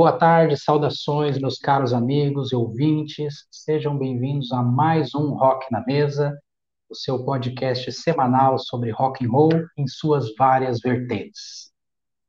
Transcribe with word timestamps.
Boa 0.00 0.12
tarde, 0.12 0.56
saudações, 0.56 1.38
meus 1.38 1.58
caros 1.58 1.92
amigos 1.92 2.52
e 2.52 2.56
ouvintes. 2.56 3.46
Sejam 3.50 3.98
bem-vindos 3.98 4.50
a 4.50 4.62
mais 4.62 5.14
um 5.14 5.34
Rock 5.34 5.70
na 5.70 5.84
Mesa, 5.84 6.40
o 6.88 6.94
seu 6.94 7.22
podcast 7.22 7.92
semanal 7.92 8.58
sobre 8.58 8.90
rock 8.90 9.22
and 9.22 9.30
roll 9.30 9.50
em 9.76 9.86
suas 9.86 10.34
várias 10.38 10.80
vertentes. 10.80 11.70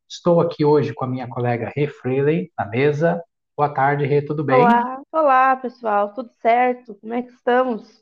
Estou 0.05 0.41
aqui 0.41 0.65
hoje 0.65 0.93
com 0.93 1.05
a 1.05 1.07
minha 1.07 1.29
colega 1.29 1.71
Rê 1.73 1.87
Freely 1.87 2.51
na 2.59 2.65
mesa. 2.65 3.23
Boa 3.55 3.73
tarde, 3.73 4.05
Rê, 4.05 4.21
tudo 4.21 4.43
bem? 4.43 4.59
Olá, 4.59 5.01
olá, 5.09 5.55
pessoal, 5.55 6.13
tudo 6.13 6.29
certo? 6.41 6.93
Como 6.95 7.13
é 7.13 7.21
que 7.21 7.31
estamos? 7.31 8.01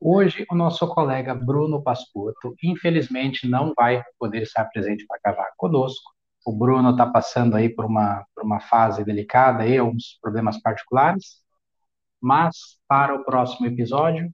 Hoje, 0.00 0.46
o 0.48 0.54
nosso 0.54 0.86
colega 0.86 1.34
Bruno 1.34 1.82
Pascotto, 1.82 2.54
infelizmente, 2.62 3.48
não 3.48 3.72
vai 3.76 4.04
poder 4.20 4.42
estar 4.42 4.66
presente 4.66 5.04
para 5.04 5.18
gravar 5.24 5.50
conosco. 5.56 6.12
O 6.44 6.52
Bruno 6.56 6.90
está 6.90 7.06
passando 7.06 7.56
aí 7.56 7.68
por 7.68 7.84
uma, 7.84 8.24
por 8.34 8.44
uma 8.44 8.60
fase 8.60 9.04
delicada, 9.04 9.62
aí, 9.62 9.78
alguns 9.78 10.18
problemas 10.20 10.60
particulares, 10.60 11.40
mas 12.20 12.78
para 12.88 13.14
o 13.14 13.24
próximo 13.24 13.66
episódio, 13.66 14.32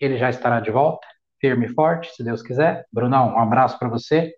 ele 0.00 0.18
já 0.18 0.30
estará 0.30 0.60
de 0.60 0.70
volta, 0.70 1.06
firme 1.40 1.66
e 1.66 1.74
forte, 1.74 2.14
se 2.14 2.24
Deus 2.24 2.42
quiser. 2.42 2.86
Brunão, 2.92 3.34
um 3.34 3.38
abraço 3.38 3.78
para 3.78 3.88
você. 3.88 4.34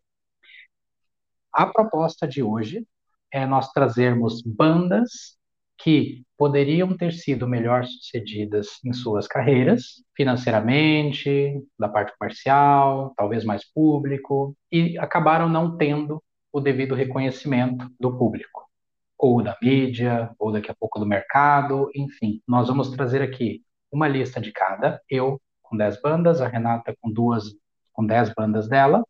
A 1.53 1.67
proposta 1.67 2.27
de 2.27 2.43
hoje 2.43 2.87
é 3.33 3.47
nós 3.47 3.73
trazermos 3.73 4.43
bandas 4.43 5.39
que 5.79 6.25
poderiam 6.37 6.97
ter 6.97 7.13
sido 7.13 7.47
melhor 7.47 7.85
sucedidas 7.85 8.81
em 8.85 8.93
suas 8.93 9.29
carreiras, 9.29 10.03
financeiramente, 10.17 11.63
da 11.79 11.89
parte 11.89 12.13
comercial, 12.19 13.13
talvez 13.17 13.45
mais 13.45 13.65
público, 13.65 14.57
e 14.73 14.99
acabaram 14.99 15.49
não 15.49 15.77
tendo 15.77 16.23
o 16.53 16.61
devido 16.61 16.95
reconhecimento 16.95 17.91
do 17.99 18.17
público, 18.17 18.69
ou 19.17 19.43
da 19.43 19.57
mídia, 19.63 20.31
ou 20.39 20.53
daqui 20.53 20.71
a 20.71 20.75
pouco 20.75 20.99
do 20.99 21.07
mercado, 21.07 21.91
enfim. 21.95 22.43
Nós 22.47 22.69
vamos 22.69 22.91
trazer 22.91 23.23
aqui 23.23 23.63
uma 23.91 24.09
lista 24.09 24.41
de 24.41 24.53
cada, 24.53 25.01
eu 25.09 25.41
com 25.63 25.77
10 25.77 26.01
bandas, 26.01 26.41
a 26.41 26.49
Renata 26.49 26.95
com 27.01 27.13
duas, 27.13 27.45
com 27.93 28.05
10 28.07 28.35
bandas 28.35 28.69
dela. 28.69 29.05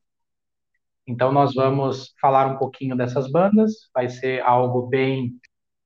Então 1.06 1.32
nós 1.32 1.54
vamos 1.54 2.14
falar 2.20 2.46
um 2.46 2.58
pouquinho 2.58 2.96
dessas 2.96 3.30
bandas, 3.30 3.88
vai 3.94 4.08
ser 4.08 4.42
algo 4.42 4.86
bem 4.88 5.38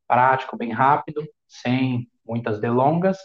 prático, 0.08 0.56
bem 0.56 0.72
rápido, 0.72 1.22
sem 1.46 2.08
muitas 2.26 2.60
delongas, 2.60 3.18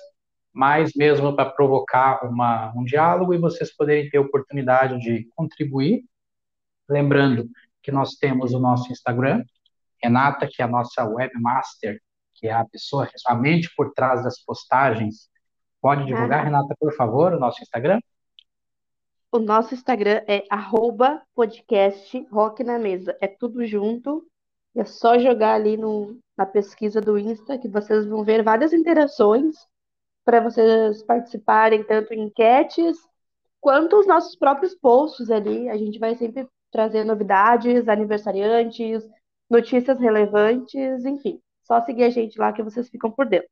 mas 0.54 0.92
mesmo 0.96 1.36
para 1.36 1.50
provocar 1.50 2.24
uma, 2.26 2.74
um 2.76 2.84
diálogo 2.84 3.34
e 3.34 3.38
vocês 3.38 3.76
poderem 3.76 4.10
ter 4.10 4.20
oportunidade 4.20 5.00
de 5.00 5.28
contribuir. 5.36 6.04
Lembrando 6.90 7.50
que 7.88 7.92
nós 7.94 8.16
temos 8.16 8.54
o 8.54 8.60
nosso 8.60 8.92
Instagram, 8.92 9.46
Renata, 10.04 10.46
que 10.46 10.62
é 10.62 10.66
a 10.66 10.68
nossa 10.68 11.06
webmaster, 11.06 12.02
que 12.36 12.46
é 12.46 12.52
a 12.52 12.66
pessoa, 12.66 13.08
a 13.26 13.34
mente 13.34 13.74
por 13.78 13.94
trás 13.94 14.26
das 14.26 14.44
postagens. 14.44 15.30
Pode 15.82 16.04
divulgar, 16.04 16.44
Renata, 16.44 16.76
por 16.78 16.94
favor, 16.98 17.32
o 17.32 17.40
nosso 17.40 17.64
Instagram? 17.64 18.02
O 19.32 19.40
nosso 19.40 19.74
Instagram 19.74 20.22
é 20.28 20.44
arroba 20.50 21.24
podcast 21.34 22.28
rock 22.30 22.62
na 22.62 22.78
mesa. 22.78 23.18
É 23.22 23.28
tudo 23.28 23.66
junto. 23.66 24.28
É 24.76 24.84
só 24.84 25.18
jogar 25.18 25.54
ali 25.54 25.78
no, 25.78 26.20
na 26.38 26.46
pesquisa 26.46 27.00
do 27.00 27.18
Insta 27.18 27.58
que 27.58 27.70
vocês 27.70 28.06
vão 28.06 28.22
ver 28.22 28.44
várias 28.44 28.74
interações 28.74 29.56
para 30.26 30.42
vocês 30.42 31.02
participarem, 31.04 31.86
tanto 31.86 32.14
em 32.14 32.24
enquetes 32.24 32.98
quanto 33.62 33.98
os 33.98 34.06
nossos 34.06 34.36
próprios 34.36 34.76
posts 34.76 35.32
ali. 35.32 35.70
A 35.70 35.78
gente 35.78 35.98
vai 35.98 36.16
sempre 36.16 36.50
trazer 36.72 37.04
novidades, 37.04 37.88
aniversariantes, 37.88 39.04
notícias 39.50 40.00
relevantes, 40.00 41.06
enfim. 41.06 41.40
Só 41.64 41.82
seguir 41.82 42.04
a 42.04 42.10
gente 42.10 42.40
lá 42.40 42.54
que 42.54 42.64
vocês 42.64 42.90
ficam 42.90 43.12
por 43.12 43.28
dentro. 43.28 43.50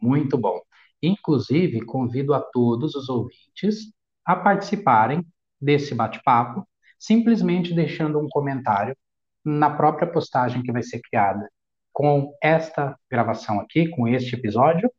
Muito 0.00 0.38
bom. 0.38 0.60
Inclusive, 1.02 1.84
convido 1.84 2.34
a 2.34 2.40
todos 2.40 2.94
os 2.94 3.08
ouvintes 3.08 3.92
a 4.24 4.36
participarem 4.36 5.24
desse 5.60 5.94
bate-papo, 5.94 6.66
simplesmente 6.98 7.74
deixando 7.74 8.18
um 8.18 8.28
comentário 8.28 8.96
na 9.44 9.70
própria 9.70 10.10
postagem 10.10 10.62
que 10.62 10.72
vai 10.72 10.82
ser 10.82 11.00
criada 11.00 11.48
com 11.92 12.34
esta 12.42 12.98
gravação 13.10 13.60
aqui, 13.60 13.88
com 13.88 14.06
este 14.06 14.34
episódio. 14.34 14.90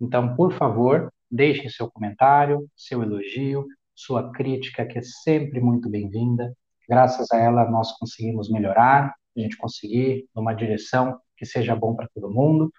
Então, 0.00 0.34
por 0.34 0.52
favor, 0.52 1.12
deixem 1.30 1.68
seu 1.68 1.90
comentário, 1.90 2.68
seu 2.76 3.02
elogio, 3.02 3.66
sua 3.98 4.30
crítica, 4.30 4.86
que 4.86 4.96
é 4.96 5.02
sempre 5.02 5.60
muito 5.60 5.90
bem-vinda. 5.90 6.56
Graças 6.88 7.32
a 7.32 7.36
ela, 7.36 7.68
nós 7.68 7.90
conseguimos 7.98 8.48
melhorar, 8.48 9.12
a 9.36 9.40
gente 9.40 9.56
conseguir 9.56 10.28
numa 10.34 10.54
direção 10.54 11.20
que 11.36 11.44
seja 11.44 11.74
bom 11.74 11.96
para 11.96 12.08
todo 12.14 12.30
mundo. 12.30 12.72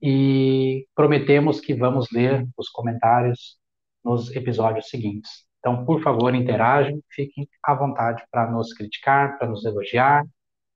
E 0.00 0.86
prometemos 0.94 1.58
que 1.58 1.72
vamos 1.72 2.08
ler 2.12 2.46
os 2.54 2.68
comentários 2.68 3.56
nos 4.04 4.30
episódios 4.36 4.90
seguintes. 4.90 5.46
Então, 5.58 5.86
por 5.86 6.02
favor, 6.02 6.34
interajam, 6.34 7.00
fiquem 7.10 7.48
à 7.64 7.74
vontade 7.74 8.22
para 8.30 8.50
nos 8.50 8.74
criticar, 8.74 9.38
para 9.38 9.48
nos 9.48 9.64
elogiar, 9.64 10.22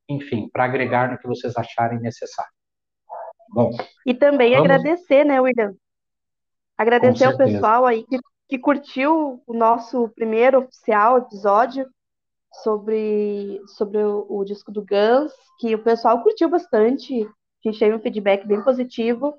enfim, 0.08 0.48
para 0.50 0.64
agregar 0.64 1.12
no 1.12 1.18
que 1.18 1.28
vocês 1.28 1.54
acharem 1.54 2.00
necessário. 2.00 2.50
Bom. 3.50 3.70
E 4.06 4.14
também 4.14 4.54
vamos... 4.54 4.70
agradecer, 4.70 5.24
né, 5.24 5.38
William? 5.38 5.74
Agradecer 6.78 7.26
ao 7.26 7.36
pessoal 7.36 7.84
aí 7.84 8.06
que, 8.06 8.18
que 8.50 8.58
curtiu 8.58 9.40
o 9.46 9.54
nosso 9.54 10.08
primeiro 10.08 10.58
oficial 10.58 11.18
episódio 11.18 11.88
sobre, 12.64 13.60
sobre 13.78 13.98
o, 13.98 14.26
o 14.28 14.44
disco 14.44 14.72
do 14.72 14.84
Guns, 14.84 15.32
que 15.60 15.72
o 15.72 15.82
pessoal 15.82 16.20
curtiu 16.20 16.48
bastante. 16.50 17.22
A 17.22 17.68
gente 17.68 17.78
teve 17.78 17.94
um 17.94 18.00
feedback 18.00 18.44
bem 18.44 18.60
positivo. 18.62 19.38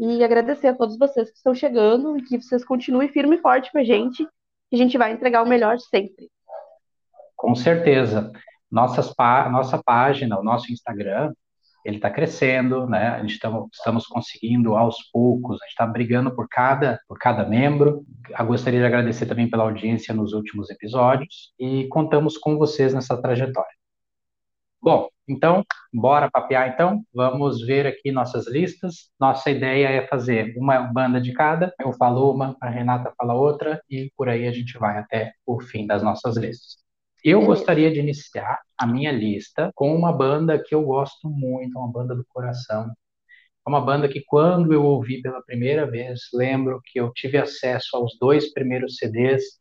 E 0.00 0.22
agradecer 0.22 0.68
a 0.68 0.74
todos 0.74 0.98
vocês 0.98 1.30
que 1.30 1.36
estão 1.36 1.54
chegando 1.54 2.18
e 2.18 2.22
que 2.22 2.40
vocês 2.40 2.64
continuem 2.64 3.08
firme 3.08 3.36
e 3.36 3.40
forte 3.40 3.70
com 3.70 3.78
a 3.78 3.84
gente 3.84 4.24
que 4.68 4.76
a 4.76 4.78
gente 4.78 4.98
vai 4.98 5.12
entregar 5.12 5.42
o 5.42 5.48
melhor 5.48 5.78
sempre. 5.78 6.28
Com 7.36 7.54
certeza. 7.54 8.32
Nossas, 8.70 9.12
nossa 9.50 9.82
página, 9.82 10.38
o 10.38 10.42
nosso 10.42 10.72
Instagram, 10.72 11.32
ele 11.84 11.96
está 11.96 12.10
crescendo, 12.10 12.86
né? 12.86 13.08
A 13.08 13.20
gente 13.20 13.34
estamos, 13.34 13.68
estamos 13.72 14.06
conseguindo 14.06 14.76
aos 14.76 14.96
poucos, 15.12 15.60
a 15.60 15.64
gente 15.64 15.72
está 15.72 15.86
brigando 15.86 16.34
por 16.34 16.48
cada, 16.48 17.00
por 17.08 17.18
cada 17.18 17.44
membro. 17.44 18.04
Eu 18.38 18.46
gostaria 18.46 18.80
de 18.80 18.86
agradecer 18.86 19.26
também 19.26 19.48
pela 19.48 19.64
audiência 19.64 20.14
nos 20.14 20.32
últimos 20.32 20.70
episódios 20.70 21.52
e 21.58 21.86
contamos 21.88 22.36
com 22.36 22.56
vocês 22.56 22.94
nessa 22.94 23.20
trajetória. 23.20 23.78
Bom, 24.80 25.08
então, 25.28 25.64
bora 25.92 26.30
papear 26.30 26.68
então? 26.68 27.02
Vamos 27.12 27.60
ver 27.66 27.86
aqui 27.86 28.12
nossas 28.12 28.46
listas. 28.46 29.10
Nossa 29.20 29.50
ideia 29.50 29.88
é 29.88 30.06
fazer 30.06 30.54
uma 30.56 30.80
banda 30.80 31.20
de 31.20 31.32
cada. 31.32 31.74
Eu 31.80 31.92
falo 31.92 32.32
uma, 32.32 32.56
a 32.60 32.68
Renata 32.68 33.12
fala 33.18 33.34
outra 33.34 33.82
e 33.90 34.10
por 34.16 34.28
aí 34.28 34.46
a 34.46 34.52
gente 34.52 34.78
vai 34.78 34.98
até 34.98 35.32
o 35.44 35.60
fim 35.60 35.86
das 35.86 36.02
nossas 36.02 36.36
listas. 36.36 36.87
Eu 37.24 37.44
gostaria 37.44 37.90
de 37.92 37.98
iniciar 38.00 38.60
a 38.76 38.86
minha 38.86 39.12
lista 39.12 39.70
com 39.74 39.94
uma 39.94 40.12
banda 40.12 40.62
que 40.62 40.74
eu 40.74 40.82
gosto 40.82 41.28
muito, 41.28 41.78
uma 41.78 41.90
banda 41.90 42.14
do 42.14 42.24
coração. 42.28 42.92
É 43.66 43.68
uma 43.68 43.80
banda 43.80 44.08
que 44.08 44.22
quando 44.26 44.72
eu 44.72 44.84
ouvi 44.84 45.20
pela 45.20 45.42
primeira 45.42 45.90
vez, 45.90 46.20
lembro 46.32 46.80
que 46.84 47.00
eu 47.00 47.12
tive 47.12 47.38
acesso 47.38 47.96
aos 47.96 48.16
dois 48.18 48.52
primeiros 48.52 48.96
CDs 48.96 49.58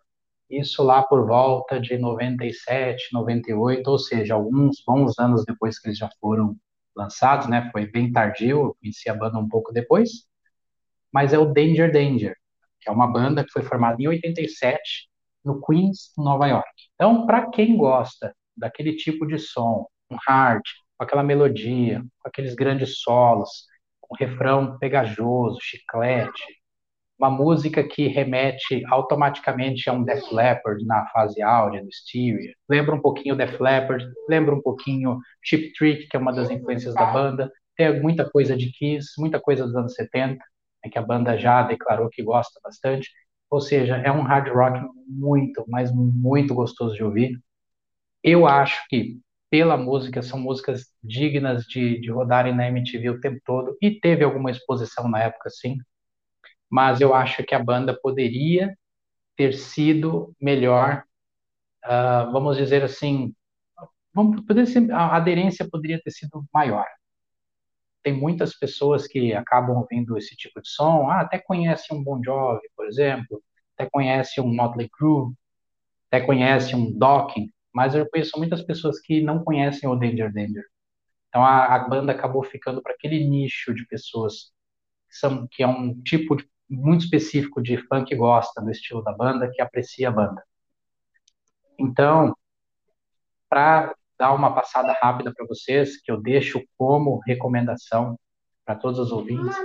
isso 0.50 0.82
lá 0.84 1.04
por 1.04 1.26
volta 1.28 1.80
de 1.80 1.98
97, 1.98 3.10
98, 3.12 3.88
ou 3.90 4.00
seja, 4.00 4.34
alguns 4.34 4.82
bons 4.86 5.18
anos 5.20 5.44
depois 5.46 5.78
que 5.80 5.90
eles 5.90 5.98
já 5.98 6.10
foram 6.22 6.56
lançados, 6.96 7.48
né? 7.50 7.70
Foi 7.72 7.86
bem 7.86 8.12
tardio, 8.12 8.68
eu 8.68 8.78
conheci 8.80 9.10
a 9.10 9.14
banda 9.16 9.38
um 9.38 9.48
pouco 9.48 9.74
depois. 9.74 10.10
Mas 11.12 11.34
é 11.34 11.40
o 11.40 11.46
Danger 11.54 11.92
Danger, 11.92 12.36
que 12.82 12.90
é 12.90 12.92
uma 12.92 13.08
banda 13.12 13.44
que 13.44 13.52
foi 13.52 13.64
formada 13.64 14.02
em 14.02 14.08
87 14.08 15.10
no 15.48 15.62
Queens, 15.62 16.12
Nova 16.18 16.46
York. 16.48 16.70
Então, 16.96 17.26
para 17.26 17.50
quem 17.50 17.78
gosta 17.78 18.36
daquele 18.56 18.96
tipo 18.96 19.26
de 19.26 19.40
som, 19.40 19.88
um 20.12 20.18
hard, 20.28 20.62
com 20.98 21.04
aquela 21.04 21.24
melodia, 21.24 22.02
com 22.20 22.30
aqueles 22.30 22.54
grandes 22.54 23.00
solos, 23.00 23.50
com 24.02 24.16
refrão 24.16 24.78
pegajoso, 24.78 25.58
chiclete, 25.62 26.44
uma 27.18 27.30
música 27.32 27.84
que 27.84 28.08
remete 28.08 28.84
automaticamente 28.88 29.90
a 29.90 29.94
um 29.94 30.04
Def 30.04 30.32
Leppard 30.32 30.86
na 30.86 31.08
fase 31.08 31.42
áurea 31.42 31.82
do 31.82 31.90
Styria. 31.90 32.54
Lembra 32.70 32.94
um 32.94 33.02
pouquinho 33.02 33.36
Def 33.36 33.60
Leppard, 33.60 34.06
lembra 34.30 34.54
um 34.54 34.62
pouquinho 34.62 35.20
Chip 35.44 35.74
Trick, 35.74 36.08
que 36.08 36.16
é 36.16 36.20
uma 36.20 36.32
das 36.32 36.52
influências 36.52 36.94
da 36.94 37.06
banda. 37.06 37.52
Tem 37.76 38.00
muita 38.00 38.30
coisa 38.30 38.56
de 38.56 38.72
Kiss, 38.72 39.14
muita 39.18 39.40
coisa 39.40 39.66
dos 39.66 39.76
anos 39.76 39.94
70, 39.96 40.36
né, 40.36 40.92
que 40.92 40.98
a 41.00 41.02
banda 41.02 41.38
já 41.38 41.64
declarou 41.64 42.10
que 42.10 42.22
gosta 42.22 42.60
bastante. 42.64 43.10
Ou 43.50 43.62
seja, 43.62 43.98
é 43.98 44.12
um 44.12 44.22
hard 44.24 44.50
rock 44.50 44.80
muito, 45.08 45.64
mas 45.68 45.92
muito 45.94 46.54
gostoso 46.54 46.96
de 46.96 47.04
ouvir. 47.04 47.40
Eu 48.24 48.48
acho 48.48 48.86
que 48.90 49.20
pela 49.50 49.78
música, 49.78 50.22
são 50.22 50.40
músicas 50.40 50.86
dignas 51.04 51.64
de, 51.66 52.00
de 52.02 52.12
rodarem 52.12 52.56
na 52.56 52.68
MTV 52.68 53.10
o 53.12 53.22
tempo 53.22 53.40
todo, 53.46 53.78
e 53.82 53.92
teve 54.00 54.24
alguma 54.24 54.52
exposição 54.52 55.08
na 55.10 55.24
época, 55.24 55.50
sim, 55.50 55.78
mas 56.70 57.02
eu 57.02 57.14
acho 57.14 57.44
que 57.44 57.56
a 57.56 57.64
banda 57.64 57.98
poderia 58.00 58.78
ter 59.38 59.54
sido 59.54 60.34
melhor, 60.42 61.04
uh, 61.86 62.32
vamos 62.32 62.58
dizer 62.58 62.84
assim, 62.84 63.34
vamos 64.14 64.42
poder 64.46 64.68
ser, 64.68 64.92
a 64.92 65.16
aderência 65.16 65.68
poderia 65.70 66.02
ter 66.02 66.12
sido 66.12 66.46
maior. 66.54 66.86
Tem 68.04 68.14
muitas 68.14 68.58
pessoas 68.58 69.08
que 69.08 69.34
acabam 69.34 69.78
ouvindo 69.78 70.18
esse 70.18 70.36
tipo 70.36 70.62
de 70.62 70.70
som, 70.70 71.10
ah, 71.10 71.22
até 71.22 71.40
conhece 71.40 71.94
um 71.94 72.04
Bon 72.04 72.22
Jovi, 72.24 72.62
por 72.76 72.88
exemplo, 72.88 73.42
até 73.76 73.90
conhece 73.90 74.40
um 74.42 74.54
Motley 74.54 74.90
Crue, 74.90 75.34
até 76.08 76.26
conhece 76.26 76.76
um 76.76 76.92
Dokken, 76.98 77.52
mas 77.74 77.96
eu 77.96 78.10
conheço 78.10 78.38
muitas 78.38 78.64
pessoas 78.64 79.00
que 79.00 79.22
não 79.22 79.44
conhecem 79.44 79.90
o 79.90 79.96
Danger 79.96 80.32
Danger. 80.34 80.64
Então 81.30 81.44
a, 81.46 81.76
a 81.76 81.80
banda 81.88 82.12
acabou 82.12 82.44
ficando 82.44 82.82
para 82.82 82.94
aquele 82.94 83.24
nicho 83.28 83.74
de 83.74 83.86
pessoas 83.88 84.52
que, 85.10 85.16
são, 85.16 85.48
que 85.48 85.64
é 85.64 85.68
um 85.68 86.02
tipo 86.02 86.36
de, 86.36 86.50
muito 86.70 87.06
específico 87.06 87.62
de 87.62 87.78
fã 87.88 88.04
que 88.04 88.16
gosta 88.16 88.62
do 88.62 88.72
estilo 88.72 89.04
da 89.04 89.14
banda, 89.14 89.52
que 89.52 89.62
aprecia 89.62 90.10
a 90.10 90.12
banda. 90.12 90.44
Então, 91.80 92.36
para 93.50 93.94
dar 94.20 94.34
uma 94.34 94.54
passada 94.54 94.96
rápida 95.02 95.34
para 95.34 95.46
vocês, 95.46 96.02
que 96.02 96.12
eu 96.12 96.22
deixo 96.22 96.62
como 96.78 97.22
recomendação 97.26 98.18
para 98.66 98.76
todos 98.76 99.00
os 99.00 99.12
ouvintes, 99.12 99.56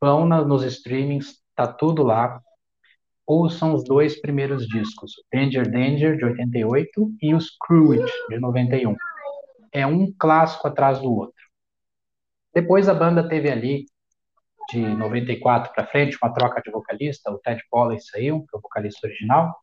vão 0.00 0.26
nos 0.26 0.62
streamings, 0.62 1.40
tá 1.56 1.66
tudo 1.66 2.02
lá. 2.02 2.40
Ouçam 3.26 3.74
os 3.74 3.84
dois 3.84 4.20
primeiros 4.20 4.66
discos, 4.66 5.12
Danger 5.32 5.70
Danger, 5.70 6.16
de 6.16 6.24
88, 6.24 7.14
e 7.22 7.34
os 7.34 7.46
Screwed, 7.46 8.04
de 8.28 8.38
91. 8.38 8.94
É 9.72 9.86
um 9.86 10.12
clássico 10.18 10.68
atrás 10.68 11.00
do 11.00 11.10
outro. 11.10 11.34
Depois 12.54 12.88
a 12.88 12.94
banda 12.94 13.26
teve 13.26 13.50
ali, 13.50 13.86
de 14.70 14.78
94 14.80 15.72
para 15.72 15.86
frente, 15.86 16.18
uma 16.22 16.32
troca 16.32 16.60
de 16.62 16.70
vocalista, 16.70 17.30
o 17.30 17.38
Ted 17.38 17.62
Polley 17.70 18.00
saiu, 18.00 18.44
que 18.46 18.54
é 18.54 18.58
o 18.58 18.62
vocalista 18.62 19.06
original, 19.06 19.54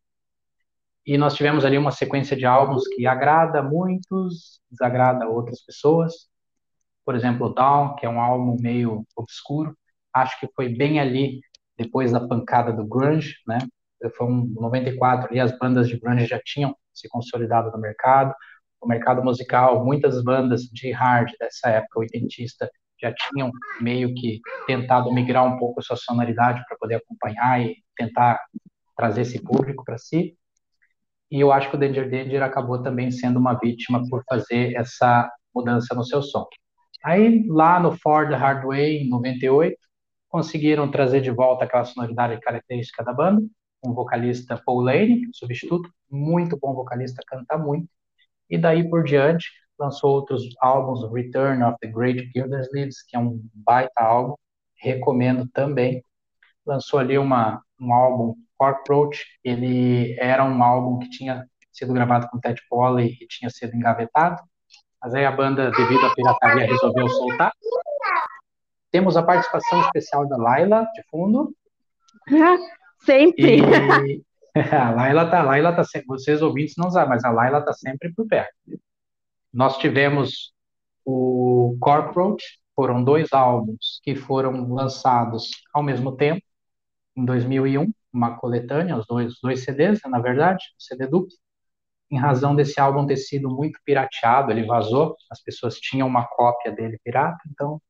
e 1.06 1.18
nós 1.18 1.34
tivemos 1.36 1.66
ali 1.66 1.78
uma 1.78 1.92
sequência 1.92 2.36
de 2.38 2.46
álbuns 2.46 2.84
que 2.88 3.08
agrada 3.08 3.62
muitos, 3.64 4.62
desagrada 4.70 5.28
outras 5.28 5.62
pessoas. 5.64 6.30
Por 7.04 7.16
exemplo, 7.16 7.54
Down, 7.54 7.96
que 7.96 8.06
é 8.06 8.10
um 8.10 8.22
álbum 8.22 8.56
meio 8.60 9.06
obscuro. 9.16 9.76
Acho 10.14 10.40
que 10.40 10.48
foi 10.56 10.70
bem 10.70 11.00
ali 11.00 11.42
depois 11.78 12.12
da 12.12 12.20
pancada 12.20 12.72
do 12.72 12.86
grunge, 12.86 13.36
né? 13.48 13.58
Foi 14.16 14.28
um 14.28 14.46
94 14.60 15.30
ali 15.30 15.40
as 15.40 15.58
bandas 15.58 15.88
de 15.88 16.00
grunge 16.00 16.26
já 16.26 16.40
tinham 16.44 16.76
se 16.94 17.08
consolidado 17.10 17.72
no 17.72 17.80
mercado. 17.80 18.34
O 18.80 18.88
mercado 18.88 19.24
musical, 19.24 19.84
muitas 19.84 20.24
bandas 20.24 20.64
de 20.64 20.92
hard 20.92 21.32
dessa 21.40 21.70
época 21.70 22.00
oitentista 22.00 22.70
já 23.00 23.14
tinham 23.14 23.52
meio 23.80 24.14
que 24.14 24.40
tentado 24.68 25.12
migrar 25.12 25.46
um 25.46 25.58
pouco 25.58 25.80
a 25.80 25.84
sua 25.84 25.96
sonoridade 25.96 26.64
para 26.68 26.78
poder 26.78 26.96
acompanhar 26.96 27.62
e 27.62 27.76
tentar 27.96 28.40
trazer 28.96 29.22
esse 29.22 29.42
público 29.42 29.84
para 29.84 29.98
si. 29.98 30.38
E 31.32 31.40
eu 31.40 31.52
acho 31.52 31.70
que 31.70 31.76
o 31.76 31.80
Danger 31.80 32.10
Danger 32.10 32.44
acabou 32.44 32.84
também 32.84 33.10
sendo 33.10 33.40
uma 33.40 33.54
vítima 33.54 34.04
por 34.10 34.24
fazer 34.28 34.76
essa 34.76 35.32
mudança 35.56 35.96
no 35.96 36.04
seu 36.04 36.22
som. 36.22 36.46
Aí, 37.04 37.48
lá 37.48 37.80
no 37.80 37.98
Ford 37.98 38.32
Hardway, 38.32 38.98
em 38.98 39.10
98, 39.10 39.76
conseguiram 40.30 40.92
trazer 40.92 41.22
de 41.22 41.32
volta 41.32 41.66
aquela 41.66 41.86
sonoridade 41.86 42.40
característica 42.42 43.04
da 43.04 43.14
banda, 43.14 43.42
um 43.84 43.94
vocalista 43.94 44.62
Paul 44.66 44.82
Lane, 44.82 45.28
substituto, 45.34 45.90
muito 46.10 46.58
bom 46.60 46.74
vocalista, 46.74 47.24
canta 47.28 47.58
muito, 47.58 47.90
e 48.50 48.58
daí 48.58 48.88
por 48.88 49.04
diante 49.04 49.50
lançou 49.80 50.12
outros 50.12 50.44
álbuns, 50.60 51.12
Return 51.12 51.64
of 51.64 51.78
the 51.82 51.88
Great 51.88 52.30
Gildersleeves, 52.34 53.02
que 53.04 53.16
é 53.16 53.20
um 53.20 53.42
baita 53.54 54.02
álbum, 54.04 54.36
recomendo 54.76 55.48
também. 55.54 56.04
Lançou 56.66 57.00
ali 57.00 57.18
uma, 57.18 57.62
um 57.80 57.92
álbum 57.92 58.36
Approach, 58.64 59.26
ele 59.44 60.16
era 60.20 60.44
um 60.44 60.64
álbum 60.64 61.00
que 61.00 61.10
tinha 61.10 61.46
sido 61.72 61.94
gravado 61.94 62.28
com 62.30 62.40
Ted 62.40 62.62
Polley 62.70 63.18
e 63.20 63.28
tinha 63.28 63.50
sido 63.50 63.76
engavetado, 63.76 64.42
mas 65.02 65.14
aí 65.14 65.26
a 65.26 65.32
banda, 65.32 65.72
devido 65.72 66.06
à 66.06 66.14
pirataria, 66.14 66.68
resolveu 66.68 67.08
soltar. 67.10 67.52
Temos 68.92 69.16
a 69.16 69.24
participação 69.24 69.82
especial 69.82 70.28
da 70.28 70.38
Laila, 70.38 70.88
de 70.94 71.04
fundo. 71.10 71.56
sempre! 73.06 73.58
E... 73.60 74.24
a 74.76 74.92
Laila 74.92 75.30
tá, 75.30 75.40
a 75.40 75.44
Laila 75.44 75.74
tá 75.74 75.84
sempre, 75.84 76.08
vocês 76.08 76.42
ouvintes 76.42 76.76
não 76.78 76.92
sabem, 76.92 77.10
mas 77.10 77.24
a 77.24 77.32
Laila 77.32 77.64
tá 77.64 77.74
sempre 77.74 78.14
por 78.14 78.28
perto. 78.28 78.54
Nós 79.54 79.78
tivemos 79.78 80.54
o 81.06 81.78
Corporate, 81.80 82.44
foram 82.76 83.04
dois 83.04 83.32
álbuns 83.34 84.00
que 84.04 84.16
foram 84.16 84.74
lançados 84.74 85.52
ao 85.74 85.82
mesmo 85.82 86.16
tempo, 86.16 86.42
em 87.16 87.26
2001, 87.26 87.92
uma 88.14 88.38
coletânea, 88.38 88.98
os 88.98 89.06
dois, 89.06 89.36
dois 89.42 89.64
CDs, 89.64 90.00
né, 90.04 90.10
na 90.10 90.20
verdade, 90.20 90.64
um 90.76 90.80
CD 90.80 91.08
duplo. 91.08 91.32
Em 92.12 92.18
razão 92.18 92.54
desse 92.54 92.78
álbum 92.78 93.08
ter 93.08 93.16
sido 93.16 93.50
muito 93.50 93.80
pirateado, 93.86 94.52
ele 94.52 94.66
vazou, 94.66 95.16
as 95.32 95.42
pessoas 95.42 95.80
tinham 95.80 96.06
uma 96.06 96.26
cópia 96.26 96.70
dele 96.70 97.00
pirata, 97.06 97.40
então 97.50 97.82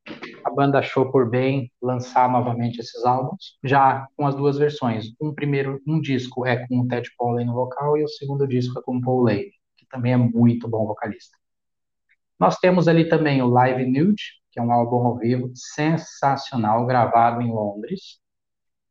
a 0.46 0.52
banda 0.52 0.78
achou 0.78 1.12
por 1.12 1.28
bem 1.28 1.72
lançar 1.82 2.30
novamente 2.30 2.80
esses 2.80 3.04
álbuns, 3.04 3.58
já 3.64 4.06
com 4.16 4.28
as 4.28 4.36
duas 4.36 4.60
versões. 4.60 5.08
Um 5.20 5.34
primeiro, 5.34 5.82
um 5.88 6.00
disco 6.00 6.46
é 6.46 6.68
com 6.68 6.82
o 6.82 6.88
Ted 6.88 7.10
Polley 7.18 7.46
no 7.46 7.54
vocal 7.54 7.98
e 7.98 8.04
o 8.04 8.08
segundo 8.08 8.48
disco 8.48 8.78
é 8.80 8.84
com 8.84 8.98
o 8.98 9.02
Paul 9.02 9.24
Lane, 9.24 9.52
que 9.76 9.88
também 9.90 10.14
é 10.14 10.18
muito 10.18 10.68
bom 10.68 10.86
vocalista. 10.86 11.36
Nós 12.40 12.58
temos 12.58 12.88
ali 12.88 13.10
também 13.10 13.42
o 13.42 13.48
Live 13.48 13.86
Nude, 13.88 14.24
que 14.52 14.60
é 14.60 14.64
um 14.64 14.72
álbum 14.72 14.98
ao 14.98 15.18
vivo 15.18 15.52
sensacional, 15.56 16.86
gravado 16.86 17.42
em 17.42 17.52
Londres, 17.52 18.21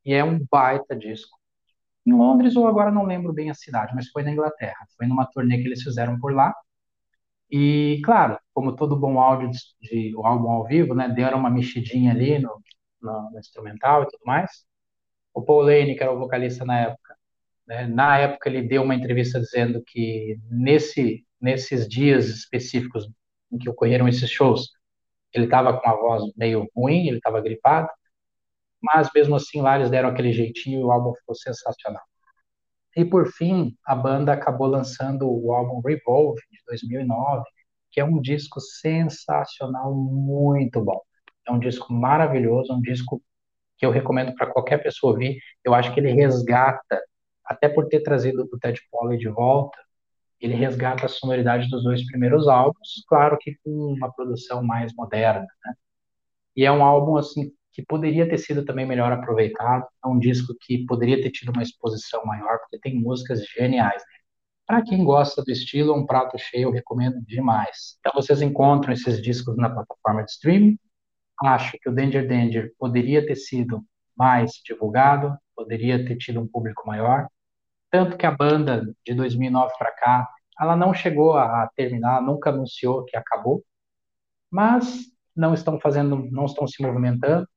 e 0.04 0.14
é 0.14 0.24
um 0.24 0.44
baita 0.50 0.96
disco. 0.96 1.38
Em 2.06 2.12
Londres, 2.12 2.56
ou 2.56 2.66
agora 2.66 2.90
não 2.90 3.04
lembro 3.04 3.32
bem 3.32 3.50
a 3.50 3.54
cidade, 3.54 3.94
mas 3.94 4.08
foi 4.08 4.22
na 4.22 4.32
Inglaterra. 4.32 4.86
Foi 4.96 5.06
numa 5.06 5.26
turnê 5.26 5.58
que 5.58 5.66
eles 5.66 5.82
fizeram 5.82 6.18
por 6.18 6.32
lá. 6.32 6.54
E, 7.50 8.00
claro, 8.04 8.38
como 8.54 8.76
todo 8.76 8.96
bom 8.96 9.18
áudio 9.20 9.50
de, 9.50 9.58
de 9.80 10.16
o 10.16 10.24
álbum 10.24 10.50
ao 10.50 10.64
vivo, 10.66 10.94
né, 10.94 11.08
deram 11.08 11.38
uma 11.38 11.50
mexidinha 11.50 12.12
ali 12.12 12.38
no, 12.38 12.62
no, 13.02 13.30
no, 13.32 13.38
instrumental 13.38 14.02
e 14.04 14.06
tudo 14.06 14.22
mais. 14.24 14.64
O 15.34 15.42
Paul 15.42 15.62
Lane, 15.62 15.96
que 15.96 16.02
era 16.02 16.12
o 16.12 16.18
vocalista 16.18 16.64
na 16.64 16.80
época, 16.80 17.16
né, 17.66 17.86
na 17.86 18.18
época 18.18 18.48
ele 18.48 18.62
deu 18.62 18.82
uma 18.82 18.94
entrevista 18.94 19.40
dizendo 19.40 19.82
que 19.86 20.38
nesse, 20.50 21.24
nesses 21.40 21.88
dias 21.88 22.28
específicos 22.28 23.08
em 23.52 23.58
que 23.58 23.68
ocorreram 23.68 24.08
esses 24.08 24.30
shows, 24.30 24.70
ele 25.32 25.44
estava 25.44 25.78
com 25.80 25.88
a 25.88 25.96
voz 25.96 26.24
meio 26.36 26.68
ruim, 26.74 27.08
ele 27.08 27.18
estava 27.18 27.40
gripado, 27.40 27.88
mas 28.82 29.10
mesmo 29.14 29.36
assim 29.36 29.60
lá 29.60 29.76
eles 29.76 29.90
deram 29.90 30.08
aquele 30.08 30.32
jeitinho 30.32 30.80
e 30.80 30.84
o 30.84 30.90
álbum 30.90 31.14
ficou 31.14 31.34
sensacional. 31.34 32.02
E 32.96 33.04
por 33.04 33.28
fim, 33.28 33.76
a 33.86 33.94
banda 33.94 34.32
acabou 34.32 34.66
lançando 34.66 35.30
o 35.30 35.52
álbum 35.52 35.80
Revolve 35.80 36.40
de 36.50 36.58
2009, 36.66 37.44
que 37.90 38.00
é 38.00 38.04
um 38.04 38.20
disco 38.20 38.60
sensacional, 38.60 39.94
muito 39.94 40.80
bom. 40.82 41.00
É 41.46 41.52
um 41.52 41.58
disco 41.58 41.92
maravilhoso, 41.92 42.72
um 42.72 42.80
disco 42.80 43.22
que 43.78 43.86
eu 43.86 43.90
recomendo 43.90 44.34
para 44.34 44.46
qualquer 44.52 44.82
pessoa 44.82 45.12
ouvir. 45.12 45.38
Eu 45.64 45.74
acho 45.74 45.92
que 45.94 46.00
ele 46.00 46.12
resgata, 46.12 47.00
até 47.44 47.68
por 47.68 47.88
ter 47.88 48.00
trazido 48.02 48.48
o 48.52 48.58
Ted 48.58 48.80
Polley 48.90 49.18
de 49.18 49.28
volta, 49.28 49.78
ele 50.40 50.54
resgata 50.54 51.06
a 51.06 51.08
sonoridade 51.08 51.68
dos 51.68 51.84
dois 51.84 52.04
primeiros 52.06 52.48
álbuns, 52.48 53.04
claro 53.08 53.36
que 53.38 53.56
com 53.62 53.70
uma 53.94 54.12
produção 54.12 54.62
mais 54.62 54.92
moderna, 54.94 55.46
né? 55.64 55.74
E 56.56 56.64
é 56.64 56.72
um 56.72 56.84
álbum 56.84 57.16
assim 57.16 57.52
que 57.72 57.82
poderia 57.82 58.28
ter 58.28 58.38
sido 58.38 58.64
também 58.64 58.86
melhor 58.86 59.12
aproveitado. 59.12 59.86
É 60.04 60.08
um 60.08 60.18
disco 60.18 60.54
que 60.60 60.84
poderia 60.86 61.20
ter 61.22 61.30
tido 61.30 61.50
uma 61.50 61.62
exposição 61.62 62.24
maior, 62.24 62.58
porque 62.58 62.78
tem 62.78 62.94
músicas 62.94 63.44
geniais. 63.46 64.02
Né? 64.02 64.18
Para 64.66 64.82
quem 64.82 65.04
gosta 65.04 65.42
do 65.42 65.50
estilo, 65.50 65.94
um 65.94 66.06
prato 66.06 66.38
cheio 66.38 66.68
eu 66.68 66.72
recomendo 66.72 67.20
demais. 67.22 67.96
Então 68.00 68.12
vocês 68.14 68.42
encontram 68.42 68.92
esses 68.92 69.20
discos 69.22 69.56
na 69.56 69.70
plataforma 69.70 70.24
de 70.24 70.30
streaming. 70.30 70.78
Acho 71.42 71.78
que 71.80 71.88
o 71.88 71.94
Danger 71.94 72.28
Danger 72.28 72.72
poderia 72.78 73.24
ter 73.24 73.36
sido 73.36 73.84
mais 74.16 74.52
divulgado, 74.64 75.36
poderia 75.56 76.04
ter 76.04 76.16
tido 76.16 76.40
um 76.40 76.46
público 76.46 76.86
maior. 76.86 77.28
Tanto 77.90 78.16
que 78.16 78.26
a 78.26 78.30
banda 78.30 78.94
de 79.04 79.14
2009 79.14 79.72
para 79.78 79.92
cá, 79.92 80.28
ela 80.60 80.76
não 80.76 80.92
chegou 80.92 81.36
a 81.36 81.68
terminar, 81.74 82.22
nunca 82.22 82.50
anunciou 82.50 83.04
que 83.04 83.16
acabou, 83.16 83.64
mas 84.50 85.06
não 85.34 85.54
estão 85.54 85.80
fazendo, 85.80 86.28
não 86.30 86.44
estão 86.44 86.66
se 86.66 86.82
movimentando 86.82 87.48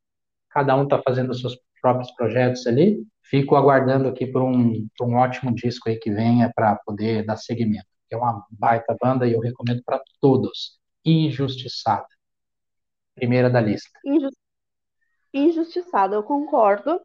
cada 0.54 0.76
um 0.76 0.84
está 0.84 1.02
fazendo 1.02 1.32
os 1.32 1.42
seus 1.42 1.58
próprios 1.82 2.12
projetos 2.12 2.66
ali. 2.68 3.04
Fico 3.24 3.56
aguardando 3.56 4.08
aqui 4.08 4.28
por 4.28 4.44
um, 4.44 4.88
por 4.98 5.08
um 5.08 5.16
ótimo 5.16 5.54
disco 5.54 5.90
aí 5.90 5.98
que 5.98 6.12
venha 6.12 6.52
para 6.54 6.76
poder 6.86 7.26
dar 7.26 7.36
seguimento. 7.36 7.88
É 8.12 8.16
uma 8.16 8.46
baita 8.52 8.96
banda 9.02 9.28
e 9.28 9.34
eu 9.34 9.40
recomendo 9.40 9.82
para 9.84 10.00
todos. 10.22 10.80
Injustiçada. 11.04 12.06
Primeira 13.16 13.50
da 13.50 13.60
lista. 13.60 14.00
Injustiçada, 15.34 16.16
eu 16.16 16.24
concordo. 16.24 17.02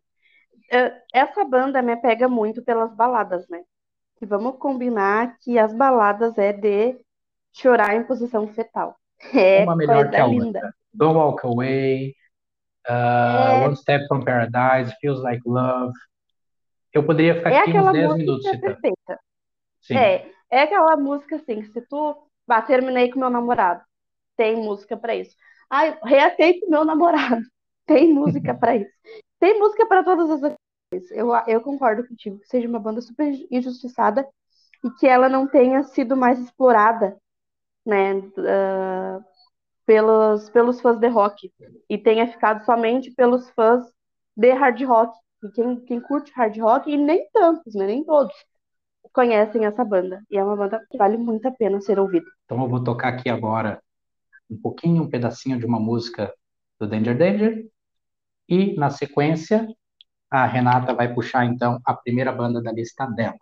É, 0.70 1.02
essa 1.14 1.44
banda 1.44 1.80
me 1.80 1.96
pega 1.96 2.28
muito 2.28 2.62
pelas 2.62 2.94
baladas, 2.94 3.48
né? 3.48 3.62
E 4.20 4.26
vamos 4.26 4.58
combinar 4.58 5.38
que 5.38 5.58
as 5.58 5.72
baladas 5.72 6.36
é 6.36 6.52
de 6.52 6.98
chorar 7.52 7.96
em 7.96 8.04
posição 8.04 8.46
fetal. 8.48 8.96
É 9.34 9.64
uma 9.64 9.74
melhor 9.74 10.10
que 10.10 10.16
a 10.16 10.26
linda. 10.26 10.46
outra. 10.46 10.74
Don't 10.94 11.16
Walk 11.16 11.44
Away, 11.44 12.14
Uh, 12.88 13.64
One 13.64 13.76
Step 13.76 14.06
from 14.08 14.24
Paradise, 14.24 14.94
Feels 15.00 15.20
Like 15.20 15.42
Love. 15.46 15.92
Eu 16.92 17.04
poderia 17.04 17.34
ficar 17.34 17.50
é 17.50 17.58
aqui 17.58 17.78
uns 17.78 17.92
10 17.92 18.14
minutos 18.14 18.46
é 18.46 18.50
citando. 18.50 18.96
Sim. 19.80 19.96
É, 19.96 20.30
É 20.50 20.62
aquela 20.62 20.96
música 20.96 21.36
assim, 21.36 21.62
se 21.64 21.80
tu. 21.82 22.16
Ah, 22.48 22.62
terminei 22.62 23.10
com 23.10 23.20
meu 23.20 23.28
namorado. 23.28 23.82
Tem 24.36 24.56
música 24.56 24.96
para 24.96 25.14
isso. 25.14 25.36
Ai, 25.68 25.98
reatei 26.02 26.60
com 26.60 26.70
meu 26.70 26.84
namorado. 26.84 27.42
Tem 27.86 28.12
música 28.12 28.54
para 28.54 28.76
isso. 28.76 28.90
Tem 29.38 29.58
música 29.58 29.86
para 29.86 30.02
todas 30.02 30.30
as 30.30 30.40
coisas. 30.40 31.10
Eu, 31.10 31.30
eu 31.46 31.60
concordo 31.60 32.06
contigo 32.06 32.38
que 32.38 32.48
seja 32.48 32.68
uma 32.68 32.78
banda 32.78 33.00
super 33.00 33.32
injustiçada 33.50 34.26
e 34.82 34.90
que 34.92 35.06
ela 35.06 35.28
não 35.28 35.46
tenha 35.46 35.82
sido 35.84 36.16
mais 36.16 36.38
explorada, 36.38 37.16
né, 37.84 38.14
uh, 38.14 39.24
pelos, 39.88 40.50
pelos 40.50 40.82
fãs 40.82 41.00
de 41.00 41.08
rock 41.08 41.50
e 41.88 41.96
tenha 41.96 42.30
ficado 42.30 42.62
somente 42.66 43.10
pelos 43.10 43.48
fãs 43.52 43.86
de 44.36 44.52
hard 44.52 44.82
rock. 44.82 45.18
E 45.42 45.48
quem, 45.50 45.80
quem 45.80 45.98
curte 45.98 46.30
hard 46.32 46.58
rock, 46.58 46.90
e 46.90 46.96
nem 46.98 47.26
tantos, 47.32 47.74
né, 47.74 47.86
nem 47.86 48.04
todos, 48.04 48.34
conhecem 49.14 49.64
essa 49.64 49.82
banda. 49.82 50.20
E 50.30 50.36
é 50.36 50.44
uma 50.44 50.56
banda 50.56 50.84
que 50.90 50.98
vale 50.98 51.16
muito 51.16 51.48
a 51.48 51.50
pena 51.50 51.80
ser 51.80 51.98
ouvida. 51.98 52.26
Então 52.44 52.60
eu 52.60 52.68
vou 52.68 52.84
tocar 52.84 53.08
aqui 53.08 53.30
agora 53.30 53.80
um 54.50 54.60
pouquinho, 54.60 55.04
um 55.04 55.08
pedacinho 55.08 55.58
de 55.58 55.64
uma 55.64 55.80
música 55.80 56.34
do 56.78 56.86
Danger 56.86 57.16
Danger. 57.16 57.66
E, 58.46 58.74
na 58.76 58.90
sequência, 58.90 59.66
a 60.30 60.44
Renata 60.44 60.92
vai 60.92 61.14
puxar, 61.14 61.46
então, 61.46 61.80
a 61.82 61.94
primeira 61.94 62.32
banda 62.32 62.60
da 62.60 62.72
lista 62.72 63.06
dela. 63.06 63.38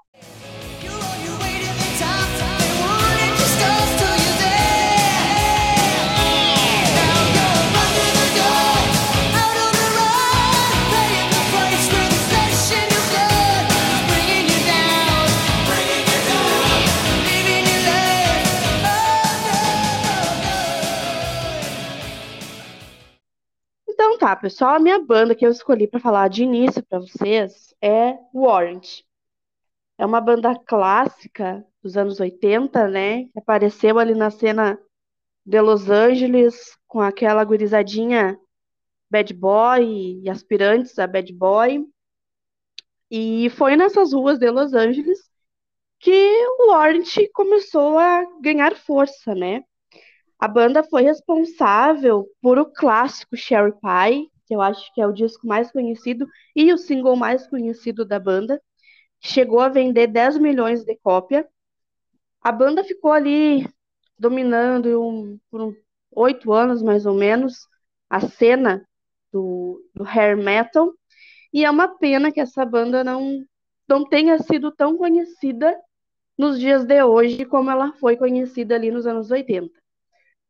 Tá, 24.26 24.35
pessoal, 24.35 24.75
a 24.75 24.80
minha 24.80 24.99
banda 24.99 25.37
que 25.37 25.47
eu 25.47 25.52
escolhi 25.52 25.87
para 25.87 26.00
falar 26.00 26.26
de 26.26 26.42
início 26.42 26.83
para 26.83 26.99
vocês 26.99 27.73
é 27.80 28.18
Warrant. 28.35 29.02
É 29.97 30.04
uma 30.04 30.21
banda 30.21 30.52
clássica 30.66 31.64
dos 31.80 31.97
anos 31.97 32.18
80, 32.18 32.88
né? 32.88 33.28
Apareceu 33.37 34.00
ali 34.00 34.16
na 34.16 34.28
cena 34.33 34.76
de 35.45 35.61
Los 35.61 35.88
Angeles 35.88 36.76
com 36.88 37.00
aquela 37.00 37.45
gurizadinha 37.45 38.37
bad 39.09 39.33
boy 39.33 40.21
e 40.21 40.28
aspirantes 40.28 40.99
a 40.99 41.06
bad 41.06 41.33
boy. 41.33 41.87
E 43.09 43.49
foi 43.50 43.76
nessas 43.76 44.12
ruas 44.12 44.40
de 44.40 44.50
Los 44.50 44.75
Angeles 44.75 45.21
que 46.00 46.11
o 46.59 46.73
Warrant 46.73 47.14
começou 47.33 47.97
a 47.97 48.25
ganhar 48.40 48.75
força, 48.75 49.37
né? 49.37 49.62
A 50.38 50.47
banda 50.47 50.83
foi 50.83 51.02
responsável 51.02 52.28
por 52.43 52.59
o 52.59 52.66
clássico 52.66 53.37
Cherry 53.37 53.73
Pie, 53.73 54.31
que 54.47 54.55
eu 54.55 54.61
acho 54.61 54.93
que 54.93 55.00
é 55.00 55.07
o 55.07 55.12
disco 55.12 55.47
mais 55.47 55.73
conhecido 55.73 56.28
e 56.55 56.73
o 56.73 56.78
single 56.78 57.16
mais 57.16 57.47
conhecido 57.47 58.05
da 58.05 58.19
banda. 58.19 58.61
Chegou 59.19 59.61
a 59.61 59.71
vender 59.71 60.07
10 60.09 60.38
milhões 60.38 60.85
de 60.85 60.95
cópia. 60.99 61.49
A 62.43 62.52
banda 62.52 62.85
ficou 62.85 63.12
ali 63.12 63.66
dominando 64.19 65.02
um, 65.02 65.38
por 65.50 65.75
oito 66.12 66.52
anos, 66.52 66.83
mais 66.83 67.07
ou 67.07 67.14
menos, 67.14 67.66
a 68.11 68.21
cena 68.21 68.87
do, 69.33 69.83
do 69.95 70.05
hair 70.05 70.37
metal. 70.37 70.93
E 71.52 71.64
é 71.64 71.71
uma 71.71 71.88
pena 71.97 72.31
que 72.31 72.40
essa 72.40 72.64
banda 72.64 73.02
não, 73.02 73.43
não 73.88 74.07
tenha 74.07 74.38
sido 74.38 74.71
tão 74.71 74.99
conhecida 74.99 75.75
nos 76.37 76.61
dias 76.61 76.85
de 76.85 77.02
hoje 77.02 77.47
como 77.47 77.71
ela 77.71 77.93
foi 77.95 78.16
conhecida 78.19 78.75
ali 78.75 78.90
nos 78.90 79.07
anos 79.07 79.31
80 79.31 79.86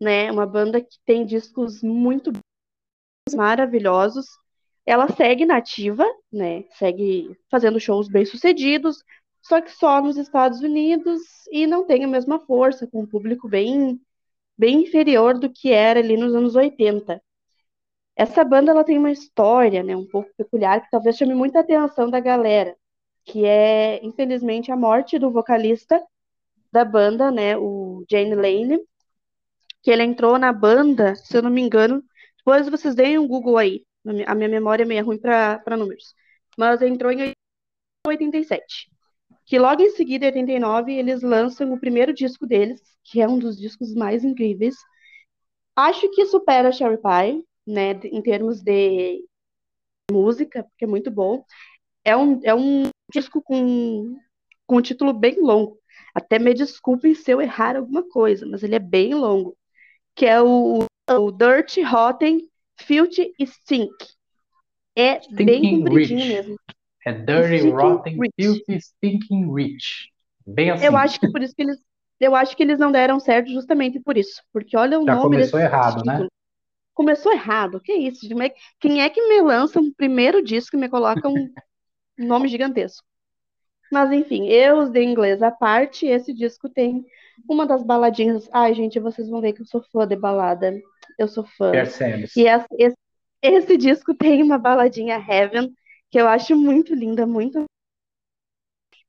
né? 0.00 0.31
Uma 0.31 0.47
banda 0.47 0.81
que 0.81 0.99
tem 1.05 1.25
discos 1.25 1.83
muito 1.83 2.33
maravilhosos. 3.35 4.26
Ela 4.85 5.09
segue 5.09 5.45
nativa, 5.45 6.05
né? 6.33 6.65
Segue 6.73 7.37
fazendo 7.50 7.81
shows 7.81 8.09
bem-sucedidos, 8.09 9.03
só 9.43 9.61
que 9.61 9.71
só 9.71 10.00
nos 10.00 10.17
Estados 10.17 10.61
Unidos 10.61 11.23
e 11.50 11.67
não 11.67 11.85
tem 11.87 12.05
a 12.05 12.09
mesma 12.09 12.41
força, 12.41 12.87
com 12.87 13.03
um 13.03 13.07
público 13.07 13.49
bem, 13.49 14.00
bem 14.59 14.83
inferior 14.83 15.38
do 15.38 15.50
que 15.50 15.73
era 15.73 16.00
ali 16.00 16.17
nos 16.17 16.35
anos 16.35 16.57
80. 16.57 17.23
Essa 18.17 18.45
banda 18.45 18.73
ela 18.73 18.85
tem 18.85 18.99
uma 18.99 19.11
história, 19.11 19.83
né, 19.83 19.95
um 19.95 20.07
pouco 20.07 20.31
peculiar 20.37 20.81
que 20.83 20.91
talvez 20.91 21.17
chame 21.17 21.35
muita 21.35 21.61
atenção 21.61 22.09
da 22.11 22.19
galera, 22.19 22.75
que 23.25 23.45
é, 23.45 24.05
infelizmente, 24.05 24.73
a 24.73 24.76
morte 24.76 25.19
do 25.19 25.31
vocalista 25.31 26.03
da 26.73 26.85
banda, 26.85 27.31
né, 27.31 27.57
o 27.59 28.05
Jane 28.11 28.35
Lane, 28.35 28.81
que 29.87 29.90
ele 29.93 30.02
entrou 30.02 30.37
na 30.37 30.52
banda, 30.52 31.14
se 31.14 31.37
eu 31.37 31.43
não 31.43 31.49
me 31.49 31.62
engano. 31.62 32.02
Depois 32.38 32.69
vocês 32.69 32.97
deem 32.97 33.21
um 33.21 33.28
Google 33.28 33.57
aí. 33.57 33.85
A 34.26 34.35
minha 34.35 34.49
memória 34.49 34.83
é 34.83 34.85
meio 34.85 35.05
ruim 35.05 35.16
para 35.16 35.76
números. 35.76 36.12
Mas 36.59 36.83
entrou 36.83 37.12
em 37.12 37.31
87. 38.05 38.90
Que 39.45 39.61
logo 39.61 39.81
em 39.81 39.90
seguida, 39.90 40.25
em 40.25 40.31
89, 40.31 40.93
eles 40.93 41.23
lançam 41.23 41.73
o 41.73 41.78
primeiro 41.78 42.12
disco 42.12 42.49
deles, 42.49 42.83
que 43.05 43.21
é 43.21 43.28
um 43.28 43.38
dos 43.38 43.57
discos 43.57 43.95
mais 43.95 44.25
incríveis. 44.25 44.75
Acho 45.76 46.11
que 46.11 46.26
supera 46.26 46.73
Cherry 46.73 46.97
Pie, 46.97 47.45
né, 47.64 47.93
em 48.07 48.21
termos 48.23 48.61
de 48.61 49.25
música, 50.11 50.64
porque 50.64 50.85
é 50.85 50.88
muito 50.88 51.12
bom. 51.12 51.45
É 52.05 52.16
um, 52.16 52.40
é 52.43 52.52
um 52.52 52.88
disco 53.14 53.40
com, 53.40 54.16
com 54.66 54.78
um 54.78 54.83
título 54.83 55.12
bem 55.12 55.40
longo. 55.40 55.78
Até 56.12 56.40
me 56.40 56.52
desculpem 56.52 57.14
se 57.14 57.31
eu 57.31 57.40
errar 57.40 57.76
alguma 57.76 58.02
coisa, 58.02 58.45
mas 58.47 58.64
ele 58.64 58.75
é 58.75 58.81
bem 58.81 59.14
longo 59.14 59.57
que 60.16 60.25
é 60.25 60.40
o, 60.40 60.87
o 61.08 61.30
Dirt, 61.30 61.76
Rotten, 61.85 62.49
Filthy 62.80 63.35
e 63.38 63.46
Stink. 63.46 63.94
É 64.96 65.20
Stinking 65.20 65.44
bem 65.44 65.78
compridinho 65.78 66.20
rich. 66.20 66.28
mesmo. 66.28 66.56
É 67.04 67.12
Dirty, 67.12 67.70
Rotten, 67.70 68.18
rich. 68.18 68.32
Filthy, 68.35 68.80
Stinking 68.80 69.54
Rich. 69.54 70.11
Bem 70.46 70.70
assim. 70.70 70.87
Eu 70.87 70.96
acho 70.96 71.20
que 71.20 71.30
por 71.30 71.42
isso 71.42 71.54
que 71.54 71.62
eles, 71.62 71.78
eu 72.18 72.35
acho 72.35 72.56
que 72.56 72.62
eles 72.62 72.78
não 72.78 72.90
deram 72.90 73.20
certo 73.20 73.52
justamente 73.52 74.00
por 74.00 74.16
isso, 74.16 74.42
porque 74.52 74.76
olha 74.76 74.99
o 74.99 75.04
Já 75.04 75.14
nome 75.14 75.37
começou 75.37 75.61
errado, 75.61 76.02
né? 76.04 76.26
Começou 76.94 77.30
errado, 77.30 77.78
que 77.78 77.92
isso? 77.92 78.26
Quem 78.80 79.02
é 79.02 79.11
que 79.11 79.20
me 79.28 79.42
lança 79.42 79.78
um 79.78 79.92
primeiro 79.92 80.42
disco 80.42 80.76
e 80.76 80.80
me 80.80 80.88
coloca 80.88 81.28
um 81.28 81.35
nome 82.16 82.49
gigantesco? 82.49 83.06
Mas 83.90 84.11
enfim, 84.12 84.49
eu 84.49 84.88
de 84.88 85.02
inglês 85.02 85.43
à 85.43 85.50
parte, 85.50 86.07
esse 86.07 86.33
disco 86.33 86.69
tem 86.69 87.07
uma 87.49 87.66
das 87.66 87.83
baladinhas. 87.83 88.49
Ai, 88.52 88.75
gente, 88.75 88.99
vocês 88.99 89.28
vão 89.28 89.40
ver 89.40 89.52
que 89.52 89.62
eu 89.62 89.66
sou 89.66 89.83
fã 89.93 90.07
de 90.07 90.16
balada. 90.16 90.81
Eu 91.19 91.28
sou 91.28 91.45
fã. 91.45 91.71
Percebe. 91.73 92.28
E 92.37 92.47
esse, 92.47 92.66
esse, 92.78 92.97
esse 93.43 93.76
disco 93.76 94.14
tem 94.14 94.43
uma 94.43 94.59
baladinha 94.59 95.16
Heaven, 95.16 95.73
que 96.11 96.21
eu 96.21 96.26
acho 96.26 96.57
muito 96.57 96.95
linda, 96.95 97.26
muito. 97.26 97.64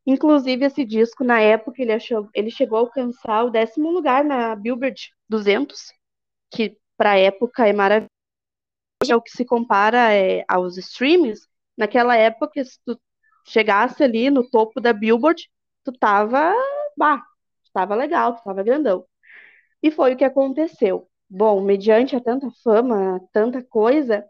Inclusive, 0.06 0.66
esse 0.66 0.86
disco, 0.86 1.24
na 1.24 1.42
época, 1.42 1.82
ele, 1.82 1.92
achou, 1.92 2.30
ele 2.34 2.50
chegou 2.50 2.78
a 2.78 2.82
alcançar 2.82 3.44
o 3.44 3.50
décimo 3.50 3.92
lugar 3.92 4.24
na 4.24 4.56
Billboard 4.56 5.12
200, 5.28 5.92
que 6.50 6.78
para 6.96 7.18
época 7.18 7.68
é 7.68 7.74
maravilhoso. 7.74 8.10
É 9.08 9.16
o 9.16 9.22
que 9.22 9.32
se 9.32 9.46
compara 9.46 10.14
é, 10.14 10.46
aos 10.48 10.78
streams. 10.78 11.42
Naquela 11.78 12.16
época, 12.16 12.64
se 12.64 12.80
tu 12.86 12.98
chegasse 13.48 14.04
ali 14.04 14.30
no 14.30 14.50
topo 14.50 14.80
da 14.82 14.94
Billboard, 14.94 15.50
tu 15.84 15.92
tava, 15.92 16.54
bah, 16.98 17.24
estava 17.64 17.96
legal, 17.96 18.34
estava 18.36 18.64
grandão. 18.64 19.06
E 19.82 19.92
foi 19.92 20.14
o 20.14 20.18
que 20.18 20.26
aconteceu. 20.26 21.08
Bom, 21.30 21.62
mediante 21.62 22.16
a 22.16 22.22
tanta 22.22 22.50
fama, 22.64 23.22
tanta 23.34 23.64
coisa, 23.64 24.26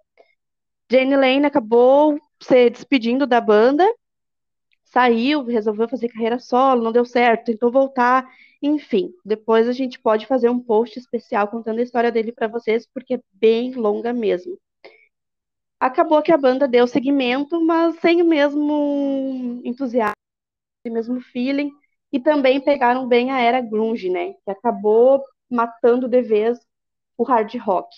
Jane 0.92 1.16
Lane 1.16 1.46
acabou 1.46 2.20
se 2.42 2.70
despedindo 2.70 3.28
da 3.28 3.42
banda, 3.42 3.86
saiu, 4.86 5.44
resolveu 5.44 5.88
fazer 5.90 6.10
carreira 6.10 6.40
solo, 6.40 6.84
não 6.84 6.92
deu 6.92 7.06
certo, 7.06 7.46
tentou 7.46 7.72
voltar, 7.72 8.28
enfim. 8.62 9.14
Depois 9.26 9.68
a 9.68 9.74
gente 9.74 10.00
pode 10.00 10.26
fazer 10.26 10.50
um 10.50 10.60
post 10.60 10.98
especial 10.98 11.48
contando 11.48 11.80
a 11.80 11.84
história 11.84 12.12
dele 12.12 12.32
para 12.32 12.48
vocês, 12.48 12.88
porque 12.94 13.16
é 13.16 13.22
bem 13.34 13.74
longa 13.74 14.14
mesmo. 14.14 14.58
Acabou 15.80 16.22
que 16.22 16.32
a 16.32 16.38
banda 16.38 16.68
deu 16.68 16.88
seguimento, 16.88 17.64
mas 17.64 18.00
sem 18.00 18.22
o 18.22 18.26
mesmo 18.26 19.62
entusiasmo, 19.64 20.16
o 20.88 20.92
mesmo 20.92 21.22
feeling 21.22 21.72
e 22.12 22.20
também 22.20 22.60
pegaram 22.60 23.08
bem 23.08 23.32
a 23.32 23.40
era 23.40 23.62
grunge, 23.62 24.10
né? 24.10 24.34
Que 24.44 24.52
acabou 24.52 25.24
matando 25.50 26.08
de 26.08 26.22
vez 26.22 26.60
o 27.18 27.24
hard 27.24 27.54
rock. 27.58 27.90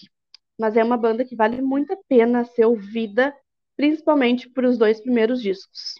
Mas 0.57 0.75
é 0.75 0.83
uma 0.83 0.97
banda 0.97 1.23
que 1.23 1.35
vale 1.35 1.61
muito 1.61 1.93
a 1.93 1.97
pena 2.07 2.43
ser 2.43 2.65
ouvida, 2.65 3.33
principalmente 3.77 4.49
por 4.49 4.65
os 4.65 4.77
dois 4.77 4.99
primeiros 4.99 5.41
discos. 5.41 5.95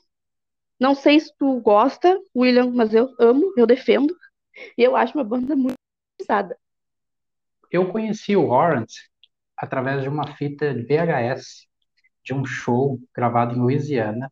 Não 0.79 0.95
sei 0.95 1.19
se 1.19 1.33
tu 1.37 1.59
gosta, 1.61 2.19
William, 2.35 2.71
mas 2.71 2.93
eu 2.93 3.09
amo, 3.19 3.53
eu 3.55 3.65
defendo. 3.65 4.15
E 4.77 4.83
eu 4.83 4.95
acho 4.95 5.17
uma 5.17 5.23
banda 5.23 5.55
muito 5.55 5.75
pesada. 6.17 6.57
Eu 7.71 7.91
conheci 7.91 8.35
o 8.35 8.47
Warrant 8.47 8.89
através 9.55 10.01
de 10.01 10.09
uma 10.09 10.35
fita 10.35 10.73
de 10.73 10.83
VHS 10.83 11.68
de 12.29 12.33
um 12.33 12.45
show 12.45 12.99
gravado 13.15 13.55
em 13.55 13.59
Louisiana 13.59 14.31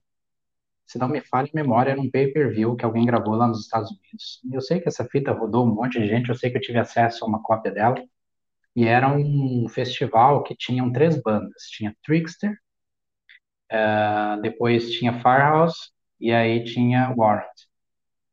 se 0.87 0.97
não 0.97 1.09
me 1.09 1.21
falha 1.21 1.49
a 1.53 1.55
memória, 1.55 1.91
era 1.91 2.01
um 2.01 2.09
pay-per-view 2.09 2.75
que 2.75 2.85
alguém 2.85 3.05
gravou 3.05 3.35
lá 3.35 3.45
nos 3.47 3.61
Estados 3.65 3.91
Unidos. 3.91 4.41
Eu 4.51 4.61
sei 4.61 4.79
que 4.79 4.87
essa 4.87 5.03
fita 5.05 5.33
rodou 5.33 5.65
um 5.65 5.75
monte 5.75 5.99
de 5.99 6.07
gente, 6.07 6.29
eu 6.29 6.35
sei 6.35 6.49
que 6.49 6.57
eu 6.57 6.61
tive 6.61 6.79
acesso 6.79 7.25
a 7.25 7.27
uma 7.27 7.43
cópia 7.43 7.71
dela. 7.71 8.01
E 8.75 8.85
era 8.87 9.09
um 9.09 9.67
festival 9.69 10.43
que 10.43 10.55
tinham 10.55 10.91
três 10.91 11.21
bandas. 11.21 11.63
Tinha 11.71 11.95
Trickster, 12.03 12.57
uh, 13.71 14.41
depois 14.41 14.91
tinha 14.91 15.13
Firehouse 15.13 15.91
e 16.19 16.31
aí 16.31 16.63
tinha 16.63 17.13
Warrant. 17.17 17.45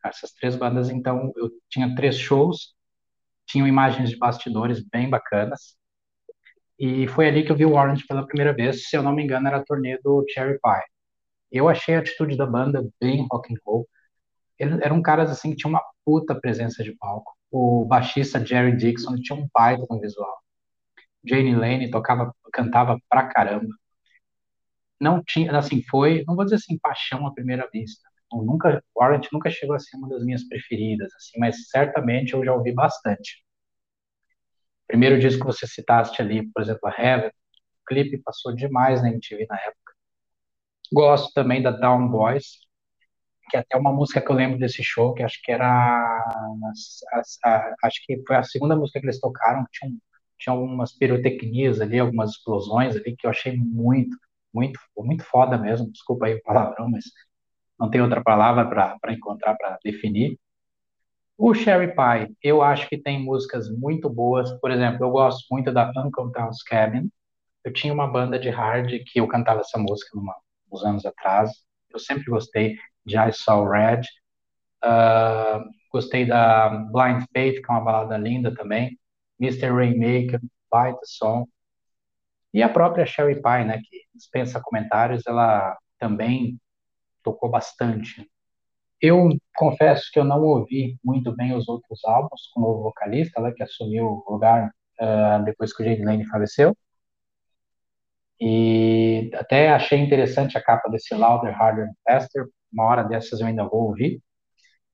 Essas 0.04 0.32
três 0.32 0.54
bandas, 0.54 0.90
então, 0.90 1.32
eu 1.36 1.50
tinha 1.68 1.94
três 1.96 2.16
shows, 2.16 2.74
tinham 3.46 3.66
imagens 3.66 4.10
de 4.10 4.16
bastidores 4.16 4.80
bem 4.80 5.10
bacanas. 5.10 5.76
E 6.78 7.06
foi 7.08 7.28
ali 7.28 7.44
que 7.44 7.52
eu 7.52 7.56
vi 7.56 7.64
o 7.64 7.72
Warrant 7.72 8.00
pela 8.08 8.26
primeira 8.26 8.52
vez, 8.52 8.88
se 8.88 8.96
eu 8.96 9.02
não 9.02 9.12
me 9.14 9.22
engano, 9.22 9.46
era 9.48 9.58
a 9.58 9.64
turnê 9.64 9.98
do 10.02 10.24
Cherry 10.30 10.54
Pie. 10.60 10.82
Eu 11.52 11.68
achei 11.68 11.96
a 11.96 12.00
atitude 12.00 12.36
da 12.36 12.46
banda 12.46 12.86
bem 13.00 13.26
rock 13.30 13.52
and 13.54 13.58
roll. 13.66 13.88
Eles 14.58 14.80
eram 14.82 15.02
caras 15.02 15.30
assim 15.30 15.50
que 15.52 15.56
tinham 15.56 15.70
uma 15.72 15.82
puta 16.04 16.34
presença 16.40 16.84
de 16.84 16.92
palco. 16.96 17.32
O 17.50 17.84
baixista 17.86 18.44
Jerry 18.44 18.76
Dixon 18.76 19.16
tinha 19.16 19.38
um 19.38 19.48
baita 19.54 19.86
no 19.90 20.00
visual. 20.00 20.38
Jane 21.24 21.54
Lane 21.56 21.90
tocava, 21.90 22.34
cantava 22.52 22.98
pra 23.10 23.28
caramba. 23.28 23.68
Não 25.00 25.22
tinha, 25.22 25.56
assim, 25.56 25.82
foi, 25.88 26.24
não 26.26 26.34
vou 26.36 26.44
dizer 26.44 26.56
assim, 26.56 26.78
paixão 26.78 27.26
à 27.26 27.32
primeira 27.34 27.68
vista. 27.72 28.08
Eu 28.32 28.42
nunca, 28.42 28.82
Warrant 28.96 29.26
nunca 29.32 29.50
chegou 29.50 29.76
a 29.76 29.78
ser 29.78 29.96
uma 29.96 30.08
das 30.08 30.24
minhas 30.24 30.44
preferidas, 30.48 31.12
assim, 31.14 31.38
mas 31.38 31.68
certamente 31.68 32.32
eu 32.34 32.44
já 32.44 32.52
ouvi 32.54 32.72
bastante. 32.72 33.43
Primeiro 34.86 35.18
disco 35.18 35.40
que 35.40 35.46
você 35.46 35.66
citaste 35.66 36.20
ali, 36.22 36.46
por 36.52 36.62
exemplo, 36.62 36.88
a 36.88 37.02
Heaven, 37.02 37.28
o 37.28 37.84
clipe 37.86 38.18
passou 38.18 38.54
demais 38.54 39.02
na 39.02 39.08
MTV 39.08 39.46
na 39.48 39.56
época. 39.56 39.94
Gosto 40.92 41.32
também 41.34 41.62
da 41.62 41.70
Down 41.70 42.08
Boys, 42.08 42.58
que 43.50 43.56
é 43.56 43.60
até 43.60 43.76
uma 43.76 43.92
música 43.92 44.20
que 44.20 44.30
eu 44.30 44.36
lembro 44.36 44.58
desse 44.58 44.82
show, 44.82 45.14
que 45.14 45.22
acho 45.22 45.40
que 45.42 45.52
era. 45.52 45.66
A, 45.66 47.22
a, 47.44 47.74
acho 47.84 48.00
que 48.06 48.22
foi 48.26 48.36
a 48.36 48.42
segunda 48.42 48.76
música 48.76 49.00
que 49.00 49.06
eles 49.06 49.20
tocaram, 49.20 49.66
tinha, 49.72 49.92
tinha 50.38 50.54
algumas 50.54 50.92
pirotecnias 50.96 51.80
ali, 51.80 51.98
algumas 51.98 52.30
explosões 52.32 52.96
ali, 52.96 53.16
que 53.16 53.26
eu 53.26 53.30
achei 53.30 53.56
muito, 53.56 54.16
muito, 54.52 54.78
muito 54.96 55.24
foda 55.24 55.58
mesmo. 55.58 55.90
Desculpa 55.90 56.26
aí 56.26 56.34
o 56.34 56.42
palavrão, 56.42 56.90
mas 56.90 57.04
não 57.78 57.90
tem 57.90 58.00
outra 58.00 58.22
palavra 58.22 58.66
para 59.00 59.12
encontrar, 59.12 59.56
para 59.56 59.78
definir. 59.84 60.38
O 61.36 61.52
Sherry 61.52 61.88
Pie, 61.88 62.36
eu 62.42 62.62
acho 62.62 62.88
que 62.88 62.96
tem 62.96 63.22
músicas 63.22 63.68
muito 63.68 64.08
boas. 64.08 64.52
Por 64.60 64.70
exemplo, 64.70 65.04
eu 65.04 65.10
gosto 65.10 65.46
muito 65.50 65.72
da 65.72 65.90
Uncle 65.90 66.32
Tom's 66.32 66.62
Cabin. 66.62 67.10
Eu 67.64 67.72
tinha 67.72 67.92
uma 67.92 68.06
banda 68.06 68.38
de 68.38 68.50
hard 68.50 68.90
que 69.06 69.18
eu 69.20 69.26
cantava 69.26 69.60
essa 69.60 69.78
música 69.78 70.10
numa 70.14 70.34
uns 70.70 70.84
anos 70.84 71.04
atrás. 71.04 71.50
Eu 71.92 71.98
sempre 71.98 72.24
gostei 72.26 72.76
de 73.04 73.16
I 73.16 73.32
Saw 73.32 73.68
Red. 73.68 74.02
Uh, 74.84 75.64
gostei 75.92 76.26
da 76.26 76.68
Blind 76.68 77.24
Faith, 77.32 77.62
que 77.62 77.70
é 77.70 77.74
uma 77.74 77.84
balada 77.84 78.16
linda 78.16 78.54
também. 78.54 78.98
Mr. 79.40 79.72
Rainmaker, 79.72 80.40
baita 80.70 81.00
som. 81.04 81.46
E 82.52 82.62
a 82.62 82.68
própria 82.68 83.06
Sherry 83.06 83.36
Pie, 83.42 83.64
né, 83.64 83.80
que 83.82 84.02
dispensa 84.14 84.60
comentários, 84.60 85.26
ela 85.26 85.76
também 85.98 86.60
tocou 87.22 87.50
bastante. 87.50 88.28
Eu 89.06 89.28
confesso 89.54 90.10
que 90.10 90.18
eu 90.18 90.24
não 90.24 90.40
ouvi 90.42 90.98
muito 91.04 91.30
bem 91.36 91.54
os 91.54 91.68
outros 91.68 92.02
álbuns 92.06 92.48
com 92.54 92.62
o 92.62 92.82
vocalista, 92.84 93.38
né, 93.38 93.52
que 93.52 93.62
assumiu 93.62 94.24
o 94.26 94.32
lugar 94.32 94.70
uh, 94.98 95.44
depois 95.44 95.76
que 95.76 95.82
o 95.82 95.84
Jay 95.84 96.02
Lane 96.02 96.26
faleceu. 96.26 96.74
E 98.40 99.30
até 99.34 99.68
achei 99.68 99.98
interessante 99.98 100.56
a 100.56 100.62
capa 100.62 100.88
desse 100.88 101.14
Louder, 101.14 101.54
Harder 101.54 101.90
Faster. 102.02 102.46
Uma 102.72 102.84
hora 102.84 103.02
dessas 103.02 103.40
eu 103.40 103.46
ainda 103.46 103.68
vou 103.68 103.88
ouvir. 103.88 104.22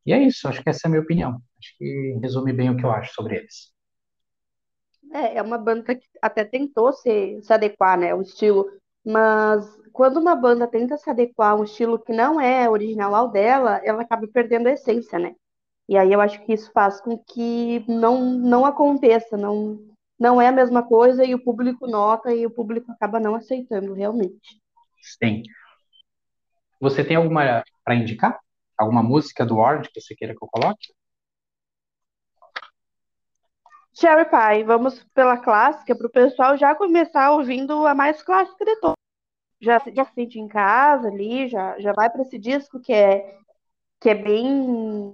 E 0.04 0.12
é 0.12 0.18
isso, 0.18 0.48
acho 0.48 0.60
que 0.60 0.70
essa 0.70 0.80
é 0.84 0.88
a 0.88 0.90
minha 0.90 1.02
opinião. 1.02 1.40
Acho 1.60 1.78
que 1.78 2.18
resume 2.20 2.52
bem 2.52 2.68
o 2.68 2.76
que 2.76 2.84
eu 2.84 2.90
acho 2.90 3.14
sobre 3.14 3.36
eles. 3.36 3.72
É, 5.12 5.36
é 5.36 5.42
uma 5.42 5.56
banda 5.56 5.94
que 5.94 6.06
até 6.20 6.44
tentou 6.44 6.92
se, 6.92 7.40
se 7.42 7.52
adequar, 7.52 7.96
né, 7.96 8.12
o 8.12 8.22
estilo, 8.22 8.66
mas 9.04 9.64
quando 9.92 10.18
uma 10.18 10.34
banda 10.34 10.66
tenta 10.66 10.96
se 10.96 11.08
adequar 11.08 11.52
a 11.52 11.54
um 11.54 11.64
estilo 11.64 11.98
que 11.98 12.12
não 12.12 12.40
é 12.40 12.68
original 12.68 13.14
ao 13.14 13.28
dela, 13.28 13.80
ela 13.84 14.02
acaba 14.02 14.26
perdendo 14.28 14.68
a 14.68 14.72
essência, 14.72 15.18
né? 15.18 15.34
E 15.88 15.96
aí 15.96 16.12
eu 16.12 16.20
acho 16.20 16.40
que 16.44 16.52
isso 16.52 16.70
faz 16.72 17.00
com 17.00 17.18
que 17.18 17.84
não, 17.88 18.20
não 18.22 18.64
aconteça, 18.64 19.36
não, 19.36 19.78
não 20.18 20.40
é 20.40 20.48
a 20.48 20.52
mesma 20.52 20.82
coisa 20.86 21.24
e 21.24 21.34
o 21.34 21.42
público 21.42 21.86
nota 21.86 22.32
e 22.32 22.46
o 22.46 22.50
público 22.50 22.92
acaba 22.92 23.18
não 23.18 23.34
aceitando 23.34 23.92
realmente. 23.92 24.60
Sim. 25.02 25.42
Você 26.80 27.04
tem 27.04 27.16
alguma 27.16 27.64
para 27.84 27.94
indicar? 27.94 28.38
Alguma 28.78 29.02
música 29.02 29.44
do 29.44 29.58
Orange 29.58 29.90
que 29.92 30.00
você 30.00 30.14
queira 30.14 30.34
que 30.34 30.42
eu 30.42 30.48
coloque? 30.48 30.94
Cherry 33.92 34.24
Pie, 34.24 34.64
vamos 34.64 35.04
pela 35.12 35.36
clássica, 35.36 35.94
para 35.94 36.06
o 36.06 36.10
pessoal 36.10 36.56
já 36.56 36.74
começar 36.74 37.32
ouvindo 37.32 37.86
a 37.86 37.94
mais 37.94 38.22
clássica 38.22 38.64
de 38.64 38.76
todas. 38.76 38.99
Já, 39.60 39.80
já 39.94 40.04
sente 40.06 40.38
em 40.38 40.48
casa 40.48 41.08
ali, 41.08 41.48
já, 41.48 41.78
já 41.78 41.92
vai 41.92 42.08
para 42.08 42.22
esse 42.22 42.38
disco 42.38 42.80
que 42.80 42.92
é, 42.92 43.38
que 44.00 44.08
é 44.08 44.14
bem 44.14 45.12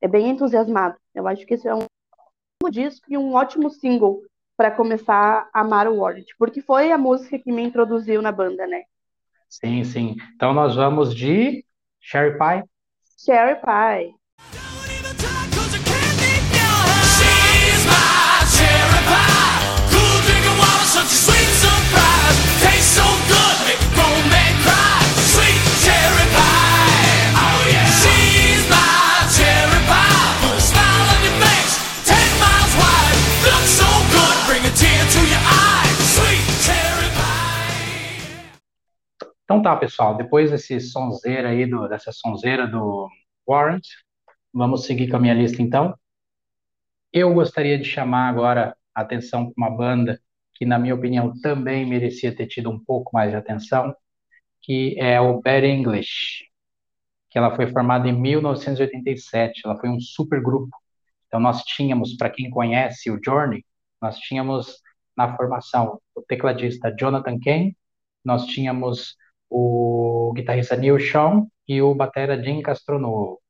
é 0.00 0.08
bem 0.08 0.30
entusiasmado. 0.30 0.96
Eu 1.14 1.26
acho 1.28 1.44
que 1.44 1.54
esse 1.54 1.68
é 1.68 1.74
um 1.74 1.84
disco 2.70 3.06
e 3.08 3.18
um 3.18 3.34
ótimo 3.34 3.70
single 3.70 4.22
para 4.56 4.70
começar 4.70 5.48
a 5.52 5.60
amar 5.60 5.88
o 5.88 5.96
Warrant, 5.96 6.26
porque 6.38 6.60
foi 6.60 6.92
a 6.92 6.98
música 6.98 7.38
que 7.38 7.50
me 7.50 7.62
introduziu 7.62 8.20
na 8.22 8.30
banda, 8.30 8.66
né? 8.66 8.82
Sim, 9.48 9.82
sim. 9.84 10.16
Então 10.34 10.52
nós 10.52 10.76
vamos 10.76 11.14
de 11.14 11.64
Sherry 12.00 12.38
Pie. 12.38 12.64
Sherry 13.18 13.56
Pie. 13.56 14.19
Então 39.50 39.60
tá, 39.60 39.74
pessoal, 39.74 40.16
depois 40.16 40.52
desse 40.52 40.78
sonzeira 40.78 41.48
aí, 41.48 41.66
do, 41.66 41.88
dessa 41.88 42.12
sonzeira 42.12 42.68
do 42.68 43.08
Warrant, 43.44 43.82
vamos 44.54 44.84
seguir 44.84 45.10
com 45.10 45.16
a 45.16 45.18
minha 45.18 45.34
lista 45.34 45.60
então. 45.60 45.92
Eu 47.12 47.34
gostaria 47.34 47.76
de 47.76 47.84
chamar 47.84 48.28
agora 48.28 48.76
a 48.94 49.00
atenção 49.00 49.50
para 49.50 49.54
uma 49.56 49.76
banda 49.76 50.20
que, 50.54 50.64
na 50.64 50.78
minha 50.78 50.94
opinião, 50.94 51.32
também 51.40 51.84
merecia 51.84 52.32
ter 52.32 52.46
tido 52.46 52.70
um 52.70 52.78
pouco 52.78 53.10
mais 53.12 53.32
de 53.32 53.36
atenção, 53.36 53.92
que 54.62 54.94
é 55.00 55.20
o 55.20 55.40
Bad 55.40 55.66
English, 55.66 56.44
que 57.28 57.36
ela 57.36 57.56
foi 57.56 57.66
formada 57.72 58.08
em 58.08 58.12
1987, 58.12 59.62
ela 59.64 59.80
foi 59.80 59.88
um 59.88 59.98
super 59.98 60.40
grupo. 60.40 60.70
Então 61.26 61.40
nós 61.40 61.64
tínhamos, 61.64 62.16
para 62.16 62.30
quem 62.30 62.48
conhece 62.50 63.10
o 63.10 63.18
Journey, 63.20 63.66
nós 64.00 64.16
tínhamos 64.16 64.76
na 65.16 65.36
formação 65.36 66.00
o 66.14 66.22
tecladista 66.22 66.94
Jonathan 66.96 67.36
Kane, 67.40 67.76
nós 68.24 68.46
tínhamos 68.46 69.18
o 69.50 70.32
guitarrista 70.34 70.76
Neil 70.76 71.00
Sean 71.00 71.46
e 71.66 71.82
o 71.82 71.94
batera 71.94 72.42
Jim 72.42 72.62
Castronovo. 72.62 73.40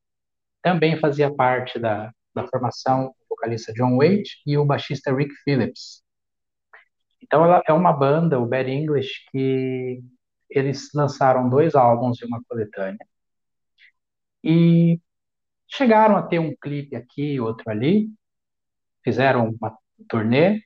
Também 0.61 0.99
fazia 0.99 1.33
parte 1.33 1.79
da, 1.79 2.11
da 2.33 2.47
formação 2.47 3.13
o 3.29 3.35
vocalista 3.35 3.71
John 3.73 3.97
Waite 3.97 4.41
e 4.45 4.57
o 4.57 4.65
baixista 4.65 5.13
Rick 5.13 5.33
Phillips. 5.43 6.03
Então 7.21 7.45
ela 7.45 7.61
é 7.67 7.71
uma 7.71 7.93
banda, 7.93 8.39
o 8.39 8.45
Bad 8.45 8.69
English, 8.69 9.25
que 9.31 10.03
eles 10.49 10.89
lançaram 10.93 11.49
dois 11.49 11.75
álbuns 11.75 12.21
e 12.21 12.25
uma 12.25 12.41
coletânea. 12.43 13.05
E 14.43 14.99
chegaram 15.67 16.17
a 16.17 16.23
ter 16.23 16.39
um 16.39 16.53
clipe 16.55 16.95
aqui, 16.95 17.39
outro 17.39 17.69
ali, 17.69 18.09
fizeram 19.03 19.49
uma 19.49 19.77
turnê. 20.09 20.61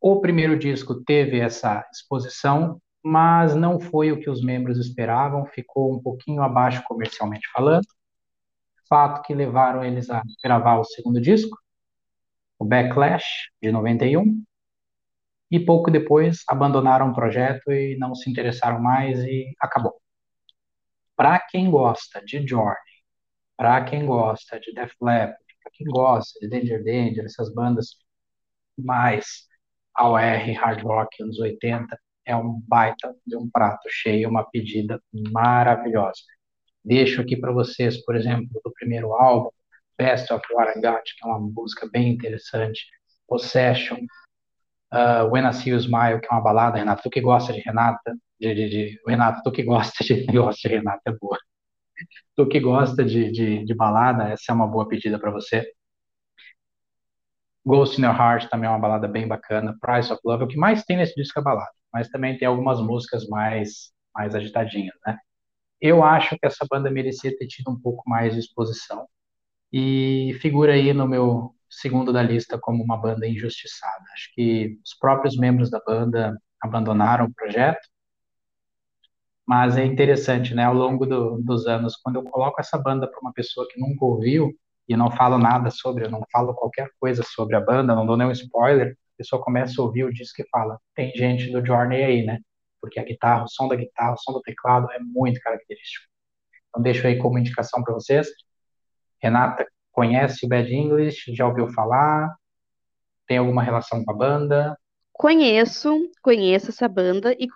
O 0.00 0.20
primeiro 0.20 0.58
disco 0.58 1.02
teve 1.04 1.40
essa 1.40 1.86
exposição 1.92 2.80
mas 3.08 3.54
não 3.54 3.80
foi 3.80 4.12
o 4.12 4.20
que 4.20 4.28
os 4.28 4.42
membros 4.42 4.78
esperavam, 4.78 5.46
ficou 5.46 5.94
um 5.94 6.02
pouquinho 6.02 6.42
abaixo 6.42 6.82
comercialmente 6.84 7.48
falando. 7.50 7.86
Fato 8.86 9.22
que 9.22 9.34
levaram 9.34 9.82
eles 9.82 10.10
a 10.10 10.22
gravar 10.44 10.78
o 10.78 10.84
segundo 10.84 11.18
disco, 11.20 11.56
o 12.58 12.66
Backlash, 12.66 13.50
de 13.62 13.72
91, 13.72 14.44
e 15.50 15.58
pouco 15.58 15.90
depois 15.90 16.42
abandonaram 16.46 17.10
o 17.10 17.14
projeto 17.14 17.72
e 17.72 17.96
não 17.98 18.14
se 18.14 18.30
interessaram 18.30 18.78
mais 18.78 19.20
e 19.20 19.54
acabou. 19.58 19.98
Para 21.16 21.40
quem 21.40 21.70
gosta 21.70 22.22
de 22.22 22.46
Journey, 22.46 22.76
para 23.56 23.82
quem 23.84 24.04
gosta 24.04 24.60
de 24.60 24.72
Def 24.74 24.92
Leppard, 25.00 25.38
para 25.62 25.72
quem 25.72 25.86
gosta 25.86 26.38
de 26.40 26.48
Danger 26.48 26.84
Danger, 26.84 27.24
essas 27.24 27.52
bandas 27.54 27.96
mais 28.76 29.46
AOR, 29.94 30.52
hard 30.60 30.82
rock, 30.82 31.22
anos 31.22 31.38
80, 31.40 31.98
é 32.28 32.36
um 32.36 32.60
baita 32.68 33.16
de 33.26 33.36
um 33.36 33.48
prato 33.50 33.88
cheio, 33.88 34.28
uma 34.28 34.44
pedida 34.44 35.02
maravilhosa. 35.32 36.20
Deixo 36.84 37.22
aqui 37.22 37.36
para 37.36 37.50
vocês, 37.50 38.04
por 38.04 38.14
exemplo, 38.14 38.60
do 38.62 38.72
primeiro 38.72 39.14
álbum, 39.14 39.50
Best 39.98 40.32
of 40.32 40.44
What 40.52 40.78
I 40.78 40.82
Got, 40.82 41.02
que 41.04 41.24
é 41.24 41.26
uma 41.26 41.40
música 41.40 41.88
bem 41.90 42.10
interessante, 42.10 42.86
Possession, 43.26 43.98
uh, 44.92 45.26
When 45.30 45.46
I 45.46 45.52
See 45.54 45.70
You 45.70 45.78
Smile, 45.78 46.20
que 46.20 46.26
é 46.30 46.30
uma 46.30 46.42
balada, 46.42 46.78
Renato, 46.78 47.02
tu 47.02 47.10
que 47.10 47.20
gosta 47.20 47.52
de 47.52 47.60
Renata, 47.60 48.14
de, 48.38 48.54
de, 48.54 48.68
de 48.68 49.00
Renato, 49.06 49.42
tu 49.42 49.50
que 49.50 49.62
gosta 49.62 50.04
de, 50.04 50.26
gosta 50.30 50.68
de 50.68 50.74
Renata, 50.74 51.02
é 51.06 51.12
boa. 51.12 51.38
Tu 52.36 52.46
que 52.48 52.60
gosta 52.60 53.04
de, 53.04 53.30
de, 53.32 53.64
de 53.64 53.74
balada, 53.74 54.28
essa 54.28 54.52
é 54.52 54.54
uma 54.54 54.66
boa 54.68 54.86
pedida 54.86 55.18
para 55.18 55.30
você. 55.30 55.66
Ghost 57.66 57.98
in 58.00 58.04
Your 58.04 58.14
Heart 58.14 58.48
também 58.48 58.68
é 58.68 58.70
uma 58.70 58.78
balada 58.78 59.08
bem 59.08 59.26
bacana. 59.26 59.76
Price 59.80 60.12
of 60.12 60.20
Love, 60.24 60.44
o 60.44 60.48
que 60.48 60.56
mais 60.56 60.84
tem 60.84 60.96
nesse 60.96 61.14
disco 61.14 61.38
é 61.40 61.42
balada, 61.42 61.70
mas 61.92 62.08
também 62.08 62.36
tem 62.38 62.46
algumas 62.48 62.80
músicas 62.80 63.26
mais, 63.28 63.92
mais 64.14 64.34
agitadinhas, 64.34 64.94
né? 65.06 65.18
Eu 65.80 66.02
acho 66.04 66.36
que 66.38 66.46
essa 66.46 66.66
banda 66.70 66.90
merecia 66.90 67.36
ter 67.36 67.46
tido 67.46 67.70
um 67.70 67.80
pouco 67.80 68.08
mais 68.08 68.34
de 68.34 68.40
exposição 68.40 69.06
e 69.72 70.36
figura 70.40 70.74
aí 70.74 70.92
no 70.92 71.06
meu 71.08 71.54
segundo 71.70 72.12
da 72.12 72.22
lista 72.22 72.58
como 72.58 72.82
uma 72.82 72.96
banda 72.96 73.26
injustiçada. 73.28 74.04
Acho 74.14 74.32
que 74.34 74.78
os 74.84 74.94
próprios 74.98 75.36
membros 75.36 75.70
da 75.70 75.80
banda 75.86 76.36
abandonaram 76.62 77.26
o 77.26 77.34
projeto, 77.34 77.88
mas 79.46 79.76
é 79.78 79.84
interessante, 79.84 80.54
né? 80.54 80.64
Ao 80.64 80.74
longo 80.74 81.06
do, 81.06 81.40
dos 81.42 81.66
anos, 81.66 81.96
quando 81.96 82.16
eu 82.16 82.24
coloco 82.24 82.60
essa 82.60 82.76
banda 82.78 83.08
para 83.08 83.20
uma 83.20 83.32
pessoa 83.32 83.66
que 83.70 83.80
nunca 83.80 84.04
ouviu 84.04 84.52
e 84.88 84.96
não 84.96 85.10
falo 85.10 85.38
nada 85.38 85.70
sobre, 85.70 86.04
eu 86.04 86.10
não 86.10 86.22
falo 86.30 86.54
qualquer 86.54 86.90
coisa 87.00 87.22
sobre 87.22 87.56
a 87.56 87.60
banda, 87.60 87.94
não 87.94 88.06
dou 88.06 88.16
nenhum 88.16 88.30
spoiler, 88.32 88.96
pessoa 89.18 89.42
começa 89.42 89.80
a 89.80 89.84
ouvir 89.84 90.04
o 90.04 90.12
disco 90.12 90.40
e 90.40 90.48
fala: 90.48 90.78
tem 90.94 91.12
gente 91.14 91.50
do 91.50 91.64
Journey 91.64 92.02
aí, 92.02 92.24
né? 92.24 92.38
Porque 92.80 93.00
a 93.00 93.04
guitarra, 93.04 93.44
o 93.44 93.48
som 93.48 93.68
da 93.68 93.76
guitarra, 93.76 94.14
o 94.14 94.18
som 94.18 94.32
do 94.32 94.40
teclado 94.40 94.90
é 94.92 94.98
muito 95.00 95.40
característico. 95.40 96.06
Então, 96.68 96.82
deixo 96.82 97.06
aí 97.06 97.18
como 97.18 97.38
indicação 97.38 97.82
para 97.82 97.94
vocês. 97.94 98.28
Renata, 99.20 99.66
conhece 99.90 100.46
o 100.46 100.48
Bad 100.48 100.72
English? 100.72 101.34
Já 101.34 101.46
ouviu 101.46 101.68
falar? 101.68 102.34
Tem 103.26 103.38
alguma 103.38 103.62
relação 103.62 104.04
com 104.04 104.12
a 104.12 104.16
banda? 104.16 104.78
Conheço, 105.12 106.08
conheço 106.22 106.70
essa 106.70 106.88
banda 106.88 107.34
e 107.38 107.48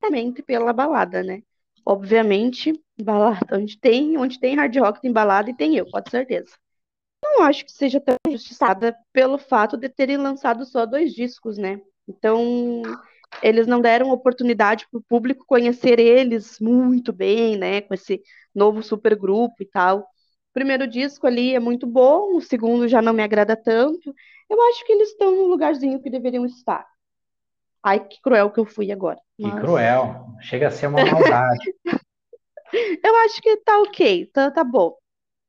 também 0.00 0.32
pela 0.32 0.72
balada, 0.72 1.22
né? 1.22 1.42
Obviamente, 1.84 2.72
balada 3.00 3.58
onde 3.58 3.78
tem, 3.78 4.16
onde 4.16 4.40
tem 4.40 4.56
hard 4.56 4.74
rock 4.78 5.00
tem 5.00 5.12
balada 5.12 5.50
e 5.50 5.54
tem 5.54 5.76
eu, 5.76 5.86
pode 5.90 6.10
certeza. 6.10 6.56
Não 7.36 7.42
acho 7.42 7.66
que 7.66 7.72
seja 7.72 8.00
tão 8.00 8.16
injustiçada 8.26 8.96
pelo 9.12 9.36
fato 9.36 9.76
de 9.76 9.90
terem 9.90 10.16
lançado 10.16 10.64
só 10.64 10.86
dois 10.86 11.12
discos, 11.12 11.58
né? 11.58 11.78
Então, 12.08 12.80
eles 13.42 13.66
não 13.66 13.78
deram 13.78 14.10
oportunidade 14.10 14.86
para 14.90 14.98
o 14.98 15.02
público 15.02 15.44
conhecer 15.46 15.98
eles 15.98 16.58
muito 16.58 17.12
bem, 17.12 17.58
né? 17.58 17.82
Com 17.82 17.92
esse 17.92 18.22
novo 18.54 18.82
supergrupo 18.82 19.56
e 19.60 19.66
tal. 19.66 19.98
O 19.98 20.04
primeiro 20.54 20.86
disco 20.86 21.26
ali 21.26 21.54
é 21.54 21.60
muito 21.60 21.86
bom, 21.86 22.36
o 22.36 22.40
segundo 22.40 22.88
já 22.88 23.02
não 23.02 23.12
me 23.12 23.22
agrada 23.22 23.54
tanto. 23.54 24.14
Eu 24.48 24.62
acho 24.70 24.86
que 24.86 24.92
eles 24.92 25.10
estão 25.10 25.30
no 25.30 25.46
lugarzinho 25.46 26.00
que 26.00 26.08
deveriam 26.08 26.46
estar. 26.46 26.86
Ai, 27.82 28.00
que 28.00 28.18
cruel 28.22 28.50
que 28.50 28.60
eu 28.60 28.64
fui 28.64 28.90
agora. 28.90 29.20
Mas... 29.38 29.52
Que 29.52 29.60
cruel. 29.60 30.26
Chega 30.40 30.68
a 30.68 30.70
ser 30.70 30.86
uma 30.86 31.04
maldade. 31.04 31.74
eu 33.04 33.16
acho 33.26 33.42
que 33.42 33.58
tá 33.58 33.78
ok, 33.80 34.26
tá, 34.32 34.50
tá 34.50 34.64
bom. 34.64 34.96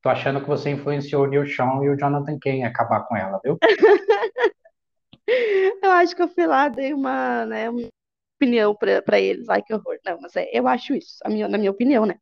Tô 0.08 0.12
achando 0.12 0.40
que 0.40 0.48
você 0.48 0.70
influenciou 0.70 1.26
o 1.26 1.28
Neil 1.28 1.46
Sean 1.46 1.84
e 1.84 1.90
o 1.90 1.98
Jonathan 1.98 2.40
Kane 2.40 2.64
a 2.64 2.70
acabar 2.70 3.06
com 3.06 3.18
ela, 3.18 3.42
viu? 3.44 3.58
Eu 5.84 5.92
acho 5.92 6.16
que 6.16 6.22
eu 6.22 6.30
fui 6.30 6.48
lá, 6.48 6.70
dei 6.70 6.94
uma, 6.94 7.46
né, 7.46 7.70
uma 7.70 7.90
opinião 8.38 8.74
para 8.74 9.20
eles. 9.20 9.50
Ai, 9.50 9.62
que 9.62 9.74
horror. 9.74 9.98
Não, 10.06 10.18
mas 10.22 10.34
é, 10.38 10.50
eu 10.54 10.66
acho 10.66 10.96
isso, 10.96 11.18
minha, 11.28 11.50
na 11.50 11.58
minha 11.58 11.72
opinião, 11.72 12.06
né? 12.06 12.18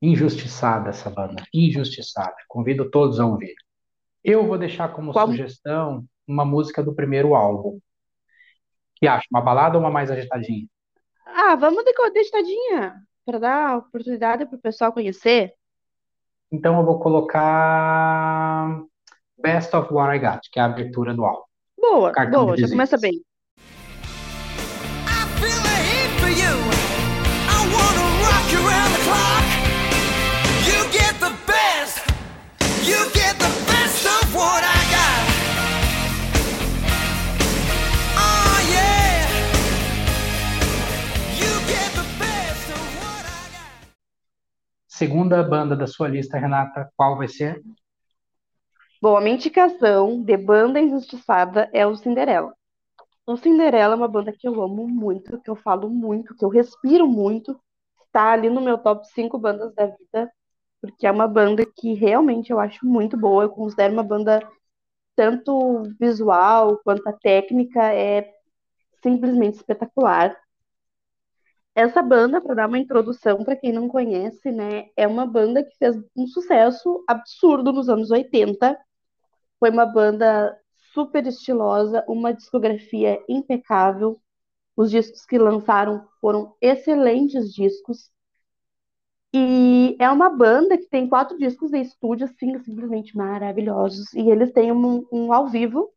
Injustiçada 0.00 0.88
essa 0.88 1.10
banda, 1.10 1.44
injustiçada. 1.52 2.34
Convido 2.48 2.90
todos 2.90 3.20
a 3.20 3.26
ouvir. 3.26 3.54
Eu 4.24 4.46
vou 4.46 4.56
deixar 4.56 4.94
como 4.94 5.12
Qual? 5.12 5.26
sugestão 5.26 6.06
uma 6.26 6.46
música 6.46 6.82
do 6.82 6.94
primeiro 6.94 7.34
álbum. 7.34 7.78
Que 8.94 9.06
acha? 9.06 9.26
Uma 9.30 9.42
balada 9.42 9.76
ou 9.76 9.84
uma 9.84 9.90
mais 9.90 10.10
agitadinha? 10.10 10.66
Ah, 11.26 11.54
vamos 11.54 11.84
de 11.84 12.18
agitadinha, 12.18 13.02
para 13.26 13.38
dar 13.38 13.76
oportunidade 13.76 14.46
para 14.46 14.56
o 14.56 14.62
pessoal 14.62 14.90
conhecer. 14.90 15.52
Então 16.52 16.78
eu 16.78 16.84
vou 16.84 17.00
colocar 17.00 18.82
Best 19.38 19.74
of 19.74 19.92
What 19.92 20.14
I 20.14 20.20
Got, 20.20 20.50
que 20.52 20.60
é 20.60 20.62
a 20.62 20.66
abertura 20.66 21.14
do 21.14 21.24
álbum. 21.24 21.44
Boa, 21.78 22.12
boa, 22.30 22.56
já 22.56 22.68
começa 22.68 22.98
bem. 22.98 23.22
Segunda 45.02 45.42
banda 45.42 45.74
da 45.74 45.88
sua 45.88 46.06
lista, 46.06 46.38
Renata, 46.38 46.88
qual 46.96 47.18
vai 47.18 47.26
ser? 47.26 47.60
Bom, 49.02 49.16
a 49.16 49.20
minha 49.20 49.34
indicação 49.34 50.22
de 50.22 50.36
banda 50.36 50.78
injustiçada 50.78 51.68
é 51.72 51.84
o 51.84 51.96
Cinderela. 51.96 52.54
O 53.26 53.36
Cinderela 53.36 53.94
é 53.94 53.96
uma 53.96 54.06
banda 54.06 54.32
que 54.32 54.46
eu 54.46 54.62
amo 54.62 54.86
muito, 54.86 55.40
que 55.40 55.50
eu 55.50 55.56
falo 55.56 55.90
muito, 55.90 56.36
que 56.36 56.44
eu 56.44 56.48
respiro 56.48 57.08
muito. 57.08 57.60
Está 58.06 58.30
ali 58.30 58.48
no 58.48 58.60
meu 58.60 58.78
top 58.78 59.04
5 59.08 59.36
bandas 59.38 59.74
da 59.74 59.86
vida, 59.86 60.32
porque 60.80 61.04
é 61.04 61.10
uma 61.10 61.26
banda 61.26 61.66
que 61.66 61.94
realmente 61.94 62.52
eu 62.52 62.60
acho 62.60 62.86
muito 62.86 63.16
boa. 63.16 63.42
Eu 63.42 63.50
considero 63.50 63.94
uma 63.94 64.04
banda 64.04 64.40
tanto 65.16 65.82
visual 65.98 66.78
quanto 66.84 67.08
a 67.08 67.12
técnica 67.12 67.92
é 67.92 68.32
simplesmente 69.02 69.56
espetacular. 69.56 70.36
Essa 71.74 72.02
banda, 72.02 72.40
para 72.40 72.54
dar 72.54 72.68
uma 72.68 72.78
introdução 72.78 73.44
para 73.44 73.56
quem 73.56 73.72
não 73.72 73.88
conhece, 73.88 74.50
né, 74.52 74.88
é 74.96 75.06
uma 75.06 75.26
banda 75.26 75.64
que 75.64 75.76
fez 75.78 75.96
um 76.16 76.26
sucesso 76.26 77.02
absurdo 77.08 77.72
nos 77.72 77.88
anos 77.88 78.10
80 78.10 78.78
foi 79.60 79.70
uma 79.70 79.86
banda 79.86 80.58
super 80.92 81.26
estilosa, 81.26 82.04
uma 82.08 82.34
discografia 82.34 83.22
impecável. 83.28 84.20
Os 84.76 84.90
discos 84.90 85.26
que 85.26 85.38
lançaram 85.38 86.08
foram 86.20 86.56
excelentes 86.60 87.54
discos. 87.54 88.10
E 89.34 89.94
é 90.00 90.10
uma 90.10 90.30
banda 90.30 90.78
que 90.78 90.88
tem 90.88 91.06
quatro 91.08 91.36
discos 91.38 91.70
de 91.70 91.80
estúdio, 91.80 92.24
assim, 92.26 92.58
simplesmente 92.60 93.14
maravilhosos. 93.16 94.12
E 94.14 94.30
eles 94.30 94.52
têm 94.52 94.72
um, 94.72 95.06
um 95.12 95.32
ao 95.34 95.48
vivo, 95.48 95.92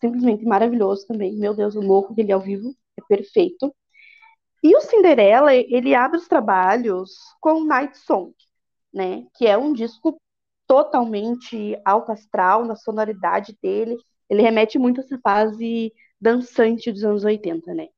simplesmente 0.00 0.44
maravilhoso 0.44 1.04
também. 1.06 1.34
Meu 1.36 1.54
Deus, 1.54 1.74
o 1.74 1.82
morro 1.82 2.14
dele 2.14 2.30
ao 2.32 2.40
vivo 2.40 2.74
é 2.96 3.02
perfeito. 3.08 3.74
E 4.64 4.74
o 4.74 4.80
Cinderela, 4.80 5.54
ele 5.54 5.94
abre 5.94 6.16
os 6.16 6.26
trabalhos 6.26 7.10
com 7.38 7.64
Night 7.64 7.98
Song, 7.98 8.34
né? 8.90 9.26
Que 9.34 9.46
é 9.46 9.58
um 9.58 9.74
disco 9.74 10.18
totalmente 10.66 11.78
alto 11.84 12.10
astral 12.10 12.64
na 12.64 12.74
sonoridade 12.74 13.54
dele. 13.62 13.94
Ele 14.26 14.40
remete 14.40 14.78
muito 14.78 15.02
a 15.02 15.04
essa 15.04 15.18
fase 15.18 15.92
dançante 16.18 16.90
dos 16.90 17.04
anos 17.04 17.24
80, 17.24 17.74
né? 17.74 17.88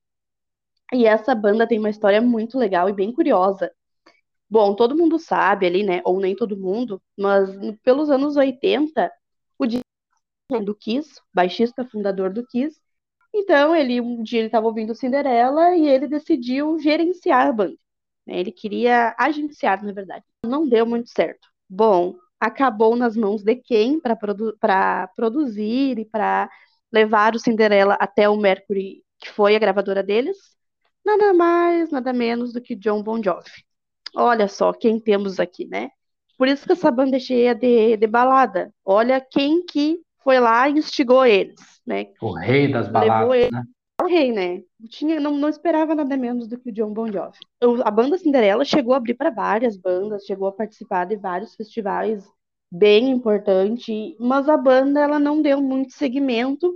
E 0.93 1.07
essa 1.07 1.37
banda 1.37 1.69
tem 1.69 1.79
uma 1.79 1.89
história 1.89 2.21
muito 2.21 2.59
legal 2.59 2.89
e 2.89 2.93
bem 2.93 3.13
curiosa. 3.13 3.71
Bom, 4.51 4.75
todo 4.75 4.97
mundo 4.97 5.21
sabe 5.21 5.67
ali, 5.67 5.85
né? 5.85 6.03
Ou 6.05 6.19
nem 6.19 6.35
todo 6.35 6.57
mundo, 6.57 7.01
mas 7.17 7.49
pelos 7.85 8.11
anos 8.11 8.37
80, 8.37 9.13
o 9.57 9.67
do 10.65 10.75
Kiss, 10.75 11.21
baixista 11.33 11.85
fundador 11.85 12.33
do 12.33 12.45
Kiss, 12.45 12.81
então 13.39 13.75
ele 13.75 14.01
um 14.01 14.23
dia 14.23 14.41
ele 14.41 14.49
estava 14.49 14.67
ouvindo 14.67 14.95
Cinderela 14.95 15.75
e 15.77 15.87
ele 15.89 16.07
decidiu 16.07 16.79
gerenciar 16.79 17.49
a 17.49 17.53
banda. 17.53 17.77
Né? 18.27 18.39
Ele 18.41 18.53
queria 18.53 19.15
agenciar, 19.19 19.85
na 19.85 19.93
verdade. 19.93 20.25
Não 20.45 20.69
deu 20.69 20.87
muito 20.87 21.09
certo. 21.11 21.49
Bom, 21.69 22.17
acabou 22.41 22.97
nas 22.97 23.17
mãos 23.17 23.43
de 23.43 23.57
quem 23.57 24.01
para 24.01 24.17
produ 24.17 24.57
produzir 25.15 25.99
e 25.99 26.05
para 26.05 26.51
levar 26.93 27.35
o 27.35 27.39
Cinderela 27.39 27.95
até 28.01 28.29
o 28.29 28.37
Mercury, 28.37 29.03
que 29.19 29.31
foi 29.31 29.57
a 29.57 29.59
gravadora 29.59 30.03
deles? 30.03 30.37
Nada 31.05 31.33
mais, 31.35 31.91
nada 31.91 32.13
menos 32.13 32.53
do 32.53 32.61
que 32.61 32.75
John 32.75 33.03
Bon 33.03 33.23
Jovi. 33.23 33.65
Olha 34.15 34.49
só 34.49 34.73
quem 34.73 34.99
temos 34.99 35.39
aqui, 35.39 35.67
né? 35.67 35.91
Por 36.39 36.49
isso 36.49 36.67
que 36.67 36.73
essa 36.73 36.91
banda 36.91 37.17
é 37.17 37.21
cheia 37.21 37.55
de, 37.55 37.97
de 37.97 38.07
balada. 38.07 38.73
Olha 38.85 39.21
quem 39.21 39.65
que 39.65 40.01
foi 40.27 40.41
lá 40.41 40.69
e 40.69 40.73
instigou 40.73 41.25
eles, 41.25 41.55
né? 41.87 42.09
O 42.21 42.33
rei 42.33 42.69
das 42.69 42.89
baladas, 42.89 43.49
né? 43.49 43.63
O 44.03 44.07
rei, 44.07 44.33
né? 44.33 44.61
Tinha, 44.89 45.21
não, 45.21 45.37
não 45.37 45.49
esperava 45.49 45.95
nada 45.95 46.17
menos 46.17 46.49
do 46.49 46.59
que 46.59 46.71
o 46.71 46.73
John 46.73 46.93
Bon 46.93 47.07
Jovi. 47.07 47.39
A 47.85 47.91
banda 47.93 48.19
Cinderela 48.19 48.65
chegou 48.65 48.93
a 48.93 48.97
abrir 48.97 49.15
para 49.15 49.31
várias 49.31 49.77
bandas, 49.77 50.25
chegou 50.25 50.49
a 50.49 50.53
participar 50.53 51.05
de 51.05 51.15
vários 51.15 51.55
festivais 51.55 52.29
bem 52.69 53.09
importantes, 53.09 54.17
mas 54.19 54.49
a 54.49 54.57
banda 54.57 54.99
ela 54.99 55.21
não 55.21 55.41
deu 55.41 55.63
muito 55.63 55.95
seguimento 55.95 56.75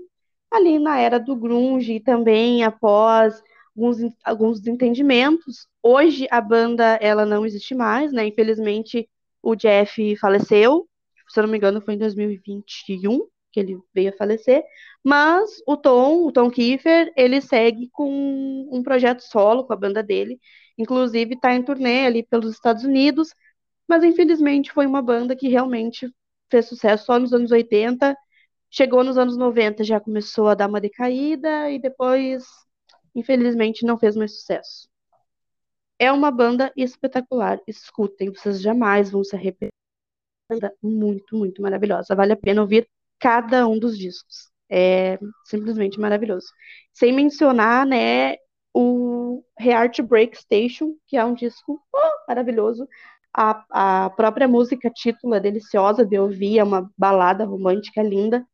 ali 0.48 0.78
na 0.78 1.00
era 1.00 1.18
do 1.18 1.34
grunge 1.34 1.94
e 1.94 2.00
também 2.00 2.62
após 2.62 3.42
alguns, 3.76 3.98
alguns 4.24 4.60
desentendimentos. 4.60 5.66
Hoje 5.82 6.28
a 6.30 6.40
banda 6.40 6.96
ela 7.02 7.26
não 7.26 7.44
existe 7.44 7.74
mais, 7.74 8.12
né? 8.12 8.28
Infelizmente 8.28 9.08
o 9.42 9.56
Jeff 9.56 10.16
faleceu, 10.18 10.86
se 11.28 11.40
eu 11.40 11.42
não 11.42 11.50
me 11.50 11.58
engano 11.58 11.80
foi 11.80 11.94
em 11.94 11.98
2021 11.98 13.26
que 13.52 13.60
ele 13.60 13.78
veio 13.94 14.10
a 14.10 14.16
falecer, 14.16 14.62
mas 15.02 15.50
o 15.66 15.76
Tom, 15.76 16.26
o 16.26 16.32
Tom 16.32 16.50
Kiefer, 16.50 17.12
ele 17.16 17.40
segue 17.40 17.88
com 17.92 18.68
um 18.70 18.82
projeto 18.82 19.20
solo 19.20 19.64
com 19.64 19.72
a 19.72 19.76
banda 19.76 20.02
dele, 20.02 20.40
inclusive 20.78 21.34
está 21.34 21.54
em 21.54 21.62
turnê 21.62 22.06
ali 22.06 22.22
pelos 22.22 22.52
Estados 22.52 22.84
Unidos, 22.84 23.34
mas 23.88 24.04
infelizmente 24.04 24.72
foi 24.72 24.86
uma 24.86 25.02
banda 25.02 25.34
que 25.36 25.48
realmente 25.48 26.08
fez 26.50 26.66
sucesso 26.66 27.06
só 27.06 27.18
nos 27.18 27.32
anos 27.32 27.50
80, 27.50 28.16
chegou 28.70 29.02
nos 29.04 29.18
anos 29.18 29.36
90, 29.36 29.84
já 29.84 30.00
começou 30.00 30.48
a 30.48 30.54
dar 30.54 30.68
uma 30.68 30.80
decaída 30.80 31.70
e 31.70 31.78
depois, 31.78 32.44
infelizmente, 33.14 33.84
não 33.84 33.98
fez 33.98 34.16
mais 34.16 34.34
sucesso. 34.36 34.88
É 35.98 36.10
uma 36.12 36.30
banda 36.30 36.72
espetacular, 36.76 37.60
escutem, 37.66 38.30
vocês 38.32 38.60
jamais 38.60 39.10
vão 39.10 39.22
se 39.22 39.36
arrepender. 39.36 39.72
Banda 40.48 40.74
muito, 40.82 41.36
muito 41.36 41.62
maravilhosa. 41.62 42.14
Vale 42.14 42.32
a 42.32 42.36
pena 42.36 42.62
ouvir 42.62 42.88
cada 43.20 43.68
um 43.68 43.78
dos 43.78 43.96
discos. 43.96 44.50
É 44.70 45.18
simplesmente 45.44 45.98
maravilhoso. 46.00 46.46
Sem 46.92 47.12
mencionar, 47.12 47.84
né, 47.84 48.36
o 48.74 49.42
Heart 49.58 50.00
Break 50.02 50.36
Station, 50.36 50.94
que 51.06 51.16
é 51.16 51.24
um 51.24 51.34
disco 51.34 51.80
oh, 51.92 52.28
maravilhoso. 52.28 52.88
A, 53.36 53.64
a 54.04 54.10
própria 54.10 54.48
música 54.48 54.90
título 54.90 55.34
é 55.34 55.40
deliciosa 55.40 56.04
de 56.04 56.18
ouvir, 56.18 56.58
é 56.58 56.64
uma 56.64 56.90
balada 56.96 57.44
romântica 57.44 58.02
linda 58.02 58.44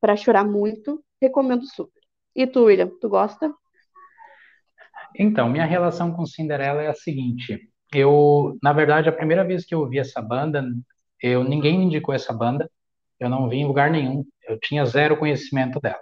para 0.00 0.16
chorar 0.16 0.44
muito. 0.44 1.02
Recomendo 1.20 1.64
super. 1.66 2.00
E 2.34 2.46
tu, 2.46 2.64
William, 2.64 2.90
tu 3.00 3.08
gosta? 3.08 3.52
Então, 5.18 5.48
minha 5.48 5.66
relação 5.66 6.12
com 6.12 6.24
Cinderela 6.26 6.82
é 6.82 6.88
a 6.88 6.94
seguinte. 6.94 7.68
Eu, 7.94 8.56
na 8.62 8.72
verdade, 8.72 9.08
a 9.08 9.12
primeira 9.12 9.44
vez 9.44 9.64
que 9.64 9.74
eu 9.74 9.80
ouvi 9.80 9.98
essa 9.98 10.20
banda, 10.22 10.64
eu 11.22 11.44
ninguém 11.44 11.78
me 11.78 11.84
indicou 11.84 12.14
essa 12.14 12.32
banda. 12.32 12.70
Eu 13.22 13.28
não 13.28 13.48
vi 13.48 13.58
em 13.58 13.66
lugar 13.66 13.88
nenhum. 13.88 14.24
Eu 14.48 14.58
tinha 14.58 14.84
zero 14.84 15.16
conhecimento 15.16 15.78
dela. 15.80 16.00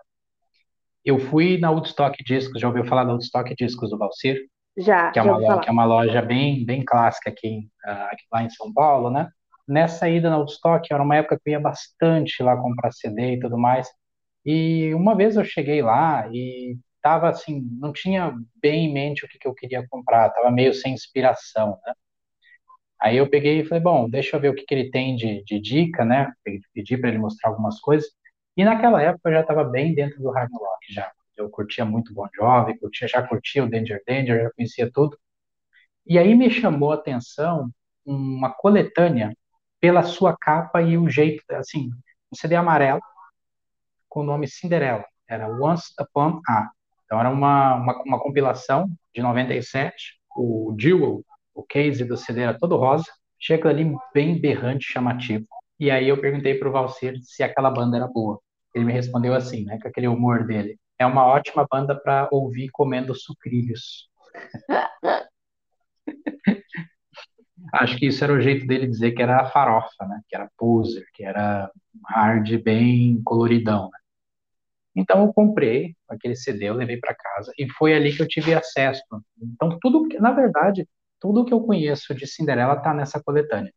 Eu 1.05 1.19
fui 1.19 1.59
na 1.59 1.71
Woodstock 1.71 2.17
Discos, 2.25 2.59
já 2.59 2.67
ouviu 2.67 2.85
falar 2.87 3.05
da 3.05 3.13
Woodstock 3.13 3.55
Discos 3.55 3.91
do 3.91 3.99
Valcir? 3.99 4.41
Já, 4.79 5.11
que 5.11 5.19
é 5.19 5.23
já 5.23 5.31
uma, 5.31 5.39
loja, 5.39 5.61
que 5.61 5.69
é 5.69 5.73
uma 5.73 5.85
loja 5.85 6.23
bem, 6.23 6.65
bem 6.65 6.83
clássica 6.83 7.29
aqui, 7.29 7.69
ah, 7.85 8.09
aqui 8.11 8.23
lá 8.33 8.43
em 8.43 8.49
São 8.49 8.73
Paulo, 8.73 9.11
né? 9.11 9.29
Nessa 9.69 10.09
ida 10.09 10.31
na 10.31 10.39
Woodstock, 10.39 10.91
era 10.91 11.03
uma 11.03 11.17
época 11.17 11.39
que 11.39 11.51
eu 11.51 11.53
ia 11.53 11.61
bastante 11.61 12.43
lá 12.43 12.57
comprar 12.57 12.91
CD 12.91 13.35
e 13.35 13.41
tudo 13.41 13.59
mais. 13.59 13.87
E 14.45 14.95
uma 14.95 15.15
vez 15.15 15.37
eu 15.37 15.45
cheguei 15.45 15.83
lá 15.83 16.27
e 16.33 16.79
tava 17.03 17.29
assim, 17.29 17.61
não 17.79 17.93
tinha 17.93 18.35
bem 18.57 18.87
em 18.87 18.93
mente 18.95 19.27
o 19.27 19.29
que, 19.29 19.39
que 19.39 19.47
eu 19.47 19.55
queria 19.55 19.87
comprar, 19.91 20.31
tava 20.31 20.51
meio 20.51 20.73
sem 20.73 20.95
inspiração, 20.95 21.79
né? 21.87 21.93
Aí 23.01 23.17
eu 23.17 23.29
peguei 23.29 23.61
e 23.61 23.65
falei, 23.65 23.83
bom, 23.83 24.09
deixa 24.09 24.37
eu 24.37 24.41
ver 24.41 24.51
o 24.51 24.55
que, 24.55 24.65
que 24.65 24.75
ele 24.75 24.91
tem 24.91 25.17
de, 25.17 25.43
de 25.45 25.59
dica, 25.59 26.05
né? 26.05 26.33
Pedi 26.75 26.97
para 26.99 27.09
ele 27.09 27.19
mostrar 27.19 27.51
algumas 27.51 27.81
coisas. 27.81 28.11
E 28.57 28.65
naquela 28.65 29.03
época 29.03 29.31
eu 29.31 29.35
já 29.35 29.41
estava 29.41 29.65
bem 29.65 29.95
dentro 29.95 30.21
do 30.21 30.31
rock 30.31 30.51
já. 30.91 31.11
Eu 31.37 31.49
curtia 31.49 31.85
muito 31.85 32.13
Bon 32.13 32.29
Jovi, 32.35 32.79
curtia, 32.79 33.09
já 33.09 33.27
curtia 33.27 33.65
o 33.65 33.71
Danger 33.71 34.03
Danger, 34.07 34.43
já 34.45 34.51
conhecia 34.51 34.91
tudo. 34.93 35.19
E 36.07 36.19
aí 36.19 36.35
me 36.35 36.51
chamou 36.51 36.93
a 36.93 36.97
atenção 36.97 37.71
uma 38.05 38.51
coletânea 38.53 39.35
pela 39.81 40.03
sua 40.03 40.37
capa 40.37 40.83
e 40.83 40.99
o 40.99 41.09
jeito, 41.09 41.43
assim, 41.53 41.91
um 42.31 42.37
CD 42.37 42.57
amarelo 42.57 43.01
com 44.09 44.21
o 44.21 44.25
nome 44.25 44.47
Cinderela. 44.47 45.05
Era 45.29 45.49
Once 45.49 45.95
Upon 45.99 46.41
a. 46.47 46.71
Então 47.05 47.19
era 47.19 47.31
uma, 47.31 47.77
uma, 47.77 48.03
uma 48.03 48.21
compilação 48.21 48.89
de 49.15 49.23
97, 49.23 50.21
o 50.37 50.75
Jewel, 50.79 51.25
o 51.55 51.63
case 51.63 52.05
do 52.05 52.17
CD 52.17 52.43
era 52.43 52.59
todo 52.59 52.77
rosa, 52.77 53.05
chega 53.39 53.69
ali 53.69 53.93
bem 54.15 54.41
berrante, 54.41 54.93
chamativo. 54.93 55.47
E 55.79 55.91
aí 55.91 56.09
eu 56.09 56.21
perguntei 56.21 56.55
para 56.55 56.69
o 56.69 56.73
Valcir 56.73 57.19
se 57.23 57.43
aquela 57.43 57.71
banda 57.71 57.97
era 57.97 58.07
boa. 58.07 58.41
Ele 58.75 58.85
me 58.85 58.93
respondeu 58.93 59.35
assim, 59.35 59.65
né, 59.65 59.79
com 59.81 59.89
aquele 59.89 60.07
humor 60.09 60.47
dele. 60.47 60.79
É 60.99 61.07
uma 61.07 61.25
ótima 61.25 61.67
banda 61.71 61.99
para 61.99 62.29
ouvir 62.31 62.69
comendo 62.71 63.15
sucrilhos. 63.15 64.09
Acho 67.73 67.97
que 67.97 68.07
isso 68.07 68.23
era 68.25 68.33
o 68.33 68.41
jeito 68.41 68.67
dele 68.67 68.87
dizer 68.87 69.13
que 69.13 69.23
era 69.23 69.47
farofa, 69.47 70.07
né? 70.07 70.21
Que 70.29 70.35
era 70.37 70.51
poser, 70.57 71.05
que 71.15 71.25
era 71.25 71.71
hard 72.07 72.63
bem 72.63 73.23
coloridão. 73.23 73.85
Né? 73.85 73.99
Então 74.97 75.25
eu 75.25 75.33
comprei 75.33 75.95
aquele 76.09 76.35
CD, 76.35 76.69
eu 76.69 76.75
levei 76.75 76.99
para 76.99 77.15
casa 77.15 77.53
e 77.59 77.69
foi 77.71 77.95
ali 77.95 78.15
que 78.15 78.23
eu 78.23 78.29
tive 78.29 78.55
acesso. 78.55 79.03
Então 79.41 79.79
tudo, 79.81 80.09
na 80.21 80.33
verdade, 80.33 80.87
tudo 81.21 81.45
que 81.45 81.53
eu 81.53 81.61
conheço 81.61 82.15
de 82.15 82.27
Cinderela 82.27 82.75
está 82.75 82.95
nessa 82.95 83.23
coletânea. 83.23 83.73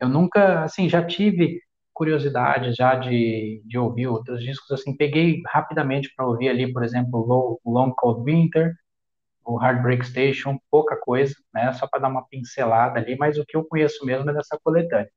Eu 0.00 0.08
nunca, 0.08 0.64
assim, 0.64 0.88
já 0.88 1.04
tive 1.06 1.60
curiosidade 1.92 2.72
já 2.72 2.94
de, 2.94 3.62
de 3.66 3.78
ouvir 3.78 4.06
outros 4.06 4.42
discos, 4.42 4.70
assim, 4.70 4.96
peguei 4.96 5.42
rapidamente 5.46 6.10
para 6.16 6.26
ouvir 6.26 6.48
ali, 6.48 6.72
por 6.72 6.82
exemplo, 6.82 7.58
Long 7.64 7.92
Cold 7.94 8.24
Winter, 8.24 8.74
o 9.44 9.62
Heartbreak 9.62 10.06
Station, 10.06 10.58
pouca 10.70 10.96
coisa, 10.96 11.34
né, 11.52 11.72
só 11.74 11.86
para 11.86 12.00
dar 12.00 12.08
uma 12.08 12.26
pincelada 12.26 12.98
ali, 12.98 13.16
mas 13.18 13.38
o 13.38 13.44
que 13.44 13.56
eu 13.56 13.64
conheço 13.64 14.04
mesmo 14.06 14.30
é 14.30 14.32
dessa 14.32 14.58
coletânea. 14.62 15.10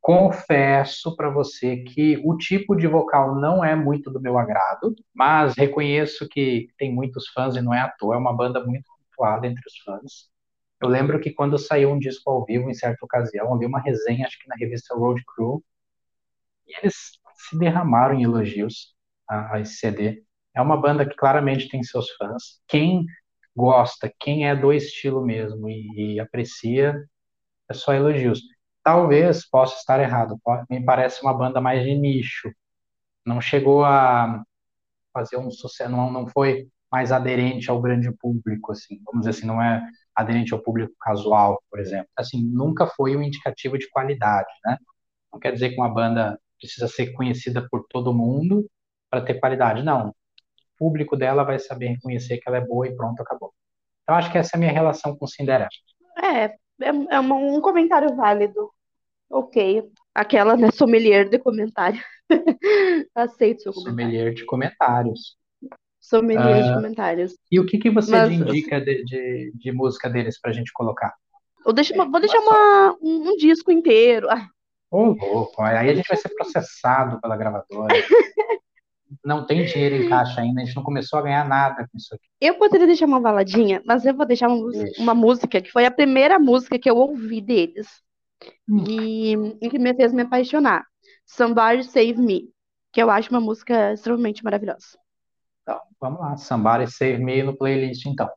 Confesso 0.00 1.14
para 1.14 1.30
você 1.30 1.76
que 1.76 2.20
o 2.24 2.36
tipo 2.36 2.74
de 2.74 2.88
vocal 2.88 3.36
não 3.36 3.64
é 3.64 3.76
muito 3.76 4.10
do 4.10 4.20
meu 4.20 4.36
agrado, 4.36 4.96
mas 5.14 5.54
reconheço 5.56 6.28
que 6.28 6.68
tem 6.76 6.92
muitos 6.92 7.28
fãs 7.28 7.54
e 7.54 7.62
não 7.62 7.72
é 7.72 7.80
à 7.80 7.88
toa, 7.88 8.16
é 8.16 8.18
uma 8.18 8.36
banda 8.36 8.64
muito 8.64 8.84
popular 9.10 9.44
entre 9.44 9.62
os 9.64 9.78
fãs. 9.84 10.31
Eu 10.82 10.88
lembro 10.88 11.20
que 11.20 11.32
quando 11.32 11.58
saiu 11.58 11.90
um 11.92 11.98
disco 11.98 12.30
ao 12.30 12.44
vivo, 12.44 12.70
em 12.70 12.74
certa 12.74 13.04
ocasião, 13.04 13.50
eu 13.52 13.58
vi 13.58 13.66
uma 13.66 13.80
resenha, 13.80 14.26
acho 14.26 14.38
que 14.38 14.48
na 14.48 14.56
revista 14.56 14.94
Road 14.94 15.22
Crew, 15.34 15.62
e 16.66 16.76
eles 16.78 16.94
se 17.36 17.58
derramaram 17.58 18.14
em 18.14 18.22
elogios 18.24 18.94
a, 19.28 19.56
a 19.56 19.60
esse 19.60 19.74
CD. 19.76 20.24
É 20.54 20.60
uma 20.60 20.76
banda 20.76 21.06
que 21.08 21.16
claramente 21.16 21.68
tem 21.68 21.82
seus 21.82 22.10
fãs. 22.16 22.60
Quem 22.68 23.04
gosta, 23.56 24.12
quem 24.20 24.48
é 24.48 24.56
do 24.56 24.72
estilo 24.72 25.24
mesmo 25.24 25.68
e, 25.68 26.14
e 26.14 26.20
aprecia, 26.20 27.02
é 27.70 27.74
só 27.74 27.92
elogios. 27.94 28.40
Talvez 28.82 29.48
possa 29.48 29.76
estar 29.78 30.00
errado, 30.00 30.38
me 30.68 30.84
parece 30.84 31.22
uma 31.22 31.34
banda 31.34 31.60
mais 31.60 31.84
de 31.84 31.94
nicho. 31.94 32.50
Não 33.24 33.40
chegou 33.40 33.84
a 33.84 34.42
fazer 35.12 35.36
um 35.36 35.50
sucesso, 35.50 35.90
não, 35.90 36.10
não 36.10 36.26
foi 36.28 36.68
mais 36.90 37.12
aderente 37.12 37.70
ao 37.70 37.80
grande 37.80 38.10
público, 38.12 38.72
assim, 38.72 39.00
vamos 39.04 39.22
dizer 39.26 39.30
assim, 39.30 39.46
não 39.46 39.62
é 39.62 39.82
aderente 40.14 40.52
ao 40.52 40.62
público 40.62 40.94
casual, 41.00 41.62
por 41.70 41.80
exemplo. 41.80 42.08
Assim, 42.16 42.42
nunca 42.42 42.86
foi 42.86 43.16
um 43.16 43.22
indicativo 43.22 43.78
de 43.78 43.88
qualidade, 43.90 44.50
né? 44.64 44.78
Não 45.32 45.40
quer 45.40 45.52
dizer 45.52 45.70
que 45.70 45.76
uma 45.76 45.92
banda 45.92 46.38
precisa 46.58 46.86
ser 46.86 47.12
conhecida 47.12 47.66
por 47.70 47.86
todo 47.88 48.14
mundo 48.14 48.66
para 49.10 49.22
ter 49.22 49.34
qualidade, 49.40 49.82
não. 49.82 50.08
O 50.08 50.14
público 50.78 51.16
dela 51.16 51.44
vai 51.44 51.58
saber 51.58 51.88
reconhecer 51.88 52.38
que 52.38 52.48
ela 52.48 52.58
é 52.58 52.60
boa 52.60 52.86
e 52.86 52.94
pronto, 52.94 53.20
acabou. 53.20 53.52
Então, 54.02 54.16
acho 54.16 54.30
que 54.30 54.38
essa 54.38 54.50
é 54.54 54.56
a 54.56 54.60
minha 54.60 54.72
relação 54.72 55.16
com 55.16 55.26
Cinderela. 55.26 55.68
É, 56.22 56.44
é, 56.44 56.56
é 57.10 57.20
um 57.20 57.60
comentário 57.60 58.14
válido. 58.14 58.70
Ok. 59.30 59.90
Aquela, 60.14 60.56
né, 60.56 60.70
sommelier 60.70 61.28
de 61.28 61.38
comentário. 61.38 62.00
Aceito 63.14 63.62
seu 63.62 63.72
comentário. 63.72 64.00
Sommelier 64.00 64.34
de 64.34 64.44
comentários. 64.44 65.36
Sommelier 66.02 66.64
uh, 66.64 66.68
de 66.68 66.74
comentários. 66.74 67.38
E 67.50 67.60
o 67.60 67.64
que, 67.64 67.78
que 67.78 67.88
você 67.88 68.10
Mas, 68.10 68.32
indica 68.32 68.80
de, 68.80 69.04
de, 69.04 69.52
de, 69.54 69.72
música 69.72 70.10
deles 70.10 70.38
pra 70.40 70.52
gente 70.52 70.72
colocar? 70.72 71.14
Eu 71.64 71.72
deixo, 71.72 71.94
é, 71.94 71.96
vou 71.96 72.20
deixar 72.20 72.40
uma, 72.40 72.96
um, 73.00 73.30
um, 73.30 73.36
disco 73.36 73.70
inteiro. 73.70 74.26
Ô, 74.90 74.98
oh, 74.98 75.32
louco, 75.32 75.62
aí 75.62 75.88
a 75.88 75.94
gente 75.94 76.08
vai 76.08 76.16
ser 76.16 76.28
processado 76.30 77.20
pela 77.20 77.36
gravadora. 77.36 77.94
não 79.24 79.46
tem 79.46 79.64
dinheiro 79.64 79.94
em 79.94 80.08
caixa 80.08 80.40
ainda, 80.40 80.60
a 80.60 80.64
gente 80.64 80.74
não 80.74 80.82
começou 80.82 81.20
a 81.20 81.22
ganhar 81.22 81.48
nada 81.48 81.86
com 81.86 81.96
isso 81.96 82.12
aqui. 82.12 82.26
Eu 82.40 82.54
poderia 82.56 82.86
deixar 82.86 83.06
uma 83.06 83.20
baladinha, 83.20 83.80
mas 83.86 84.04
eu 84.04 84.12
vou 84.12 84.26
deixar 84.26 84.48
uma, 84.48 84.70
uma 84.98 85.14
música 85.14 85.60
que 85.60 85.70
foi 85.70 85.86
a 85.86 85.90
primeira 85.90 86.36
música 86.36 86.78
que 86.80 86.90
eu 86.90 86.96
ouvi 86.96 87.40
deles 87.40 87.86
hum. 88.68 88.84
e, 88.88 89.34
e, 89.60 89.70
que 89.70 89.78
me 89.78 89.94
fez 89.94 90.12
me 90.12 90.22
apaixonar. 90.22 90.84
Somebody 91.24 91.84
Save 91.84 92.16
Me, 92.16 92.50
que 92.92 93.00
eu 93.00 93.08
acho 93.08 93.30
uma 93.30 93.40
música 93.40 93.92
extremamente 93.92 94.42
maravilhosa. 94.42 94.98
Então, 95.62 95.80
vamos 96.00 96.20
lá. 96.20 96.36
Somebody 96.36 96.90
Save 96.90 97.18
Me 97.18 97.42
no 97.42 97.56
playlist, 97.56 98.06
então. 98.06 98.28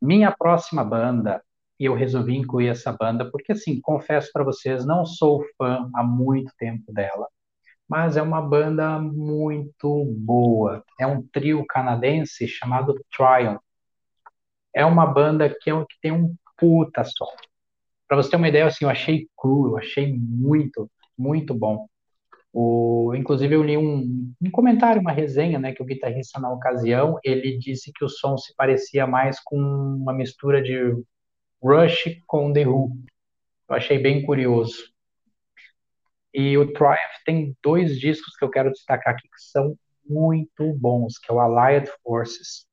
Minha 0.00 0.32
próxima 0.32 0.82
banda 0.84 1.42
e 1.78 1.84
eu 1.84 1.94
resolvi 1.94 2.36
incluir 2.36 2.68
essa 2.68 2.92
banda 2.92 3.30
porque, 3.30 3.52
assim, 3.52 3.80
confesso 3.80 4.30
para 4.32 4.44
vocês, 4.44 4.84
não 4.84 5.06
sou 5.06 5.44
fã 5.56 5.88
há 5.94 6.02
muito 6.02 6.52
tempo 6.58 6.92
dela, 6.92 7.26
mas 7.88 8.16
é 8.16 8.22
uma 8.22 8.42
banda 8.42 8.98
muito 8.98 10.04
boa. 10.16 10.84
É 11.00 11.06
um 11.06 11.22
trio 11.22 11.64
canadense 11.66 12.46
chamado 12.46 12.94
Triumph. 13.16 13.60
É 14.74 14.84
uma 14.84 15.06
banda 15.06 15.48
que, 15.48 15.70
é, 15.70 15.74
que 15.80 16.00
tem 16.02 16.12
um 16.12 16.34
puta 16.56 17.04
som. 17.04 17.32
Para 18.06 18.16
você 18.16 18.30
ter 18.30 18.36
uma 18.36 18.48
ideia, 18.48 18.66
assim, 18.66 18.84
eu 18.84 18.90
achei 18.90 19.28
cru, 19.36 19.68
eu 19.68 19.78
achei 19.78 20.12
muito, 20.18 20.90
muito 21.16 21.54
bom. 21.54 21.86
O, 22.52 23.14
inclusive 23.14 23.54
eu 23.54 23.62
li 23.62 23.76
um, 23.76 24.32
um 24.40 24.50
comentário, 24.50 25.00
uma 25.00 25.12
resenha, 25.12 25.58
né, 25.58 25.72
que 25.72 25.82
o 25.82 25.86
guitarrista 25.86 26.40
na 26.40 26.50
ocasião 26.50 27.18
ele 27.22 27.58
disse 27.58 27.92
que 27.92 28.04
o 28.04 28.08
som 28.08 28.36
se 28.36 28.54
parecia 28.56 29.06
mais 29.06 29.38
com 29.40 29.56
uma 29.56 30.12
mistura 30.12 30.62
de 30.62 30.94
Rush 31.62 32.22
com 32.26 32.52
The 32.52 32.66
Who. 32.66 32.96
Eu 33.68 33.76
achei 33.76 33.98
bem 33.98 34.24
curioso. 34.24 34.92
E 36.32 36.56
o 36.56 36.72
Triumph 36.72 37.22
tem 37.24 37.56
dois 37.62 37.98
discos 37.98 38.36
que 38.36 38.44
eu 38.44 38.50
quero 38.50 38.70
destacar 38.70 39.14
aqui 39.14 39.28
que 39.28 39.40
são 39.40 39.76
muito 40.08 40.72
bons, 40.74 41.18
que 41.18 41.30
é 41.30 41.34
o 41.34 41.40
Allied 41.40 41.90
Forces. 42.02 42.66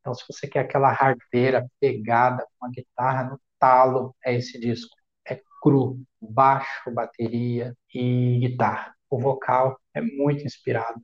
Então, 0.00 0.14
se 0.14 0.24
você 0.28 0.46
quer 0.46 0.60
aquela 0.60 0.90
hardeira 0.90 1.66
pegada 1.80 2.46
com 2.58 2.66
a 2.66 2.70
guitarra 2.70 3.24
no 3.24 3.40
talo, 3.58 4.14
é 4.24 4.34
esse 4.34 4.58
disco. 4.60 4.94
É 5.28 5.40
cru, 5.62 6.00
baixo, 6.20 6.90
bateria 6.92 7.74
e 7.92 8.38
guitarra. 8.38 8.94
O 9.10 9.18
vocal 9.18 9.80
é 9.94 10.00
muito 10.00 10.44
inspirado. 10.44 11.00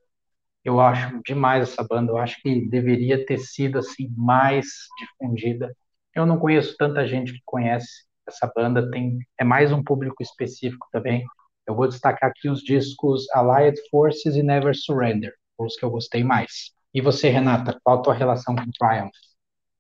Eu 0.65 0.81
acho 0.81 1.21
demais 1.25 1.69
essa 1.69 1.83
banda. 1.83 2.13
Eu 2.13 2.19
acho 2.19 2.41
que 2.41 2.69
deveria 2.69 3.25
ter 3.27 3.39
sido 3.39 3.79
assim 3.79 4.09
mais 4.17 4.67
difundida 4.99 5.75
eu 6.15 6.27
não 6.27 6.39
conheço 6.39 6.77
tanta 6.77 7.07
gente 7.07 7.33
que 7.33 7.41
conhece 7.45 8.05
essa 8.27 8.51
banda, 8.55 8.91
tem 8.91 9.19
é 9.39 9.45
mais 9.45 9.73
um 9.73 9.83
público 9.83 10.23
específico 10.23 10.87
também. 10.93 11.25
Eu 11.67 11.75
vou 11.75 11.89
destacar 11.89 12.31
aqui 12.31 12.49
os 12.49 12.61
discos 12.61 13.29
Allied 13.31 13.79
Forces 13.91 14.37
e 14.37 14.43
Never 14.43 14.75
Surrender, 14.77 15.33
os 15.59 15.77
que 15.77 15.85
eu 15.85 15.91
gostei 15.91 16.23
mais. 16.23 16.73
E 16.95 17.01
você, 17.01 17.29
Renata, 17.29 17.79
qual 17.83 17.99
a 17.99 18.03
tua 18.03 18.15
relação 18.15 18.55
com 18.55 18.71
Triumph? 18.79 19.13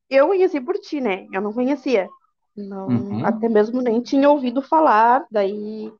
Eu 0.08 0.28
conheci 0.28 0.60
por 0.60 0.76
ti, 0.78 1.00
né? 1.00 1.26
Eu 1.32 1.40
não 1.40 1.52
conhecia. 1.52 2.08
Não, 2.56 2.88
uhum. 2.88 3.24
Até 3.24 3.48
mesmo 3.48 3.80
nem 3.80 4.00
tinha 4.00 4.28
ouvido 4.28 4.62
falar. 4.62 5.26
Daí 5.30 5.92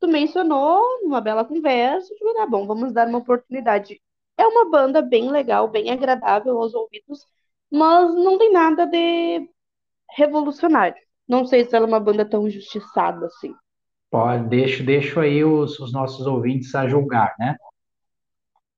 tu 0.00 0.08
mencionou 0.08 1.02
numa 1.02 1.20
bela 1.20 1.44
conversa. 1.44 2.12
Eu 2.12 2.18
falei, 2.18 2.42
ah, 2.42 2.46
bom, 2.46 2.66
vamos 2.66 2.92
dar 2.92 3.08
uma 3.08 3.18
oportunidade. 3.18 4.00
É 4.38 4.46
uma 4.46 4.68
banda 4.70 5.00
bem 5.00 5.30
legal, 5.30 5.68
bem 5.68 5.90
agradável 5.90 6.60
aos 6.60 6.74
ouvidos, 6.74 7.26
mas 7.70 8.14
não 8.14 8.36
tem 8.38 8.52
nada 8.52 8.86
de 8.86 9.48
revolucionário. 10.14 10.96
Não 11.28 11.44
sei 11.44 11.64
se 11.64 11.74
ela 11.74 11.86
é 11.86 11.88
uma 11.88 12.00
banda 12.00 12.24
tão 12.24 12.46
injustiçada 12.46 13.26
assim. 13.26 13.54
Pode, 14.10 14.48
deixo, 14.48 14.84
deixo 14.84 15.18
aí 15.18 15.44
os, 15.44 15.78
os 15.80 15.92
nossos 15.92 16.26
ouvintes 16.26 16.74
a 16.74 16.88
julgar, 16.88 17.34
né? 17.38 17.56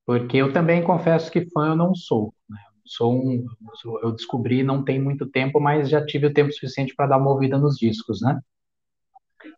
Porque 0.07 0.39
eu 0.39 0.53
também 0.53 0.83
confesso 0.83 1.31
que 1.31 1.49
fã 1.51 1.69
eu 1.69 1.77
não 1.77 1.95
sou. 1.95 2.33
Né? 2.49 2.59
Sou 2.87 3.13
um, 3.13 3.45
eu 4.03 4.13
descobri 4.13 4.63
não 4.63 4.83
tem 4.83 4.99
muito 4.99 5.29
tempo, 5.29 5.61
mas 5.61 5.91
já 5.91 6.05
tive 6.05 6.27
o 6.27 6.33
tempo 6.33 6.51
suficiente 6.51 6.95
para 6.95 7.09
dar 7.09 7.19
uma 7.19 7.31
ouvida 7.31 7.59
nos 7.59 7.77
discos, 7.77 8.23
né? 8.23 8.41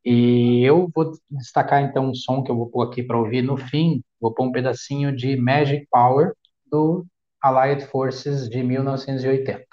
E 0.04 0.62
eu 0.64 0.90
vou 0.94 1.12
destacar 1.30 1.82
então 1.82 2.10
um 2.10 2.14
som 2.14 2.42
que 2.42 2.50
eu 2.50 2.56
vou 2.56 2.68
pôr 2.68 2.82
aqui 2.82 3.02
para 3.02 3.18
ouvir 3.18 3.42
no 3.42 3.56
fim. 3.56 4.02
Vou 4.20 4.34
pôr 4.34 4.46
um 4.46 4.52
pedacinho 4.52 5.14
de 5.14 5.36
Magic 5.36 5.86
Power 5.90 6.34
do 6.70 7.06
Allied 7.40 7.86
Forces 7.86 8.48
de 8.48 8.62
1980. 8.62 9.69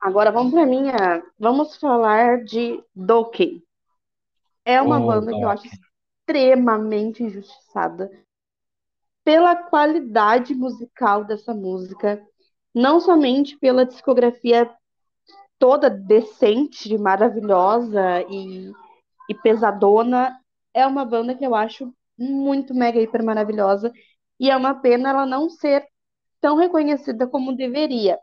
Agora 0.00 0.32
vamos 0.32 0.52
para 0.52 0.64
minha. 0.64 1.22
Vamos 1.38 1.76
falar 1.76 2.42
de 2.42 2.82
Dokken. 2.94 3.62
É 4.64 4.80
uma 4.80 4.98
oh, 4.98 5.06
banda 5.06 5.30
que 5.30 5.40
eu 5.40 5.48
acho 5.48 5.66
extremamente 5.66 7.22
injustiçada 7.22 8.10
pela 9.28 9.54
qualidade 9.54 10.54
musical 10.54 11.22
dessa 11.22 11.52
música, 11.52 12.26
não 12.74 12.98
somente 12.98 13.58
pela 13.58 13.84
discografia 13.84 14.74
toda 15.58 15.90
decente, 15.90 16.96
maravilhosa 16.96 18.22
e, 18.22 18.72
e 19.28 19.34
pesadona, 19.34 20.34
é 20.72 20.86
uma 20.86 21.04
banda 21.04 21.34
que 21.34 21.44
eu 21.44 21.54
acho 21.54 21.92
muito 22.18 22.72
mega 22.72 22.98
hiper 22.98 23.22
maravilhosa 23.22 23.92
e 24.40 24.50
é 24.50 24.56
uma 24.56 24.74
pena 24.76 25.10
ela 25.10 25.26
não 25.26 25.50
ser 25.50 25.86
tão 26.40 26.56
reconhecida 26.56 27.26
como 27.26 27.54
deveria. 27.54 28.18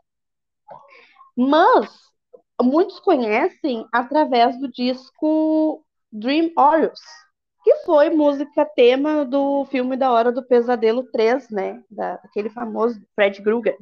Mas 1.36 1.88
muitos 2.60 2.98
conhecem 2.98 3.86
através 3.92 4.58
do 4.58 4.68
disco 4.68 5.86
Dream 6.10 6.50
Orioles, 6.58 6.98
que 7.66 7.74
foi 7.78 8.10
música 8.10 8.64
tema 8.64 9.24
do 9.24 9.64
filme 9.64 9.96
da 9.96 10.12
Hora 10.12 10.30
do 10.30 10.40
Pesadelo 10.40 11.02
3, 11.10 11.50
né? 11.50 11.82
Da, 11.90 12.14
aquele 12.22 12.48
famoso 12.48 13.00
Fred 13.12 13.42
Krueger. 13.42 13.76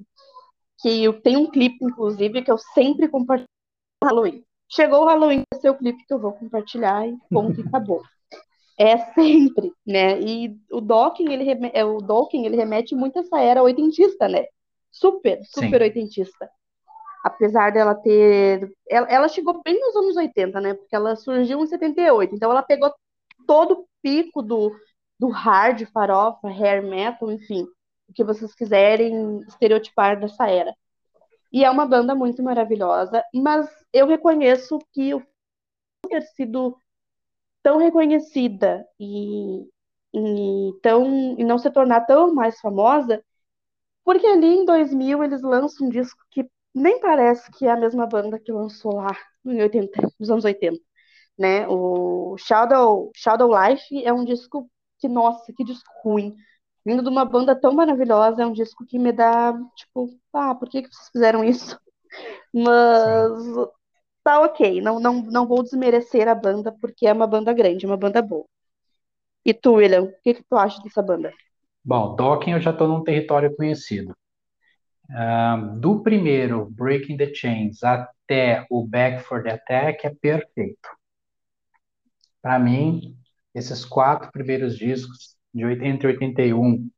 Que 0.80 1.12
tem 1.22 1.36
um 1.36 1.50
clipe, 1.50 1.84
inclusive, 1.84 2.40
que 2.40 2.50
eu 2.50 2.56
sempre 2.56 3.08
compartilho 3.08 3.46
no 4.02 4.08
Halloween. 4.08 4.42
Chegou 4.70 5.02
o 5.02 5.04
Halloween, 5.04 5.42
esse 5.52 5.66
é 5.66 5.70
o 5.70 5.76
clipe 5.76 6.02
que 6.06 6.14
eu 6.14 6.18
vou 6.18 6.32
compartilhar 6.32 7.06
e 7.06 7.14
ponto 7.30 7.60
e 7.60 7.66
acabou. 7.68 8.02
É 8.76 8.98
sempre, 9.12 9.72
né? 9.86 10.20
E 10.20 10.58
o 10.68 10.80
Docking, 10.80 11.30
ele, 11.30 11.44
remete, 11.44 11.78
é, 11.78 11.84
o 11.84 11.98
Docking, 11.98 12.44
ele 12.44 12.56
remete 12.56 12.92
muito 12.92 13.16
a 13.16 13.22
essa 13.22 13.38
era 13.38 13.62
oitentista, 13.62 14.26
né? 14.26 14.46
Super, 14.90 15.40
super 15.44 15.78
Sim. 15.78 15.84
oitentista. 15.84 16.50
Apesar 17.24 17.70
dela 17.70 17.94
ter. 17.94 18.68
Ela, 18.90 19.06
ela 19.08 19.28
chegou 19.28 19.62
bem 19.64 19.78
nos 19.78 19.94
anos 19.94 20.16
80, 20.16 20.60
né? 20.60 20.74
Porque 20.74 20.96
ela 20.96 21.14
surgiu 21.14 21.62
em 21.62 21.66
78. 21.68 22.34
Então 22.34 22.50
ela 22.50 22.64
pegou 22.64 22.92
todo 23.46 23.72
o 23.72 23.88
pico 24.02 24.42
do, 24.42 24.74
do 25.18 25.28
hard, 25.28 25.86
farofa, 25.92 26.48
hair 26.48 26.82
metal, 26.82 27.30
enfim, 27.30 27.66
o 28.08 28.12
que 28.12 28.24
vocês 28.24 28.54
quiserem 28.54 29.40
estereotipar 29.48 30.18
dessa 30.18 30.48
era. 30.48 30.74
E 31.52 31.64
é 31.64 31.70
uma 31.70 31.86
banda 31.86 32.14
muito 32.14 32.42
maravilhosa, 32.42 33.24
mas 33.32 33.68
eu 33.92 34.06
reconheço 34.06 34.78
que 34.92 35.14
o 35.14 35.22
ter 36.08 36.22
sido 36.22 36.76
tão 37.62 37.78
reconhecida 37.78 38.86
e, 39.00 39.66
e, 40.12 40.72
tão, 40.82 41.38
e 41.38 41.44
não 41.44 41.58
se 41.58 41.70
tornar 41.70 42.02
tão 42.02 42.34
mais 42.34 42.60
famosa, 42.60 43.24
porque 44.04 44.26
ali 44.26 44.48
em 44.48 44.64
2000 44.64 45.24
eles 45.24 45.42
lançam 45.42 45.86
um 45.86 45.90
disco 45.90 46.20
que 46.30 46.48
nem 46.74 47.00
parece 47.00 47.50
que 47.52 47.66
é 47.66 47.70
a 47.70 47.76
mesma 47.76 48.06
banda 48.06 48.38
que 48.38 48.52
lançou 48.52 48.96
lá 48.96 49.16
em 49.44 49.62
80, 49.62 50.12
nos 50.18 50.30
anos 50.30 50.44
80 50.44 50.78
né? 51.38 51.66
O 51.68 52.36
Shadow, 52.38 53.10
Shadow 53.14 53.50
Life 53.50 54.04
é 54.04 54.12
um 54.12 54.24
disco 54.24 54.68
que, 54.98 55.08
nossa, 55.08 55.52
que 55.52 55.64
disco 55.64 55.90
ruim. 56.02 56.34
Vindo 56.86 57.02
de 57.02 57.08
uma 57.08 57.24
banda 57.24 57.58
tão 57.58 57.72
maravilhosa, 57.72 58.42
é 58.42 58.46
um 58.46 58.52
disco 58.52 58.84
que 58.84 58.98
me 58.98 59.10
dá, 59.10 59.54
tipo, 59.74 60.08
ah, 60.32 60.54
por 60.54 60.68
que, 60.68 60.82
que 60.82 60.94
vocês 60.94 61.08
fizeram 61.10 61.42
isso? 61.42 61.78
Mas 62.52 63.42
Sim. 63.42 63.66
tá 64.22 64.40
ok, 64.42 64.80
não, 64.80 65.00
não, 65.00 65.22
não 65.22 65.46
vou 65.46 65.62
desmerecer 65.62 66.28
a 66.28 66.34
banda, 66.34 66.72
porque 66.80 67.06
é 67.06 67.12
uma 67.12 67.26
banda 67.26 67.52
grande, 67.52 67.86
uma 67.86 67.96
banda 67.96 68.20
boa. 68.20 68.44
E 69.44 69.52
tu, 69.52 69.74
William, 69.74 70.04
o 70.04 70.12
que, 70.22 70.34
que 70.34 70.42
tu 70.42 70.56
acha 70.56 70.82
dessa 70.82 71.02
banda? 71.02 71.32
Bom, 71.84 72.14
Dokken 72.16 72.54
eu 72.54 72.60
já 72.60 72.70
estou 72.70 72.88
num 72.88 73.04
território 73.04 73.54
conhecido. 73.54 74.14
Uh, 75.10 75.78
do 75.78 76.02
primeiro, 76.02 76.70
Breaking 76.70 77.18
the 77.18 77.32
Chains, 77.34 77.84
até 77.84 78.66
o 78.70 78.86
Back 78.86 79.22
for 79.22 79.42
the 79.42 79.52
Attack, 79.52 80.06
é 80.06 80.14
perfeito. 80.14 80.88
Para 82.44 82.58
mim, 82.58 83.16
esses 83.54 83.86
quatro 83.86 84.30
primeiros 84.30 84.76
discos, 84.76 85.34
de 85.54 85.64
entre 85.64 86.08
81 86.08 86.90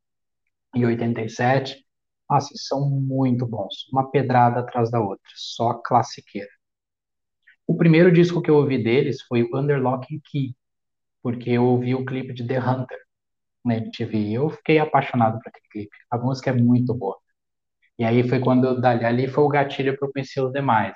e 0.75 0.85
87, 0.85 1.85
nossa, 2.29 2.53
são 2.57 2.89
muito 2.89 3.47
bons. 3.47 3.87
Uma 3.93 4.11
pedrada 4.11 4.59
atrás 4.59 4.91
da 4.91 4.99
outra, 4.99 5.23
só 5.35 5.75
classiqueira. 5.75 6.49
O 7.65 7.77
primeiro 7.77 8.11
disco 8.11 8.41
que 8.41 8.51
eu 8.51 8.55
ouvi 8.57 8.83
deles 8.83 9.21
foi 9.21 9.43
o 9.43 9.57
Underlock 9.57 10.13
and 10.13 10.19
Key, 10.25 10.53
porque 11.23 11.51
eu 11.51 11.63
ouvi 11.65 11.95
o 11.95 12.05
clipe 12.05 12.33
de 12.33 12.45
The 12.47 12.59
Hunter 12.59 12.99
na 13.65 13.77
MTV 13.77 14.33
eu 14.33 14.49
fiquei 14.51 14.79
apaixonado 14.79 15.39
por 15.39 15.49
aquele 15.49 15.67
clipe. 15.71 15.97
A 16.11 16.17
música 16.17 16.51
é 16.51 16.53
muito 16.53 16.93
boa. 16.93 17.17
E 17.99 18.05
aí 18.05 18.27
foi 18.29 18.39
quando, 18.41 18.81
dali 18.81 19.27
foi 19.27 19.43
o 19.45 19.49
gatilho 19.49 19.97
para 19.97 20.07
eu 20.07 20.13
conhecer 20.13 20.41
os 20.41 20.53
demais. 20.53 20.95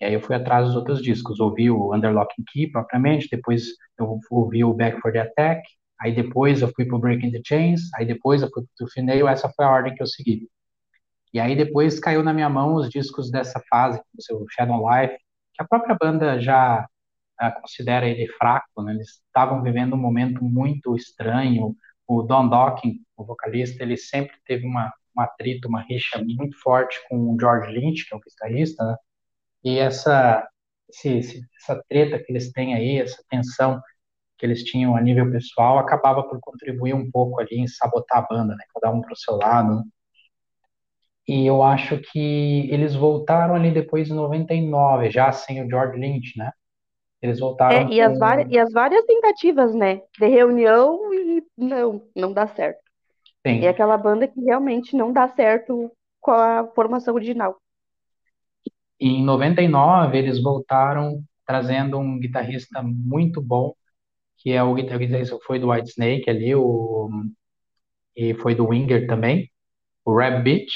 E 0.00 0.04
aí 0.04 0.14
eu 0.14 0.20
fui 0.20 0.36
atrás 0.36 0.66
dos 0.66 0.76
outros 0.76 1.02
discos, 1.02 1.40
ouvi 1.40 1.70
o 1.70 1.94
Underlock 1.94 2.32
Key 2.52 2.68
propriamente, 2.70 3.28
depois 3.30 3.66
eu 3.98 4.18
ouvi 4.30 4.62
o 4.64 4.72
Back 4.72 5.00
for 5.00 5.12
the 5.12 5.20
Attack, 5.20 5.62
aí 6.00 6.14
depois 6.14 6.62
eu 6.62 6.68
fui 6.74 6.84
pro 6.84 6.98
Breaking 6.98 7.32
the 7.32 7.40
Chains, 7.44 7.80
aí 7.94 8.06
depois 8.06 8.42
eu 8.42 8.48
fui 8.52 8.64
pro 8.76 8.88
Finale, 8.88 9.22
essa 9.22 9.50
foi 9.56 9.64
a 9.64 9.70
ordem 9.70 9.94
que 9.94 10.02
eu 10.02 10.06
segui. 10.06 10.48
E 11.32 11.40
aí 11.40 11.56
depois 11.56 12.00
caiu 12.00 12.22
na 12.22 12.32
minha 12.32 12.48
mão 12.48 12.74
os 12.74 12.88
discos 12.88 13.30
dessa 13.30 13.60
fase, 13.68 14.00
o 14.32 14.46
Shadow 14.50 14.88
Life, 14.88 15.16
que 15.54 15.62
a 15.62 15.66
própria 15.66 15.96
banda 16.00 16.40
já 16.40 16.86
uh, 17.42 17.60
considera 17.60 18.06
ele 18.08 18.28
fraco, 18.28 18.82
né? 18.82 18.92
Eles 18.94 19.20
estavam 19.26 19.62
vivendo 19.62 19.94
um 19.94 19.98
momento 19.98 20.42
muito 20.44 20.96
estranho. 20.96 21.76
O 22.06 22.22
Don 22.22 22.48
Docking, 22.48 23.00
o 23.16 23.24
vocalista, 23.24 23.82
ele 23.82 23.96
sempre 23.96 24.34
teve 24.46 24.66
uma, 24.66 24.92
um 25.16 25.20
atrito, 25.20 25.68
uma 25.68 25.82
rixa 25.82 26.22
muito 26.24 26.58
forte 26.60 26.98
com 27.08 27.34
o 27.34 27.36
George 27.38 27.70
Lynch, 27.72 28.06
que 28.06 28.14
é 28.14 28.16
o 28.16 28.20
guitarrista, 28.20 28.84
né? 28.84 28.96
E 29.64 29.78
essa, 29.78 30.46
esse, 31.04 31.40
essa 31.60 31.82
treta 31.88 32.18
que 32.18 32.32
eles 32.32 32.52
têm 32.52 32.74
aí, 32.74 32.98
essa 32.98 33.22
tensão 33.28 33.80
que 34.38 34.46
eles 34.46 34.62
tinham 34.64 34.96
a 34.96 35.00
nível 35.00 35.30
pessoal, 35.30 35.78
acabava 35.78 36.22
por 36.22 36.38
contribuir 36.40 36.94
um 36.94 37.10
pouco 37.10 37.40
ali 37.40 37.58
em 37.58 37.66
sabotar 37.68 38.18
a 38.18 38.26
banda, 38.28 38.54
né? 38.54 38.64
Cada 38.74 38.94
um 38.94 39.00
para 39.00 39.12
o 39.12 39.16
seu 39.16 39.36
lado. 39.36 39.82
E 41.26 41.46
eu 41.46 41.62
acho 41.62 42.00
que 42.00 42.68
eles 42.70 42.94
voltaram 42.94 43.54
ali 43.54 43.70
depois 43.70 44.08
de 44.08 44.14
99, 44.14 45.10
já 45.10 45.30
sem 45.30 45.62
o 45.62 45.68
George 45.68 45.98
Lynch, 45.98 46.38
né? 46.38 46.50
Eles 47.20 47.40
voltaram 47.40 47.88
É, 47.88 47.92
e 47.92 48.00
as, 48.00 48.18
várias, 48.18 48.50
e 48.50 48.58
as 48.58 48.72
várias 48.72 49.04
tentativas, 49.04 49.74
né? 49.74 50.00
De 50.18 50.26
reunião 50.26 51.12
e 51.12 51.42
não, 51.56 52.02
não 52.16 52.32
dá 52.32 52.46
certo. 52.46 52.80
Sim. 53.46 53.64
É 53.64 53.68
aquela 53.68 53.96
banda 53.98 54.28
que 54.28 54.40
realmente 54.40 54.96
não 54.96 55.12
dá 55.12 55.28
certo 55.28 55.90
com 56.20 56.30
a 56.30 56.66
formação 56.74 57.14
original. 57.14 57.58
E 59.00 59.08
em 59.08 59.24
99 59.24 60.18
eles 60.18 60.42
voltaram 60.42 61.22
trazendo 61.46 61.98
um 61.98 62.18
guitarrista 62.18 62.82
muito 62.82 63.40
bom, 63.40 63.74
que 64.36 64.52
é 64.52 64.62
o 64.62 64.74
guitarrista 64.74 65.38
foi 65.46 65.58
do 65.58 65.70
White 65.70 65.90
Snake 65.90 66.28
ali, 66.28 66.54
o, 66.54 67.08
e 68.14 68.34
foi 68.34 68.54
do 68.54 68.68
Winger 68.68 69.06
também, 69.06 69.50
o 70.04 70.14
Rab 70.14 70.42
Beach, 70.42 70.72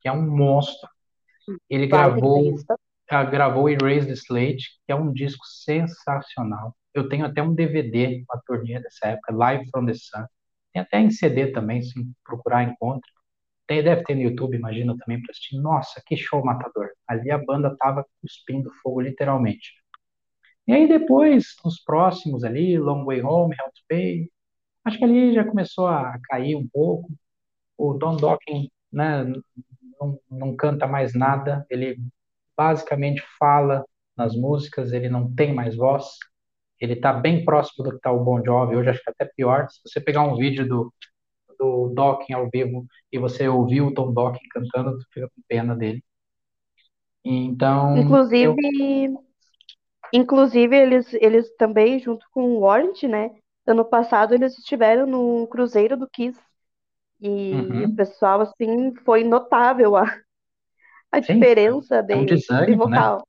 que 0.00 0.08
é 0.08 0.12
um 0.12 0.28
monstro. 0.30 0.88
Ele 1.68 1.86
gravou, 1.86 2.54
uh, 2.54 3.30
gravou 3.30 3.68
Erase 3.68 4.06
the 4.06 4.12
Slate, 4.12 4.78
que 4.86 4.92
é 4.92 4.94
um 4.94 5.12
disco 5.12 5.44
sensacional. 5.46 6.74
Eu 6.94 7.08
tenho 7.08 7.26
até 7.26 7.42
um 7.42 7.54
DVD, 7.54 8.24
uma 8.28 8.40
turnê 8.46 8.80
dessa 8.80 9.08
época, 9.08 9.34
Live 9.34 9.68
from 9.70 9.86
the 9.86 9.94
Sun. 9.94 10.24
Tem 10.72 10.82
até 10.82 11.00
em 11.00 11.10
CD 11.10 11.48
também, 11.48 11.82
se 11.82 11.94
procurar 12.24 12.64
encontra. 12.64 13.10
Tem, 13.68 13.82
deve 13.82 14.02
ter 14.04 14.14
no 14.14 14.22
YouTube, 14.22 14.56
imagino 14.56 14.96
também, 14.96 15.20
para 15.20 15.30
assistir. 15.30 15.58
Nossa, 15.60 16.02
que 16.06 16.16
show 16.16 16.44
matador. 16.44 16.88
Ali 17.06 17.30
a 17.30 17.38
banda 17.38 17.76
tava 17.78 18.04
cuspindo 18.22 18.72
fogo, 18.82 19.02
literalmente. 19.02 19.74
E 20.66 20.72
aí 20.72 20.88
depois, 20.88 21.56
os 21.64 21.80
próximos 21.84 22.44
ali, 22.44 22.78
Long 22.78 23.04
Way 23.04 23.22
Home, 23.22 23.54
Hell 23.54 23.72
to 23.72 23.82
Pay, 23.88 24.30
acho 24.84 24.98
que 24.98 25.04
ali 25.04 25.34
já 25.34 25.44
começou 25.44 25.86
a 25.86 26.18
cair 26.24 26.56
um 26.56 26.66
pouco. 26.68 27.10
O 27.76 27.94
Don 27.94 28.16
Docking, 28.16 28.70
né, 28.92 29.24
não, 30.00 30.20
não 30.30 30.56
canta 30.56 30.86
mais 30.86 31.14
nada, 31.14 31.66
ele 31.70 31.98
basicamente 32.56 33.22
fala 33.38 33.84
nas 34.16 34.34
músicas, 34.34 34.92
ele 34.92 35.08
não 35.08 35.32
tem 35.34 35.54
mais 35.54 35.76
voz, 35.76 36.06
ele 36.80 36.94
está 36.94 37.12
bem 37.12 37.44
próximo 37.44 37.84
do 37.84 37.90
que 37.90 37.96
está 37.96 38.10
o 38.12 38.24
Bon 38.24 38.42
Jovi, 38.44 38.76
hoje 38.76 38.90
acho 38.90 39.02
que 39.02 39.10
até 39.10 39.24
pior, 39.26 39.68
se 39.70 39.80
você 39.84 40.00
pegar 40.00 40.22
um 40.22 40.36
vídeo 40.36 40.66
do, 40.68 40.92
do 41.58 41.88
Docking 41.88 42.34
ao 42.34 42.48
vivo 42.50 42.86
e 43.12 43.18
você 43.18 43.48
ouvir 43.48 43.80
o 43.80 43.92
Tom 43.92 44.12
Docking 44.12 44.48
cantando, 44.50 44.98
tu 44.98 45.04
fica 45.12 45.28
com 45.28 45.42
pena 45.48 45.74
dele. 45.74 46.02
Então, 47.24 47.96
Inclusive, 47.96 48.56
eu... 49.04 49.24
inclusive 50.12 50.76
eles, 50.76 51.12
eles 51.14 51.54
também, 51.56 51.98
junto 51.98 52.24
com 52.30 52.42
o 52.42 52.60
Warrant, 52.60 53.02
né, 53.04 53.32
ano 53.66 53.84
passado 53.84 54.34
eles 54.34 54.56
estiveram 54.56 55.06
no 55.06 55.46
Cruzeiro 55.48 55.96
do 55.96 56.08
Kiss, 56.08 56.38
e 57.20 57.52
uhum. 57.52 57.84
o 57.86 57.96
pessoal, 57.96 58.40
assim, 58.40 58.94
foi 59.04 59.24
notável 59.24 59.96
a, 59.96 60.04
a 61.10 61.20
Sim, 61.20 61.34
diferença 61.34 62.02
de, 62.02 62.12
é 62.12 62.16
um 62.16 62.24
desânimo, 62.24 62.66
de 62.66 62.90
né? 62.90 62.96
vocal. 62.96 63.16
Né? 63.16 63.22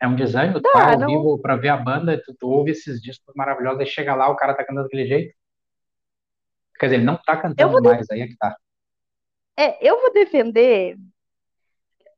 É 0.00 0.08
um 0.08 0.16
desânimo, 0.16 0.60
tu 0.60 0.70
tá 0.70 0.92
ao 0.92 0.98
não... 0.98 1.06
vivo 1.06 1.40
pra 1.40 1.56
ver 1.56 1.68
a 1.68 1.76
banda, 1.76 2.20
tu, 2.22 2.34
tu 2.38 2.48
ouve 2.48 2.72
esses 2.72 3.00
discos 3.00 3.32
maravilhosos, 3.34 3.80
aí 3.80 3.86
chega 3.86 4.14
lá, 4.14 4.28
o 4.28 4.36
cara 4.36 4.54
tá 4.54 4.64
cantando 4.64 4.84
daquele 4.84 5.06
jeito. 5.06 5.34
Quer 6.82 6.86
dizer, 6.86 6.96
ele 6.96 7.04
não 7.04 7.16
tá 7.16 7.36
cantando 7.36 7.80
mais, 7.80 8.08
de... 8.08 8.12
aí 8.12 8.22
é 8.22 8.26
que 8.26 8.36
tá. 8.36 8.56
É, 9.56 9.88
eu 9.88 10.00
vou 10.00 10.12
defender. 10.12 10.98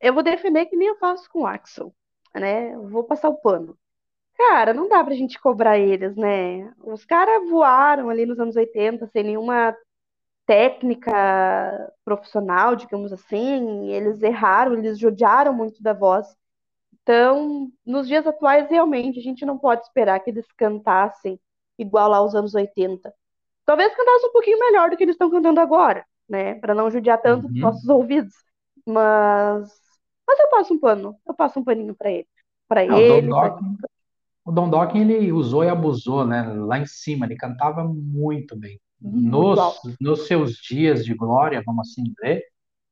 Eu 0.01 0.11
vou 0.11 0.23
defender 0.23 0.65
que 0.65 0.75
nem 0.75 0.87
eu 0.87 0.97
faço 0.97 1.29
com 1.29 1.41
o 1.41 1.45
Axel, 1.45 1.93
né? 2.33 2.73
Eu 2.73 2.87
vou 2.89 3.03
passar 3.03 3.29
o 3.29 3.37
pano. 3.37 3.77
Cara, 4.35 4.73
não 4.73 4.89
dá 4.89 5.03
pra 5.03 5.13
gente 5.13 5.39
cobrar 5.39 5.77
eles, 5.77 6.15
né? 6.15 6.73
Os 6.83 7.05
caras 7.05 7.47
voaram 7.47 8.09
ali 8.09 8.25
nos 8.25 8.39
anos 8.39 8.55
80 8.55 9.05
sem 9.05 9.21
nenhuma 9.21 9.77
técnica 10.47 11.93
profissional, 12.03 12.75
digamos 12.75 13.13
assim, 13.13 13.91
eles 13.91 14.19
erraram, 14.23 14.73
eles 14.73 14.97
judiaram 14.97 15.53
muito 15.53 15.83
da 15.83 15.93
voz. 15.93 16.35
Então, 17.03 17.71
nos 17.85 18.07
dias 18.07 18.25
atuais, 18.25 18.67
realmente, 18.67 19.19
a 19.19 19.21
gente 19.21 19.45
não 19.45 19.59
pode 19.59 19.83
esperar 19.83 20.19
que 20.21 20.31
eles 20.31 20.51
cantassem 20.53 21.39
igual 21.77 22.09
lá 22.09 22.17
aos 22.17 22.33
anos 22.33 22.55
80. 22.55 23.13
Talvez 23.65 23.95
cantassem 23.95 24.29
um 24.29 24.33
pouquinho 24.33 24.59
melhor 24.59 24.89
do 24.89 24.97
que 24.97 25.03
eles 25.03 25.15
estão 25.15 25.29
cantando 25.31 25.59
agora, 25.59 26.05
né? 26.29 26.55
Para 26.55 26.75
não 26.75 26.91
judiar 26.91 27.21
tanto 27.21 27.47
uhum. 27.47 27.53
os 27.53 27.59
nossos 27.59 27.89
ouvidos. 27.89 28.33
Mas, 28.85 29.69
mas 30.27 30.39
eu 30.39 30.49
passo 30.49 30.73
um 30.73 30.79
pano, 30.79 31.15
eu 31.27 31.33
passo 31.33 31.59
um 31.59 31.63
paninho 31.63 31.95
para 31.95 32.11
ele. 32.11 32.27
Para 32.67 32.83
ele. 32.83 33.31
O 34.43 34.51
Don 34.51 34.69
Docking, 34.69 35.09
ele 35.09 35.31
usou 35.31 35.63
e 35.63 35.69
abusou, 35.69 36.25
né? 36.25 36.43
Lá 36.43 36.77
em 36.77 36.85
cima, 36.85 37.25
ele 37.25 37.35
cantava 37.35 37.83
muito 37.83 38.55
bem 38.55 38.79
nos, 38.99 39.59
nos 39.99 40.27
seus 40.27 40.55
dias 40.55 41.05
de 41.05 41.13
glória, 41.13 41.61
vamos 41.65 41.89
assim 41.89 42.03
dizer, 42.03 42.43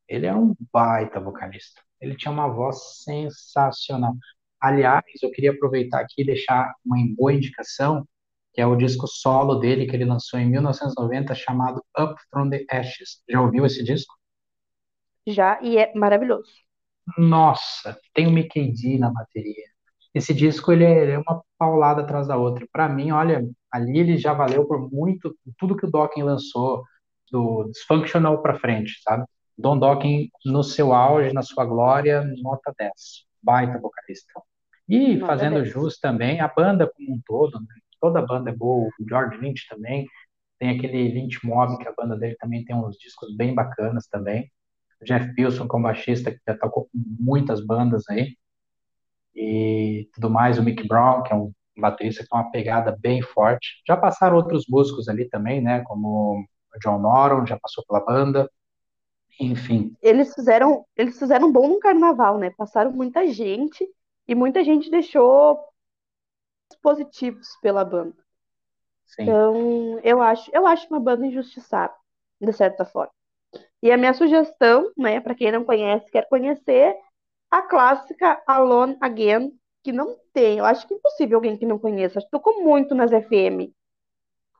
ele 0.07 0.25
era 0.25 0.37
um 0.37 0.55
baita 0.71 1.19
vocalista. 1.19 1.81
Ele 1.99 2.15
tinha 2.15 2.31
uma 2.31 2.47
voz 2.47 3.03
sensacional. 3.03 4.15
Aliás, 4.59 5.03
eu 5.21 5.31
queria 5.31 5.51
aproveitar 5.51 6.01
aqui 6.01 6.21
e 6.21 6.25
deixar 6.25 6.73
uma 6.85 6.97
boa 7.15 7.33
indicação, 7.33 8.07
que 8.53 8.61
é 8.61 8.67
o 8.67 8.75
disco 8.75 9.07
solo 9.07 9.55
dele 9.55 9.87
que 9.87 9.95
ele 9.95 10.05
lançou 10.05 10.39
em 10.39 10.49
1990, 10.49 11.33
chamado 11.33 11.83
Up 11.97 12.15
From 12.29 12.49
The 12.49 12.65
Ashes. 12.69 13.23
Já 13.29 13.41
ouviu 13.41 13.65
esse 13.65 13.83
disco? 13.83 14.13
Já, 15.25 15.59
e 15.61 15.77
é 15.77 15.93
maravilhoso. 15.95 16.51
Nossa, 17.17 17.97
tem 18.13 18.27
o 18.27 18.31
Mickey 18.31 18.71
D 18.71 18.97
na 18.97 19.11
bateria. 19.11 19.65
Esse 20.13 20.33
disco 20.33 20.71
ele 20.71 20.83
é, 20.83 21.03
ele 21.03 21.11
é 21.13 21.19
uma 21.19 21.43
paulada 21.57 22.01
atrás 22.01 22.27
da 22.27 22.37
outra. 22.37 22.67
Para 22.71 22.87
mim, 22.87 23.11
olha, 23.11 23.43
ali 23.71 23.99
ele 23.99 24.17
já 24.17 24.33
valeu 24.33 24.65
por 24.67 24.91
muito 24.91 25.35
tudo 25.57 25.75
que 25.75 25.85
o 25.85 25.91
Docking 25.91 26.23
lançou 26.23 26.83
do 27.31 27.63
Dysfunctional 27.71 28.41
para 28.41 28.59
frente, 28.59 29.01
sabe? 29.01 29.25
Don 29.57 29.77
Docking 29.79 30.29
no 30.45 30.63
seu 30.63 30.93
auge, 30.93 31.33
na 31.33 31.41
sua 31.41 31.65
glória, 31.65 32.23
nota 32.41 32.73
10. 32.77 32.91
Baita 33.41 33.79
vocalista. 33.79 34.31
E 34.87 35.19
fazendo 35.19 35.55
10. 35.55 35.69
jus 35.69 35.97
também, 35.97 36.39
a 36.39 36.47
banda 36.47 36.91
como 36.95 37.15
um 37.15 37.21
todo, 37.25 37.59
né? 37.59 37.75
Toda 38.03 38.21
banda 38.21 38.49
é 38.49 38.53
boa, 38.53 38.89
o 38.99 39.07
George 39.07 39.37
Lynch 39.37 39.65
também, 39.69 40.05
tem 40.59 40.71
aquele 40.71 41.07
Lynch 41.07 41.39
Mob, 41.41 41.77
que 41.77 41.87
a 41.87 41.93
banda 41.93 42.17
dele 42.17 42.35
também 42.35 42.65
tem 42.65 42.75
uns 42.75 42.97
discos 42.97 43.33
bem 43.33 43.55
bacanas 43.55 44.07
também. 44.07 44.51
O 45.01 45.05
Jeff 45.05 45.33
Pilson, 45.33 45.69
como 45.69 45.83
baixista, 45.83 46.29
que 46.29 46.39
já 46.45 46.57
tocou 46.57 46.83
com 46.83 46.89
muitas 46.93 47.65
bandas 47.65 48.03
aí. 48.09 48.35
E 49.33 50.09
tudo 50.13 50.29
mais, 50.29 50.59
o 50.59 50.63
Mick 50.63 50.85
Brown, 50.85 51.23
que 51.23 51.31
é 51.31 51.35
um 51.35 51.53
baterista 51.77 52.25
com 52.29 52.35
uma 52.35 52.51
pegada 52.51 52.93
bem 52.99 53.21
forte. 53.21 53.81
Já 53.87 53.95
passaram 53.95 54.35
outros 54.35 54.65
músicos 54.67 55.07
ali 55.07 55.29
também, 55.29 55.61
né? 55.61 55.81
Como 55.85 56.45
o 56.75 56.79
John 56.83 56.99
Noron, 56.99 57.45
já 57.45 57.57
passou 57.57 57.85
pela 57.87 58.03
banda. 58.03 58.51
Enfim. 59.39 59.95
Eles 60.01 60.33
fizeram, 60.33 60.85
eles 60.97 61.17
fizeram 61.17 61.49
bom 61.53 61.69
no 61.69 61.79
carnaval, 61.79 62.37
né? 62.37 62.49
Passaram 62.57 62.91
muita 62.91 63.25
gente 63.27 63.87
e 64.27 64.35
muita 64.35 64.61
gente 64.61 64.91
deixou 64.91 65.57
positivos 66.83 67.57
pela 67.61 67.83
banda. 67.83 68.13
Sim. 69.05 69.23
Então, 69.23 69.99
eu 70.03 70.21
acho, 70.21 70.51
eu 70.53 70.67
acho 70.67 70.87
uma 70.87 70.99
banda 70.99 71.25
injustiçada, 71.25 71.93
de 72.39 72.53
certa 72.53 72.85
forma. 72.85 73.11
E 73.81 73.91
a 73.91 73.97
minha 73.97 74.13
sugestão, 74.13 74.91
né, 74.97 75.19
para 75.19 75.35
quem 75.35 75.51
não 75.51 75.63
conhece, 75.63 76.11
quer 76.11 76.27
conhecer, 76.27 76.95
a 77.49 77.61
clássica 77.61 78.41
Alone 78.45 78.97
Again, 78.99 79.57
que 79.83 79.91
não 79.91 80.17
tem. 80.33 80.57
Eu 80.57 80.65
acho 80.65 80.87
que 80.87 80.93
é 80.93 80.97
impossível 80.97 81.37
alguém 81.37 81.57
que 81.57 81.65
não 81.65 81.77
conheça. 81.77 82.19
Acho 82.19 82.27
que 82.27 82.31
tocou 82.31 82.63
muito 82.63 82.95
nas 82.95 83.11
FM. 83.11 83.71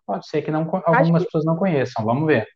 Pode 0.06 0.28
ser 0.28 0.42
que 0.42 0.52
não, 0.52 0.70
algumas 0.86 1.24
que... 1.24 1.26
pessoas 1.26 1.46
não 1.46 1.56
conheçam. 1.56 2.04
Vamos 2.06 2.28
ver. 2.28 2.48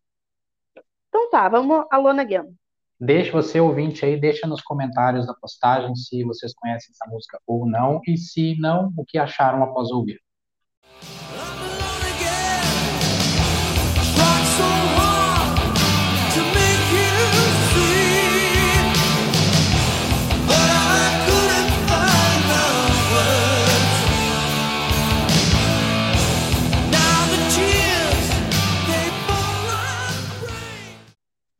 Então 1.07 1.29
tá, 1.29 1.47
vamos 1.47 1.85
Alone 1.89 2.19
Again. 2.19 2.55
Deixe 2.99 3.29
você, 3.29 3.59
ouvinte, 3.59 4.03
aí, 4.03 4.19
deixa 4.19 4.47
nos 4.47 4.61
comentários 4.61 5.27
da 5.27 5.33
postagem 5.33 5.95
se 5.95 6.23
vocês 6.23 6.51
conhecem 6.55 6.89
essa 6.91 7.07
música 7.11 7.39
ou 7.45 7.69
não, 7.69 8.01
e 8.07 8.17
se 8.17 8.59
não, 8.59 8.91
o 8.97 9.05
que 9.05 9.19
acharam 9.19 9.61
após 9.61 9.91
ouvir. 9.91 10.19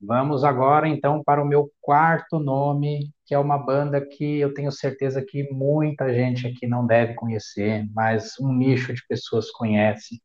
Vamos 0.07 0.45
agora 0.45 0.87
então 0.87 1.21
para 1.21 1.43
o 1.43 1.45
meu 1.45 1.69
quarto 1.81 2.39
nome, 2.39 3.11
que 3.25 3.35
é 3.35 3.37
uma 3.37 3.57
banda 3.57 3.99
que 3.99 4.39
eu 4.39 4.53
tenho 4.53 4.71
certeza 4.71 5.21
que 5.21 5.51
muita 5.51 6.13
gente 6.13 6.47
aqui 6.47 6.65
não 6.65 6.87
deve 6.87 7.13
conhecer, 7.13 7.85
mas 7.93 8.39
um 8.39 8.53
nicho 8.53 8.93
de 8.93 9.05
pessoas 9.05 9.51
conhece, 9.51 10.21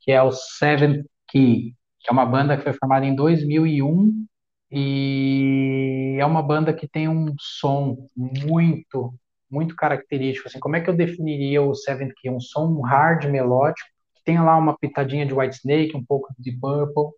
que 0.00 0.12
é 0.12 0.22
o 0.22 0.32
Seven 0.32 1.04
Key, 1.28 1.74
que 2.00 2.08
é 2.08 2.10
uma 2.10 2.24
banda 2.24 2.56
que 2.56 2.62
foi 2.62 2.72
formada 2.72 3.04
em 3.04 3.14
2001 3.14 4.26
e 4.72 6.16
é 6.18 6.24
uma 6.24 6.42
banda 6.42 6.72
que 6.72 6.88
tem 6.88 7.06
um 7.06 7.34
som 7.38 8.08
muito, 8.16 9.12
muito 9.50 9.76
característico. 9.76 10.48
Assim, 10.48 10.58
como 10.58 10.76
é 10.76 10.80
que 10.80 10.88
eu 10.88 10.96
definiria 10.96 11.60
o 11.60 11.74
Seven 11.74 12.14
Key? 12.16 12.30
Um 12.30 12.40
som 12.40 12.80
hard 12.80 13.26
melódico, 13.26 13.90
que 14.16 14.24
tem 14.24 14.40
lá 14.40 14.56
uma 14.56 14.74
pitadinha 14.78 15.26
de 15.26 15.34
Whitesnake, 15.34 15.94
um 15.94 16.02
pouco 16.02 16.32
de 16.38 16.52
Purple 16.52 17.10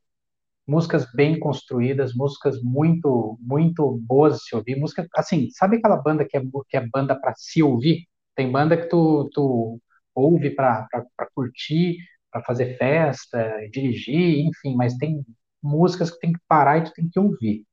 músicas 0.67 1.07
bem 1.15 1.39
construídas, 1.39 2.15
músicas 2.15 2.63
muito, 2.63 3.39
muito 3.41 3.99
boas 4.03 4.39
de 4.39 4.45
se 4.45 4.57
ouvir. 4.57 4.77
Música, 4.77 5.07
assim, 5.15 5.49
sabe 5.51 5.77
aquela 5.77 5.97
banda 5.97 6.25
que 6.25 6.37
é, 6.37 6.43
que 6.69 6.77
é 6.77 6.87
banda 6.89 7.19
para 7.19 7.35
se 7.37 7.63
ouvir? 7.63 8.07
Tem 8.35 8.51
banda 8.51 8.77
que 8.77 8.87
tu, 8.89 9.29
tu 9.33 9.81
ouve 10.15 10.51
para 10.51 10.87
curtir, 11.35 11.99
para 12.31 12.43
fazer 12.43 12.77
festa, 12.77 13.69
dirigir, 13.73 14.47
enfim, 14.47 14.77
mas 14.77 14.97
tem 14.97 15.25
músicas 15.63 16.11
que 16.11 16.21
tem 16.21 16.33
que 16.33 16.41
parar 16.49 16.79
e 16.79 16.85
tu 16.85 16.93
tem 16.93 17.09
que 17.09 17.19
ouvir. 17.19 17.65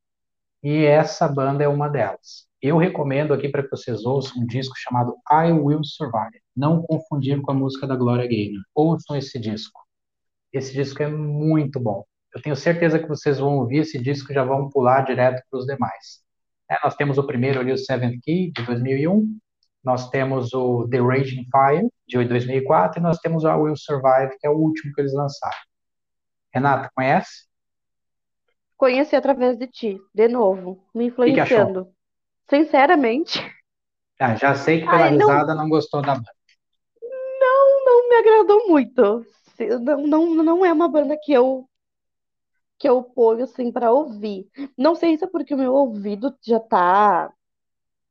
E 0.63 0.85
essa 0.85 1.27
banda 1.27 1.63
é 1.63 1.67
uma 1.67 1.87
delas. 1.87 2.47
Eu 2.61 2.77
recomendo 2.77 3.33
aqui 3.33 3.49
para 3.49 3.63
que 3.63 3.69
vocês 3.69 4.03
ouçam 4.03 4.41
um 4.41 4.45
disco 4.47 4.73
chamado 4.77 5.15
I 5.31 5.51
Will 5.51 5.83
Survive. 5.83 6.41
Não 6.55 6.81
confundir 6.81 7.39
com 7.41 7.51
a 7.51 7.53
música 7.53 7.85
da 7.85 7.95
Gloria 7.95 8.27
Gaynor. 8.27 8.63
Ouçam 8.73 9.15
esse 9.15 9.39
disco. 9.39 9.79
Esse 10.51 10.73
disco 10.73 11.03
é 11.03 11.07
muito 11.07 11.79
bom. 11.79 12.03
Eu 12.37 12.41
tenho 12.43 12.55
certeza 12.55 12.99
que 12.99 13.07
vocês 13.07 13.39
vão 13.39 13.57
ouvir 13.57 13.79
esse 13.79 13.97
disco 13.97 14.31
e 14.31 14.35
já 14.35 14.43
vão 14.43 14.69
pular 14.69 15.01
direto 15.01 15.41
para 15.49 15.59
os 15.59 15.65
demais. 15.65 16.21
É, 16.69 16.77
nós 16.83 16.95
temos 16.95 17.17
o 17.17 17.25
primeiro 17.25 17.59
ali, 17.59 17.71
o 17.71 17.77
Seventh 17.79 18.19
Key, 18.21 18.51
de 18.51 18.63
2001. 18.63 19.39
Nós 19.83 20.07
temos 20.11 20.53
o 20.53 20.87
The 20.87 20.99
Raging 20.99 21.47
Fire, 21.51 21.89
de 22.07 22.23
2004. 22.25 22.99
E 22.99 23.01
nós 23.01 23.17
temos 23.17 23.43
o 23.43 23.47
I 23.49 23.55
Will 23.55 23.75
Survive, 23.75 24.37
que 24.39 24.45
é 24.45 24.51
o 24.51 24.55
último 24.55 24.93
que 24.93 25.01
eles 25.01 25.15
lançaram. 25.15 25.57
Renata, 26.53 26.91
conhece? 26.93 27.47
Conheci 28.77 29.15
através 29.15 29.57
de 29.57 29.65
ti, 29.65 29.97
de 30.13 30.27
novo, 30.27 30.85
me 30.93 31.05
influenciando. 31.05 31.91
Sinceramente. 32.47 33.39
Ah, 34.19 34.35
já 34.35 34.53
sei 34.53 34.81
que 34.81 34.85
pela 34.85 35.05
Ai, 35.05 35.11
não... 35.11 35.27
risada 35.27 35.55
não 35.55 35.67
gostou 35.67 36.03
da 36.03 36.13
banda. 36.13 36.31
Não, 37.01 37.83
não 37.83 38.09
me 38.09 38.15
agradou 38.15 38.67
muito. 38.67 39.25
Não, 39.81 40.05
não, 40.05 40.35
não 40.35 40.63
é 40.63 40.71
uma 40.71 40.87
banda 40.87 41.17
que 41.19 41.33
eu 41.33 41.67
que 42.79 42.87
eu 42.89 43.03
ponho 43.03 43.43
assim 43.43 43.71
para 43.71 43.91
ouvir. 43.91 44.49
Não 44.77 44.95
sei 44.95 45.17
se 45.17 45.25
é 45.25 45.27
porque 45.27 45.53
o 45.53 45.57
meu 45.57 45.73
ouvido 45.73 46.35
já 46.43 46.59
tá 46.59 47.33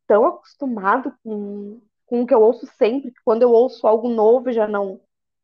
tão 0.07 0.27
acostumado 0.27 1.15
com, 1.25 1.81
com 2.07 2.23
o 2.23 2.27
que 2.27 2.35
eu 2.35 2.43
ouço 2.43 2.67
sempre, 2.79 3.13
que 3.13 3.21
quando 3.25 3.43
eu 3.43 3.53
ouço 3.53 3.87
algo 3.87 4.09
novo 4.09 4.53
já 4.53 4.67
não 4.69 5.01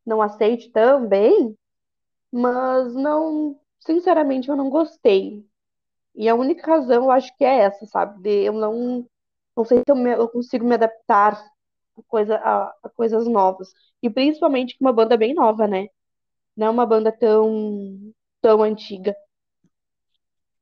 não 0.06 0.20
aceite 0.22 0.70
tão 0.72 1.06
bem, 1.08 1.56
mas 2.32 2.94
não, 2.94 3.58
sinceramente 3.80 4.48
eu 4.48 4.56
não 4.56 4.70
gostei. 4.70 5.46
E 6.14 6.28
a 6.28 6.34
única 6.34 6.66
razão 6.66 7.04
eu 7.04 7.10
acho 7.10 7.36
que 7.36 7.44
é 7.44 7.60
essa, 7.60 7.86
sabe? 7.86 8.22
De 8.22 8.30
eu 8.44 8.52
não 8.52 9.06
não 9.56 9.64
sei 9.64 9.78
se 9.80 9.84
eu, 9.88 9.96
me, 9.96 10.12
eu 10.12 10.28
consigo 10.28 10.66
me 10.66 10.74
adaptar 10.74 11.34
a, 11.98 12.02
coisa, 12.08 12.36
a, 12.38 12.68
a 12.84 12.90
coisas 12.90 13.26
novas. 13.28 13.70
E 14.02 14.10
principalmente 14.10 14.76
que 14.76 14.82
uma 14.84 14.92
banda 14.92 15.16
bem 15.16 15.34
nova, 15.34 15.66
né? 15.68 15.88
Não 16.56 16.68
é 16.68 16.70
uma 16.70 16.86
banda 16.86 17.12
tão 17.12 18.12
tão 18.42 18.62
antiga. 18.62 19.14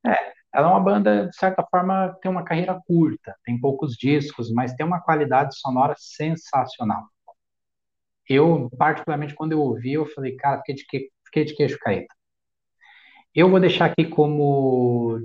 É, 0.07 0.33
ela 0.55 0.69
é 0.69 0.71
uma 0.71 0.81
banda, 0.81 1.27
de 1.29 1.37
certa 1.37 1.65
forma, 1.69 2.17
tem 2.23 2.31
uma 2.31 2.45
carreira 2.45 2.81
curta, 2.87 3.35
tem 3.45 3.59
poucos 3.59 3.95
discos, 3.97 4.53
mas 4.53 4.75
tem 4.75 4.87
uma 4.87 5.01
qualidade 5.01 5.59
sonora 5.59 5.95
sensacional. 5.97 7.05
Eu, 8.29 8.71
particularmente, 8.79 9.35
quando 9.35 9.53
eu 9.53 9.61
ouvi, 9.61 9.95
eu 9.95 10.07
falei, 10.07 10.37
cara, 10.37 10.59
fiquei 10.59 10.75
de, 10.77 10.87
que, 10.87 11.11
fiquei 11.25 11.45
de 11.45 11.55
queixo 11.57 11.79
caído. 11.81 12.07
Eu 13.35 13.49
vou 13.51 13.61
deixar 13.61 13.87
aqui 13.87 14.05
como, 14.05 15.19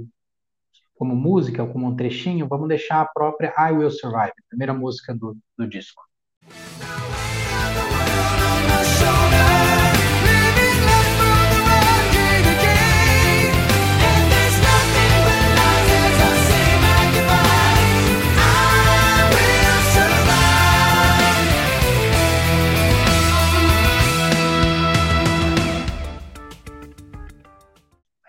como 0.96 1.16
música, 1.16 1.66
como 1.68 1.88
um 1.88 1.96
trechinho, 1.96 2.48
vamos 2.48 2.68
deixar 2.68 3.02
a 3.02 3.06
própria 3.06 3.54
I 3.58 3.72
Will 3.74 3.92
Survive, 3.92 4.32
a 4.32 4.50
primeira 4.50 4.74
música 4.74 5.14
do, 5.14 5.38
do 5.58 5.68
disco. 5.68 6.02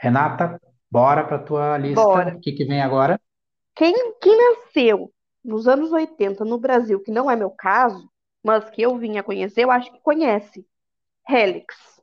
Renata, 0.07 0.61
bora 0.89 1.25
para 1.25 1.37
a 1.37 1.43
tua 1.43 1.79
lista. 1.79 2.01
Bora. 2.01 2.37
O 2.37 2.41
que, 2.41 2.53
que 2.53 2.65
vem 2.65 2.81
agora? 2.81 3.21
Quem, 3.75 3.93
quem 4.21 4.39
nasceu 4.39 5.13
nos 5.45 5.67
anos 5.67 5.91
80 5.91 6.45
no 6.45 6.59
Brasil, 6.59 7.03
que 7.03 7.11
não 7.11 7.29
é 7.29 7.35
meu 7.35 7.51
caso, 7.51 8.09
mas 8.43 8.71
que 8.71 8.83
eu 8.83 8.97
vim 8.97 9.19
a 9.19 9.23
conhecer, 9.25 9.65
eu 9.65 9.71
acho 9.71 9.91
que 9.93 10.01
conhece. 10.01 10.65
Helix. 11.29 12.01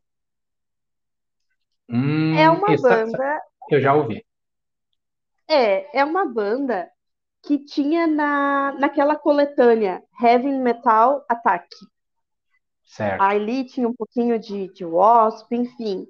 Hum, 1.90 2.36
é 2.36 2.50
uma 2.50 2.76
banda. 2.76 3.42
Eu 3.70 3.80
já 3.80 3.94
ouvi. 3.94 4.26
É, 5.48 6.00
é 6.00 6.04
uma 6.04 6.26
banda 6.26 6.90
que 7.42 7.60
tinha 7.60 8.06
na, 8.06 8.76
naquela 8.78 9.16
coletânea 9.16 10.04
Heavy 10.22 10.52
Metal 10.52 11.24
Attack. 11.30 11.70
Certo. 12.84 13.22
Ali 13.22 13.66
tinha 13.66 13.88
um 13.88 13.94
pouquinho 13.94 14.38
de, 14.38 14.68
de 14.74 14.84
Wasp, 14.84 15.50
enfim. 15.54 16.06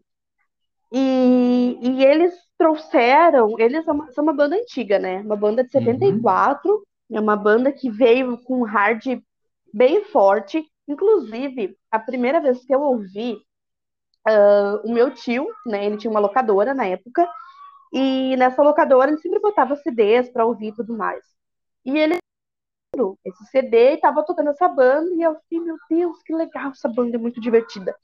E, 0.96 1.80
e 1.82 2.06
eles 2.06 2.36
trouxeram, 2.56 3.60
eles 3.60 3.84
são 3.84 3.96
uma, 3.96 4.12
são 4.12 4.24
uma 4.24 4.34
banda 4.34 4.56
antiga, 4.56 5.00
né? 5.00 5.22
Uma 5.22 5.36
banda 5.36 5.64
de 5.64 5.72
74, 5.72 6.72
uhum. 6.72 6.84
é 7.12 7.20
uma 7.20 7.36
banda 7.36 7.72
que 7.72 7.90
veio 7.90 8.38
com 8.44 8.60
um 8.62 8.64
hard 8.64 9.20
bem 9.74 10.04
forte. 10.06 10.64
Inclusive, 10.88 11.76
a 11.90 11.98
primeira 11.98 12.40
vez 12.40 12.64
que 12.64 12.74
eu 12.76 12.82
ouvi, 12.82 13.34
uh, 14.28 14.88
o 14.88 14.94
meu 14.94 15.12
tio, 15.12 15.48
né? 15.66 15.84
Ele 15.84 15.98
tinha 15.98 16.12
uma 16.12 16.20
locadora 16.20 16.76
na 16.76 16.86
época, 16.86 17.28
e 17.92 18.36
nessa 18.38 18.62
locadora 18.62 19.10
ele 19.10 19.20
sempre 19.20 19.40
botava 19.40 19.76
CDs 19.76 20.30
para 20.30 20.46
ouvir 20.46 20.68
e 20.68 20.76
tudo 20.76 20.96
mais. 20.96 21.24
E 21.86 21.98
ele 21.98 22.18
esse 23.26 23.46
CD 23.48 23.94
e 23.94 23.98
tava 23.98 24.24
tocando 24.24 24.52
essa 24.52 24.68
banda, 24.68 25.10
e 25.16 25.24
eu 25.24 25.36
fiquei, 25.42 25.60
meu 25.60 25.76
Deus, 25.90 26.22
que 26.22 26.36
legal, 26.36 26.70
essa 26.70 26.88
banda 26.88 27.18
é 27.18 27.20
muito 27.20 27.42
divertida. 27.42 27.96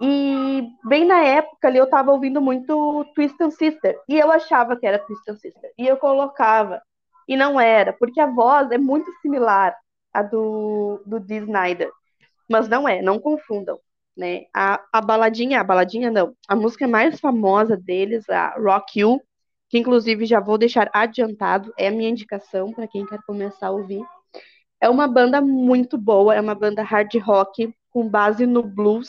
E 0.00 0.68
bem 0.84 1.04
na 1.04 1.20
época 1.24 1.66
ali 1.66 1.78
eu 1.78 1.90
tava 1.90 2.12
ouvindo 2.12 2.40
muito 2.40 3.04
Twisted 3.14 3.50
Sister. 3.50 3.98
E 4.08 4.16
eu 4.16 4.30
achava 4.30 4.76
que 4.76 4.86
era 4.86 4.98
Twisted 4.98 5.38
Sister. 5.38 5.72
E 5.76 5.86
eu 5.86 5.96
colocava. 5.96 6.80
E 7.26 7.36
não 7.36 7.60
era, 7.60 7.92
porque 7.92 8.20
a 8.20 8.26
voz 8.26 8.70
é 8.70 8.78
muito 8.78 9.10
similar 9.20 9.76
à 10.12 10.22
do, 10.22 11.02
do 11.04 11.20
Dee 11.20 11.38
Snyder. 11.38 11.90
Mas 12.48 12.68
não 12.68 12.88
é, 12.88 13.02
não 13.02 13.18
confundam. 13.18 13.78
Né? 14.16 14.46
A, 14.54 14.80
a 14.92 15.00
baladinha, 15.00 15.60
a 15.60 15.64
baladinha 15.64 16.10
não. 16.10 16.34
A 16.48 16.56
música 16.56 16.88
mais 16.88 17.20
famosa 17.20 17.76
deles, 17.76 18.28
a 18.30 18.54
Rock 18.58 19.00
You, 19.00 19.20
que 19.68 19.78
inclusive 19.78 20.24
já 20.26 20.40
vou 20.40 20.56
deixar 20.56 20.90
adiantado, 20.94 21.72
é 21.78 21.88
a 21.88 21.90
minha 21.90 22.08
indicação 22.08 22.72
para 22.72 22.88
quem 22.88 23.04
quer 23.04 23.20
começar 23.26 23.68
a 23.68 23.72
ouvir. 23.72 24.02
É 24.80 24.88
uma 24.88 25.06
banda 25.06 25.40
muito 25.40 25.98
boa, 25.98 26.34
é 26.34 26.40
uma 26.40 26.54
banda 26.54 26.82
hard 26.82 27.14
rock 27.16 27.74
com 27.90 28.08
base 28.08 28.46
no 28.46 28.62
blues 28.62 29.08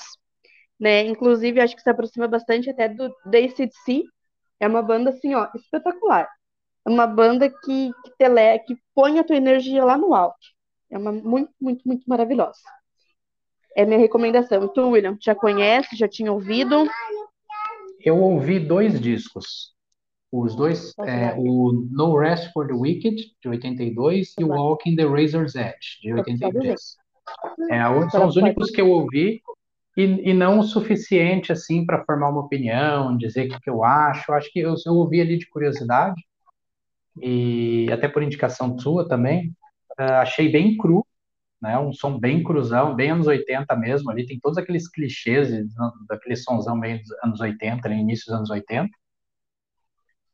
né? 0.79 1.05
Inclusive, 1.05 1.59
acho 1.59 1.75
que 1.75 1.81
se 1.81 1.89
aproxima 1.89 2.27
bastante 2.27 2.69
até 2.69 2.87
do 2.87 3.13
ACDC. 3.25 4.03
É 4.59 4.67
uma 4.67 4.81
banda, 4.81 5.09
assim, 5.09 5.35
ó, 5.35 5.47
espetacular. 5.55 6.27
É 6.85 6.89
uma 6.89 7.05
banda 7.05 7.49
que, 7.49 7.91
que, 8.03 8.11
tele, 8.17 8.59
que 8.59 8.75
põe 8.95 9.19
a 9.19 9.23
tua 9.23 9.35
energia 9.35 9.83
lá 9.83 9.97
no 9.97 10.13
alto. 10.13 10.37
É 10.89 10.97
uma 10.97 11.11
muito, 11.11 11.51
muito, 11.59 11.83
muito 11.85 12.03
maravilhosa. 12.07 12.59
É 13.75 13.85
minha 13.85 13.99
recomendação. 13.99 14.67
Tu, 14.67 14.89
William, 14.89 15.17
já 15.21 15.35
conhece, 15.35 15.95
já 15.95 16.07
tinha 16.07 16.31
ouvido? 16.31 16.87
Eu 18.03 18.17
ouvi 18.17 18.59
dois 18.59 18.99
discos. 18.99 19.73
Os 20.31 20.55
dois, 20.55 20.93
é, 20.99 21.33
o 21.37 21.71
No 21.91 22.17
Rest 22.17 22.51
for 22.53 22.67
the 22.67 22.73
Wicked, 22.73 23.15
de 23.41 23.49
82, 23.49 24.35
e 24.39 24.43
o 24.43 24.49
Walking 24.49 24.95
the 24.95 25.05
Razor's 25.05 25.55
Edge, 25.55 25.99
de 26.01 26.13
83. 26.13 26.97
É, 27.71 28.09
são 28.11 28.27
os 28.27 28.35
únicos 28.35 28.69
que 28.69 28.79
eu 28.79 28.89
ouvi 28.89 29.41
e, 29.99 30.29
e 30.29 30.33
não 30.33 30.59
o 30.59 30.63
suficiente 30.63 31.51
assim 31.51 31.85
para 31.85 32.05
formar 32.05 32.29
uma 32.29 32.41
opinião, 32.41 33.17
dizer 33.17 33.47
o 33.47 33.49
que, 33.49 33.59
que 33.61 33.69
eu 33.69 33.83
acho. 33.83 34.31
Eu 34.31 34.35
acho 34.35 34.51
que 34.51 34.59
eu, 34.59 34.73
eu 34.85 34.93
ouvi 34.93 35.19
ali 35.19 35.37
de 35.37 35.49
curiosidade 35.49 36.21
e 37.21 37.87
até 37.91 38.07
por 38.07 38.23
indicação 38.23 38.77
sua 38.79 39.07
também, 39.07 39.49
uh, 39.99 40.21
achei 40.21 40.49
bem 40.51 40.77
cru, 40.77 41.05
né? 41.61 41.77
Um 41.79 41.91
som 41.93 42.17
bem 42.19 42.43
cruzão, 42.43 42.95
bem 42.95 43.11
anos 43.11 43.27
80 43.27 43.75
mesmo. 43.75 44.09
Ali 44.11 44.25
tem 44.25 44.39
todos 44.39 44.57
aqueles 44.57 44.89
clichês 44.89 45.49
daquele 46.07 46.35
sonzão 46.37 46.77
meio 46.77 46.99
dos 47.01 47.11
anos 47.23 47.41
80, 47.41 47.87
ali, 47.87 47.99
início 47.99 48.27
dos 48.27 48.35
anos 48.35 48.49
80. 48.49 48.89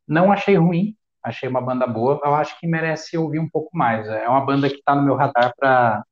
Não 0.06 0.32
achei 0.32 0.56
ruim, 0.56 0.96
achei 1.22 1.48
uma 1.48 1.60
banda 1.60 1.86
boa. 1.86 2.20
Eu 2.24 2.34
acho 2.34 2.58
que 2.60 2.66
merece 2.68 3.18
ouvir 3.18 3.40
um 3.40 3.48
pouco 3.48 3.76
mais. 3.76 4.06
É 4.08 4.28
uma 4.28 4.44
banda 4.46 4.68
que 4.68 4.76
está 4.76 4.94
no 4.94 5.02
meu 5.02 5.16
radar 5.16 5.52
para 5.58 6.04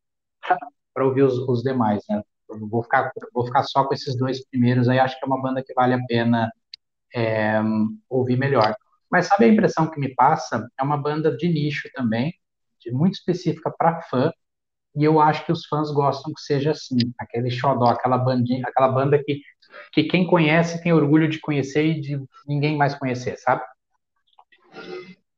ouvir 0.98 1.22
os, 1.22 1.38
os 1.48 1.62
demais, 1.62 2.02
né? 2.08 2.22
Eu 2.60 2.68
vou 2.68 2.82
ficar, 2.82 3.12
vou 3.32 3.44
ficar 3.46 3.62
só 3.62 3.84
com 3.84 3.94
esses 3.94 4.16
dois 4.16 4.44
primeiros 4.48 4.88
aí. 4.88 4.98
Acho 4.98 5.18
que 5.18 5.24
é 5.24 5.26
uma 5.26 5.40
banda 5.40 5.62
que 5.62 5.74
vale 5.74 5.94
a 5.94 6.04
pena 6.06 6.50
é, 7.14 7.60
ouvir 8.08 8.36
melhor. 8.36 8.74
Mas 9.10 9.26
sabe 9.26 9.44
a 9.44 9.48
impressão 9.48 9.90
que 9.90 10.00
me 10.00 10.14
passa? 10.14 10.68
É 10.78 10.82
uma 10.82 10.96
banda 10.96 11.36
de 11.36 11.48
nicho 11.48 11.88
também, 11.94 12.34
de 12.80 12.90
muito 12.90 13.14
específica 13.14 13.70
para 13.70 14.02
fã. 14.02 14.32
E 14.96 15.04
eu 15.04 15.20
acho 15.20 15.44
que 15.44 15.52
os 15.52 15.66
fãs 15.66 15.90
gostam 15.90 16.32
que 16.32 16.40
seja 16.40 16.70
assim, 16.70 16.98
aquele 17.18 17.50
xodó, 17.50 17.86
aquela 17.86 18.16
bandinha, 18.16 18.64
aquela 18.66 18.88
banda 18.88 19.22
que, 19.22 19.40
que 19.92 20.04
quem 20.04 20.26
conhece 20.26 20.82
tem 20.82 20.92
orgulho 20.92 21.28
de 21.28 21.40
conhecer 21.40 21.84
e 21.84 22.00
de 22.00 22.20
ninguém 22.46 22.76
mais 22.76 22.94
conhecer, 22.94 23.36
sabe? 23.36 23.62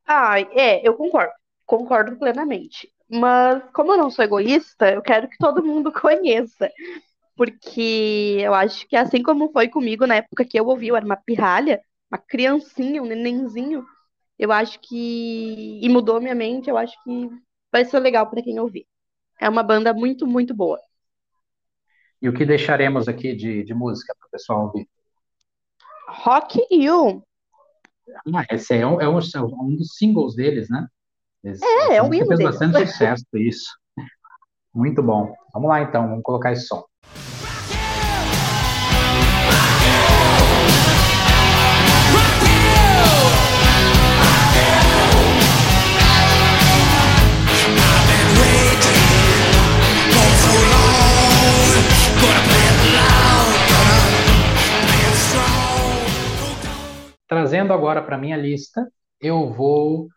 Ah, 0.06 0.40
é, 0.40 0.86
eu 0.86 0.94
concordo. 0.94 1.32
Concordo 1.64 2.16
plenamente. 2.16 2.92
Mas, 3.08 3.62
como 3.72 3.92
eu 3.92 3.98
não 3.98 4.10
sou 4.10 4.24
egoísta, 4.24 4.90
eu 4.90 5.02
quero 5.02 5.28
que 5.28 5.38
todo 5.38 5.64
mundo 5.64 5.92
conheça. 5.92 6.70
Porque 7.36 8.38
eu 8.40 8.54
acho 8.54 8.86
que 8.88 8.96
assim 8.96 9.22
como 9.22 9.52
foi 9.52 9.68
comigo 9.68 10.06
na 10.06 10.16
época 10.16 10.44
que 10.44 10.58
eu 10.58 10.66
ouvi, 10.66 10.88
eu 10.88 10.96
era 10.96 11.04
uma 11.04 11.16
pirralha, 11.16 11.82
uma 12.10 12.18
criancinha, 12.18 13.02
um 13.02 13.06
nenenzinho, 13.06 13.84
eu 14.38 14.50
acho 14.52 14.80
que. 14.80 15.80
E 15.82 15.88
mudou 15.88 16.20
minha 16.20 16.34
mente, 16.34 16.70
eu 16.70 16.76
acho 16.76 16.94
que 17.04 17.30
vai 17.70 17.84
ser 17.84 17.98
legal 18.00 18.28
para 18.28 18.42
quem 18.42 18.58
ouvir. 18.58 18.86
É 19.40 19.48
uma 19.48 19.62
banda 19.62 19.92
muito, 19.92 20.26
muito 20.26 20.54
boa. 20.54 20.80
E 22.20 22.28
o 22.28 22.32
que 22.32 22.46
deixaremos 22.46 23.08
aqui 23.08 23.34
de, 23.34 23.62
de 23.62 23.74
música 23.74 24.14
para 24.18 24.26
o 24.26 24.30
pessoal 24.30 24.64
ouvir? 24.64 24.88
Rock 26.08 26.66
You. 26.70 27.22
Ah, 28.34 28.46
esse 28.50 28.74
é 28.74 28.86
um, 28.86 29.00
é 29.00 29.08
um, 29.08 29.18
é 29.18 29.40
um 29.40 29.76
dos 29.76 29.96
singles 29.96 30.34
deles, 30.34 30.70
né? 30.70 30.86
Esse, 31.46 31.64
é, 31.64 31.94
é 31.98 32.02
um 32.02 32.12
hino 32.12 32.26
fez 32.26 32.42
bastante 32.42 32.84
sucesso, 32.88 33.24
isso. 33.34 33.70
Muito 34.74 35.00
bom. 35.00 35.32
Vamos 35.54 35.68
lá, 35.68 35.80
então. 35.80 36.08
Vamos 36.08 36.24
colocar 36.24 36.50
esse 36.50 36.66
som. 36.66 36.84
Trazendo 57.28 57.72
agora 57.72 58.02
para 58.02 58.18
minha 58.18 58.36
lista, 58.36 58.90
eu 59.20 59.52
vou 59.52 60.08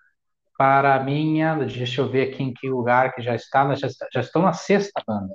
para 0.59 0.95
a 0.95 0.99
minha, 1.01 1.55
deixa 1.55 2.01
eu 2.01 2.09
ver 2.09 2.29
aqui 2.29 2.43
em 2.43 2.53
que 2.53 2.69
lugar 2.69 3.15
que 3.15 3.21
já 3.21 3.33
está, 3.33 3.73
já, 3.75 3.87
já 4.13 4.19
estou 4.19 4.41
na 4.41 4.51
sexta 4.51 5.01
banda. 5.07 5.33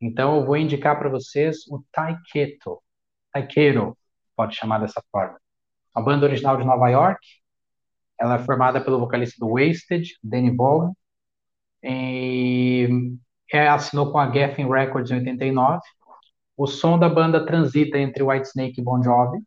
Então 0.00 0.36
eu 0.36 0.46
vou 0.46 0.56
indicar 0.56 0.96
para 0.96 1.08
vocês 1.08 1.66
o 1.68 1.82
Taiketo, 1.90 2.80
Taikeiro, 3.32 3.98
pode 4.36 4.54
chamar 4.54 4.78
dessa 4.78 5.02
forma. 5.10 5.36
A 5.92 6.00
banda 6.00 6.26
original 6.26 6.56
de 6.56 6.64
Nova 6.64 6.88
York, 6.88 7.18
ela 8.20 8.36
é 8.36 8.38
formada 8.38 8.80
pelo 8.80 9.00
vocalista 9.00 9.44
do 9.44 9.54
Wasted, 9.54 10.06
Danny 10.22 10.54
Vaughan, 10.56 10.92
e 11.82 12.88
é, 13.52 13.68
assinou 13.68 14.12
com 14.12 14.18
a 14.18 14.30
Geffen 14.30 14.70
Records 14.70 15.10
em 15.10 15.16
89. 15.16 15.80
O 16.56 16.68
som 16.68 16.96
da 16.96 17.08
banda 17.08 17.44
transita 17.44 17.98
entre 17.98 18.22
Whitesnake 18.22 18.80
e 18.80 18.84
Bon 18.84 19.02
Jovi, 19.02 19.42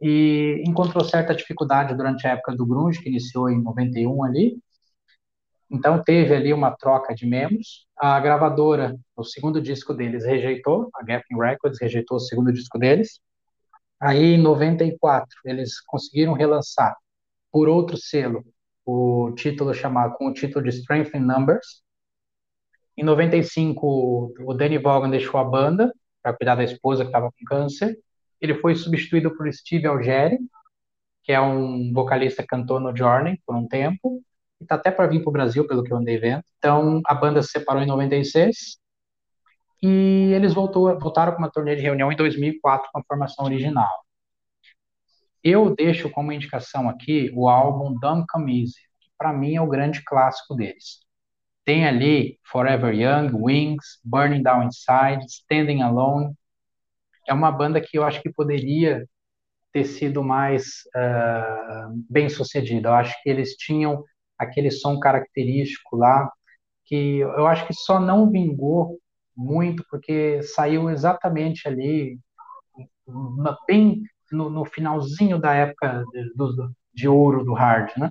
e 0.00 0.62
encontrou 0.66 1.04
certa 1.04 1.34
dificuldade 1.34 1.94
durante 1.94 2.26
a 2.26 2.32
época 2.32 2.54
do 2.54 2.66
grunge, 2.66 3.00
que 3.00 3.08
iniciou 3.08 3.48
em 3.48 3.62
91 3.62 4.24
ali. 4.24 4.58
Então 5.70 6.02
teve 6.02 6.34
ali 6.34 6.52
uma 6.52 6.70
troca 6.76 7.14
de 7.14 7.26
membros. 7.26 7.86
A 7.96 8.20
gravadora, 8.20 8.96
o 9.16 9.24
segundo 9.24 9.60
disco 9.60 9.94
deles 9.94 10.24
rejeitou, 10.24 10.90
a 10.94 11.00
Geffen 11.00 11.38
Records 11.38 11.80
rejeitou 11.80 12.16
o 12.16 12.20
segundo 12.20 12.52
disco 12.52 12.78
deles. 12.78 13.20
Aí 14.00 14.34
em 14.34 14.38
94 14.38 15.28
eles 15.44 15.80
conseguiram 15.80 16.34
relançar 16.34 16.94
por 17.50 17.68
outro 17.68 17.96
selo 17.96 18.44
o 18.84 19.32
título 19.34 19.72
chamado 19.72 20.14
com 20.16 20.26
o 20.26 20.34
título 20.34 20.62
de 20.62 20.70
Strength 20.70 21.14
in 21.14 21.20
Numbers. 21.20 21.82
Em 22.96 23.02
95 23.02 24.34
o 24.40 24.54
Danny 24.54 24.78
Vaughan 24.78 25.10
deixou 25.10 25.40
a 25.40 25.44
banda 25.44 25.92
para 26.22 26.36
cuidar 26.36 26.56
da 26.56 26.64
esposa 26.64 27.02
que 27.04 27.08
estava 27.08 27.30
com 27.30 27.44
câncer 27.46 27.96
ele 28.44 28.54
foi 28.54 28.74
substituído 28.74 29.34
por 29.34 29.50
Steve 29.52 29.86
Algeri, 29.86 30.38
que 31.22 31.32
é 31.32 31.40
um 31.40 31.92
vocalista 31.92 32.44
cantor 32.46 32.80
no 32.80 32.94
Journey 32.94 33.40
por 33.46 33.56
um 33.56 33.66
tempo, 33.66 34.22
e 34.60 34.66
tá 34.66 34.74
até 34.74 34.90
para 34.90 35.06
vir 35.06 35.20
para 35.22 35.30
o 35.30 35.32
Brasil, 35.32 35.66
pelo 35.66 35.82
que 35.82 35.92
eu 35.92 35.96
andei 35.96 36.18
vendo. 36.18 36.44
Então, 36.58 37.00
a 37.06 37.14
banda 37.14 37.42
se 37.42 37.48
separou 37.48 37.82
em 37.82 37.86
96, 37.86 38.78
e 39.82 40.30
eles 40.34 40.52
voltou, 40.52 40.98
voltaram 40.98 41.32
com 41.32 41.38
uma 41.38 41.50
turnê 41.50 41.74
de 41.74 41.82
reunião 41.82 42.12
em 42.12 42.16
2004 42.16 42.90
com 42.92 42.98
a 42.98 43.04
formação 43.04 43.44
original. 43.46 43.90
Eu 45.42 45.74
deixo 45.74 46.10
como 46.10 46.32
indicação 46.32 46.88
aqui 46.88 47.30
o 47.34 47.48
álbum 47.48 47.98
Dumb 47.98 48.24
Come 48.28 48.60
Easy, 48.62 48.80
que 49.00 49.10
para 49.18 49.32
mim 49.32 49.56
é 49.56 49.60
o 49.60 49.68
grande 49.68 50.02
clássico 50.02 50.54
deles. 50.54 51.00
Tem 51.64 51.86
ali 51.86 52.38
Forever 52.44 52.94
Young, 52.94 53.30
Wings, 53.34 54.00
Burning 54.04 54.42
Down 54.42 54.64
Inside, 54.64 55.24
Standing 55.26 55.80
Alone, 55.82 56.34
é 57.28 57.34
uma 57.34 57.50
banda 57.50 57.80
que 57.80 57.98
eu 57.98 58.04
acho 58.04 58.20
que 58.22 58.32
poderia 58.32 59.06
ter 59.72 59.84
sido 59.84 60.22
mais 60.22 60.64
uh, 60.96 62.04
bem 62.08 62.28
sucedida. 62.28 62.88
Eu 62.88 62.94
acho 62.94 63.14
que 63.22 63.28
eles 63.28 63.56
tinham 63.56 64.04
aquele 64.38 64.70
som 64.70 64.98
característico 65.00 65.96
lá, 65.96 66.30
que 66.84 67.18
eu 67.18 67.46
acho 67.46 67.66
que 67.66 67.74
só 67.74 67.98
não 67.98 68.30
vingou 68.30 68.98
muito 69.36 69.84
porque 69.90 70.42
saiu 70.42 70.90
exatamente 70.90 71.66
ali, 71.66 72.18
bem 73.66 74.02
no, 74.30 74.48
no 74.48 74.64
finalzinho 74.64 75.38
da 75.38 75.54
época 75.54 76.04
de, 76.12 76.32
do, 76.34 76.72
de 76.92 77.08
ouro 77.08 77.44
do 77.44 77.52
hard, 77.52 77.90
né? 77.96 78.10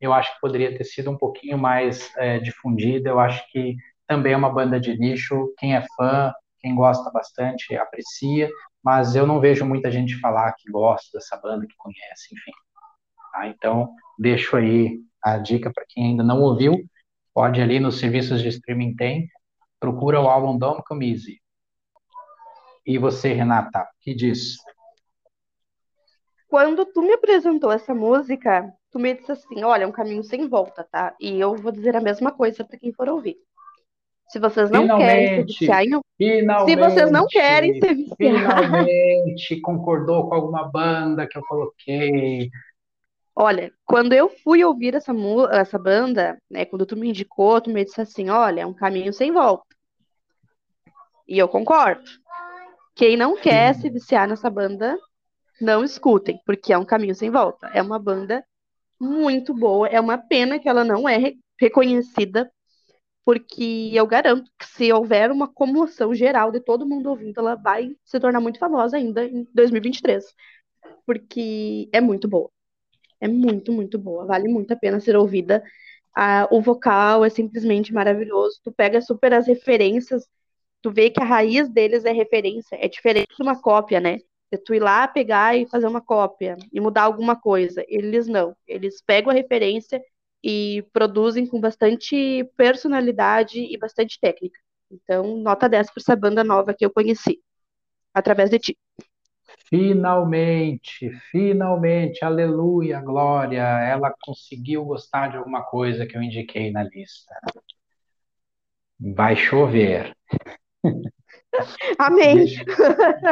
Eu 0.00 0.12
acho 0.12 0.34
que 0.34 0.40
poderia 0.40 0.76
ter 0.76 0.84
sido 0.84 1.10
um 1.10 1.16
pouquinho 1.16 1.58
mais 1.58 2.10
é, 2.16 2.38
difundida. 2.38 3.08
Eu 3.08 3.18
acho 3.18 3.42
que 3.50 3.76
também 4.06 4.32
é 4.32 4.36
uma 4.36 4.52
banda 4.52 4.78
de 4.78 4.98
nicho. 4.98 5.52
Quem 5.58 5.74
é 5.74 5.84
fã 5.96 6.32
quem 6.64 6.74
gosta 6.74 7.10
bastante 7.10 7.76
aprecia, 7.76 8.48
mas 8.82 9.14
eu 9.14 9.26
não 9.26 9.38
vejo 9.38 9.66
muita 9.66 9.90
gente 9.90 10.18
falar 10.18 10.54
que 10.54 10.70
gosta 10.70 11.10
dessa 11.12 11.36
banda, 11.36 11.66
que 11.66 11.76
conhece, 11.76 12.34
enfim. 12.34 12.52
Tá? 13.32 13.48
Então, 13.48 13.94
deixo 14.18 14.56
aí 14.56 14.98
a 15.22 15.36
dica 15.36 15.70
para 15.70 15.84
quem 15.86 16.06
ainda 16.06 16.24
não 16.24 16.40
ouviu, 16.40 16.82
pode 17.34 17.60
ali 17.60 17.78
nos 17.78 17.98
serviços 17.98 18.40
de 18.40 18.48
streaming 18.48 18.96
tem, 18.96 19.28
procura 19.78 20.18
o 20.18 20.26
álbum 20.26 20.56
Dom 20.56 20.80
Camise. 20.80 21.38
E 22.86 22.96
você, 22.96 23.34
Renata, 23.34 23.86
que 24.00 24.14
diz? 24.14 24.56
Quando 26.48 26.86
tu 26.86 27.02
me 27.02 27.12
apresentou 27.12 27.70
essa 27.72 27.94
música, 27.94 28.72
tu 28.90 28.98
me 28.98 29.12
disse 29.12 29.32
assim, 29.32 29.62
olha, 29.64 29.84
é 29.84 29.86
um 29.86 29.92
caminho 29.92 30.24
sem 30.24 30.48
volta, 30.48 30.82
tá? 30.82 31.14
E 31.20 31.38
eu 31.38 31.56
vou 31.56 31.70
dizer 31.70 31.94
a 31.94 32.00
mesma 32.00 32.32
coisa 32.32 32.64
para 32.64 32.78
quem 32.78 32.90
for 32.90 33.06
ouvir. 33.10 33.36
Se 34.34 34.40
vocês 34.40 34.68
não 34.68 34.82
finalmente, 34.82 35.06
querem 35.06 35.28
se 35.28 35.44
viciar 35.44 35.84
em 35.84 36.66
Se 36.66 36.74
vocês 36.74 37.10
não 37.12 37.24
querem 37.28 37.74
se 37.74 37.94
viciar. 37.94 38.16
Finalmente 38.16 39.60
concordou 39.60 40.28
com 40.28 40.34
alguma 40.34 40.64
banda 40.64 41.24
que 41.24 41.38
eu 41.38 41.42
coloquei. 41.42 42.50
Olha, 43.32 43.72
quando 43.84 44.12
eu 44.12 44.28
fui 44.28 44.64
ouvir 44.64 44.96
essa, 44.96 45.12
essa 45.52 45.78
banda, 45.78 46.36
né, 46.50 46.64
quando 46.64 46.84
tu 46.84 46.96
me 46.96 47.10
indicou, 47.10 47.60
tu 47.60 47.70
me 47.70 47.84
disse 47.84 48.00
assim, 48.00 48.28
olha, 48.28 48.62
é 48.62 48.66
um 48.66 48.74
caminho 48.74 49.12
sem 49.12 49.30
volta. 49.30 49.64
E 51.28 51.38
eu 51.38 51.46
concordo. 51.46 52.02
Quem 52.92 53.16
não 53.16 53.36
quer 53.36 53.72
se 53.76 53.88
viciar 53.88 54.26
nessa 54.26 54.50
banda, 54.50 54.98
não 55.60 55.84
escutem, 55.84 56.40
porque 56.44 56.72
é 56.72 56.78
um 56.78 56.84
caminho 56.84 57.14
sem 57.14 57.30
volta. 57.30 57.70
É 57.72 57.80
uma 57.80 58.00
banda 58.00 58.44
muito 59.00 59.54
boa. 59.54 59.86
É 59.86 60.00
uma 60.00 60.18
pena 60.18 60.58
que 60.58 60.68
ela 60.68 60.82
não 60.82 61.08
é 61.08 61.34
reconhecida 61.56 62.50
porque 63.24 63.90
eu 63.94 64.06
garanto 64.06 64.50
que 64.58 64.66
se 64.66 64.92
houver 64.92 65.30
uma 65.30 65.48
comoção 65.48 66.14
geral 66.14 66.50
de 66.52 66.60
todo 66.60 66.86
mundo 66.86 67.08
ouvindo, 67.10 67.38
ela 67.40 67.54
vai 67.54 67.96
se 68.04 68.20
tornar 68.20 68.40
muito 68.40 68.58
famosa 68.58 68.96
ainda 68.96 69.24
em 69.24 69.46
2023, 69.54 70.34
porque 71.06 71.88
é 71.92 72.00
muito 72.00 72.28
boa. 72.28 72.50
É 73.20 73.28
muito, 73.28 73.72
muito 73.72 73.98
boa. 73.98 74.26
Vale 74.26 74.48
muito 74.48 74.72
a 74.72 74.76
pena 74.76 75.00
ser 75.00 75.16
ouvida. 75.16 75.62
Ah, 76.16 76.48
o 76.50 76.60
vocal 76.60 77.24
é 77.24 77.30
simplesmente 77.30 77.92
maravilhoso. 77.92 78.60
Tu 78.62 78.72
pega 78.72 79.00
super 79.00 79.32
as 79.34 79.46
referências, 79.46 80.28
tu 80.82 80.90
vê 80.92 81.10
que 81.10 81.20
a 81.22 81.24
raiz 81.24 81.68
deles 81.68 82.04
é 82.04 82.12
referência. 82.12 82.76
É 82.76 82.88
diferente 82.88 83.34
de 83.36 83.42
uma 83.42 83.60
cópia, 83.60 84.00
né? 84.00 84.18
De 84.52 84.58
tu 84.58 84.74
ir 84.74 84.80
lá 84.80 85.08
pegar 85.08 85.56
e 85.56 85.66
fazer 85.66 85.86
uma 85.86 86.00
cópia 86.02 86.56
e 86.72 86.80
mudar 86.80 87.02
alguma 87.04 87.36
coisa. 87.40 87.84
Eles 87.88 88.26
não. 88.28 88.56
Eles 88.66 89.02
pegam 89.02 89.30
a 89.30 89.34
referência 89.34 90.02
e 90.46 90.84
produzem 90.92 91.46
com 91.46 91.58
bastante 91.58 92.44
personalidade 92.54 93.58
e 93.58 93.78
bastante 93.78 94.20
técnica. 94.20 94.60
Então, 94.90 95.38
nota 95.38 95.66
10 95.66 95.86
para 95.86 96.00
essa 96.02 96.14
banda 96.14 96.44
nova 96.44 96.74
que 96.74 96.84
eu 96.84 96.90
conheci, 96.90 97.40
através 98.12 98.50
de 98.50 98.58
ti. 98.58 98.78
Finalmente, 99.70 101.10
finalmente, 101.30 102.22
aleluia, 102.22 103.00
glória, 103.00 103.62
ela 103.62 104.14
conseguiu 104.22 104.84
gostar 104.84 105.28
de 105.28 105.38
alguma 105.38 105.62
coisa 105.62 106.04
que 106.04 106.14
eu 106.14 106.22
indiquei 106.22 106.70
na 106.70 106.82
lista. 106.82 107.34
Vai 109.00 109.36
chover. 109.36 110.14
Amém. 111.98 112.36
Deixa, 112.36 112.64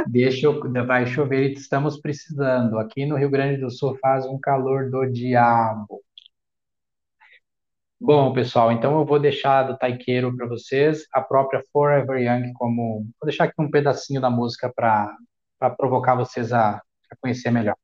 deixa 0.07 0.47
eu, 0.47 0.87
vai 0.87 1.07
chover 1.07 1.51
e 1.51 1.53
estamos 1.53 2.01
precisando. 2.01 2.79
Aqui 2.79 3.05
no 3.05 3.17
Rio 3.17 3.29
Grande 3.29 3.61
do 3.61 3.71
Sul 3.71 3.99
faz 4.01 4.25
um 4.25 4.39
calor 4.39 4.91
do 4.91 5.05
diabo. 5.05 6.03
Bom, 8.05 8.33
pessoal, 8.33 8.73
então 8.73 8.99
eu 8.99 9.07
vou 9.07 9.21
deixar 9.21 9.63
do 9.63 9.79
Taikeiro 9.79 10.37
para 10.37 10.49
vocês, 10.49 11.07
a 11.13 11.21
própria 11.21 11.63
Forever 11.73 12.21
Young 12.21 12.53
como. 12.55 13.07
Vou 13.21 13.27
deixar 13.27 13.45
aqui 13.45 13.55
um 13.61 13.71
pedacinho 13.71 14.21
da 14.21 14.29
música 14.29 14.73
para 14.75 15.17
provocar 15.77 16.17
vocês 16.17 16.53
a, 16.53 16.79
a 16.79 17.17
conhecer 17.21 17.53
melhor. 17.53 17.77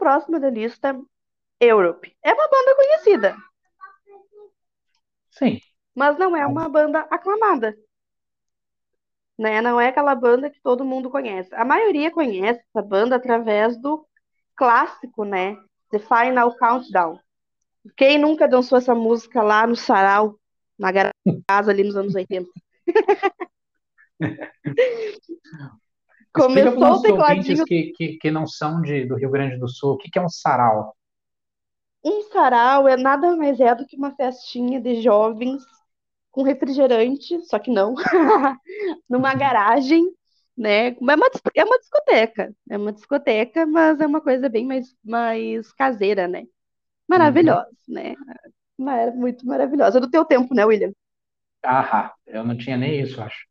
Próxima 0.00 0.40
da 0.40 0.48
lista, 0.48 0.98
Europe. 1.60 2.16
É 2.24 2.32
uma 2.32 2.48
banda 2.48 2.74
conhecida. 2.74 3.36
Sim. 5.30 5.60
Mas 5.94 6.18
não 6.18 6.34
é 6.34 6.46
uma 6.46 6.68
banda 6.68 7.00
aclamada. 7.10 7.76
Né? 9.38 9.60
Não 9.60 9.78
é 9.78 9.88
aquela 9.88 10.14
banda 10.14 10.50
que 10.50 10.60
todo 10.62 10.84
mundo 10.84 11.10
conhece. 11.10 11.54
A 11.54 11.64
maioria 11.64 12.10
conhece 12.10 12.60
essa 12.60 12.82
banda 12.82 13.16
através 13.16 13.80
do 13.80 14.06
clássico, 14.56 15.24
né? 15.24 15.56
The 15.90 15.98
Final 15.98 16.56
Countdown. 16.56 17.20
Quem 17.96 18.18
nunca 18.18 18.48
dançou 18.48 18.78
essa 18.78 18.94
música 18.94 19.42
lá 19.42 19.66
no 19.66 19.76
sarau, 19.76 20.38
na 20.78 20.88
casa 21.46 21.70
ali 21.70 21.84
nos 21.84 21.96
anos 21.96 22.14
80? 22.14 22.48
Começou 26.32 26.92
o 26.92 27.02
tecladinho. 27.02 27.64
Que, 27.64 27.92
que, 27.92 28.16
que 28.18 28.30
não 28.30 28.46
são 28.46 28.80
de, 28.80 29.04
do 29.04 29.16
Rio 29.16 29.30
Grande 29.30 29.58
do 29.58 29.68
Sul, 29.68 29.94
o 29.94 29.96
que, 29.96 30.10
que 30.10 30.18
é 30.18 30.22
um 30.22 30.28
sarau? 30.28 30.94
Um 32.04 32.22
sarau 32.30 32.88
é 32.88 32.96
nada 32.96 33.36
mais 33.36 33.60
é 33.60 33.74
do 33.74 33.84
que 33.84 33.96
uma 33.96 34.14
festinha 34.14 34.80
de 34.80 35.02
jovens 35.02 35.62
com 36.30 36.42
refrigerante, 36.42 37.40
só 37.46 37.58
que 37.58 37.70
não, 37.70 37.94
numa 39.08 39.34
garagem, 39.34 40.04
né? 40.56 40.88
É 40.88 40.96
uma, 41.00 41.14
é 41.54 41.64
uma 41.64 41.78
discoteca, 41.78 42.54
é 42.70 42.78
uma 42.78 42.92
discoteca, 42.92 43.66
mas 43.66 44.00
é 44.00 44.06
uma 44.06 44.20
coisa 44.20 44.48
bem 44.48 44.64
mais, 44.64 44.94
mais 45.04 45.72
caseira, 45.72 46.28
né? 46.28 46.44
Maravilhosa, 47.08 47.68
uhum. 47.88 47.94
né? 47.94 48.14
Era 48.88 49.10
muito 49.10 49.44
maravilhosa. 49.44 49.98
É 49.98 50.00
do 50.00 50.10
teu 50.10 50.24
tempo, 50.24 50.54
né, 50.54 50.64
William? 50.64 50.92
Ah, 51.64 52.14
eu 52.26 52.44
não 52.44 52.56
tinha 52.56 52.76
nem 52.76 53.00
isso, 53.00 53.20
acho. 53.20 53.46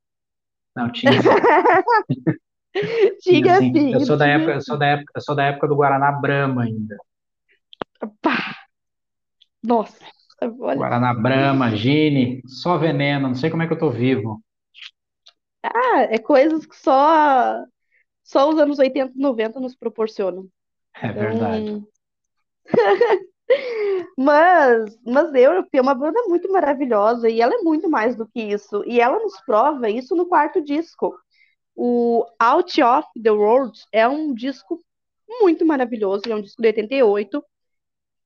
Não 0.75 0.91
tinha. 0.91 1.11
Diga 3.23 3.53
assim, 3.53 3.73
sim. 3.73 3.93
Eu 3.93 4.01
sou 4.01 4.17
da 4.17 4.27
época, 4.27 4.51
eu 4.53 4.61
sou 4.61 4.77
da 4.77 4.85
época, 4.87 5.11
eu 5.15 5.21
sou 5.21 5.35
da 5.35 5.45
época 5.45 5.67
do 5.67 5.75
Guaraná 5.75 6.11
Brahma 6.11 6.63
ainda. 6.63 6.97
Pá. 8.21 8.55
Nossa, 9.61 10.05
olha. 10.41 10.77
Guaraná 10.77 11.13
Brahma, 11.13 11.75
Gine, 11.75 12.41
só 12.45 12.77
veneno, 12.77 13.27
não 13.27 13.35
sei 13.35 13.49
como 13.49 13.63
é 13.63 13.67
que 13.67 13.73
eu 13.73 13.79
tô 13.79 13.89
vivo. 13.89 14.41
Ah, 15.63 16.01
é 16.09 16.17
coisas 16.17 16.65
que 16.65 16.75
só 16.75 17.65
só 18.29 18.47
os 18.47 18.59
anos 18.59 18.77
80 18.77 19.13
e 19.15 19.19
90 19.19 19.59
nos 19.59 19.75
proporcionam. 19.75 20.47
É 21.01 21.11
verdade. 21.11 21.71
Então... 21.71 21.87
mas, 24.15 24.99
mas 25.03 25.33
Europe 25.33 25.69
é 25.73 25.81
uma 25.81 25.95
banda 25.95 26.21
muito 26.27 26.51
maravilhosa 26.51 27.27
e 27.27 27.41
ela 27.41 27.55
é 27.55 27.63
muito 27.63 27.89
mais 27.89 28.15
do 28.15 28.27
que 28.27 28.39
isso. 28.39 28.83
E 28.85 29.01
ela 29.01 29.17
nos 29.17 29.41
prova 29.41 29.89
isso 29.89 30.15
no 30.15 30.27
quarto 30.27 30.61
disco. 30.61 31.17
O 31.81 32.25
Out 32.37 32.83
of 32.83 33.07
the 33.23 33.31
World 33.31 33.79
é 33.93 34.05
um 34.05 34.33
disco 34.33 34.81
muito 35.25 35.65
maravilhoso, 35.65 36.23
é 36.27 36.35
um 36.35 36.41
disco 36.41 36.61
de 36.61 36.67
88, 36.67 37.41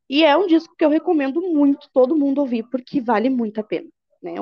e 0.10 0.24
é 0.24 0.36
um 0.36 0.48
disco 0.48 0.76
que 0.76 0.84
eu 0.84 0.90
recomendo 0.90 1.40
muito 1.40 1.88
todo 1.94 2.18
mundo 2.18 2.40
ouvir, 2.40 2.64
porque 2.64 3.00
vale 3.00 3.30
muito 3.30 3.60
a 3.60 3.64
pena. 3.64 3.88
Né? 4.24 4.34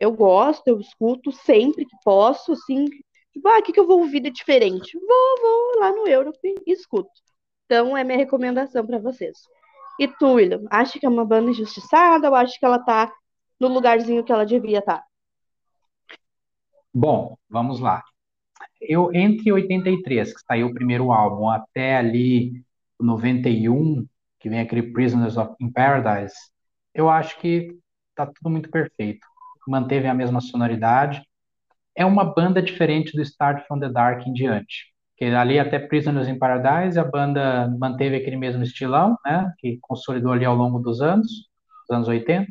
Eu 0.00 0.10
gosto, 0.10 0.66
eu 0.66 0.80
escuto 0.80 1.30
sempre 1.30 1.86
que 1.86 1.96
posso, 2.04 2.54
assim, 2.54 2.86
tipo, 3.32 3.46
ah, 3.46 3.60
o 3.60 3.62
que, 3.62 3.72
que 3.72 3.78
eu 3.78 3.86
vou 3.86 4.00
ouvir 4.00 4.18
de 4.18 4.30
diferente? 4.30 4.98
Vou, 4.98 5.40
vou 5.40 5.78
lá 5.78 5.92
no 5.92 6.08
Europe 6.08 6.36
e 6.66 6.72
escuto. 6.72 7.12
Então, 7.66 7.96
é 7.96 8.02
minha 8.02 8.18
recomendação 8.18 8.84
para 8.84 8.98
vocês. 8.98 9.38
E 10.00 10.08
tu, 10.08 10.32
William, 10.32 10.64
acha 10.72 10.98
que 10.98 11.06
é 11.06 11.08
uma 11.08 11.24
banda 11.24 11.52
injustiçada 11.52 12.28
ou 12.28 12.34
acha 12.34 12.58
que 12.58 12.66
ela 12.66 12.80
tá 12.80 13.12
no 13.60 13.68
lugarzinho 13.68 14.24
que 14.24 14.32
ela 14.32 14.44
devia 14.44 14.80
estar? 14.80 14.98
Tá? 14.98 15.06
Bom, 16.92 17.38
vamos 17.48 17.78
lá 17.78 18.02
eu 18.80 19.12
entre 19.14 19.52
83, 19.52 20.34
que 20.34 20.40
saiu 20.40 20.68
o 20.68 20.74
primeiro 20.74 21.12
álbum, 21.12 21.48
até 21.48 21.96
ali 21.96 22.62
91, 23.00 24.06
que 24.38 24.48
vem 24.48 24.60
aquele 24.60 24.92
Prisoners 24.92 25.36
of 25.36 25.54
in 25.60 25.70
Paradise, 25.70 26.34
eu 26.94 27.08
acho 27.10 27.38
que 27.40 27.76
tá 28.14 28.26
tudo 28.26 28.50
muito 28.50 28.70
perfeito. 28.70 29.26
Manteve 29.68 30.06
a 30.06 30.14
mesma 30.14 30.40
sonoridade. 30.40 31.22
É 31.94 32.04
uma 32.04 32.24
banda 32.24 32.62
diferente 32.62 33.12
do 33.14 33.22
Start 33.22 33.66
from 33.66 33.80
the 33.80 33.88
Dark 33.88 34.26
em 34.26 34.32
diante. 34.32 34.92
Que 35.16 35.26
ali 35.26 35.58
até 35.58 35.78
Prisoners 35.78 36.28
in 36.28 36.38
Paradise 36.38 36.98
a 36.98 37.04
banda 37.04 37.68
manteve 37.78 38.16
aquele 38.16 38.36
mesmo 38.36 38.62
estilão, 38.62 39.16
né, 39.24 39.52
que 39.58 39.78
consolidou 39.80 40.32
ali 40.32 40.44
ao 40.44 40.54
longo 40.54 40.78
dos 40.78 41.00
anos, 41.00 41.26
dos 41.88 41.96
anos 41.96 42.08
80. 42.08 42.46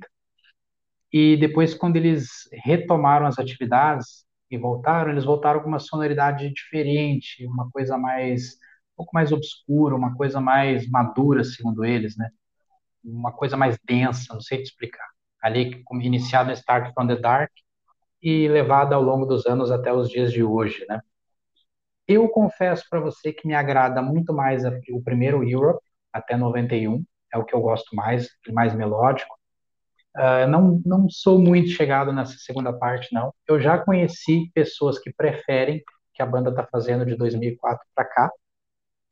E 1.14 1.38
depois 1.38 1.74
quando 1.74 1.96
eles 1.96 2.28
retomaram 2.52 3.26
as 3.26 3.40
atividades, 3.40 4.25
e 4.50 4.58
voltaram, 4.58 5.12
eles 5.12 5.26
voltaram 5.26 5.62
com 5.62 5.68
uma 5.68 5.80
sonoridade 5.80 6.52
diferente, 6.54 7.46
uma 7.48 7.70
coisa 7.72 7.98
mais 7.98 8.56
um 8.94 8.98
pouco 8.98 9.12
mais 9.14 9.32
obscura, 9.32 9.96
uma 9.96 10.16
coisa 10.16 10.40
mais 10.40 10.90
madura, 10.90 11.44
segundo 11.44 11.84
eles, 11.84 12.16
né? 12.18 12.30
Uma 13.04 13.32
coisa 13.34 13.58
mais 13.58 13.78
densa, 13.86 14.34
não 14.34 14.42
sei 14.42 14.60
te 14.60 14.66
explicar. 14.66 15.08
Ali 15.42 15.84
iniciado 16.02 16.50
em 16.52 16.54
Start 16.54 16.94
from 16.94 17.08
the 17.08 17.18
Dark 17.18 17.52
e 18.22 18.48
levada 18.48 18.96
ao 18.96 19.02
longo 19.02 19.26
dos 19.26 19.46
anos 19.46 19.72
até 19.72 19.94
os 19.94 20.10
dias 20.10 20.32
de 20.32 20.44
hoje, 20.44 20.86
né? 20.90 21.02
Eu 22.08 22.30
confesso 22.30 22.86
para 22.90 23.00
você 23.00 23.34
que 23.34 23.48
me 23.48 23.54
agrada 23.56 24.02
muito 24.02 24.34
mais 24.34 24.64
o 24.92 25.02
primeiro 25.04 25.48
Europe 25.48 25.82
até 26.14 26.38
91, 26.38 27.04
é 27.34 27.38
o 27.38 27.44
que 27.44 27.54
eu 27.56 27.62
gosto 27.62 27.96
mais, 27.96 28.30
mais 28.54 28.74
melódico. 28.76 29.36
Uh, 30.16 30.48
não, 30.48 30.82
não 30.86 31.10
sou 31.10 31.38
muito 31.40 31.70
chegado 31.70 32.14
nessa 32.14 32.38
segunda 32.38 32.72
parte, 32.72 33.14
não. 33.14 33.34
Eu 33.48 33.60
já 33.60 33.78
conheci 33.78 34.50
pessoas 34.54 34.98
que 34.98 35.12
preferem 35.14 35.84
que 36.14 36.22
a 36.22 36.26
banda 36.26 36.50
está 36.50 36.66
fazendo 36.66 37.06
de 37.06 37.16
2004 37.16 37.86
para 37.94 38.06
cá. 38.06 38.32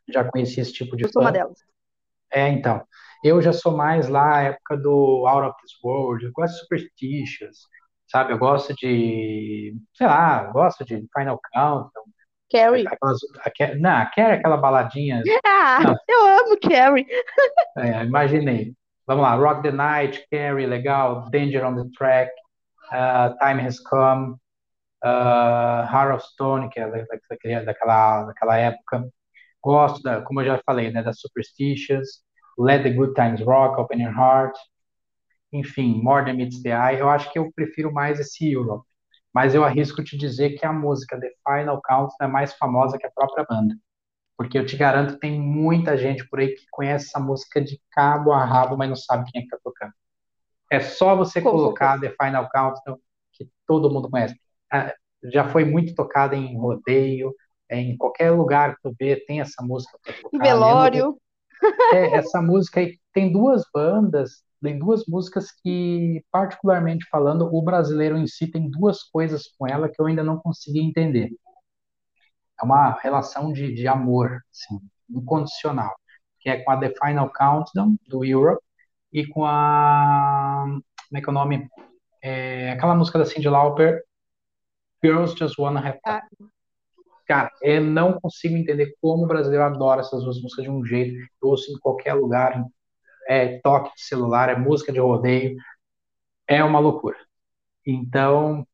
Já 0.10 0.24
conheci 0.24 0.62
esse 0.62 0.74
tipo 0.74 0.96
de. 0.96 1.04
Eu 1.04 1.10
sou 1.12 1.22
uma 1.22 1.32
delas. 1.32 1.60
É, 2.32 2.50
então. 2.50 2.86
Eu 3.24 3.42
já 3.42 3.54
sou 3.54 3.76
mais 3.76 4.10
lá, 4.10 4.42
época 4.44 4.76
do 4.76 5.26
Out 5.26 5.50
of 5.50 5.58
This 5.62 5.72
World, 5.82 6.26
eu 6.26 6.32
gosto 6.34 6.56
de 6.56 6.60
Superstitious, 6.60 7.58
sabe? 8.08 8.34
Eu 8.34 8.38
gosto 8.38 8.74
de. 8.76 9.76
Sei 9.94 10.08
lá, 10.08 10.44
gosto 10.52 10.84
de 10.84 11.06
Final 11.18 11.40
Countdown. 11.54 11.90
Carrie. 12.52 12.86
Aquelas, 12.86 13.20
a, 13.40 13.76
não, 13.76 13.90
a 13.90 14.06
Carrie 14.06 14.32
é 14.32 14.40
aquela 14.40 14.58
baladinha. 14.58 15.22
Ah, 15.46 15.80
não. 15.82 15.96
eu 16.08 16.26
amo 16.26 16.60
Carrie. 16.60 17.08
É, 17.78 18.04
imaginei. 18.04 18.76
Vamos 19.06 19.24
lá, 19.24 19.36
Rock 19.36 19.64
the 19.64 19.72
Night, 19.72 20.26
Carrie, 20.32 20.66
legal, 20.66 21.30
Danger 21.30 21.66
on 21.66 21.76
the 21.76 21.90
Track, 21.98 22.32
uh, 22.92 23.36
Time 23.40 23.62
Has 23.62 23.80
Come, 23.82 24.36
uh, 25.04 25.86
Heart 25.92 26.16
of 26.16 26.26
Stone, 26.26 26.70
que 26.70 26.80
é 26.80 26.88
daquela, 26.90 27.66
daquela, 27.66 28.24
daquela 28.26 28.58
época. 28.58 29.10
Gosto, 29.62 30.02
da, 30.04 30.22
como 30.22 30.42
eu 30.42 30.46
já 30.46 30.62
falei, 30.66 30.92
né, 30.92 31.04
das 31.04 31.20
Superstitious, 31.20 32.24
Let 32.58 32.84
the 32.84 32.92
Good 32.92 33.14
Times 33.16 33.42
Rock, 33.42 33.80
Open 33.80 34.02
Your 34.02 34.14
Heart, 34.14 34.56
enfim, 35.52 36.02
More 36.02 36.26
Than 36.26 36.36
Meets 36.36 36.62
the 36.64 36.70
Eye. 36.70 37.00
Eu 37.00 37.10
acho 37.10 37.32
que 37.32 37.40
eu 37.40 37.52
prefiro 37.54 37.92
mais 37.92 38.20
esse 38.20 38.52
Europe, 38.52 38.88
mas 39.34 39.54
eu 39.54 39.66
arrisco 39.66 40.04
te 40.04 40.18
dizer 40.18 40.52
que 40.52 40.66
a 40.66 40.72
música 40.72 41.20
The 41.20 41.30
Final 41.46 41.82
Count 41.82 42.14
é 42.22 42.28
mais 42.28 42.54
famosa 42.54 42.98
que 42.98 43.06
a 43.06 43.12
própria 43.12 43.46
banda 43.50 43.76
porque 44.38 44.58
eu 44.58 44.66
te 44.66 44.76
garanto 44.76 45.18
tem 45.20 45.40
muita 45.40 45.98
gente 45.98 46.28
por 46.28 46.40
aí 46.40 46.50
que 46.50 46.66
conhece 46.72 47.08
essa 47.08 47.20
música 47.20 47.62
de 47.62 47.80
cabo 47.92 48.32
a 48.32 48.44
rabo, 48.44 48.78
mas 48.78 48.90
não 48.90 48.96
sabe 48.96 49.30
quem 49.32 49.40
é 49.40 49.42
que 49.42 49.48
está 49.48 49.60
tocando. 49.64 49.94
É 50.72 50.80
só 50.80 51.16
você 51.16 51.42
colocar. 51.42 52.00
The 52.00 52.16
Final 52.20 52.50
Countdown, 52.50 52.98
que 53.34 53.48
todo 53.68 53.92
mundo 53.92 54.10
conhece. 54.10 54.36
Ah, 54.72 54.94
já 55.26 55.48
foi 55.48 55.66
muito 55.66 55.94
tocada 55.94 56.36
em 56.36 56.58
rodeio, 56.58 57.34
é, 57.70 57.80
em 57.80 57.96
qualquer 57.96 58.32
lugar 58.32 58.76
que 58.76 58.82
tu 58.82 58.96
vê, 59.00 59.16
tem 59.16 59.40
essa 59.40 59.62
música 59.64 59.98
tocar. 60.22 60.44
Velório. 60.44 61.18
É, 61.94 62.16
essa 62.16 62.42
música 62.42 62.80
aí 62.80 62.98
tem 63.14 63.32
duas 63.32 63.64
bandas 63.74 64.44
tem 64.64 64.80
duas 64.80 65.06
músicas 65.06 65.52
que, 65.52 66.24
particularmente 66.32 67.06
falando, 67.12 67.54
o 67.54 67.62
brasileiro 67.62 68.18
em 68.18 68.26
si 68.26 68.48
tem 68.48 68.70
duas 68.70 69.04
coisas 69.04 69.50
com 69.60 69.68
ela 69.68 69.90
que 69.90 70.02
eu 70.02 70.06
ainda 70.06 70.24
não 70.24 70.40
consegui 70.40 70.80
entender. 70.80 71.30
É 72.62 72.66
uma 72.66 72.92
relação 73.02 73.52
de, 73.52 73.74
de 73.74 73.88
amor, 73.88 74.42
assim, 74.52 74.80
incondicional, 75.10 75.96
que 76.40 76.50
é 76.50 76.62
com 76.62 76.72
a 76.72 76.78
The 76.78 76.94
Final 77.04 77.32
Countdown, 77.32 77.98
do 78.08 78.24
Europe, 78.24 78.64
e 79.12 79.28
com 79.28 79.46
a... 79.46 80.66
como 80.66 81.18
é 81.18 81.22
que 81.22 81.30
é 81.30 81.32
o 81.32 81.34
nome? 81.34 81.70
É, 82.22 82.72
aquela 82.72 82.96
música 82.96 83.20
da 83.20 83.26
Cyndi 83.26 83.50
Lauper, 83.50 84.04
Girls 85.04 85.36
Just 85.38 85.60
Wanna 85.60 85.86
Have 85.86 86.00
Fun. 86.04 86.48
Cara, 87.28 87.52
eu 87.62 87.82
não 87.82 88.20
consigo 88.20 88.56
entender 88.56 88.96
como 89.02 89.24
o 89.24 89.28
brasileiro 89.28 89.64
adora 89.64 90.02
essas 90.02 90.24
duas 90.24 90.42
músicas 90.42 90.66
de 90.66 90.72
um 90.72 90.84
jeito. 90.86 91.16
Eu 91.42 91.50
ouço 91.50 91.72
em 91.72 91.80
qualquer 91.80 92.14
lugar, 92.14 92.64
é 93.28 93.60
toque 93.60 93.94
de 93.96 94.02
celular, 94.02 94.50
é 94.50 94.56
música 94.56 94.92
de 94.92 95.00
rodeio, 95.00 95.56
é 96.48 96.64
uma 96.64 96.80
loucura. 96.80 97.18
Então, 97.86 98.66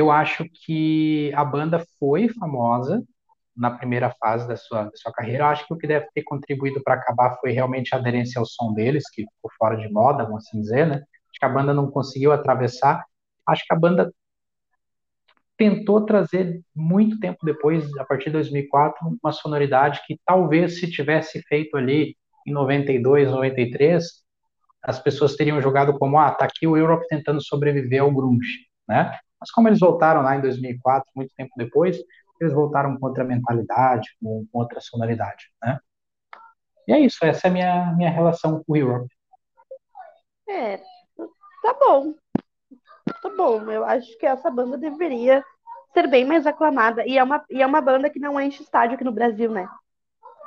eu 0.00 0.10
acho 0.10 0.44
que 0.64 1.32
a 1.34 1.44
banda 1.44 1.84
foi 1.98 2.28
famosa 2.28 3.02
na 3.56 3.70
primeira 3.70 4.10
fase 4.18 4.48
da 4.48 4.56
sua, 4.56 4.84
da 4.84 4.96
sua 4.96 5.12
carreira. 5.12 5.44
Eu 5.44 5.48
acho 5.48 5.66
que 5.66 5.74
o 5.74 5.76
que 5.76 5.86
deve 5.86 6.06
ter 6.14 6.22
contribuído 6.22 6.82
para 6.82 6.94
acabar 6.94 7.36
foi 7.40 7.52
realmente 7.52 7.94
a 7.94 7.98
aderência 7.98 8.38
ao 8.38 8.46
som 8.46 8.72
deles, 8.72 9.04
que 9.10 9.22
ficou 9.22 9.50
fora 9.58 9.76
de 9.76 9.92
moda, 9.92 10.24
vamos 10.24 10.46
assim 10.46 10.60
dizer, 10.60 10.86
né? 10.86 10.94
Acho 10.96 11.38
que 11.38 11.44
a 11.44 11.48
banda 11.48 11.74
não 11.74 11.90
conseguiu 11.90 12.32
atravessar. 12.32 13.04
Acho 13.46 13.64
que 13.66 13.74
a 13.74 13.78
banda 13.78 14.10
tentou 15.58 16.06
trazer 16.06 16.62
muito 16.74 17.20
tempo 17.20 17.44
depois, 17.44 17.86
a 17.98 18.04
partir 18.04 18.26
de 18.26 18.32
2004, 18.32 19.18
uma 19.22 19.32
sonoridade 19.32 20.00
que 20.06 20.18
talvez 20.24 20.80
se 20.80 20.90
tivesse 20.90 21.42
feito 21.42 21.76
ali 21.76 22.16
em 22.46 22.52
92, 22.52 23.30
93, 23.30 24.02
as 24.82 24.98
pessoas 24.98 25.36
teriam 25.36 25.60
jogado 25.60 25.98
como, 25.98 26.18
ah, 26.18 26.30
tá 26.30 26.46
aqui 26.46 26.66
o 26.66 26.78
Europe 26.78 27.06
tentando 27.10 27.42
sobreviver 27.44 28.00
ao 28.00 28.10
grunge, 28.10 28.66
né? 28.88 29.14
Mas 29.40 29.50
como 29.50 29.68
eles 29.68 29.80
voltaram 29.80 30.22
lá 30.22 30.36
em 30.36 30.40
2004, 30.40 31.10
muito 31.16 31.32
tempo 31.34 31.50
depois, 31.56 31.98
eles 32.40 32.52
voltaram 32.52 32.98
com 32.98 33.06
outra 33.06 33.24
mentalidade, 33.24 34.10
com, 34.22 34.46
com 34.52 34.58
outra 34.58 34.80
sonoridade, 34.80 35.46
né? 35.62 35.78
E 36.86 36.92
é 36.92 36.98
isso, 36.98 37.24
essa 37.24 37.46
é 37.46 37.50
a 37.50 37.52
minha, 37.52 37.94
minha 37.96 38.10
relação 38.10 38.62
com 38.64 38.72
o 38.72 38.76
Europe. 38.76 39.14
É, 40.48 40.78
tá 41.62 41.74
bom. 41.78 42.14
Tá 43.22 43.30
bom, 43.36 43.70
eu 43.70 43.84
acho 43.84 44.18
que 44.18 44.26
essa 44.26 44.50
banda 44.50 44.76
deveria 44.76 45.44
ser 45.92 46.06
bem 46.08 46.24
mais 46.24 46.46
aclamada. 46.46 47.06
E 47.06 47.18
é 47.18 47.22
uma, 47.22 47.44
e 47.50 47.62
é 47.62 47.66
uma 47.66 47.80
banda 47.80 48.10
que 48.10 48.18
não 48.18 48.40
enche 48.40 48.62
estádio 48.62 48.94
aqui 48.94 49.04
no 49.04 49.12
Brasil, 49.12 49.50
né? 49.50 49.68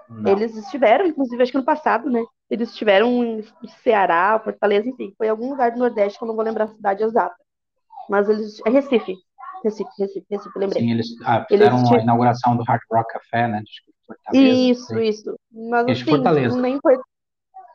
Não. 0.09 0.31
Eles 0.31 0.55
estiveram, 0.55 1.05
inclusive, 1.05 1.41
acho 1.41 1.51
que 1.51 1.57
no 1.57 1.63
passado, 1.63 2.09
né? 2.09 2.23
Eles 2.49 2.69
estiveram 2.69 3.23
em 3.23 3.43
Ceará, 3.81 4.39
Fortaleza, 4.43 4.87
enfim, 4.87 5.13
foi 5.17 5.27
em 5.27 5.29
algum 5.29 5.49
lugar 5.49 5.71
do 5.71 5.79
Nordeste 5.79 6.17
que 6.17 6.23
eu 6.23 6.27
não 6.27 6.35
vou 6.35 6.43
lembrar 6.43 6.65
a 6.65 6.75
cidade 6.75 7.03
exata. 7.03 7.42
Mas 8.09 8.29
eles. 8.29 8.61
É 8.65 8.69
Recife. 8.69 9.15
Recife, 9.63 9.89
Recife, 9.97 10.25
Recife, 10.29 10.59
lembrei. 10.59 10.81
Sim, 10.81 10.91
eles 10.91 11.07
ah, 11.25 11.45
fizeram 11.47 11.77
eles... 11.77 11.91
a 11.91 11.97
inauguração 11.99 12.57
do 12.57 12.63
Hard 12.63 12.81
Rock 12.91 13.13
Café, 13.13 13.47
né? 13.47 13.63
isso, 14.33 14.99
isso. 14.99 15.39
Mas 15.51 15.87
assim, 15.87 16.03
Fortaleza. 16.03 16.59
nem 16.59 16.79
foi. 16.81 16.97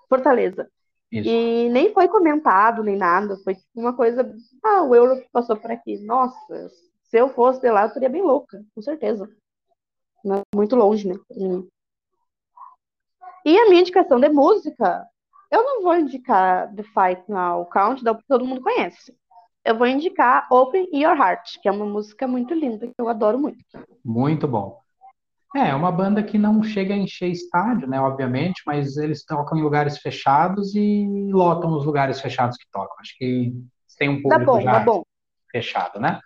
Fortaleza. 0.09 0.68
Isso. 1.11 1.29
E 1.29 1.70
nem 1.70 1.93
foi 1.95 2.07
comentado, 2.09 2.83
nem 2.83 2.97
nada. 2.97 3.37
Foi 3.43 3.55
tipo 3.55 3.68
uma 3.74 3.95
coisa. 3.95 4.31
Ah, 4.62 4.83
o 4.83 4.95
euro 4.95 5.22
passou 5.33 5.57
por 5.57 5.70
aqui. 5.70 5.99
Nossa, 6.05 6.68
se 7.05 7.16
eu 7.16 7.31
fosse 7.31 7.61
de 7.61 7.70
lá, 7.70 7.83
eu 7.83 7.89
estaria 7.89 8.11
bem 8.11 8.22
louca, 8.22 8.62
com 8.74 8.83
certeza. 8.83 9.29
Muito 10.55 10.76
longe, 10.76 11.09
né? 11.09 11.14
E 13.45 13.59
a 13.59 13.68
minha 13.68 13.81
indicação 13.81 14.20
de 14.20 14.29
música, 14.29 15.07
eu 15.51 15.62
não 15.62 15.83
vou 15.83 15.97
indicar 15.97 16.70
The 16.74 16.83
Fight 16.83 17.22
Now 17.29 17.64
Countdown, 17.66 18.16
porque 18.16 18.29
todo 18.29 18.45
mundo 18.45 18.61
conhece. 18.61 19.16
Eu 19.69 19.77
vou 19.77 19.87
indicar 19.87 20.47
Open 20.51 20.89
Your 20.95 21.14
Heart, 21.14 21.59
que 21.61 21.69
é 21.69 21.71
uma 21.71 21.85
música 21.85 22.27
muito 22.27 22.55
linda, 22.55 22.87
que 22.87 22.95
eu 22.99 23.07
adoro 23.07 23.39
muito. 23.39 23.59
Muito 24.03 24.49
bom. 24.49 24.81
É, 25.55 25.69
é 25.69 25.75
uma 25.75 25.93
banda 25.93 26.23
que 26.23 26.39
não 26.39 26.62
chega 26.62 26.95
a 26.95 26.97
encher 26.97 27.29
estádio, 27.29 27.87
né, 27.87 28.01
obviamente, 28.01 28.62
mas 28.66 28.97
eles 28.97 29.23
tocam 29.27 29.59
em 29.59 29.62
lugares 29.62 29.99
fechados 29.99 30.75
e 30.75 31.07
lotam 31.31 31.71
os 31.77 31.85
lugares 31.85 32.19
fechados 32.19 32.57
que 32.57 32.64
tocam. 32.73 32.97
Acho 32.99 33.14
que 33.19 33.53
tem 33.99 34.09
um 34.09 34.23
público 34.23 34.47
tá 34.47 34.53
bom, 34.53 34.61
já 34.62 34.73
tá 34.73 34.81
bom. 34.81 35.03
fechado, 35.53 36.01
né? 36.01 36.19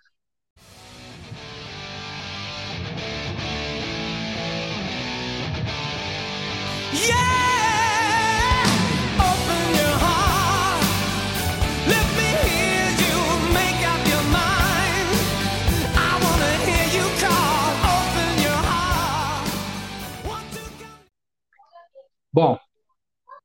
Bom, 22.33 22.57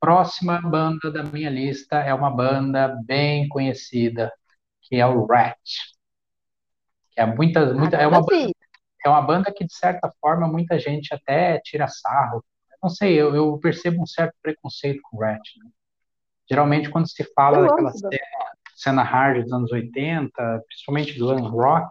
próxima 0.01 0.63
banda 0.63 1.11
da 1.11 1.23
minha 1.23 1.51
lista 1.51 1.97
é 1.97 2.15
uma 2.15 2.31
banda 2.31 2.99
bem 3.05 3.47
conhecida, 3.49 4.33
que 4.81 4.97
é 4.97 5.07
o 5.07 5.27
Rat. 5.27 5.59
Que 7.11 7.21
é 7.21 7.27
muita, 7.27 7.75
muita, 7.75 7.99
é 7.99 8.07
uma 8.07 8.25
banda, 8.25 8.51
é 9.05 9.09
uma 9.11 9.21
banda 9.21 9.53
que 9.55 9.67
de 9.67 9.75
certa 9.75 10.11
forma 10.19 10.49
muita 10.49 10.79
gente 10.79 11.13
até 11.13 11.61
tira 11.61 11.87
sarro. 11.87 12.43
Não 12.83 12.89
sei, 12.89 13.13
eu, 13.13 13.35
eu 13.35 13.59
percebo 13.59 14.03
um 14.03 14.07
certo 14.07 14.35
preconceito 14.41 15.01
com 15.03 15.19
o 15.19 15.21
Rat. 15.21 15.43
Né? 15.63 15.71
Geralmente 16.49 16.89
quando 16.89 17.11
se 17.11 17.25
fala 17.35 17.61
daquela 17.61 17.91
cena, 17.91 18.19
cena 18.75 19.03
hard 19.03 19.43
dos 19.43 19.53
anos 19.53 19.71
80, 19.71 20.63
principalmente 20.67 21.19
do 21.19 21.27
glam 21.27 21.47
rock, 21.51 21.87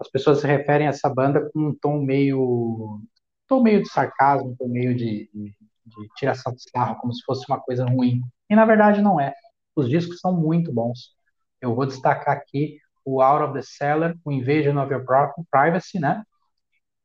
as 0.00 0.08
pessoas 0.10 0.40
se 0.40 0.48
referem 0.48 0.88
a 0.88 0.90
essa 0.90 1.08
banda 1.08 1.48
com 1.52 1.68
um 1.68 1.74
tom 1.80 2.02
meio, 2.02 2.40
um 2.40 3.06
tom 3.46 3.62
meio 3.62 3.84
de 3.84 3.88
sarcasmo, 3.88 4.50
um 4.50 4.56
tom 4.56 4.66
meio 4.66 4.96
de, 4.96 5.30
de 5.32 5.54
de 5.86 6.08
tiração 6.16 6.52
de 6.52 6.62
sarro, 6.70 6.96
como 6.96 7.12
se 7.12 7.22
fosse 7.24 7.44
uma 7.48 7.60
coisa 7.60 7.84
ruim. 7.84 8.22
E 8.48 8.56
na 8.56 8.64
verdade 8.64 9.02
não 9.02 9.20
é. 9.20 9.34
Os 9.76 9.88
discos 9.88 10.20
são 10.20 10.32
muito 10.32 10.72
bons. 10.72 11.14
Eu 11.60 11.74
vou 11.74 11.86
destacar 11.86 12.36
aqui 12.36 12.78
o 13.04 13.20
Out 13.20 13.44
of 13.44 13.54
the 13.54 13.62
Cellar, 13.62 14.14
o 14.24 14.32
Invasion 14.32 14.78
of 14.78 14.92
Your 14.92 15.04
Privacy, 15.50 15.98
né? 15.98 16.22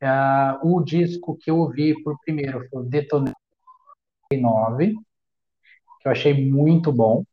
Uh, 0.02 0.76
o 0.76 0.82
disco 0.82 1.38
que 1.38 1.52
eu 1.52 1.58
ouvi 1.58 2.02
por 2.04 2.18
primeiro 2.22 2.66
foi 2.70 2.82
o 2.82 2.86
Detonator 2.86 3.36
9, 4.32 4.94
que 6.02 6.08
eu 6.08 6.12
achei 6.12 6.50
muito 6.50 6.92
bom. 6.92 7.24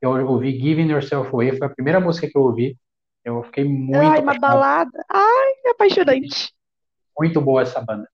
Eu 0.00 0.10
ouvi 0.28 0.58
Giving 0.58 0.90
Yourself 0.90 1.30
Away, 1.32 1.56
foi 1.56 1.66
a 1.66 1.70
primeira 1.70 2.00
música 2.00 2.28
que 2.28 2.36
eu 2.36 2.42
ouvi. 2.42 2.78
Eu 3.24 3.42
fiquei 3.44 3.64
muito. 3.64 3.98
Ai, 3.98 4.20
uma 4.20 4.38
balada. 4.38 5.04
Ai, 5.08 5.70
apaixonante. 5.70 6.52
Muito 7.18 7.40
boa 7.40 7.62
essa 7.62 7.80
banda. 7.80 8.08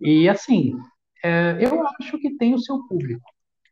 E 0.00 0.28
assim, 0.28 0.78
é, 1.24 1.58
eu 1.60 1.86
acho 1.86 2.18
que 2.18 2.36
tem 2.36 2.54
o 2.54 2.58
seu 2.58 2.86
público. 2.86 3.22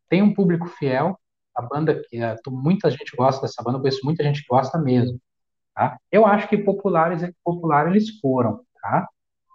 Tem 0.08 0.22
um 0.22 0.34
público 0.34 0.68
fiel. 0.68 1.18
A 1.54 1.62
banda 1.62 2.00
que 2.08 2.18
é, 2.18 2.36
muita 2.48 2.90
gente 2.90 3.16
gosta 3.16 3.42
dessa 3.42 3.62
banda, 3.62 3.78
eu 3.78 3.82
conheço 3.82 4.04
muita 4.04 4.22
gente 4.22 4.42
que 4.42 4.48
gosta 4.48 4.78
mesmo. 4.78 5.20
Tá? 5.74 5.98
Eu 6.10 6.26
acho 6.26 6.48
que 6.48 6.58
populares 6.58 7.22
é 7.22 7.32
popular 7.44 7.88
eles 7.88 8.18
foram, 8.20 8.60
tá? 8.82 9.08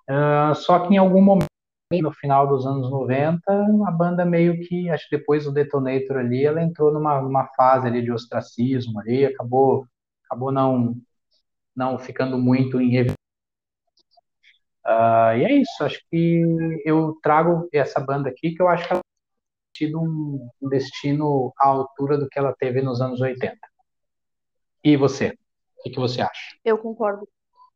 Uh, 0.09 0.55
só 0.55 0.79
que 0.79 0.93
em 0.93 0.97
algum 0.97 1.21
momento, 1.21 1.47
no 1.91 2.11
final 2.13 2.47
dos 2.47 2.65
anos 2.65 2.89
90, 2.89 3.41
a 3.85 3.91
banda 3.91 4.25
meio 4.25 4.59
que, 4.61 4.89
acho 4.89 5.07
que 5.09 5.17
depois 5.17 5.43
do 5.45 5.51
Detonator 5.51 6.17
ali, 6.17 6.45
ela 6.45 6.63
entrou 6.63 6.91
numa, 6.91 7.21
numa 7.21 7.47
fase 7.55 7.87
ali 7.87 8.01
de 8.01 8.11
ostracismo 8.11 8.99
ali, 8.99 9.25
acabou, 9.25 9.85
acabou 10.25 10.51
não, 10.51 10.95
não 11.75 11.99
ficando 11.99 12.37
muito 12.37 12.81
em 12.81 12.89
Uh, 14.85 15.37
e 15.37 15.45
é 15.45 15.53
isso, 15.53 15.83
acho 15.83 15.99
que 16.09 16.81
eu 16.83 17.17
trago 17.23 17.69
essa 17.71 18.01
banda 18.01 18.29
aqui, 18.29 18.53
que 18.53 18.61
eu 18.61 18.67
acho 18.67 18.85
que 18.85 18.93
ela 18.93 19.01
tem 19.01 19.87
tido 19.87 20.01
um, 20.01 20.49
destino 20.69 21.53
à 21.57 21.69
altura 21.69 22.17
do 22.17 22.27
que 22.27 22.37
ela 22.37 22.53
teve 22.53 22.81
nos 22.81 22.99
anos 22.99 23.21
80. 23.21 23.57
E 24.83 24.97
você? 24.97 25.37
O 25.79 25.83
que, 25.83 25.91
que 25.91 25.99
você 25.99 26.21
acha? 26.21 26.57
Eu 26.65 26.77
concordo. 26.77 27.27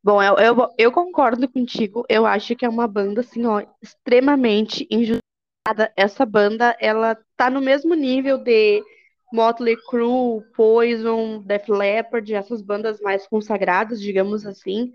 Bom, 0.04 0.22
eu, 0.22 0.36
eu, 0.36 0.70
eu, 0.78 0.92
concordo 0.92 1.48
contigo. 1.50 2.06
Eu 2.10 2.26
acho 2.26 2.56
que 2.56 2.66
é 2.66 2.70
uma 2.70 2.88
banda, 2.88 3.22
assim, 3.22 3.46
ó, 3.46 3.66
extremamente 3.82 4.86
injustiçada. 4.92 5.92
Essa 5.96 6.26
banda, 6.26 6.76
ela 6.80 7.18
tá 7.36 7.50
no 7.50 7.62
mesmo 7.62 7.94
nível 7.94 8.38
de 8.38 8.84
Motley 9.32 9.78
Crue, 9.90 10.44
Poison, 10.56 11.42
Def 11.42 11.68
Leppard, 11.70 12.34
essas 12.34 12.62
bandas 12.62 13.00
mais 13.02 13.28
consagradas, 13.28 14.00
digamos 14.02 14.46
assim. 14.46 14.92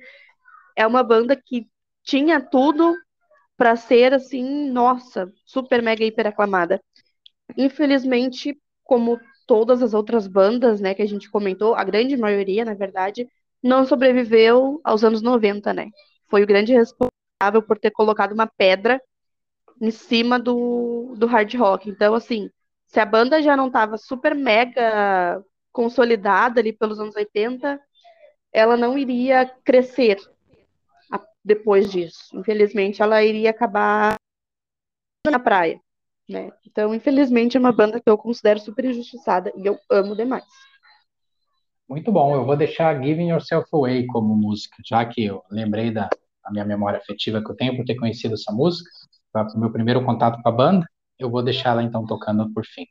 É 0.77 0.87
uma 0.87 1.03
banda 1.03 1.37
que 1.37 1.69
tinha 2.05 2.41
tudo 2.41 2.95
para 3.57 3.77
ser 3.77 4.15
assim, 4.15 4.71
nossa, 4.71 5.33
super 5.47 5.83
mega 5.83 6.05
hiper 6.05 6.27
aclamada. 6.29 6.81
Infelizmente, 7.57 8.59
como 8.85 9.21
todas 9.47 9.83
as 9.83 9.95
outras 9.95 10.27
bandas, 10.27 10.81
né, 10.81 10.95
que 10.95 11.03
a 11.03 11.07
gente 11.07 11.31
comentou, 11.31 11.75
a 11.75 11.85
grande 11.85 12.17
maioria, 12.17 12.65
na 12.65 12.75
verdade, 12.75 13.29
não 13.63 13.85
sobreviveu 13.87 14.81
aos 14.85 15.05
anos 15.05 15.23
90, 15.23 15.73
né? 15.73 15.89
Foi 16.31 16.43
o 16.43 16.47
grande 16.47 16.73
responsável 16.73 17.63
por 17.67 17.79
ter 17.79 17.91
colocado 17.91 18.33
uma 18.33 18.47
pedra 18.47 19.01
em 19.81 19.91
cima 19.91 20.39
do, 20.39 21.15
do 21.17 21.27
hard 21.27 21.55
rock. 21.55 21.89
Então, 21.91 22.15
assim, 22.15 22.49
Se 22.87 23.01
a 23.01 23.07
banda 23.07 23.43
já 23.43 23.57
não 23.57 23.69
estava 23.69 23.97
super 23.99 24.35
mega 24.35 25.43
consolidada 25.73 26.61
ali 26.61 26.73
pelos 26.75 27.01
anos 27.01 27.17
80, 27.17 27.81
ela 28.53 28.77
não 28.77 28.99
iria 28.99 29.47
crescer 29.65 30.19
depois 31.45 31.91
disso. 31.91 32.19
Infelizmente, 32.35 33.03
ela 33.03 33.23
iria 33.23 33.51
acabar 33.51 34.17
na 35.29 35.39
praia, 35.39 35.81
né? 36.29 36.51
Então, 36.67 36.95
infelizmente, 36.95 37.57
é 37.57 37.61
uma 37.61 37.73
banda 37.73 38.01
que 38.01 38.09
eu 38.09 38.19
considero 38.19 38.61
super 38.61 38.85
injustiçada 38.85 39.53
e 39.57 39.67
eu 39.67 39.79
amo 39.91 40.17
demais. 40.17 40.45
Muito 41.89 42.11
bom, 42.11 42.35
eu 42.35 42.45
vou 42.45 42.57
deixar 42.57 43.03
Giving 43.03 43.31
Yourself 43.31 43.69
Away 43.73 44.07
como 44.07 44.35
música, 44.35 44.77
já 44.85 45.05
que 45.05 45.25
eu 45.25 45.43
lembrei 45.51 45.91
da 45.91 46.09
minha 46.51 46.65
memória 46.65 46.99
afetiva 46.99 47.43
que 47.43 47.51
eu 47.51 47.57
tenho 47.57 47.77
por 47.77 47.85
ter 47.85 47.97
conhecido 47.97 48.35
essa 48.35 48.51
música, 48.51 48.91
foi 49.33 49.43
o 49.43 49.59
meu 49.59 49.71
primeiro 49.71 50.05
contato 50.05 50.41
com 50.43 50.49
a 50.49 50.53
banda, 50.53 50.87
eu 51.19 51.31
vou 51.31 51.43
deixar 51.43 51.71
ela 51.71 51.83
então 51.83 52.07
tocando 52.07 52.51
por 52.53 52.65
fim. 52.65 52.87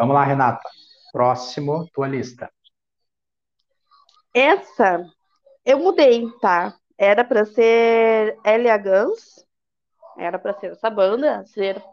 Vamos 0.00 0.14
lá, 0.14 0.24
Renata. 0.24 0.66
Próximo, 1.12 1.86
tua 1.92 2.08
lista. 2.08 2.50
Essa 4.32 5.04
eu 5.62 5.78
mudei, 5.78 6.26
tá? 6.40 6.74
Era 6.96 7.22
para 7.22 7.44
ser 7.44 8.38
Elia 8.42 8.78
Guns, 8.78 9.44
era 10.16 10.38
para 10.38 10.54
ser 10.54 10.70
essa 10.70 10.88
banda, 10.88 11.40
a 11.40 11.44
ser, 11.44 11.84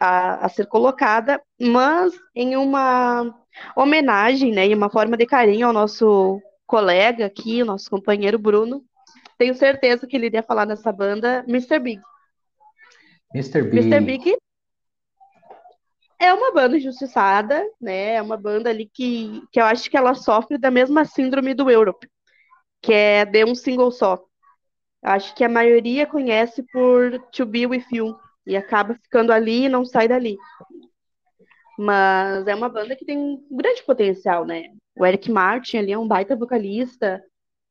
a, 0.00 0.44
a, 0.44 0.48
ser 0.48 0.66
colocada, 0.66 1.40
mas 1.60 2.12
em 2.34 2.56
uma 2.56 3.32
homenagem, 3.76 4.50
né, 4.50 4.66
em 4.66 4.74
uma 4.74 4.90
forma 4.90 5.16
de 5.16 5.24
carinho 5.24 5.68
ao 5.68 5.72
nosso 5.72 6.42
colega 6.66 7.26
aqui, 7.26 7.62
nosso 7.62 7.88
companheiro 7.88 8.40
Bruno. 8.40 8.84
Tenho 9.38 9.54
certeza 9.54 10.04
que 10.04 10.16
ele 10.16 10.26
iria 10.26 10.42
falar 10.42 10.66
nessa 10.66 10.90
banda, 10.90 11.44
Mr. 11.46 11.78
Big. 11.78 12.02
Mr. 13.32 13.62
Big. 13.62 13.86
Mr. 13.86 14.00
Big 14.00 14.36
é 16.24 16.34
uma 16.34 16.52
banda 16.52 16.76
injustiçada, 16.76 17.64
né? 17.80 18.14
É 18.14 18.22
uma 18.22 18.36
banda 18.36 18.70
ali 18.70 18.86
que, 18.92 19.42
que 19.52 19.60
eu 19.60 19.64
acho 19.64 19.90
que 19.90 19.96
ela 19.96 20.14
sofre 20.14 20.58
da 20.58 20.70
mesma 20.70 21.04
síndrome 21.04 21.54
do 21.54 21.70
Europe, 21.70 22.08
que 22.82 22.92
é 22.92 23.24
de 23.24 23.44
um 23.44 23.54
single 23.54 23.90
só. 23.90 24.22
Acho 25.02 25.34
que 25.34 25.44
a 25.44 25.48
maioria 25.48 26.06
conhece 26.06 26.62
por 26.72 27.18
To 27.32 27.44
Be 27.44 27.66
With 27.66 27.86
You 27.92 28.16
e 28.46 28.56
acaba 28.56 28.94
ficando 28.94 29.32
ali 29.32 29.64
e 29.64 29.68
não 29.68 29.84
sai 29.84 30.08
dali. 30.08 30.36
Mas 31.78 32.46
é 32.46 32.54
uma 32.54 32.68
banda 32.68 32.96
que 32.96 33.04
tem 33.04 33.18
um 33.18 33.46
grande 33.50 33.82
potencial, 33.82 34.44
né? 34.44 34.64
O 34.96 35.04
Eric 35.04 35.30
Martin 35.30 35.78
ali 35.78 35.92
é 35.92 35.98
um 35.98 36.08
baita 36.08 36.36
vocalista. 36.36 37.22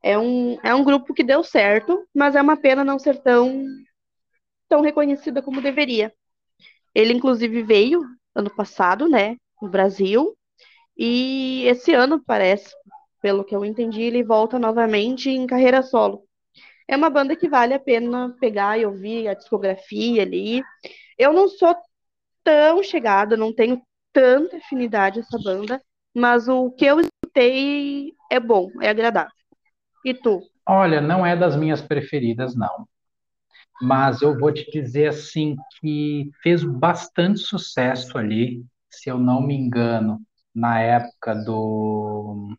É 0.04 0.18
um, 0.20 0.60
é 0.62 0.76
um 0.76 0.84
grupo 0.84 1.14
que 1.14 1.24
deu 1.24 1.44
certo, 1.44 2.06
mas 2.14 2.36
é 2.36 2.42
uma 2.42 2.58
pena 2.58 2.84
não 2.84 3.00
ser 3.00 3.22
tão, 3.22 3.66
tão 4.68 4.82
reconhecida 4.82 5.42
como 5.42 5.62
deveria. 5.62 6.14
Ele, 6.94 7.14
inclusive, 7.14 7.64
veio 7.64 8.04
ano 8.36 8.50
passado, 8.50 9.08
né, 9.08 9.38
no 9.62 9.70
Brasil. 9.70 10.36
E 10.98 11.64
esse 11.66 11.94
ano, 11.94 12.24
parece, 12.24 12.74
pelo 13.22 13.44
que 13.44 13.56
eu 13.56 13.66
entendi, 13.66 14.02
ele 14.02 14.24
volta 14.24 14.60
novamente 14.60 15.30
em 15.30 15.48
carreira 15.48 15.82
solo. 15.82 16.24
É 16.88 16.96
uma 16.96 17.10
banda 17.10 17.36
que 17.36 17.50
vale 17.50 17.74
a 17.74 17.80
pena 17.80 18.36
pegar 18.40 18.78
e 18.78 18.86
ouvir 18.86 19.28
a 19.28 19.34
discografia 19.34 20.22
ali. 20.22 20.62
Eu 21.18 21.34
não 21.34 21.48
sou 21.48 21.76
tão 22.44 22.84
chegada, 22.84 23.38
não 23.38 23.54
tenho 23.54 23.82
tanta 24.12 24.58
afinidade 24.58 25.20
essa 25.20 25.40
banda, 25.42 25.82
mas 26.14 26.48
o 26.48 26.70
que 26.72 26.86
eu 26.86 27.00
escutei 27.00 28.14
é 28.32 28.40
bom, 28.40 28.70
é 28.82 28.90
agradável. 28.90 29.32
E 30.06 30.14
tu? 30.14 30.42
Olha, 30.68 31.02
não 31.02 31.26
é 31.26 31.36
das 31.36 31.56
minhas 31.56 31.82
preferidas, 31.82 32.56
não 32.56 32.88
mas 33.84 34.22
eu 34.22 34.40
vou 34.40 34.50
te 34.54 34.72
dizer 34.72 35.10
assim 35.10 35.58
que 35.82 36.32
fez 36.42 36.64
bastante 36.64 37.42
sucesso 37.42 38.18
ali, 38.18 38.66
se 38.90 39.10
eu 39.10 39.20
não 39.20 39.42
me 39.42 39.54
engano, 39.54 40.22
na 40.56 40.80
época 40.80 41.36
do, 41.36 42.56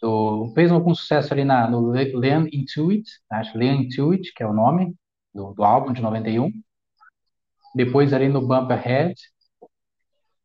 do 0.00 0.50
fez 0.54 0.72
algum 0.72 0.94
sucesso 0.94 1.34
ali 1.34 1.44
na, 1.44 1.68
no 1.68 1.90
Lean 1.90 2.46
Intuit, 2.50 3.04
acho 3.30 3.58
Lean 3.58 3.74
Intuit, 3.74 4.32
que 4.32 4.42
é 4.42 4.46
o 4.46 4.54
nome 4.54 4.94
do, 5.34 5.52
do 5.52 5.62
álbum 5.62 5.92
de 5.92 6.00
91. 6.00 6.50
Depois 7.74 8.14
ali 8.14 8.30
no 8.30 8.40
Bump 8.40 8.72
Ahead, 8.72 9.14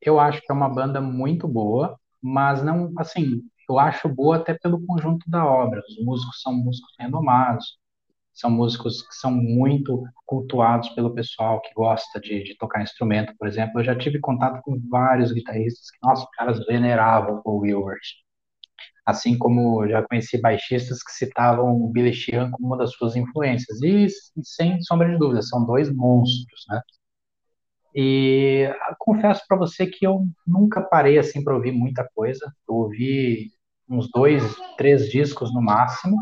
eu 0.01 0.19
acho 0.19 0.41
que 0.41 0.51
é 0.51 0.53
uma 0.53 0.67
banda 0.67 0.99
muito 0.99 1.47
boa, 1.47 1.97
mas 2.21 2.61
não, 2.61 2.91
assim, 2.97 3.41
eu 3.69 3.79
acho 3.79 4.09
boa 4.09 4.35
até 4.35 4.53
pelo 4.53 4.85
conjunto 4.85 5.29
da 5.29 5.45
obra. 5.45 5.81
Os 5.87 6.03
músicos 6.03 6.41
são 6.41 6.53
músicos 6.53 6.93
renomados, 6.99 7.79
são 8.35 8.51
músicos 8.51 9.01
que 9.01 9.15
são 9.15 9.31
muito 9.31 10.03
cultuados 10.25 10.89
pelo 10.89 11.15
pessoal 11.15 11.61
que 11.61 11.73
gosta 11.73 12.19
de, 12.19 12.43
de, 12.43 12.57
tocar 12.57 12.83
instrumento, 12.83 13.33
por 13.39 13.47
exemplo. 13.47 13.79
Eu 13.79 13.85
já 13.85 13.97
tive 13.97 14.19
contato 14.19 14.61
com 14.61 14.77
vários 14.89 15.31
guitarristas 15.31 15.89
que, 15.89 15.97
nossa, 16.05 16.27
caras 16.35 16.63
veneravam 16.65 17.41
o 17.45 17.59
Wilbert. 17.59 18.01
Assim 19.05 19.37
como 19.37 19.87
já 19.87 20.03
conheci 20.03 20.39
baixistas 20.39 21.01
que 21.01 21.11
citavam 21.13 21.81
o 21.81 21.89
Billy 21.89 22.13
Sheehan 22.13 22.51
como 22.51 22.67
uma 22.67 22.77
das 22.77 22.91
suas 22.91 23.15
influências. 23.15 23.81
E, 23.81 24.07
sem 24.43 24.81
sombra 24.81 25.09
de 25.09 25.17
dúvida, 25.17 25.41
são 25.41 25.65
dois 25.65 25.89
monstros, 25.95 26.65
né? 26.69 26.81
E 27.95 28.69
confesso 28.99 29.43
para 29.47 29.57
você 29.57 29.87
que 29.87 30.05
eu 30.05 30.25
nunca 30.45 30.81
parei 30.81 31.17
assim 31.17 31.41
para 31.41 31.55
ouvir 31.55 31.71
muita 31.71 32.05
coisa. 32.13 32.53
Eu 32.67 32.75
ouvi 32.75 33.51
uns 33.87 34.09
dois, 34.11 34.43
três 34.75 35.09
discos 35.09 35.53
no 35.53 35.61
máximo 35.61 36.17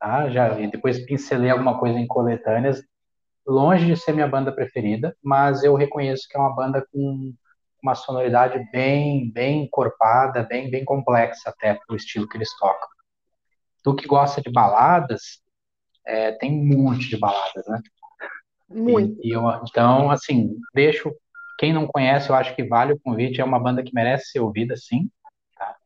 tá? 0.00 0.30
Já 0.30 0.48
depois 0.48 1.04
pincelei 1.04 1.50
alguma 1.50 1.78
coisa 1.78 1.98
em 1.98 2.06
coletâneas. 2.06 2.82
Longe 3.46 3.86
de 3.86 3.96
ser 3.96 4.12
minha 4.12 4.28
banda 4.28 4.52
preferida, 4.52 5.16
mas 5.22 5.62
eu 5.62 5.74
reconheço 5.74 6.26
que 6.28 6.36
é 6.36 6.40
uma 6.40 6.54
banda 6.54 6.84
com 6.92 7.32
uma 7.82 7.94
sonoridade 7.94 8.62
bem, 8.70 9.30
bem 9.30 9.64
encorpada, 9.64 10.42
bem, 10.42 10.70
bem 10.70 10.84
complexa 10.84 11.50
até 11.50 11.74
pro 11.86 11.96
estilo 11.96 12.28
que 12.28 12.36
eles 12.36 12.54
tocam. 12.58 12.88
Tu 13.82 13.94
que 13.96 14.06
gosta 14.06 14.42
de 14.42 14.50
baladas, 14.50 15.42
é, 16.06 16.32
tem 16.32 16.52
um 16.52 16.64
monte 16.64 17.08
de 17.08 17.16
baladas, 17.16 17.66
né? 17.66 17.80
Muito. 18.68 19.18
E, 19.22 19.28
e 19.28 19.32
eu, 19.32 19.42
então, 19.66 20.10
assim, 20.10 20.56
deixo 20.74 21.10
quem 21.58 21.72
não 21.72 21.86
conhece, 21.86 22.30
eu 22.30 22.34
acho 22.34 22.54
que 22.54 22.64
vale 22.64 22.92
o 22.92 23.00
convite. 23.00 23.40
É 23.40 23.44
uma 23.44 23.58
banda 23.58 23.82
que 23.82 23.94
merece 23.94 24.30
ser 24.30 24.40
ouvida, 24.40 24.76
sim. 24.76 25.10
Tá? 25.56 25.76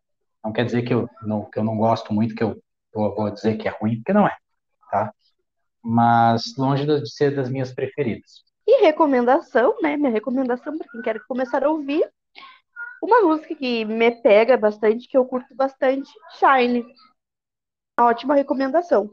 Não 0.45 0.53
quer 0.53 0.65
dizer 0.65 0.83
que 0.83 0.93
eu 0.93 1.09
não, 1.23 1.45
que 1.45 1.59
eu 1.59 1.65
não 1.65 1.77
gosto 1.77 2.12
muito, 2.12 2.35
que 2.35 2.43
eu 2.43 2.62
vou 2.95 3.30
dizer 3.30 3.57
que 3.57 3.68
é 3.68 3.70
ruim, 3.70 3.97
porque 3.97 4.12
não 4.12 4.26
é, 4.26 4.36
tá? 4.90 5.12
Mas 5.82 6.57
longe 6.57 6.86
de 6.86 7.11
ser 7.11 7.34
das 7.34 7.51
minhas 7.51 7.72
preferidas. 7.72 8.45
E 8.66 8.82
recomendação, 8.82 9.76
né? 9.82 9.97
Minha 9.97 10.11
recomendação 10.11 10.78
para 10.78 10.88
quem 10.88 11.03
quer 11.03 11.20
começar 11.26 11.62
a 11.64 11.70
ouvir, 11.70 12.11
uma 13.03 13.20
música 13.20 13.55
que 13.55 13.84
me 13.84 14.11
pega 14.11 14.57
bastante, 14.57 15.07
que 15.07 15.16
eu 15.16 15.26
curto 15.26 15.55
bastante, 15.55 16.11
Shine. 16.38 16.82
Uma 17.99 18.09
ótima 18.09 18.34
recomendação. 18.34 19.11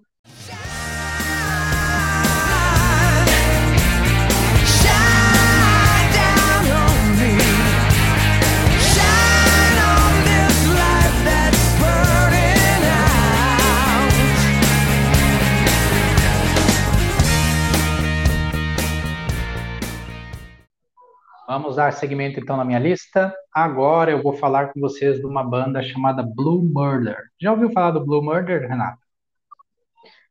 Vamos 21.51 21.75
dar 21.75 21.91
segmento 21.91 22.39
então 22.39 22.55
na 22.55 22.63
minha 22.63 22.79
lista. 22.79 23.35
Agora 23.53 24.09
eu 24.09 24.23
vou 24.23 24.31
falar 24.31 24.71
com 24.71 24.79
vocês 24.79 25.19
de 25.19 25.25
uma 25.25 25.43
banda 25.43 25.83
chamada 25.83 26.23
Blue 26.23 26.63
Murder. 26.63 27.17
Já 27.41 27.51
ouviu 27.51 27.69
falar 27.73 27.91
do 27.91 28.05
Blue 28.05 28.23
Murder, 28.23 28.69
Renata? 28.69 28.97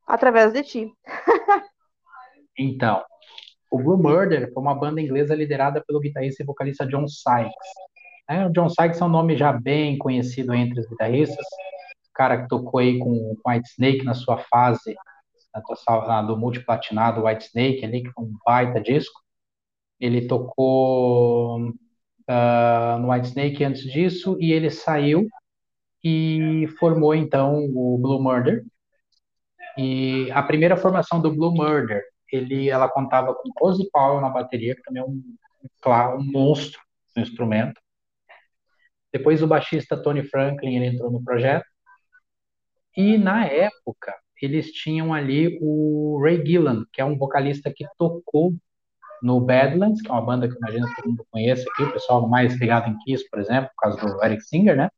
Através 0.07 0.51
de 0.55 0.63
ti. 0.63 0.93
então, 2.59 3.05
o 3.71 3.77
Blue 3.77 3.99
Murder 3.99 4.51
foi 4.51 4.63
uma 4.63 4.75
banda 4.75 4.99
inglesa 4.99 5.35
liderada 5.35 5.85
pelo 5.87 6.01
guitarrista 6.01 6.43
e 6.43 6.47
vocalista 6.47 6.87
John 6.87 7.07
Sykes. 7.07 7.53
É, 8.27 8.47
o 8.47 8.51
John 8.51 8.71
Sykes 8.71 8.99
é 8.99 9.05
um 9.05 9.11
nome 9.11 9.37
já 9.37 9.53
bem 9.53 9.99
conhecido 9.99 10.55
entre 10.55 10.81
os 10.81 10.87
guitarristas. 10.87 11.45
O 12.09 12.15
cara 12.15 12.41
que 12.41 12.49
tocou 12.49 12.81
aí 12.81 12.99
com 12.99 13.37
White 13.47 13.69
Snake 13.69 14.05
na 14.07 14.15
sua 14.15 14.39
fase 14.39 14.97
na, 15.87 16.23
do 16.23 16.35
multiplatinado 16.39 17.27
White 17.27 17.45
Snake, 17.45 17.85
ali, 17.85 18.05
que 18.05 18.11
foi 18.11 18.25
um 18.25 18.33
baita 18.43 18.81
disco. 18.81 19.21
Ele 20.01 20.27
tocou 20.27 21.61
uh, 21.61 22.99
no 23.01 23.11
Whitesnake 23.11 23.65
antes 23.65 23.83
disso 23.83 24.37
e 24.41 24.53
ele 24.53 24.71
saiu 24.71 25.29
e 26.03 26.67
formou 26.79 27.15
então 27.15 27.67
o 27.75 27.99
Blue 27.99 28.23
Murder. 28.23 28.65
E 29.77 30.31
a 30.33 30.43
primeira 30.43 30.77
formação 30.77 31.21
do 31.21 31.35
Blue 31.35 31.55
Murder, 31.55 32.03
ele, 32.33 32.69
ela 32.69 32.89
contava 32.89 33.35
com 33.35 33.51
Cozy 33.55 33.89
Powell 33.91 34.21
na 34.21 34.31
bateria, 34.31 34.75
que 34.75 34.83
também 34.83 35.03
é 35.03 35.05
um, 35.07 35.23
claro, 35.81 36.19
um 36.19 36.25
monstro 36.25 36.81
no 37.17 37.23
instrumento. 37.23 37.81
Depois 39.13 39.43
o 39.43 39.47
baixista 39.47 40.01
Tony 40.01 40.23
Franklin 40.23 40.77
ele 40.77 40.87
entrou 40.87 41.11
no 41.11 41.23
projeto. 41.23 41.67
E 42.97 43.19
na 43.19 43.47
época 43.47 44.15
eles 44.41 44.73
tinham 44.73 45.13
ali 45.13 45.59
o 45.61 46.21
Ray 46.23 46.45
Gillan, 46.45 46.85
que 46.93 47.01
é 47.01 47.05
um 47.05 47.17
vocalista 47.19 47.73
que 47.75 47.85
tocou 47.99 48.55
no 49.23 49.41
Badlands, 49.41 50.03
que 50.03 50.09
é 50.09 50.13
uma 50.13 50.25
banda 50.25 50.49
que 50.49 50.57
imagino 50.57 50.87
que 50.89 50.97
todo 50.97 51.11
mundo 51.11 51.27
conhece 51.31 51.65
aqui, 51.69 51.83
o 51.85 51.93
pessoal 51.93 52.29
mais 52.29 52.59
ligado 52.59 52.89
em 52.89 52.99
Kiss, 52.99 53.29
por 53.29 53.39
exemplo, 53.39 53.71
por 53.71 53.83
causa 53.83 54.01
do 54.01 54.25
Eric 54.25 54.43
Singer, 54.43 54.77
né? 54.77 54.89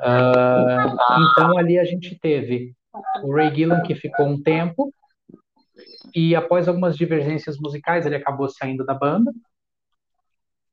Uh, 0.00 1.30
então 1.32 1.56
ali 1.56 1.78
a 1.78 1.84
gente 1.84 2.18
teve 2.18 2.74
o 3.22 3.34
Ray 3.34 3.54
Gillan 3.54 3.82
que 3.82 3.94
ficou 3.94 4.26
um 4.26 4.42
tempo 4.42 4.92
e 6.14 6.34
após 6.34 6.68
algumas 6.68 6.96
divergências 6.96 7.58
musicais 7.58 8.04
ele 8.04 8.16
acabou 8.16 8.48
saindo 8.48 8.84
da 8.84 8.94
banda. 8.94 9.32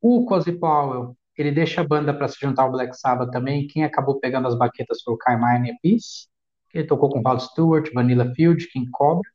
O 0.02 0.26
Cozy 0.26 0.54
Powell 0.54 1.16
ele 1.38 1.52
deixa 1.52 1.82
a 1.82 1.88
banda 1.88 2.14
para 2.14 2.28
se 2.28 2.38
juntar 2.40 2.64
ao 2.64 2.72
Black 2.72 2.98
Sabbath 2.98 3.32
também. 3.32 3.68
Quem 3.68 3.84
acabou 3.84 4.20
pegando 4.20 4.48
as 4.48 4.58
baquetas 4.58 5.02
foi 5.04 5.14
o 5.14 5.18
Carmine 5.18 5.78
Peace. 5.82 6.28
Ele 6.74 6.88
tocou 6.88 7.10
com 7.10 7.22
Rod 7.22 7.40
Stewart, 7.40 7.94
Vanilla 7.94 8.34
Field, 8.34 8.68
King 8.68 8.90
Cobra. 8.92 9.30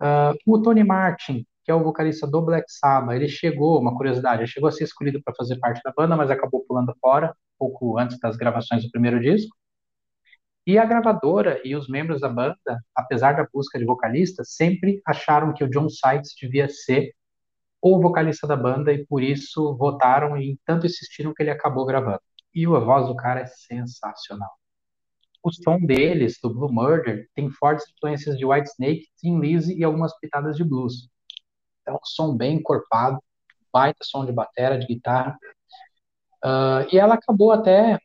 Uh, 0.00 0.36
o 0.46 0.60
Tony 0.60 0.84
Martin, 0.84 1.46
que 1.64 1.70
é 1.70 1.74
o 1.74 1.82
vocalista 1.82 2.26
do 2.26 2.42
Black 2.42 2.70
Sabbath, 2.70 3.16
ele 3.16 3.28
chegou, 3.28 3.80
uma 3.80 3.96
curiosidade, 3.96 4.42
ele 4.42 4.46
chegou 4.46 4.68
a 4.68 4.72
ser 4.72 4.84
escolhido 4.84 5.22
para 5.22 5.34
fazer 5.34 5.58
parte 5.58 5.80
da 5.82 5.92
banda, 5.96 6.16
mas 6.16 6.30
acabou 6.30 6.64
pulando 6.66 6.94
fora, 7.00 7.34
pouco 7.58 7.98
antes 7.98 8.18
das 8.20 8.36
gravações 8.36 8.84
do 8.84 8.90
primeiro 8.90 9.20
disco. 9.20 9.56
E 10.66 10.78
a 10.78 10.84
gravadora 10.84 11.60
e 11.64 11.76
os 11.76 11.88
membros 11.88 12.20
da 12.20 12.28
banda, 12.28 12.56
apesar 12.94 13.36
da 13.36 13.46
busca 13.52 13.78
de 13.78 13.84
vocalista, 13.84 14.42
sempre 14.44 15.00
acharam 15.06 15.54
que 15.54 15.62
o 15.62 15.70
John 15.70 15.88
Sykes 15.88 16.34
devia 16.40 16.68
ser 16.68 17.12
o 17.80 18.00
vocalista 18.00 18.46
da 18.46 18.56
banda 18.56 18.92
e 18.92 19.06
por 19.06 19.22
isso 19.22 19.76
votaram 19.76 20.36
e 20.36 20.58
tanto 20.64 20.86
insistiram 20.86 21.32
que 21.32 21.42
ele 21.42 21.50
acabou 21.50 21.86
gravando. 21.86 22.20
E 22.54 22.66
a 22.66 22.78
voz 22.80 23.06
do 23.06 23.14
cara 23.14 23.40
é 23.40 23.46
sensacional. 23.46 24.50
O 25.46 25.52
som 25.52 25.78
deles, 25.78 26.40
do 26.42 26.52
Blue 26.52 26.72
Murder, 26.72 27.28
tem 27.32 27.48
fortes 27.48 27.86
influências 27.94 28.36
de 28.36 28.44
Whitesnake, 28.44 29.06
Tim 29.16 29.38
Lizzy 29.38 29.78
e 29.78 29.84
algumas 29.84 30.12
pitadas 30.18 30.56
de 30.56 30.64
blues. 30.64 31.08
É 31.86 31.92
um 31.92 32.00
som 32.02 32.36
bem 32.36 32.56
encorpado, 32.56 33.20
baita 33.72 34.00
som 34.02 34.26
de 34.26 34.32
bateria, 34.32 34.76
de 34.76 34.88
guitarra. 34.88 35.38
Uh, 36.44 36.92
e 36.92 36.98
ela 36.98 37.14
acabou 37.14 37.52
até 37.52 37.96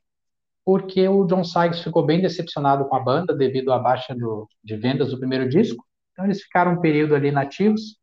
porque 0.63 1.07
o 1.07 1.25
John 1.25 1.43
Sykes 1.43 1.81
ficou 1.81 2.05
bem 2.05 2.21
decepcionado 2.21 2.87
com 2.87 2.95
a 2.95 2.99
banda 2.99 3.35
devido 3.35 3.73
à 3.73 3.79
baixa 3.79 4.13
do, 4.13 4.47
de 4.63 4.75
vendas 4.75 5.09
do 5.09 5.17
primeiro 5.17 5.49
disco. 5.49 5.83
Então 6.11 6.25
eles 6.25 6.43
ficaram 6.43 6.73
um 6.73 6.79
período 6.79 7.15
ali 7.15 7.31
nativos 7.31 7.97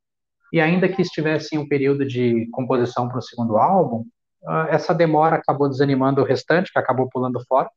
e 0.53 0.61
ainda 0.61 0.89
que 0.89 1.01
estivessem 1.01 1.61
um 1.61 1.69
período 1.69 2.05
de 2.05 2.49
composição 2.51 3.07
para 3.07 3.19
o 3.19 3.23
segundo 3.23 3.57
álbum, 3.57 4.05
uh, 4.43 4.67
essa 4.69 4.93
demora 4.93 5.37
acabou 5.37 5.69
desanimando 5.69 6.23
o 6.23 6.25
restante, 6.25 6.73
que 6.73 6.79
acabou 6.81 7.09
pulando 7.09 7.41
fora. 7.47 7.71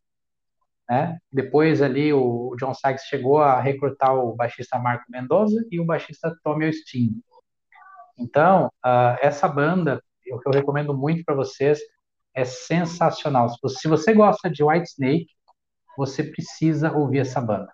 Né? 0.91 1.17
Depois 1.31 1.81
ali 1.81 2.11
o 2.11 2.53
John 2.59 2.73
Sykes 2.73 3.05
chegou 3.05 3.37
a 3.37 3.61
recrutar 3.61 4.13
o 4.13 4.35
baixista 4.35 4.77
Marco 4.77 5.05
Mendoza 5.09 5.65
e 5.71 5.79
o 5.79 5.85
baixista 5.85 6.37
Tommy 6.43 6.67
Osteen. 6.67 7.23
Então, 8.19 8.65
uh, 8.85 9.15
essa 9.21 9.47
banda, 9.47 10.03
o 10.33 10.37
que 10.37 10.49
eu 10.49 10.51
recomendo 10.51 10.93
muito 10.93 11.23
para 11.23 11.33
vocês, 11.33 11.79
é 12.35 12.43
sensacional. 12.43 13.47
Se 13.69 13.87
você 13.87 14.13
gosta 14.13 14.49
de 14.49 14.65
White 14.65 14.89
Snake, 14.89 15.27
você 15.97 16.25
precisa 16.25 16.91
ouvir 16.91 17.19
essa 17.19 17.39
banda. 17.39 17.71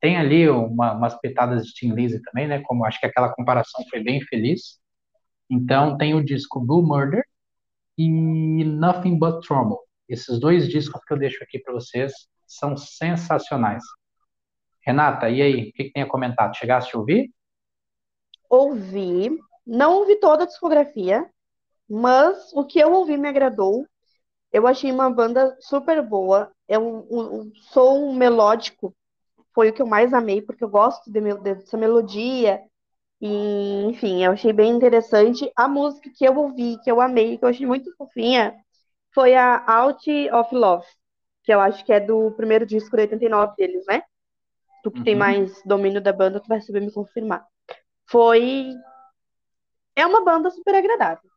Tem 0.00 0.16
ali 0.16 0.48
uma, 0.48 0.94
umas 0.94 1.20
pitadas 1.20 1.66
de 1.66 1.74
Tim 1.74 1.92
Lizzy 1.92 2.22
também, 2.22 2.48
né? 2.48 2.62
Como 2.62 2.86
acho 2.86 2.98
que 2.98 3.04
aquela 3.04 3.30
comparação 3.34 3.84
foi 3.90 4.02
bem 4.02 4.22
feliz. 4.22 4.80
Então 5.50 5.98
tem 5.98 6.14
o 6.14 6.24
disco 6.24 6.60
Blue 6.60 6.82
Murder 6.82 7.22
e 7.98 8.64
Nothing 8.64 9.18
But 9.18 9.46
Trouble. 9.46 9.76
Esses 10.08 10.38
dois 10.38 10.68
discos 10.68 11.02
que 11.04 11.12
eu 11.12 11.18
deixo 11.18 11.42
aqui 11.42 11.58
para 11.58 11.72
vocês 11.72 12.12
são 12.46 12.76
sensacionais. 12.76 13.82
Renata, 14.84 15.30
e 15.30 15.40
aí? 15.40 15.68
O 15.68 15.72
que, 15.72 15.84
que 15.84 15.92
tem 15.92 16.02
a 16.02 16.08
comentar? 16.08 16.54
Chegaste 16.54 16.94
a 16.94 16.98
ouvir? 16.98 17.30
Ouvi. 18.50 19.30
Não 19.66 19.98
ouvi 19.98 20.16
toda 20.16 20.42
a 20.42 20.46
discografia, 20.46 21.24
mas 21.88 22.52
o 22.52 22.64
que 22.64 22.80
eu 22.80 22.92
ouvi 22.92 23.16
me 23.16 23.28
agradou. 23.28 23.86
Eu 24.52 24.66
achei 24.66 24.90
uma 24.92 25.08
banda 25.08 25.56
super 25.60 26.02
boa. 26.02 26.52
É 26.68 26.78
um, 26.78 26.98
um, 27.10 27.52
som 27.54 28.12
melódico. 28.12 28.94
Foi 29.54 29.70
o 29.70 29.72
que 29.72 29.80
eu 29.80 29.86
mais 29.86 30.12
amei, 30.12 30.42
porque 30.42 30.64
eu 30.64 30.68
gosto 30.68 31.10
de, 31.10 31.20
dessa 31.38 31.76
melodia. 31.76 32.60
E, 33.20 33.84
enfim, 33.84 34.24
eu 34.24 34.32
achei 34.32 34.52
bem 34.52 34.72
interessante. 34.72 35.50
A 35.56 35.68
música 35.68 36.10
que 36.10 36.24
eu 36.24 36.36
ouvi, 36.36 36.76
que 36.82 36.90
eu 36.90 37.00
amei, 37.00 37.38
que 37.38 37.44
eu 37.44 37.48
achei 37.48 37.66
muito 37.66 37.94
fofinha, 37.96 38.54
foi 39.14 39.34
a 39.34 39.64
Out 39.66 40.30
of 40.30 40.54
Love, 40.54 40.86
que 41.44 41.52
eu 41.52 41.60
acho 41.60 41.84
que 41.84 41.92
é 41.92 42.00
do 42.00 42.30
primeiro 42.32 42.66
disco 42.66 42.96
de 42.96 43.02
89 43.02 43.54
deles, 43.56 43.84
né? 43.86 44.02
Tu 44.82 44.90
que 44.90 44.98
uhum. 44.98 45.04
tem 45.04 45.14
mais 45.14 45.62
domínio 45.64 46.00
da 46.00 46.12
banda, 46.12 46.40
tu 46.40 46.48
vai 46.48 46.60
saber 46.60 46.80
me 46.80 46.92
confirmar. 46.92 47.46
Foi. 48.06 48.72
É 49.94 50.06
uma 50.06 50.24
banda 50.24 50.50
super 50.50 50.74
agradável 50.74 51.32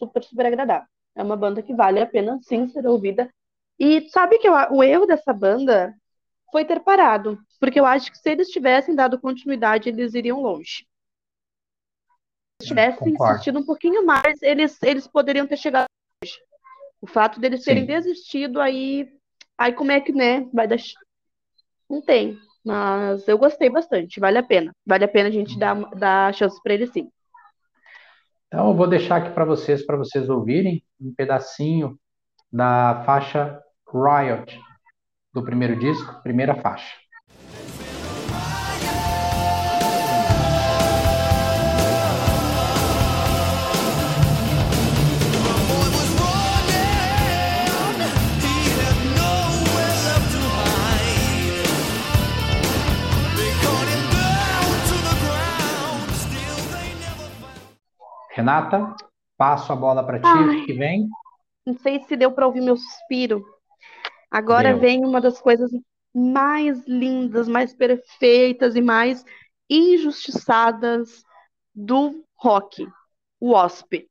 super, 0.00 0.24
super 0.24 0.46
agradável. 0.46 0.88
É 1.14 1.22
uma 1.22 1.36
banda 1.36 1.62
que 1.62 1.74
vale 1.74 2.00
a 2.00 2.06
pena, 2.06 2.40
sim, 2.42 2.66
ser 2.68 2.86
ouvida. 2.86 3.28
E 3.78 4.08
sabe 4.08 4.38
que 4.38 4.48
eu, 4.48 4.54
o 4.72 4.82
erro 4.82 5.06
dessa 5.06 5.32
banda 5.32 5.94
foi 6.50 6.64
ter 6.64 6.80
parado, 6.80 7.38
porque 7.60 7.78
eu 7.78 7.86
acho 7.86 8.10
que 8.10 8.18
se 8.18 8.30
eles 8.30 8.48
tivessem 8.48 8.94
dado 8.94 9.20
continuidade, 9.20 9.88
eles 9.88 10.14
iriam 10.14 10.40
longe. 10.40 10.86
Se 12.60 12.68
tivessem 12.68 13.12
Concordo. 13.12 13.34
insistido 13.34 13.58
um 13.58 13.64
pouquinho 13.64 14.04
mais, 14.04 14.42
eles, 14.42 14.82
eles 14.82 15.06
poderiam 15.06 15.46
ter 15.46 15.56
chegado 15.56 15.86
longe. 16.22 16.38
O 17.00 17.06
fato 17.06 17.40
deles 17.40 17.64
terem 17.64 17.82
Sim. 17.82 17.86
desistido, 17.86 18.60
aí, 18.60 19.08
aí 19.56 19.72
como 19.72 19.92
é 19.92 20.00
que, 20.00 20.12
né, 20.12 20.46
vai 20.52 20.68
dar... 20.68 20.76
Não 21.88 22.02
tem, 22.02 22.38
mas 22.64 23.26
eu 23.26 23.38
gostei 23.38 23.70
bastante, 23.70 24.20
vale 24.20 24.38
a 24.38 24.42
pena. 24.42 24.72
Vale 24.86 25.04
a 25.04 25.08
pena 25.08 25.28
a 25.28 25.32
gente 25.32 25.58
dar, 25.58 25.74
dar 25.96 26.34
chance 26.34 26.60
para 26.62 26.74
eles, 26.74 26.90
sim. 26.90 27.10
Então, 28.46 28.68
eu 28.68 28.76
vou 28.76 28.86
deixar 28.86 29.16
aqui 29.16 29.30
para 29.30 29.44
vocês, 29.44 29.84
para 29.86 29.96
vocês 29.96 30.28
ouvirem 30.28 30.84
um 31.00 31.14
pedacinho 31.14 31.98
da 32.52 33.02
faixa 33.06 33.60
Riot 33.92 34.60
do 35.32 35.44
primeiro 35.44 35.78
disco, 35.78 36.20
primeira 36.22 36.54
faixa. 36.56 36.96
Renata, 58.30 58.94
passo 59.36 59.72
a 59.72 59.76
bola 59.76 60.04
para 60.04 60.20
ti, 60.20 60.66
que 60.66 60.72
vem. 60.72 61.08
Não 61.66 61.74
sei 61.74 62.02
se 62.04 62.16
deu 62.16 62.32
para 62.32 62.46
ouvir 62.46 62.60
meu 62.60 62.76
suspiro. 62.76 63.44
Agora 64.30 64.70
deu. 64.70 64.80
vem 64.80 65.04
uma 65.04 65.20
das 65.20 65.40
coisas 65.40 65.70
mais 66.14 66.86
lindas, 66.86 67.48
mais 67.48 67.74
perfeitas 67.74 68.76
e 68.76 68.80
mais 68.80 69.24
injustiçadas 69.68 71.24
do 71.74 72.24
rock, 72.36 72.86
o 73.38 73.52
Wasp. 73.52 74.08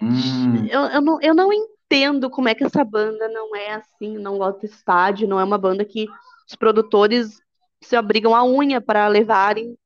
Hum. 0.00 0.66
Eu, 0.70 0.80
eu, 0.82 1.00
não, 1.00 1.20
eu 1.20 1.34
não 1.34 1.52
entendo 1.52 2.30
como 2.30 2.48
é 2.48 2.54
que 2.54 2.64
essa 2.64 2.84
banda 2.84 3.28
não 3.28 3.54
é 3.56 3.74
assim, 3.74 4.16
não 4.16 4.38
lota 4.38 4.64
estádio, 4.64 5.28
não 5.28 5.40
é 5.40 5.44
uma 5.44 5.58
banda 5.58 5.84
que 5.84 6.06
os 6.48 6.54
produtores 6.54 7.40
se 7.82 7.96
abrigam 7.96 8.34
a 8.34 8.44
unha 8.44 8.80
para 8.80 9.08
levarem 9.08 9.76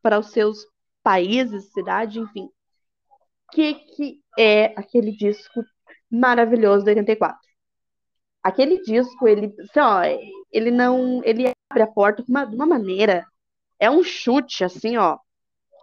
para 0.00 0.18
os 0.18 0.30
seus 0.30 0.66
países, 1.04 1.70
cidade, 1.72 2.18
enfim. 2.18 2.46
O 2.46 3.52
que, 3.52 3.74
que 3.74 4.20
é 4.38 4.74
aquele 4.76 5.12
disco 5.12 5.62
maravilhoso 6.10 6.84
de 6.84 6.90
84? 6.90 7.38
Aquele 8.42 8.82
disco, 8.82 9.28
ele, 9.28 9.54
assim, 9.60 9.80
ó, 9.80 10.02
ele 10.50 10.70
não, 10.70 11.22
ele 11.24 11.52
abre 11.70 11.82
a 11.82 11.86
porta 11.86 12.22
de 12.22 12.30
uma, 12.30 12.44
de 12.44 12.54
uma 12.56 12.66
maneira, 12.66 13.26
é 13.78 13.90
um 13.90 14.02
chute, 14.02 14.64
assim, 14.64 14.96
ó, 14.96 15.18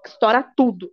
que 0.04 0.10
estoura 0.10 0.44
tudo, 0.56 0.92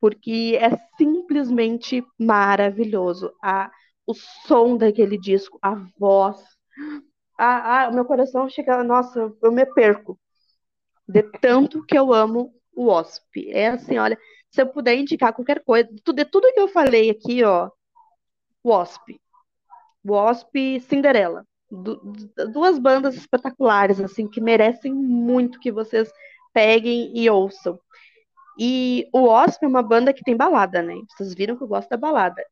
porque 0.00 0.58
é 0.60 0.76
simplesmente 0.96 2.04
maravilhoso. 2.18 3.32
A, 3.42 3.70
o 4.06 4.14
som 4.14 4.76
daquele 4.76 5.18
disco, 5.18 5.58
a 5.60 5.74
voz, 5.98 6.42
a, 7.38 7.84
a, 7.84 7.88
o 7.90 7.94
meu 7.94 8.04
coração 8.04 8.48
chega, 8.48 8.82
nossa, 8.82 9.32
eu 9.42 9.52
me 9.52 9.66
perco 9.66 10.18
de 11.06 11.22
tanto 11.22 11.84
que 11.86 11.98
eu 11.98 12.12
amo 12.12 12.52
o 12.78 12.88
OSP. 12.88 13.50
É 13.50 13.68
assim, 13.68 13.98
olha, 13.98 14.16
se 14.50 14.62
eu 14.62 14.66
puder 14.68 14.96
indicar 14.96 15.32
qualquer 15.32 15.62
coisa, 15.64 15.88
tudo, 16.04 16.24
tudo 16.24 16.52
que 16.52 16.60
eu 16.60 16.68
falei 16.68 17.10
aqui, 17.10 17.42
ó, 17.42 17.70
WASP. 18.64 19.20
WASP 20.04 20.80
Cinderela. 20.80 21.44
Du, 21.70 22.00
duas 22.52 22.78
bandas 22.78 23.14
espetaculares, 23.16 24.00
assim, 24.00 24.26
que 24.26 24.40
merecem 24.40 24.94
muito 24.94 25.60
que 25.60 25.72
vocês 25.72 26.10
peguem 26.52 27.12
e 27.14 27.28
ouçam. 27.28 27.78
E 28.58 29.08
o 29.12 29.24
Osp 29.28 29.62
é 29.62 29.68
uma 29.68 29.82
banda 29.82 30.12
que 30.12 30.24
tem 30.24 30.36
balada, 30.36 30.82
né? 30.82 30.94
Vocês 31.10 31.34
viram 31.34 31.56
que 31.56 31.62
eu 31.62 31.68
gosto 31.68 31.88
da 31.90 31.96
balada. 31.96 32.42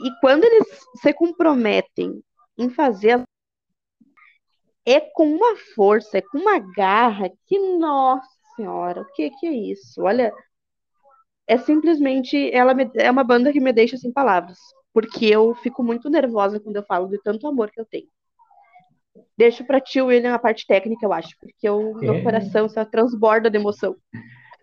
E 0.00 0.10
quando 0.20 0.44
eles 0.44 0.66
se 1.00 1.12
comprometem 1.12 2.22
em 2.58 2.70
fazer 2.70 3.22
é 4.84 5.00
com 5.00 5.26
uma 5.26 5.56
força, 5.74 6.18
é 6.18 6.22
com 6.22 6.38
uma 6.38 6.58
garra 6.58 7.30
que, 7.46 7.58
nossa 7.78 8.41
senhora, 8.56 9.02
o 9.02 9.12
que, 9.12 9.30
que 9.30 9.46
é 9.46 9.52
isso? 9.52 10.02
Olha, 10.02 10.32
é 11.46 11.58
simplesmente, 11.58 12.50
ela 12.52 12.74
me, 12.74 12.90
é 12.94 13.10
uma 13.10 13.24
banda 13.24 13.52
que 13.52 13.60
me 13.60 13.72
deixa 13.72 13.96
sem 13.96 14.12
palavras, 14.12 14.58
porque 14.92 15.26
eu 15.26 15.54
fico 15.56 15.82
muito 15.82 16.08
nervosa 16.08 16.60
quando 16.60 16.76
eu 16.76 16.84
falo 16.84 17.08
de 17.08 17.20
tanto 17.22 17.46
amor 17.46 17.70
que 17.70 17.80
eu 17.80 17.86
tenho. 17.86 18.08
Deixo 19.36 19.64
para 19.64 19.80
ti, 19.80 20.00
William, 20.00 20.34
a 20.34 20.38
parte 20.38 20.66
técnica, 20.66 21.04
eu 21.04 21.12
acho, 21.12 21.36
porque 21.38 21.68
o 21.68 21.94
meu 21.94 22.14
é. 22.14 22.22
coração 22.22 22.68
só 22.68 22.84
transborda 22.84 23.50
de 23.50 23.58
emoção. 23.58 23.96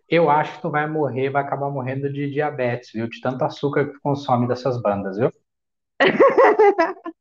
Eu 0.08 0.30
acho 0.30 0.56
que 0.56 0.62
tu 0.62 0.72
vai 0.72 0.90
morrer, 0.90 1.30
vai 1.30 1.44
acabar 1.44 1.70
morrendo 1.70 2.12
de 2.12 2.32
diabetes, 2.32 2.90
viu? 2.94 3.08
De 3.08 3.22
tanto 3.22 3.44
açúcar 3.44 3.86
que 3.86 3.94
tu 3.94 4.00
consome 4.02 4.48
dessas 4.48 4.82
bandas, 4.82 5.18
viu? 5.18 5.32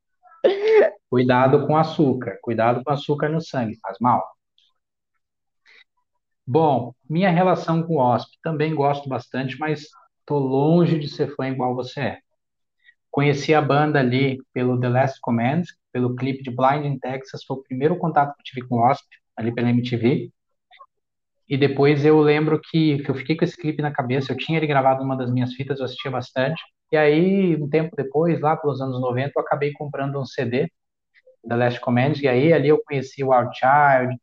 Cuidado 1.10 1.66
com 1.66 1.76
açúcar, 1.76 2.38
cuidado 2.40 2.82
com 2.84 2.92
açúcar 2.92 3.28
no 3.28 3.40
sangue, 3.40 3.78
faz 3.80 3.98
mal. 4.00 4.24
Bom, 6.50 6.94
minha 7.06 7.30
relação 7.30 7.82
com 7.82 7.96
o 7.96 8.00
OSP, 8.00 8.38
também 8.42 8.74
gosto 8.74 9.06
bastante, 9.06 9.58
mas 9.58 9.86
tô 10.24 10.38
longe 10.38 10.98
de 10.98 11.06
ser 11.06 11.34
fã 11.36 11.46
igual 11.46 11.74
você 11.74 12.00
é. 12.00 12.18
Conheci 13.10 13.52
a 13.54 13.60
banda 13.60 13.98
ali 14.00 14.38
pelo 14.54 14.80
The 14.80 14.88
Last 14.88 15.20
Command, 15.20 15.64
pelo 15.92 16.16
clipe 16.16 16.42
de 16.42 16.50
Blind 16.50 16.86
in 16.86 16.98
Texas, 16.98 17.44
foi 17.44 17.58
o 17.58 17.62
primeiro 17.62 17.98
contato 17.98 18.34
que 18.34 18.40
eu 18.40 18.44
tive 18.44 18.66
com 18.66 18.76
o 18.76 18.90
OSP, 18.90 19.06
ali 19.36 19.54
pela 19.54 19.68
MTV. 19.68 20.30
E 21.46 21.58
depois 21.58 22.02
eu 22.06 22.18
lembro 22.18 22.58
que, 22.58 23.02
que 23.02 23.10
eu 23.10 23.14
fiquei 23.14 23.36
com 23.36 23.44
esse 23.44 23.56
clipe 23.56 23.82
na 23.82 23.92
cabeça, 23.92 24.32
eu 24.32 24.36
tinha 24.38 24.58
ele 24.58 24.66
gravado 24.66 25.02
numa 25.02 25.18
das 25.18 25.30
minhas 25.30 25.52
fitas, 25.52 25.78
eu 25.78 25.84
assistia 25.84 26.10
bastante. 26.10 26.62
E 26.90 26.96
aí, 26.96 27.56
um 27.56 27.68
tempo 27.68 27.94
depois, 27.94 28.40
lá 28.40 28.56
pelos 28.56 28.80
anos 28.80 28.98
90, 29.02 29.32
eu 29.36 29.42
acabei 29.42 29.70
comprando 29.74 30.18
um 30.18 30.24
CD 30.24 30.72
da 31.44 31.56
Last 31.56 31.78
Command, 31.80 32.14
e 32.22 32.28
aí 32.28 32.54
ali 32.54 32.68
eu 32.68 32.82
conheci 32.86 33.22
o 33.22 33.30
Wild 33.32 33.50
Child, 33.54 34.18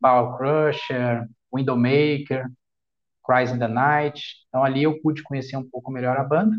Bow 0.00 0.36
Crusher, 0.36 1.26
Windowmaker, 1.54 2.46
Cries 3.24 3.52
in 3.52 3.58
the 3.58 3.68
Night. 3.68 4.22
Então 4.48 4.64
ali 4.64 4.82
eu 4.82 5.00
pude 5.00 5.22
conhecer 5.22 5.56
um 5.56 5.68
pouco 5.68 5.90
melhor 5.90 6.16
a 6.16 6.24
banda. 6.24 6.56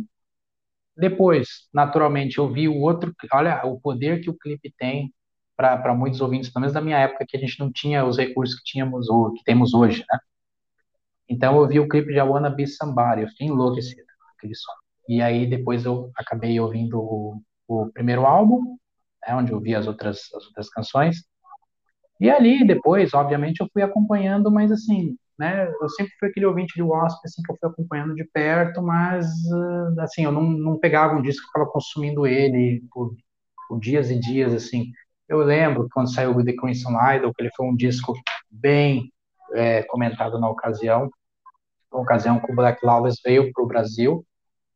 Depois, 0.98 1.68
naturalmente, 1.74 2.38
eu 2.38 2.52
vi 2.52 2.70
o 2.70 2.80
outro, 2.80 3.14
olha 3.34 3.66
o 3.66 3.80
poder 3.80 4.22
que 4.22 4.30
o 4.30 4.38
clipe 4.38 4.74
tem 4.78 5.14
para 5.58 5.94
muitos 5.94 6.22
ouvintes, 6.22 6.50
pelo 6.50 6.62
menos 6.62 6.74
da 6.74 6.82
minha 6.82 6.98
época, 6.98 7.26
que 7.28 7.38
a 7.38 7.40
gente 7.40 7.60
não 7.60 7.72
tinha 7.72 8.06
os 8.06 8.18
recursos 8.18 8.58
que 8.60 8.64
tínhamos 8.66 9.10
ou 9.10 9.34
que 9.34 9.44
temos 9.44 9.74
hoje, 9.74 10.06
né? 10.10 10.20
Então 11.30 11.58
eu 11.60 11.68
vi 11.68 11.80
o 11.80 11.88
clipe 11.88 12.12
de 12.14 12.20
I 12.20 12.22
Wanna 12.22 12.50
Be 12.50 12.68
Somebody, 12.68 13.22
eu 13.24 13.30
fiquei 13.30 13.48
enlouquecido 13.48 14.04
com 14.04 14.38
aquele 14.38 14.56
som. 14.56 14.74
E 15.10 15.22
aí 15.22 15.48
depois 15.48 15.86
eu 15.86 16.12
acabei 16.16 16.60
ouvindo 16.60 17.00
o, 17.00 17.42
o 17.68 17.92
primeiro 17.92 18.26
álbum, 18.26 18.78
né, 19.28 19.36
onde 19.36 19.52
eu 19.52 19.60
vi 19.60 19.76
as 19.76 19.88
outras, 19.88 20.20
as 20.34 20.46
outras 20.46 20.70
canções. 20.70 21.18
E 22.20 22.30
ali 22.30 22.66
depois, 22.66 23.14
obviamente, 23.14 23.60
eu 23.60 23.68
fui 23.72 23.82
acompanhando, 23.82 24.52
mas 24.52 24.72
assim, 24.72 25.16
né, 25.38 25.70
eu 25.82 25.90
sempre 25.90 26.14
fui 26.20 26.30
aquele 26.30 26.46
ouvinte 26.46 26.74
de 26.76 26.82
Wasp, 26.82 27.20
assim, 27.26 27.42
que 27.44 27.52
eu 27.52 27.58
fui 27.60 27.70
acompanhando 27.70 28.16
de 28.16 28.24
perto, 28.24 28.82
mas 28.82 29.26
ah, 29.52 30.04
assim, 30.04 30.24
eu 30.24 30.32
não, 30.32 30.44
não 30.44 30.80
pegava 30.80 31.16
um 31.16 31.22
disco 31.22 31.48
ficava 31.48 31.66
consumindo 31.68 32.26
ele 32.26 32.84
por, 32.92 33.14
por 33.68 33.80
dias 33.80 34.10
e 34.10 34.20
dias, 34.20 34.54
assim. 34.54 34.92
Eu 35.28 35.40
lembro 35.40 35.88
quando 35.92 36.14
saiu 36.14 36.44
The 36.44 36.54
Crimson 36.54 36.92
Idol, 37.16 37.34
que 37.34 37.42
ele 37.42 37.52
foi 37.56 37.66
um 37.66 37.76
disco 37.76 38.14
bem 38.50 39.12
é, 39.54 39.84
comentado 39.84 40.40
na 40.40 40.50
ocasião, 40.50 41.10
na 41.92 42.00
ocasião 42.00 42.40
que 42.40 42.52
o 42.52 42.56
Black 42.56 42.86
Lawless 42.86 43.20
veio 43.24 43.52
para 43.52 43.64
o 43.64 43.68
Brasil, 43.68 44.26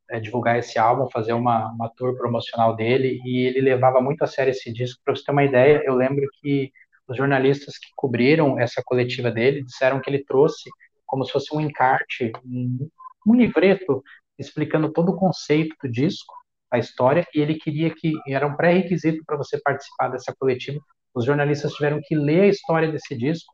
é, 0.09 0.19
divulgar 0.19 0.57
esse 0.57 0.79
álbum, 0.79 1.09
fazer 1.11 1.33
uma, 1.33 1.71
uma 1.71 1.89
tour 1.95 2.17
promocional 2.17 2.75
dele, 2.75 3.21
e 3.25 3.45
ele 3.45 3.61
levava 3.61 4.01
muito 4.01 4.23
a 4.23 4.27
sério 4.27 4.51
esse 4.51 4.73
disco. 4.73 4.99
Para 5.05 5.15
você 5.15 5.23
ter 5.23 5.31
uma 5.31 5.43
ideia, 5.43 5.81
eu 5.85 5.95
lembro 5.95 6.25
que 6.41 6.71
os 7.09 7.17
jornalistas 7.17 7.77
que 7.77 7.89
cobriram 7.95 8.59
essa 8.59 8.81
coletiva 8.85 9.31
dele 9.31 9.63
disseram 9.63 9.99
que 9.99 10.09
ele 10.09 10.23
trouxe 10.23 10.69
como 11.05 11.25
se 11.25 11.31
fosse 11.31 11.55
um 11.55 11.59
encarte, 11.59 12.31
um, 12.45 12.87
um 13.25 13.35
livreto 13.35 14.03
explicando 14.37 14.93
todo 14.93 15.09
o 15.09 15.17
conceito 15.17 15.75
do 15.83 15.89
disco, 15.89 16.33
a 16.71 16.77
história, 16.77 17.25
e 17.33 17.41
ele 17.41 17.55
queria 17.55 17.93
que 17.93 18.13
era 18.27 18.45
um 18.45 18.55
pré-requisito 18.55 19.23
para 19.25 19.35
você 19.35 19.59
participar 19.59 20.09
dessa 20.09 20.33
coletiva. 20.37 20.79
Os 21.13 21.25
jornalistas 21.25 21.73
tiveram 21.73 21.99
que 22.03 22.15
ler 22.15 22.41
a 22.41 22.47
história 22.47 22.91
desse 22.91 23.17
disco 23.17 23.51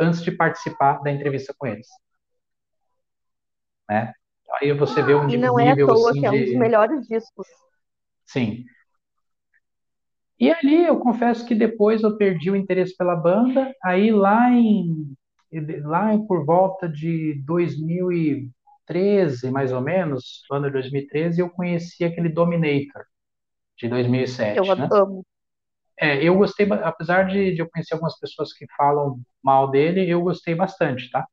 antes 0.00 0.22
de 0.22 0.32
participar 0.32 1.02
da 1.02 1.10
entrevista 1.10 1.54
com 1.58 1.66
eles. 1.66 1.86
Né? 3.88 4.12
Aí 4.60 4.72
você 4.72 5.02
vê 5.02 5.14
um 5.14 5.28
e 5.28 5.36
não 5.36 5.60
é 5.60 5.72
à 5.72 5.76
toa 5.76 6.10
assim, 6.10 6.20
que 6.20 6.26
é 6.26 6.30
um 6.30 6.44
dos 6.44 6.54
melhores 6.54 7.06
discos. 7.06 7.46
Sim. 8.24 8.64
E 10.38 10.50
ali 10.50 10.84
eu 10.84 10.98
confesso 10.98 11.44
que 11.44 11.54
depois 11.54 12.02
eu 12.02 12.16
perdi 12.16 12.50
o 12.50 12.56
interesse 12.56 12.96
pela 12.96 13.16
banda. 13.16 13.74
Aí 13.82 14.10
lá 14.10 14.50
em 14.50 15.12
lá 15.82 16.16
por 16.26 16.44
volta 16.44 16.88
de 16.88 17.42
2013, 17.46 19.50
mais 19.50 19.72
ou 19.72 19.80
menos, 19.80 20.42
ano 20.52 20.66
de 20.66 20.72
2013, 20.72 21.40
eu 21.40 21.48
conheci 21.48 22.04
aquele 22.04 22.28
Dominator 22.28 23.04
de 23.78 23.88
2007. 23.88 24.58
Eu 24.58 24.76
né? 24.76 24.88
amo. 24.92 25.24
É, 26.00 26.22
eu 26.22 26.36
gostei, 26.36 26.70
apesar 26.70 27.24
de, 27.24 27.54
de 27.54 27.60
eu 27.60 27.68
conhecer 27.68 27.94
algumas 27.94 28.16
pessoas 28.20 28.52
que 28.52 28.66
falam 28.76 29.20
mal 29.42 29.70
dele, 29.70 30.08
eu 30.08 30.20
gostei 30.20 30.54
bastante, 30.54 31.10
tá? 31.10 31.26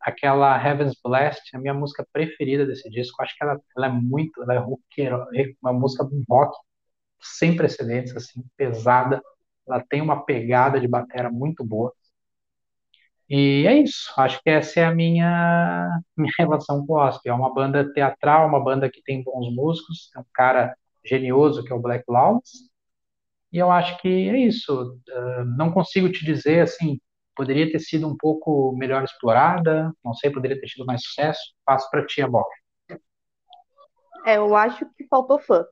aquela 0.00 0.56
Heaven's 0.56 0.96
Blast, 1.04 1.54
a 1.54 1.58
minha 1.58 1.74
música 1.74 2.06
preferida 2.12 2.66
desse 2.66 2.88
disco. 2.90 3.22
Acho 3.22 3.36
que 3.36 3.44
ela, 3.44 3.60
ela 3.76 3.86
é 3.86 3.90
muito, 3.90 4.42
ela 4.42 4.54
é 4.54 4.58
rockera, 4.58 5.26
uma 5.62 5.72
música 5.72 6.08
rock 6.28 6.56
sem 7.20 7.56
precedentes, 7.56 8.14
assim, 8.16 8.42
pesada. 8.56 9.22
Ela 9.66 9.84
tem 9.88 10.00
uma 10.00 10.24
pegada 10.24 10.80
de 10.80 10.88
bateria 10.88 11.30
muito 11.30 11.64
boa. 11.64 11.92
E 13.28 13.64
é 13.66 13.76
isso. 13.78 14.12
Acho 14.16 14.42
que 14.42 14.50
essa 14.50 14.80
é 14.80 14.84
a 14.84 14.94
minha, 14.94 16.00
minha 16.16 16.32
relação 16.38 16.84
com 16.86 16.94
o 16.94 16.96
Osp. 16.96 17.26
É 17.26 17.32
uma 17.32 17.52
banda 17.52 17.92
teatral, 17.92 18.48
uma 18.48 18.62
banda 18.62 18.90
que 18.90 19.02
tem 19.02 19.22
bons 19.22 19.54
músicos, 19.54 20.10
tem 20.12 20.22
um 20.22 20.26
cara 20.34 20.76
genioso 21.04 21.64
que 21.64 21.72
é 21.72 21.76
o 21.76 21.80
Black 21.80 22.04
Lawless. 22.08 22.70
E 23.52 23.58
eu 23.58 23.70
acho 23.70 23.98
que 24.00 24.08
é 24.08 24.38
isso. 24.38 24.98
Uh, 25.08 25.44
não 25.56 25.72
consigo 25.72 26.10
te 26.10 26.24
dizer 26.24 26.60
assim 26.60 26.98
poderia 27.40 27.72
ter 27.72 27.78
sido 27.78 28.06
um 28.06 28.14
pouco 28.14 28.76
melhor 28.76 29.02
explorada, 29.02 29.90
não 30.04 30.12
sei, 30.12 30.30
poderia 30.30 30.60
ter 30.60 30.66
tido 30.66 30.84
mais 30.84 31.02
sucesso. 31.02 31.40
Passo 31.64 31.90
para 31.90 32.04
ti 32.04 32.20
a. 32.20 32.28
É, 34.26 34.36
eu 34.36 34.54
acho 34.54 34.84
que 34.94 35.06
faltou 35.08 35.38
fã. 35.38 35.64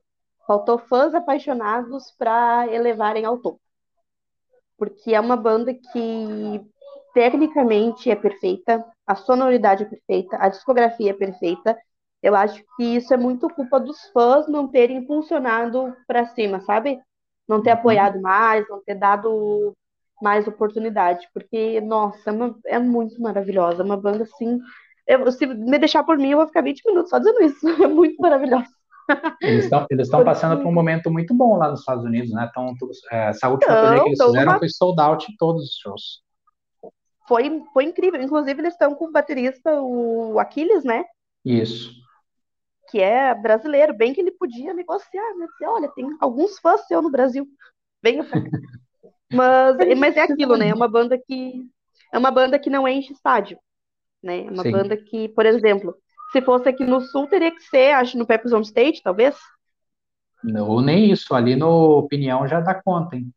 Faltou 0.49 0.79
fãs 0.79 1.13
apaixonados 1.13 2.09
para 2.17 2.65
elevarem 2.73 3.23
ao 3.23 3.37
topo. 3.37 3.61
Porque 4.79 5.13
é 5.13 5.19
uma 5.19 5.37
banda 5.37 5.71
que 5.75 6.61
tecnicamente 7.13 8.09
é 8.09 8.15
perfeita, 8.15 8.83
a 9.05 9.13
sonoridade 9.13 9.83
é 9.83 9.85
perfeita, 9.85 10.37
a 10.39 10.49
discografia 10.49 11.11
é 11.11 11.13
perfeita. 11.13 11.77
Eu 12.19 12.35
acho 12.35 12.63
que 12.75 12.83
isso 12.83 13.13
é 13.13 13.17
muito 13.17 13.47
culpa 13.47 13.79
dos 13.79 14.01
fãs 14.11 14.47
não 14.47 14.67
terem 14.67 14.97
impulsionado 14.97 15.95
para 16.07 16.25
cima, 16.25 16.59
sabe? 16.61 16.99
Não 17.47 17.61
ter 17.61 17.69
uhum. 17.69 17.77
apoiado 17.77 18.19
mais, 18.19 18.67
não 18.67 18.83
ter 18.83 18.95
dado 18.95 19.77
mais 20.19 20.47
oportunidade, 20.47 21.29
porque, 21.31 21.79
nossa, 21.79 22.27
é, 22.27 22.33
uma, 22.33 22.59
é 22.65 22.79
muito 22.79 23.21
maravilhosa, 23.21 23.83
uma 23.83 23.95
banda 23.95 24.23
assim. 24.23 24.59
Eu, 25.05 25.31
se 25.31 25.45
me 25.45 25.77
deixar 25.77 26.03
por 26.03 26.17
mim, 26.17 26.31
eu 26.31 26.39
vou 26.39 26.47
ficar 26.47 26.63
20 26.63 26.83
minutos 26.87 27.11
só 27.11 27.19
dizendo 27.19 27.39
isso. 27.43 27.59
É 27.85 27.87
muito 27.87 28.19
maravilhosa. 28.19 28.78
Eles 29.41 29.65
estão 29.99 30.23
passando 30.23 30.61
por 30.61 30.67
um 30.67 30.73
momento 30.73 31.11
muito 31.11 31.33
bom 31.33 31.57
lá 31.57 31.69
nos 31.69 31.79
Estados 31.81 32.03
Unidos, 32.03 32.31
né? 32.31 32.49
Tão, 32.53 32.73
é, 33.11 33.29
essa 33.29 33.49
última 33.49 33.73
então, 33.73 33.85
turnê 33.85 34.01
que 34.01 34.09
eles 34.09 34.23
fizeram 34.23 34.51
uma... 34.51 34.59
foi 34.59 34.69
sold 34.69 35.01
out 35.01 35.31
em 35.31 35.35
todos 35.37 35.63
os 35.63 35.77
shows. 35.77 36.23
Foi, 37.27 37.63
foi 37.73 37.83
incrível. 37.85 38.21
Inclusive, 38.21 38.59
eles 38.59 38.73
estão 38.73 38.95
com 38.95 39.05
o 39.05 39.11
baterista, 39.11 39.81
o 39.81 40.39
Aquiles, 40.39 40.83
né? 40.83 41.05
Isso. 41.45 41.91
Que 42.89 42.99
é 42.99 43.33
brasileiro. 43.35 43.93
Bem 43.95 44.13
que 44.13 44.21
ele 44.21 44.31
podia 44.31 44.73
negociar, 44.73 45.35
né? 45.35 45.47
Dizer, 45.53 45.67
olha, 45.67 45.89
tem 45.89 46.05
alguns 46.19 46.59
fãs 46.59 46.87
seu 46.87 47.01
no 47.01 47.11
Brasil. 47.11 47.47
Venha 48.01 48.23
pra 48.23 48.41
cá. 48.41 48.49
Mas, 49.31 49.77
mas 49.95 50.17
é 50.17 50.21
aquilo, 50.21 50.57
né? 50.57 50.69
É 50.69 50.73
uma 50.73 50.87
banda 50.87 51.15
que 51.15 51.63
é 52.11 52.17
uma 52.17 52.31
banda 52.31 52.57
que 52.57 52.67
não 52.67 52.87
enche 52.87 53.13
estádio, 53.13 53.59
né? 54.23 54.47
É 54.47 54.49
uma 54.49 54.63
Sim. 54.63 54.71
banda 54.71 54.97
que, 54.97 55.29
por 55.29 55.45
exemplo, 55.45 55.95
se 56.31 56.41
fosse 56.41 56.69
aqui 56.69 56.83
no 56.83 57.01
sul, 57.01 57.27
teria 57.27 57.51
que 57.51 57.61
ser, 57.63 57.91
acho, 57.93 58.17
no 58.17 58.25
Pepper's 58.25 58.53
Home 58.53 58.65
State, 58.65 59.01
talvez. 59.03 59.37
Ou 60.67 60.81
nem 60.81 61.11
isso, 61.11 61.33
ali 61.33 61.55
no 61.55 61.97
Opinião 61.97 62.47
já 62.47 62.59
dá 62.59 62.81
conta, 62.81 63.15
hein? 63.15 63.33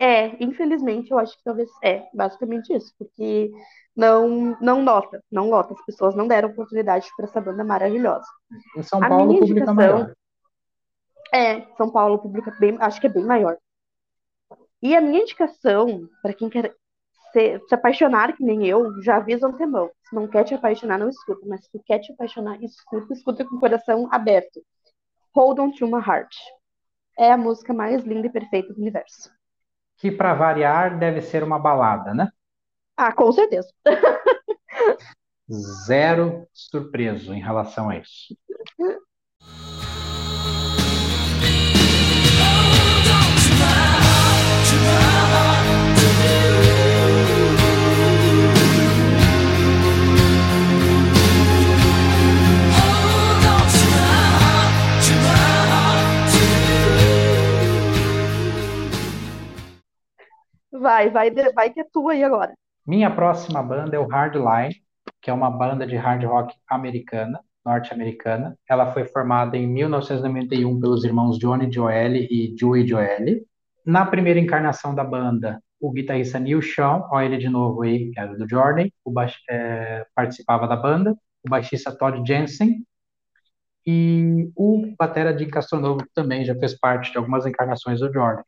É, 0.00 0.42
infelizmente, 0.42 1.10
eu 1.10 1.18
acho 1.18 1.36
que 1.36 1.42
talvez 1.42 1.68
é 1.82 2.06
basicamente 2.14 2.72
isso, 2.72 2.94
porque 2.96 3.50
não 3.96 4.56
não 4.60 4.80
nota, 4.80 5.22
não 5.30 5.48
nota, 5.48 5.74
as 5.74 5.84
pessoas 5.84 6.14
não 6.14 6.28
deram 6.28 6.50
oportunidade 6.50 7.08
para 7.16 7.26
essa 7.26 7.40
banda 7.40 7.64
maravilhosa. 7.64 8.26
Em 8.76 8.82
São 8.82 9.00
Paulo, 9.00 9.34
o 9.34 9.38
público 9.40 9.68
é 9.68 9.72
maior. 9.72 10.14
É, 11.34 11.60
São 11.76 11.90
Paulo, 11.90 12.14
o 12.14 12.18
público 12.18 12.48
é 12.48 12.58
bem, 12.58 12.76
acho 12.80 13.00
que 13.00 13.08
é 13.08 13.10
bem 13.10 13.24
maior. 13.24 13.58
E 14.80 14.94
a 14.94 15.00
minha 15.00 15.22
indicação, 15.22 16.08
para 16.22 16.32
quem 16.32 16.48
quer 16.48 16.72
se, 17.32 17.60
se 17.68 17.74
apaixonar, 17.74 18.36
que 18.36 18.44
nem 18.44 18.64
eu, 18.66 19.02
já 19.02 19.16
avisa 19.16 19.48
antemão. 19.48 19.90
Se 20.08 20.14
não 20.14 20.26
quer 20.26 20.44
te 20.44 20.54
apaixonar, 20.54 20.98
não 20.98 21.08
escuta. 21.08 21.46
Mas 21.46 21.64
se 21.64 21.70
tu 21.70 21.82
quer 21.84 21.98
te 21.98 22.12
apaixonar, 22.12 22.62
escuta, 22.62 23.12
escuta 23.12 23.44
com 23.44 23.56
o 23.56 23.60
coração 23.60 24.08
aberto. 24.10 24.60
Hold 25.34 25.58
on 25.58 25.70
to 25.72 25.86
my 25.86 26.00
heart. 26.00 26.34
É 27.18 27.30
a 27.32 27.36
música 27.36 27.74
mais 27.74 28.02
linda 28.04 28.26
e 28.26 28.30
perfeita 28.30 28.72
do 28.72 28.80
universo. 28.80 29.30
Que, 29.96 30.10
para 30.10 30.32
variar, 30.34 30.98
deve 30.98 31.20
ser 31.20 31.42
uma 31.42 31.58
balada, 31.58 32.14
né? 32.14 32.30
Ah, 32.96 33.12
com 33.12 33.30
certeza. 33.32 33.68
Zero 35.86 36.46
surpreso 36.52 37.34
em 37.34 37.40
relação 37.40 37.90
a 37.90 37.96
isso. 37.96 38.36
Vai, 60.80 61.10
vai, 61.10 61.30
vai 61.30 61.70
que 61.70 61.80
é 61.80 61.84
tua 61.84 62.12
aí 62.12 62.22
agora. 62.22 62.54
Minha 62.86 63.10
próxima 63.10 63.62
banda 63.62 63.96
é 63.96 63.98
o 63.98 64.06
Hardline, 64.06 64.74
que 65.20 65.30
é 65.30 65.32
uma 65.32 65.50
banda 65.50 65.86
de 65.86 65.96
hard 65.96 66.24
rock 66.24 66.54
americana, 66.68 67.40
norte-americana. 67.64 68.56
Ela 68.68 68.92
foi 68.92 69.04
formada 69.04 69.56
em 69.56 69.66
1991 69.66 70.80
pelos 70.80 71.04
irmãos 71.04 71.38
Johnny 71.38 71.70
Joel 71.70 72.16
e 72.16 72.54
Joey 72.58 72.86
Joel. 72.86 73.44
Na 73.84 74.06
primeira 74.06 74.40
encarnação 74.40 74.94
da 74.94 75.04
banda, 75.04 75.62
o 75.80 75.92
guitarrista 75.92 76.38
Neil 76.38 76.62
Sean, 76.62 77.02
olha 77.10 77.26
ele 77.26 77.38
de 77.38 77.48
novo 77.48 77.82
aí, 77.82 78.10
que 78.10 78.18
era 78.18 78.36
do 78.36 78.48
Jordan, 78.48 78.88
é, 79.50 80.06
participava 80.14 80.66
da 80.66 80.76
banda, 80.76 81.16
o 81.44 81.48
baixista 81.48 81.96
Todd 81.96 82.26
Jensen, 82.26 82.84
e 83.86 84.50
o 84.54 84.94
batera 84.98 85.32
de 85.32 85.46
Castronovo 85.46 86.04
também 86.14 86.44
já 86.44 86.54
fez 86.54 86.78
parte 86.78 87.10
de 87.10 87.18
algumas 87.18 87.46
encarnações 87.46 88.00
do 88.00 88.12
Jordan. 88.12 88.42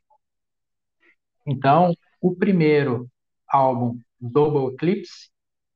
Então, 1.47 1.94
o 2.21 2.35
primeiro 2.35 3.09
álbum, 3.49 3.99
Double 4.21 4.75
Eclipse, 4.75 5.31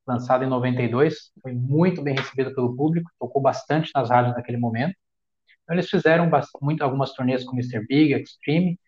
lançado 0.06 0.44
em 0.44 0.48
92, 0.48 1.32
foi 1.42 1.52
muito 1.52 2.02
bem 2.02 2.14
recebido 2.14 2.54
pelo 2.54 2.76
público, 2.76 3.10
tocou 3.18 3.40
bastante 3.40 3.90
nas 3.94 4.10
rádios 4.10 4.34
naquele 4.34 4.58
momento. 4.58 4.94
Então, 5.62 5.74
eles 5.74 5.88
fizeram 5.88 6.30
muito, 6.60 6.82
algumas 6.82 7.12
turnês 7.12 7.44
com 7.44 7.56
Mr. 7.56 7.86
Big, 7.86 8.14
Extreme, 8.14 8.78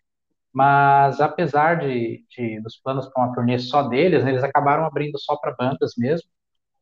mas 0.53 1.20
apesar 1.20 1.78
de, 1.81 2.24
de 2.31 2.61
dos 2.61 2.77
planos 2.78 3.09
para 3.09 3.24
uma 3.24 3.35
turnê 3.35 3.59
só 3.59 3.83
deles, 3.83 4.24
né, 4.24 4.31
eles 4.31 4.45
acabaram 4.45 4.85
abrindo 4.85 5.19
só 5.19 5.37
para 5.37 5.55
bandas 5.55 5.95
mesmo, 5.97 6.28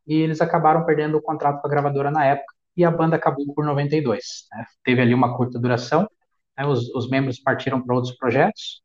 e 0.07 0.15
eles 0.15 0.41
acabaram 0.41 0.85
perdendo 0.85 1.17
o 1.17 1.21
contrato 1.21 1.61
com 1.61 1.67
a 1.67 1.69
gravadora 1.69 2.11
na 2.11 2.25
época, 2.25 2.53
e 2.77 2.83
a 2.85 2.91
banda 2.91 3.15
acabou 3.15 3.45
por 3.53 3.65
92. 3.65 4.47
Né? 4.51 4.65
Teve 4.83 5.01
ali 5.01 5.13
uma 5.13 5.35
curta 5.37 5.59
duração, 5.59 6.09
né? 6.57 6.65
os, 6.65 6.89
os 6.93 7.09
membros 7.09 7.39
partiram 7.39 7.81
para 7.81 7.95
outros 7.95 8.15
projetos, 8.15 8.81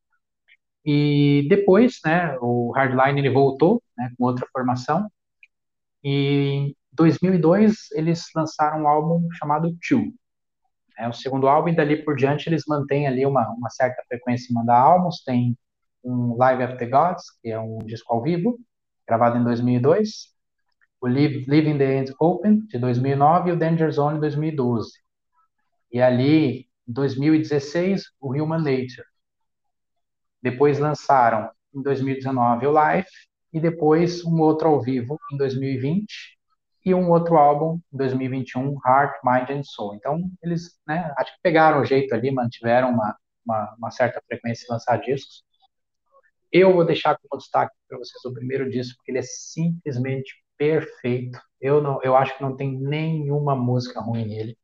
e 0.85 1.47
depois, 1.48 1.98
né, 2.05 2.36
o 2.40 2.73
Hardline 2.73 3.20
ele 3.20 3.31
voltou, 3.31 3.82
né, 3.97 4.11
com 4.16 4.24
outra 4.24 4.47
formação. 4.52 5.11
E 6.02 6.70
em 6.70 6.77
2002 6.93 7.90
eles 7.93 8.24
lançaram 8.35 8.82
um 8.82 8.89
álbum 8.89 9.28
chamado 9.32 9.77
Two. 9.86 10.12
É 10.98 11.09
o 11.09 11.12
segundo 11.12 11.48
álbum 11.48 11.70
e 11.70 11.77
dali 11.77 12.02
por 12.05 12.16
diante 12.16 12.48
eles 12.48 12.65
mantêm 12.69 13.07
ali 13.07 13.24
uma, 13.24 13.48
uma 13.51 13.70
certa 13.70 14.02
frequência 14.09 14.51
em 14.51 14.55
mandar 14.55 14.78
álbuns. 14.78 15.23
Tem 15.24 15.57
um 16.05 16.36
Live 16.36 16.62
After 16.62 16.90
Gods, 16.90 17.24
que 17.43 17.51
é 17.51 17.59
um 17.59 17.78
disco 17.78 18.12
ao 18.12 18.23
vivo, 18.23 18.59
gravado 19.07 19.39
em 19.39 19.44
2002. 19.44 20.31
O 21.01 21.07
Live, 21.09 21.44
Living 21.48 21.78
the 21.78 21.98
End 21.98 22.15
Open, 22.20 22.61
de 22.66 22.78
2009, 22.78 23.51
e 23.51 23.52
o 23.52 23.57
Danger 23.59 23.90
Zone, 23.90 24.15
de 24.16 24.20
2012. 24.20 24.90
E 25.93 26.01
ali, 26.01 26.69
em 26.86 26.93
2016, 26.93 28.05
o 28.20 28.35
Human 28.35 28.59
Nature, 28.59 29.07
depois 30.43 30.79
lançaram 30.79 31.51
em 31.75 31.83
2019 31.83 32.67
o 32.67 32.71
Live 32.73 33.09
e 33.53 33.61
depois 33.61 34.25
um 34.25 34.41
outro 34.41 34.69
ao 34.69 34.81
vivo 34.81 35.19
em 35.33 35.37
2020 35.37 36.39
e 36.85 36.95
um 36.95 37.11
outro 37.11 37.37
álbum 37.37 37.79
em 37.93 37.97
2021, 37.97 38.77
Heart, 38.87 39.17
Mind 39.25 39.51
and 39.51 39.62
Soul. 39.65 39.95
Então 39.95 40.19
eles, 40.43 40.79
né, 40.87 41.12
acho 41.19 41.33
que 41.35 41.41
pegaram 41.43 41.81
o 41.81 41.85
jeito 41.85 42.15
ali, 42.15 42.31
mantiveram 42.31 42.91
uma, 42.91 43.17
uma, 43.45 43.75
uma 43.79 43.91
certa 43.91 44.23
frequência 44.27 44.67
de 44.67 44.73
lançar 44.73 44.97
discos. 44.99 45.43
Eu 46.53 46.73
vou 46.73 46.85
deixar 46.85 47.17
como 47.17 47.39
destaque 47.41 47.75
para 47.89 47.99
vocês 47.99 48.25
o 48.25 48.33
primeiro 48.33 48.69
disco, 48.71 48.97
porque 48.97 49.12
ele 49.12 49.19
é 49.19 49.23
simplesmente 49.23 50.35
perfeito. 50.57 51.39
Eu 51.61 51.83
não, 51.83 52.01
eu 52.03 52.17
acho 52.17 52.37
que 52.37 52.43
não 52.43 52.57
tem 52.57 52.77
nenhuma 52.79 53.55
música 53.55 54.01
ruim 54.01 54.27
nele. 54.27 54.57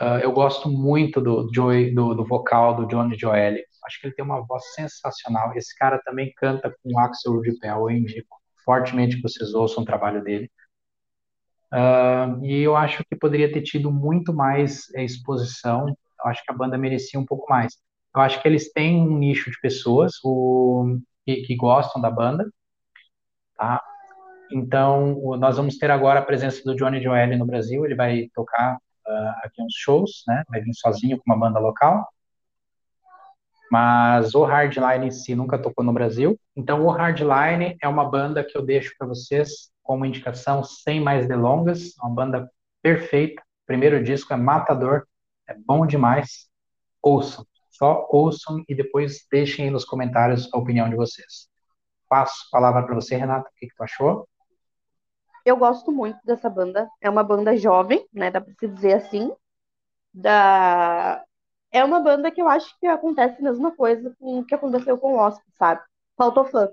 Uh, 0.00 0.18
eu 0.22 0.32
gosto 0.32 0.68
muito 0.68 1.20
do, 1.20 1.44
do, 1.44 2.14
do 2.14 2.24
vocal 2.24 2.74
do 2.74 2.86
Johnny 2.86 3.16
Joel. 3.16 3.56
Acho 3.86 4.00
que 4.00 4.06
ele 4.06 4.14
tem 4.14 4.24
uma 4.24 4.40
voz 4.44 4.62
sensacional. 4.74 5.54
Esse 5.56 5.76
cara 5.76 6.00
também 6.04 6.32
canta 6.36 6.74
com 6.82 6.98
Axel 6.98 7.32
Rudipel. 7.32 7.90
Eu 7.90 7.90
indico 7.90 8.36
fortemente 8.64 9.16
que 9.16 9.22
vocês 9.22 9.54
ouçam 9.54 9.82
o 9.82 9.86
trabalho 9.86 10.22
dele. 10.22 10.50
Uh, 11.72 12.44
e 12.44 12.62
eu 12.62 12.76
acho 12.76 13.04
que 13.04 13.16
poderia 13.16 13.52
ter 13.52 13.62
tido 13.62 13.90
muito 13.90 14.32
mais 14.32 14.88
é, 14.94 15.04
exposição. 15.04 15.88
Eu 15.88 16.30
acho 16.30 16.42
que 16.44 16.52
a 16.52 16.56
banda 16.56 16.78
merecia 16.78 17.18
um 17.18 17.26
pouco 17.26 17.46
mais. 17.50 17.74
Eu 18.14 18.22
acho 18.22 18.40
que 18.40 18.46
eles 18.46 18.72
têm 18.72 19.00
um 19.00 19.18
nicho 19.18 19.50
de 19.50 19.60
pessoas 19.60 20.12
o, 20.24 20.98
que, 21.26 21.42
que 21.42 21.56
gostam 21.56 22.00
da 22.00 22.10
banda. 22.10 22.48
Tá? 23.56 23.82
Então, 24.52 25.36
nós 25.38 25.56
vamos 25.56 25.76
ter 25.78 25.90
agora 25.90 26.20
a 26.20 26.24
presença 26.24 26.62
do 26.64 26.76
Johnny 26.76 27.02
Joel 27.02 27.36
no 27.36 27.46
Brasil. 27.46 27.84
Ele 27.84 27.94
vai 27.94 28.28
tocar 28.34 28.76
uh, 28.76 29.32
aqui 29.42 29.60
uns 29.62 29.74
shows, 29.74 30.22
né? 30.28 30.44
Vai 30.48 30.60
vir 30.60 30.74
sozinho 30.74 31.18
com 31.18 31.24
uma 31.26 31.38
banda 31.38 31.58
local. 31.58 32.06
Mas 33.70 34.34
o 34.34 34.44
Hardline 34.44 35.06
em 35.06 35.10
si 35.10 35.34
nunca 35.34 35.58
tocou 35.58 35.84
no 35.84 35.92
Brasil. 35.92 36.38
Então, 36.54 36.84
o 36.84 36.90
Hardline 36.90 37.76
é 37.80 37.88
uma 37.88 38.08
banda 38.08 38.44
que 38.44 38.56
eu 38.56 38.62
deixo 38.62 38.94
para 38.98 39.08
vocês 39.08 39.72
como 39.82 40.06
indicação, 40.06 40.62
sem 40.62 41.00
mais 41.00 41.26
delongas. 41.26 41.96
Uma 41.98 42.10
banda 42.10 42.50
perfeita. 42.82 43.42
Primeiro 43.66 44.02
disco 44.02 44.32
é 44.32 44.36
matador, 44.36 45.06
é 45.48 45.54
bom 45.54 45.86
demais. 45.86 46.48
Ouçam, 47.02 47.46
só 47.70 48.06
ouçam 48.10 48.62
e 48.68 48.74
depois 48.74 49.26
deixem 49.30 49.64
aí 49.64 49.70
nos 49.70 49.84
comentários 49.84 50.48
a 50.52 50.58
opinião 50.58 50.88
de 50.88 50.96
vocês. 50.96 51.48
Passo 52.08 52.46
a 52.48 52.50
palavra 52.50 52.82
para 52.84 52.94
você, 52.94 53.16
Renata. 53.16 53.48
O 53.48 53.52
que, 53.58 53.66
que 53.66 53.74
tu 53.74 53.82
achou? 53.82 54.28
Eu 55.44 55.56
gosto 55.56 55.90
muito 55.92 56.18
dessa 56.24 56.48
banda. 56.48 56.88
É 57.00 57.10
uma 57.10 57.22
banda 57.22 57.56
jovem, 57.56 58.06
né? 58.12 58.30
Dá 58.30 58.40
pra 58.40 58.52
se 58.54 58.68
dizer 58.68 58.94
assim. 58.94 59.32
Da... 60.12 61.22
É 61.74 61.84
uma 61.84 62.00
banda 62.00 62.30
que 62.30 62.40
eu 62.40 62.48
acho 62.48 62.78
que 62.78 62.86
acontece 62.86 63.40
a 63.40 63.42
mesma 63.42 63.72
coisa 63.72 64.14
com 64.20 64.38
o 64.38 64.44
que 64.44 64.54
aconteceu 64.54 64.96
com 64.96 65.14
o 65.14 65.16
Oscar, 65.16 65.44
sabe? 65.58 65.82
Faltou 66.16 66.44
fã. 66.44 66.68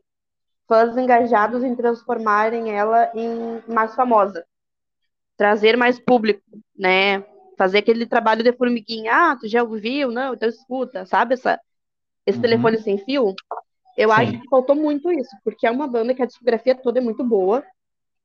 Fãs 0.68 0.96
engajados 0.96 1.64
em 1.64 1.76
transformarem 1.76 2.72
ela 2.72 3.12
em 3.16 3.64
mais 3.68 3.96
famosa. 3.96 4.46
Trazer 5.36 5.76
mais 5.76 6.00
público, 6.00 6.44
né? 6.78 7.26
Fazer 7.58 7.80
aquele 7.80 8.06
trabalho 8.06 8.44
de 8.44 8.54
formiguinha. 8.54 9.12
Ah, 9.12 9.36
tu 9.36 9.48
já 9.48 9.64
ouviu? 9.64 10.12
Não, 10.12 10.36
então 10.36 10.48
escuta, 10.48 11.06
sabe? 11.06 11.34
Essa, 11.34 11.60
esse 12.26 12.38
uhum. 12.38 12.44
telefone 12.44 12.78
sem 12.78 12.98
fio. 13.00 13.34
Eu 13.98 14.10
Sim. 14.10 14.16
acho 14.16 14.32
que 14.40 14.50
faltou 14.50 14.76
muito 14.76 15.12
isso, 15.12 15.36
porque 15.44 15.66
é 15.66 15.72
uma 15.72 15.88
banda 15.88 16.14
que 16.14 16.22
a 16.22 16.28
discografia 16.28 16.76
toda 16.76 17.00
é 17.00 17.02
muito 17.02 17.24
boa 17.24 17.64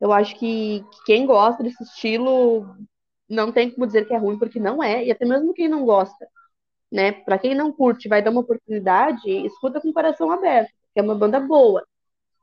eu 0.01 0.13
acho 0.13 0.37
que, 0.39 0.85
quem 1.05 1.27
gosta 1.27 1.63
desse 1.63 1.83
estilo 1.83 2.77
não 3.29 3.51
tem 3.51 3.71
como 3.71 3.87
dizer 3.87 4.07
que 4.07 4.15
é 4.15 4.19
ruim, 4.19 4.39
porque 4.39 4.61
não 4.61 4.83
é, 4.83 5.05
e 5.05 5.11
até 5.11 5.25
mesmo 5.25 5.55
quem 5.55 5.69
não 5.69 5.85
gosta, 5.85 6.29
né? 6.97 7.13
Para 7.13 7.39
quem 7.39 7.55
não 7.55 7.71
curte, 7.71 8.09
vai 8.09 8.23
dar 8.23 8.31
uma 8.31 8.41
oportunidade, 8.41 9.29
escuta 9.47 9.83
com 9.83 9.91
o 9.91 9.93
coração 9.93 10.31
aberto, 10.33 10.71
porque 10.87 10.99
é 10.99 11.03
uma 11.03 11.15
banda 11.15 11.39
boa. 11.39 11.87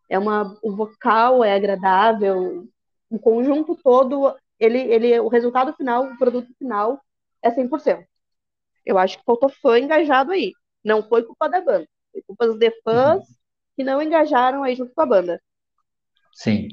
É 0.07 0.19
uma, 0.19 0.55
o 0.61 0.75
vocal 0.75 1.43
é 1.43 1.53
agradável, 1.55 2.67
o 3.09 3.17
conjunto 3.17 3.75
todo, 3.83 4.37
ele, 4.59 4.77
ele, 4.77 5.19
o 5.19 5.27
resultado 5.27 5.73
final, 5.73 6.05
o 6.05 6.17
produto 6.19 6.53
final 6.59 7.01
é 7.41 7.49
100%. 7.49 8.05
Eu 8.85 8.99
acho 8.99 9.17
que 9.17 9.23
faltou 9.25 9.49
fã 9.49 9.79
engajado 9.79 10.31
aí. 10.31 10.51
Não 10.83 11.01
foi 11.01 11.23
culpa 11.23 11.49
da 11.49 11.59
banda, 11.59 11.87
foi 12.11 12.21
culpa 12.21 12.53
de 12.53 12.71
fãs 12.83 13.21
uhum. 13.21 13.35
que 13.75 13.83
não 13.83 14.03
engajaram 14.03 14.61
aí 14.61 14.75
junto 14.75 14.93
com 14.93 15.01
a 15.01 15.05
banda. 15.07 15.41
Sim, 16.31 16.67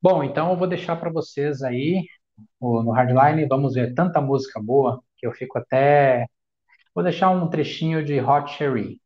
Bom, 0.00 0.22
então 0.22 0.50
eu 0.50 0.56
vou 0.58 0.68
deixar 0.68 0.96
para 0.96 1.10
vocês 1.10 1.62
aí 1.62 2.04
no 2.60 2.90
Hardline, 2.90 3.48
vamos 3.48 3.72
ver 3.72 3.94
tanta 3.94 4.20
música 4.20 4.60
boa 4.60 5.02
eu 5.26 5.32
fico 5.32 5.58
até. 5.58 6.26
Vou 6.94 7.04
deixar 7.04 7.30
um 7.30 7.48
trechinho 7.50 8.04
de 8.04 8.20
Hot 8.20 8.52
Cherry. 8.56 9.00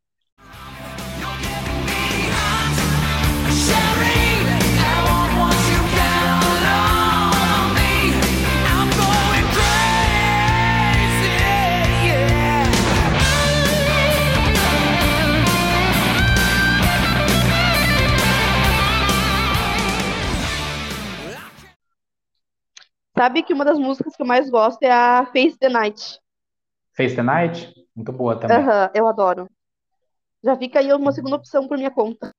Sabe 23.18 23.42
que 23.42 23.52
uma 23.52 23.64
das 23.64 23.76
músicas 23.80 24.14
que 24.14 24.22
eu 24.22 24.26
mais 24.26 24.48
gosto 24.48 24.80
é 24.84 24.92
a 24.92 25.26
Face 25.26 25.58
the 25.58 25.68
Night. 25.68 26.20
Face 26.96 27.16
the 27.16 27.22
Night? 27.22 27.74
Muito 27.96 28.12
boa 28.12 28.38
também. 28.38 28.58
Aham, 28.58 28.90
eu 28.94 29.08
adoro. 29.08 29.50
Já 30.44 30.56
fica 30.56 30.78
aí 30.78 30.92
uma 30.92 31.10
segunda 31.10 31.34
opção 31.34 31.66
por 31.66 31.76
minha 31.76 31.90
conta. 31.90 32.32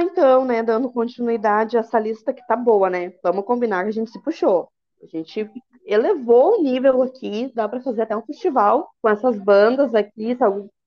Então, 0.00 0.44
né? 0.44 0.62
Dando 0.62 0.90
continuidade 0.90 1.76
a 1.76 1.80
essa 1.80 1.98
lista 1.98 2.32
que 2.32 2.46
tá 2.46 2.56
boa, 2.56 2.90
né? 2.90 3.12
Vamos 3.22 3.44
combinar 3.44 3.82
que 3.84 3.90
a 3.90 3.92
gente 3.92 4.10
se 4.10 4.22
puxou. 4.22 4.68
A 5.02 5.06
gente 5.06 5.50
elevou 5.84 6.58
o 6.58 6.62
nível 6.62 7.02
aqui, 7.02 7.50
dá 7.54 7.68
para 7.68 7.80
fazer 7.80 8.02
até 8.02 8.16
um 8.16 8.22
festival 8.22 8.90
com 9.00 9.08
essas 9.08 9.38
bandas 9.38 9.94
aqui, 9.94 10.34
tá, 10.34 10.46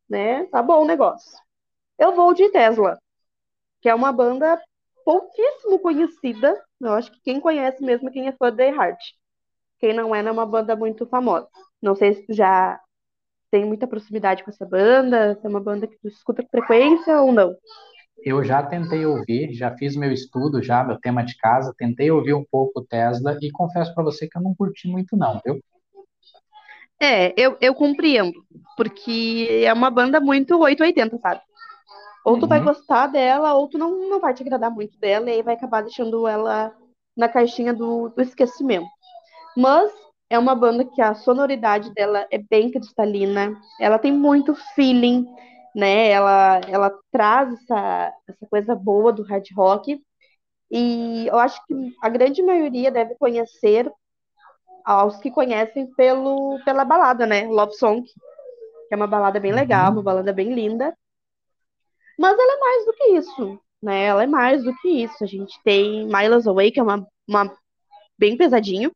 né? 0.10 0.46
Tá 0.46 0.62
bom 0.62 0.84
o 0.84 0.88
negócio. 0.88 1.38
Eu 1.98 2.14
vou 2.16 2.34
de 2.34 2.50
Tesla, 2.50 3.00
que 3.82 3.90
é 3.90 3.96
uma 3.96 4.12
banda 4.12 4.62
pouquíssimo 5.04 5.80
conhecida. 5.80 6.62
Eu 6.80 6.94
acho 6.94 7.12
que 7.12 7.22
quem 7.22 7.40
conhece 7.40 7.84
mesmo 7.84 8.10
é 8.10 8.12
quem 8.12 8.28
é 8.28 8.32
fã 8.32 8.52
de 8.52 8.70
Heart. 8.70 9.00
Quem 9.80 9.94
não 9.94 10.16
é, 10.16 10.22
não 10.22 10.30
é 10.30 10.34
uma 10.34 10.46
banda 10.46 10.76
muito 10.76 11.06
famosa. 11.08 11.48
Não 11.82 11.96
sei 11.96 12.14
se 12.14 12.26
tu 12.26 12.34
já 12.34 12.80
tem 13.52 13.66
muita 13.66 13.86
proximidade 13.86 14.44
com 14.44 14.50
essa 14.50 14.66
banda, 14.66 15.36
se 15.36 15.46
é 15.46 15.50
uma 15.50 15.60
banda 15.60 15.86
que 15.86 15.98
tu 16.00 16.08
escuta 16.08 16.42
com 16.42 16.50
frequência 16.50 17.22
ou 17.22 17.32
não. 17.32 17.56
Eu 18.26 18.44
já 18.44 18.64
tentei 18.64 19.06
ouvir, 19.06 19.54
já 19.54 19.76
fiz 19.76 19.96
meu 19.96 20.12
estudo, 20.12 20.64
já 20.64 20.84
meu 20.84 20.98
tema 20.98 21.24
de 21.24 21.36
casa, 21.38 21.74
tentei 21.78 22.10
ouvir 22.10 22.34
um 22.34 22.44
pouco 22.44 22.80
o 22.80 22.86
Tesla 22.86 23.38
e 23.42 23.52
confesso 23.52 23.94
para 23.94 24.04
você 24.04 24.28
que 24.28 24.38
eu 24.38 24.42
não 24.42 24.56
curti 24.56 24.88
muito 24.88 25.18
não, 25.18 25.42
viu? 25.46 25.60
É, 27.02 27.34
eu, 27.36 27.58
eu 27.60 27.76
compreendo, 27.76 28.46
porque 28.78 29.64
é 29.66 29.74
uma 29.74 29.90
banda 29.90 30.22
muito 30.22 30.58
880, 30.58 31.18
sabe? 31.18 31.42
Ou 32.24 32.40
tu 32.40 32.48
vai 32.48 32.60
Uhum. 32.60 32.66
gostar 32.66 33.08
dela, 33.08 33.54
ou 33.56 33.68
tu 33.68 33.78
não, 33.78 34.10
não 34.10 34.20
vai 34.22 34.34
te 34.34 34.42
agradar 34.42 34.72
muito 34.72 34.98
dela, 34.98 35.30
e 35.30 35.34
aí 35.34 35.42
vai 35.44 35.56
acabar 35.56 35.82
deixando 35.82 36.26
ela 36.26 36.74
na 37.18 37.28
caixinha 37.28 37.74
do, 37.74 38.08
do 38.08 38.22
esquecimento. 38.22 38.88
Mas 39.58 39.92
é 40.30 40.40
uma 40.40 40.56
banda 40.56 40.86
que 40.86 41.02
a 41.02 41.14
sonoridade 41.14 41.94
dela 41.94 42.26
é 42.32 42.38
bem 42.38 42.72
cristalina, 42.72 43.54
ela 43.80 44.00
tem 44.00 44.14
muito 44.14 44.56
feeling, 44.74 45.26
né? 45.76 46.10
Ela, 46.10 46.62
ela 46.70 47.00
traz 47.12 47.54
essa, 47.54 48.14
essa 48.28 48.48
coisa 48.50 48.76
boa 48.76 49.12
do 49.14 49.24
hard 49.24 49.46
rock, 49.56 50.02
e 50.72 51.28
eu 51.28 51.38
acho 51.38 51.60
que 51.68 51.74
a 52.02 52.10
grande 52.10 52.42
maioria 52.44 52.92
deve 52.92 53.16
conhecer, 53.16 53.92
aos 54.86 55.18
que 55.18 55.32
conhecem, 55.32 55.88
pelo, 55.96 56.60
pela 56.66 56.84
balada, 56.84 57.26
né? 57.26 57.46
Love 57.48 57.74
Song, 57.76 58.04
que 58.04 58.94
é 58.94 58.96
uma 58.96 59.08
balada 59.08 59.40
bem 59.40 59.54
legal, 59.54 59.92
uma 59.92 59.98
Uhum. 60.00 60.04
balada 60.04 60.34
bem 60.34 60.54
linda. 60.54 60.96
Mas 62.18 62.38
ela 62.38 62.54
é 62.54 62.60
mais 62.60 62.86
do 62.86 62.94
que 62.94 63.04
isso, 63.18 63.60
né? 63.82 64.06
Ela 64.06 64.24
é 64.24 64.28
mais 64.28 64.64
do 64.64 64.76
que 64.78 64.90
isso. 64.90 65.24
A 65.24 65.28
gente 65.28 65.58
tem 65.64 66.06
Miles 66.06 66.48
Away, 66.48 66.72
que 66.72 66.80
é 66.80 66.84
uma, 66.84 67.08
uma 67.28 67.56
bem 68.18 68.38
pesadinho. 68.38 68.92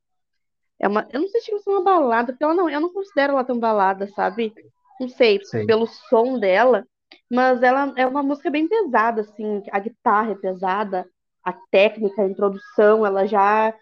É 0.79 0.87
uma, 0.87 1.07
eu 1.11 1.21
não 1.21 1.27
sei 1.29 1.41
se 1.41 1.59
ser 1.59 1.69
uma 1.69 1.83
balada, 1.83 2.33
porque 2.33 2.43
ela 2.43 2.53
não, 2.53 2.69
eu 2.69 2.79
não 2.79 2.93
considero 2.93 3.33
ela 3.33 3.43
tão 3.43 3.59
balada, 3.59 4.07
sabe? 4.09 4.53
Não 4.99 5.09
sei, 5.09 5.43
Sei. 5.43 5.65
pelo 5.65 5.85
som 5.87 6.39
dela, 6.39 6.85
mas 7.29 7.61
ela 7.61 7.93
é 7.95 8.05
uma 8.05 8.23
música 8.23 8.49
bem 8.49 8.67
pesada, 8.67 9.21
assim, 9.21 9.63
a 9.71 9.79
guitarra 9.79 10.31
é 10.31 10.35
pesada, 10.35 11.05
a 11.43 11.53
técnica, 11.71 12.21
a 12.21 12.27
introdução, 12.27 13.05
ela 13.05 13.25
já 13.25 13.73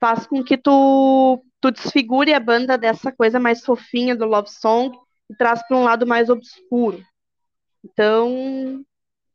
faz 0.00 0.26
com 0.26 0.42
que 0.42 0.56
tu, 0.56 1.44
tu 1.60 1.70
desfigure 1.70 2.32
a 2.32 2.40
banda 2.40 2.76
dessa 2.76 3.12
coisa 3.12 3.38
mais 3.38 3.64
fofinha 3.64 4.16
do 4.16 4.24
love 4.26 4.50
song 4.50 4.96
e 5.30 5.34
traz 5.36 5.62
para 5.66 5.76
um 5.76 5.84
lado 5.84 6.06
mais 6.06 6.28
obscuro. 6.28 7.02
Então, 7.84 8.82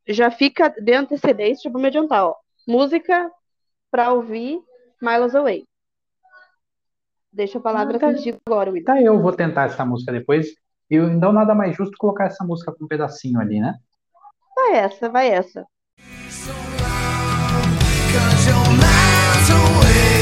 já 0.08 0.30
fica 0.30 0.70
de 0.70 0.94
antecedência, 0.94 1.64
já 1.64 1.70
vou 1.72 1.82
me 1.82 1.88
adiantar, 1.88 2.26
ó. 2.26 2.36
Música 2.68 3.32
para 3.92 4.12
ouvir 4.12 4.60
Miles 5.02 5.36
Away. 5.36 5.64
Deixa 7.32 7.58
a 7.58 7.62
palavra 7.62 7.98
Ah, 7.98 8.00
tá. 8.00 8.14
contigo 8.14 8.38
agora, 8.46 8.72
Will. 8.72 8.84
Tá, 8.84 9.02
eu 9.02 9.22
vou 9.22 9.32
tentar 9.34 9.66
essa 9.66 9.86
música 9.86 10.12
depois. 10.12 10.48
E 10.90 10.96
então 10.96 11.32
nada 11.32 11.56
mais 11.56 11.76
justo 11.76 11.98
colocar 11.98 12.26
essa 12.26 12.44
música 12.44 12.72
com 12.72 12.86
um 12.86 12.88
pedacinho 12.88 13.40
ali, 13.40 13.60
né? 13.60 13.76
Vai 14.56 14.74
essa, 14.78 15.10
vai 15.10 15.30
essa. 15.30 15.66
Cause 18.16 19.50
you're 19.50 20.15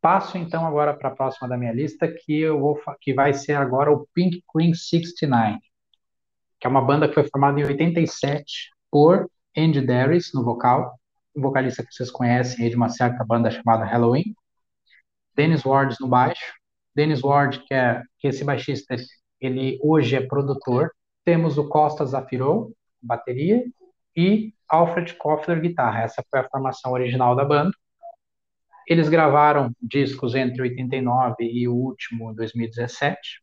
Passo 0.00 0.38
então 0.38 0.66
agora 0.66 0.94
para 0.94 1.10
a 1.10 1.14
próxima 1.14 1.48
da 1.48 1.56
minha 1.56 1.72
lista, 1.72 2.08
que 2.08 2.40
eu 2.40 2.58
vou 2.58 2.80
que 3.00 3.12
vai 3.12 3.34
ser 3.34 3.54
agora 3.54 3.92
o 3.92 4.06
Pink 4.14 4.42
Queen 4.50 4.72
69, 4.72 5.58
que 6.58 6.66
é 6.66 6.70
uma 6.70 6.80
banda 6.80 7.06
que 7.06 7.14
foi 7.14 7.28
formada 7.28 7.60
em 7.60 7.64
87 7.64 8.70
por 8.90 9.30
Andy 9.56 9.80
Darius 9.82 10.32
no 10.32 10.42
vocal, 10.42 10.98
um 11.36 11.42
vocalista 11.42 11.84
que 11.84 11.92
vocês 11.92 12.10
conhecem 12.10 12.64
aí 12.64 12.70
de 12.70 12.76
uma 12.76 12.88
certa 12.88 13.24
banda 13.24 13.50
chamada 13.50 13.84
Halloween, 13.84 14.34
Dennis 15.34 15.64
Ward 15.64 15.94
no 16.00 16.08
baixo, 16.08 16.54
Dennis 16.94 17.22
Ward 17.22 17.60
que 17.66 17.74
é 17.74 18.02
que 18.18 18.28
esse 18.28 18.42
baixista 18.42 18.96
ele 19.40 19.78
hoje 19.82 20.16
é 20.16 20.26
produtor, 20.26 20.90
temos 21.24 21.58
o 21.58 21.68
Costa 21.68 22.04
Zafiro 22.06 22.74
bateria 23.02 23.64
e 24.16 24.52
Alfred 24.68 25.14
Koffler 25.14 25.60
guitarra. 25.60 26.02
Essa 26.02 26.24
foi 26.30 26.40
a 26.40 26.48
formação 26.48 26.92
original 26.92 27.34
da 27.34 27.44
banda. 27.44 27.70
Eles 28.88 29.08
gravaram 29.08 29.72
discos 29.80 30.34
entre 30.34 30.62
89 30.62 31.44
e 31.44 31.68
o 31.68 31.74
último, 31.74 32.34
2017. 32.34 33.40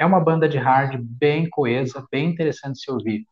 É 0.00 0.06
uma 0.06 0.20
banda 0.20 0.48
de 0.48 0.58
hard 0.58 0.98
bem 1.00 1.48
coesa, 1.50 2.06
bem 2.10 2.30
interessante 2.30 2.74
de 2.76 2.82
se 2.82 2.90
ouvir. 2.90 3.26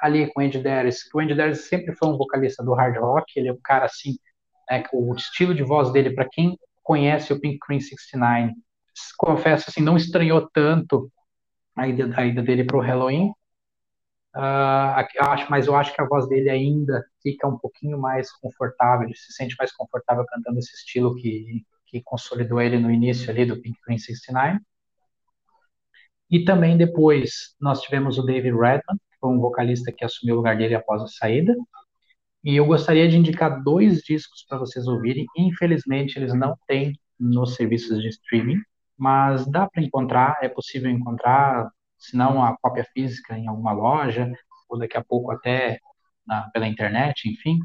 Ali 0.00 0.32
com 0.32 0.40
o 0.40 0.44
Andy 0.44 0.58
Darius, 0.62 1.02
que 1.04 1.16
o 1.16 1.20
Andy 1.20 1.34
Darius 1.34 1.68
sempre 1.68 1.94
foi 1.96 2.08
um 2.08 2.18
vocalista 2.18 2.62
do 2.64 2.74
hard 2.74 2.96
rock, 2.98 3.32
ele 3.36 3.48
é 3.48 3.52
um 3.52 3.60
cara 3.64 3.86
assim, 3.86 4.16
né, 4.70 4.84
o 4.92 5.14
estilo 5.14 5.54
de 5.54 5.62
voz 5.62 5.92
dele, 5.92 6.10
para 6.14 6.28
quem 6.30 6.58
conhece 6.82 7.32
o 7.32 7.40
Pink 7.40 7.58
Cream 7.60 7.80
69, 7.80 8.54
confesso 9.18 9.66
assim, 9.68 9.82
não 9.82 9.96
estranhou 9.96 10.48
tanto 10.52 11.10
a 11.76 11.88
ida, 11.88 12.10
a 12.16 12.26
ida 12.26 12.42
dele 12.42 12.64
para 12.64 12.76
o 12.76 12.80
Halloween, 12.80 13.32
aqui- 14.94 15.18
acho, 15.18 15.50
mas 15.50 15.66
eu 15.66 15.74
acho 15.76 15.94
que 15.94 16.00
a 16.00 16.06
voz 16.06 16.28
dele 16.28 16.50
ainda 16.50 17.04
fica 17.26 17.48
um 17.48 17.58
pouquinho 17.58 17.98
mais 17.98 18.30
confortável, 18.30 19.06
ele 19.06 19.16
se 19.16 19.32
sente 19.32 19.56
mais 19.58 19.72
confortável 19.72 20.24
cantando 20.26 20.60
esse 20.60 20.72
estilo 20.76 21.16
que, 21.16 21.64
que 21.86 22.00
consolidou 22.02 22.60
ele 22.60 22.78
no 22.78 22.88
início 22.88 23.28
ali 23.28 23.44
do 23.44 23.60
Pink 23.60 23.76
Cream 23.82 23.98
69. 23.98 24.60
E 26.30 26.44
também 26.44 26.76
depois 26.76 27.56
nós 27.60 27.80
tivemos 27.80 28.16
o 28.16 28.22
David 28.22 28.54
Redman, 28.54 28.96
que 29.10 29.18
foi 29.20 29.30
um 29.30 29.40
vocalista 29.40 29.90
que 29.90 30.04
assumiu 30.04 30.36
o 30.36 30.38
lugar 30.38 30.56
dele 30.56 30.76
após 30.76 31.02
a 31.02 31.08
saída. 31.08 31.52
E 32.44 32.54
eu 32.54 32.64
gostaria 32.64 33.08
de 33.08 33.16
indicar 33.16 33.60
dois 33.64 34.02
discos 34.02 34.44
para 34.48 34.58
vocês 34.58 34.86
ouvirem. 34.86 35.26
Infelizmente, 35.36 36.16
eles 36.16 36.32
não 36.32 36.56
têm 36.68 36.92
nos 37.18 37.56
serviços 37.56 38.00
de 38.00 38.08
streaming, 38.08 38.60
mas 38.96 39.50
dá 39.50 39.68
para 39.68 39.82
encontrar, 39.82 40.36
é 40.42 40.48
possível 40.48 40.90
encontrar, 40.90 41.68
se 41.98 42.16
não 42.16 42.44
a 42.44 42.56
cópia 42.58 42.84
física 42.92 43.36
em 43.36 43.48
alguma 43.48 43.72
loja, 43.72 44.30
ou 44.68 44.78
daqui 44.78 44.96
a 44.96 45.04
pouco 45.04 45.32
até 45.32 45.80
na- 46.26 46.50
pela 46.52 46.66
internet, 46.68 47.28
enfim. 47.28 47.58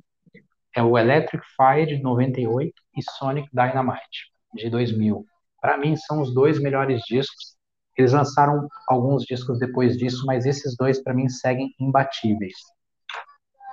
É 0.75 0.83
o 0.83 0.97
Electric 0.97 1.43
Fire 1.55 1.87
de 1.97 2.01
98 2.03 2.75
e 2.97 3.01
Sonic 3.17 3.49
Dynamite 3.53 4.31
de 4.55 4.69
2000. 4.69 5.25
Para 5.61 5.77
mim, 5.77 5.95
são 5.95 6.21
os 6.21 6.33
dois 6.33 6.59
melhores 6.61 7.01
discos. 7.07 7.55
Eles 7.97 8.13
lançaram 8.13 8.67
alguns 8.89 9.23
discos 9.25 9.59
depois 9.59 9.97
disso, 9.97 10.25
mas 10.25 10.45
esses 10.45 10.75
dois, 10.77 11.01
para 11.03 11.13
mim, 11.13 11.29
seguem 11.29 11.73
imbatíveis. 11.79 12.55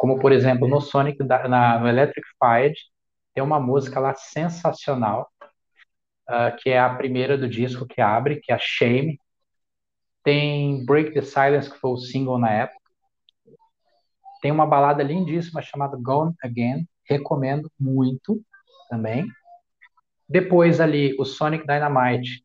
Como, 0.00 0.18
por 0.18 0.32
exemplo, 0.32 0.68
no 0.68 0.80
Sonic, 0.80 1.22
na, 1.24 1.78
no 1.78 1.88
Electric 1.88 2.26
Fire, 2.38 2.74
tem 3.34 3.42
uma 3.44 3.60
música 3.60 4.00
lá 4.00 4.14
sensacional, 4.14 5.28
ah, 6.26 6.52
que 6.52 6.70
é 6.70 6.78
a 6.78 6.94
primeira 6.94 7.36
do 7.38 7.48
disco 7.48 7.86
que 7.86 8.00
abre, 8.00 8.40
que 8.40 8.52
é 8.52 8.54
a 8.54 8.58
Shame. 8.58 9.18
Tem 10.22 10.84
Break 10.84 11.12
the 11.14 11.22
Silence, 11.22 11.68
que 11.70 11.76
foi 11.78 11.90
o 11.90 11.96
single 11.96 12.38
na 12.38 12.50
época. 12.52 12.87
Tem 14.40 14.50
uma 14.50 14.66
balada 14.66 15.02
lindíssima 15.02 15.62
chamada 15.62 15.96
Gone 16.00 16.34
Again, 16.42 16.86
recomendo 17.04 17.70
muito 17.78 18.40
também. 18.88 19.26
Depois 20.28 20.80
ali, 20.80 21.16
o 21.18 21.24
Sonic 21.24 21.66
Dynamite, 21.66 22.44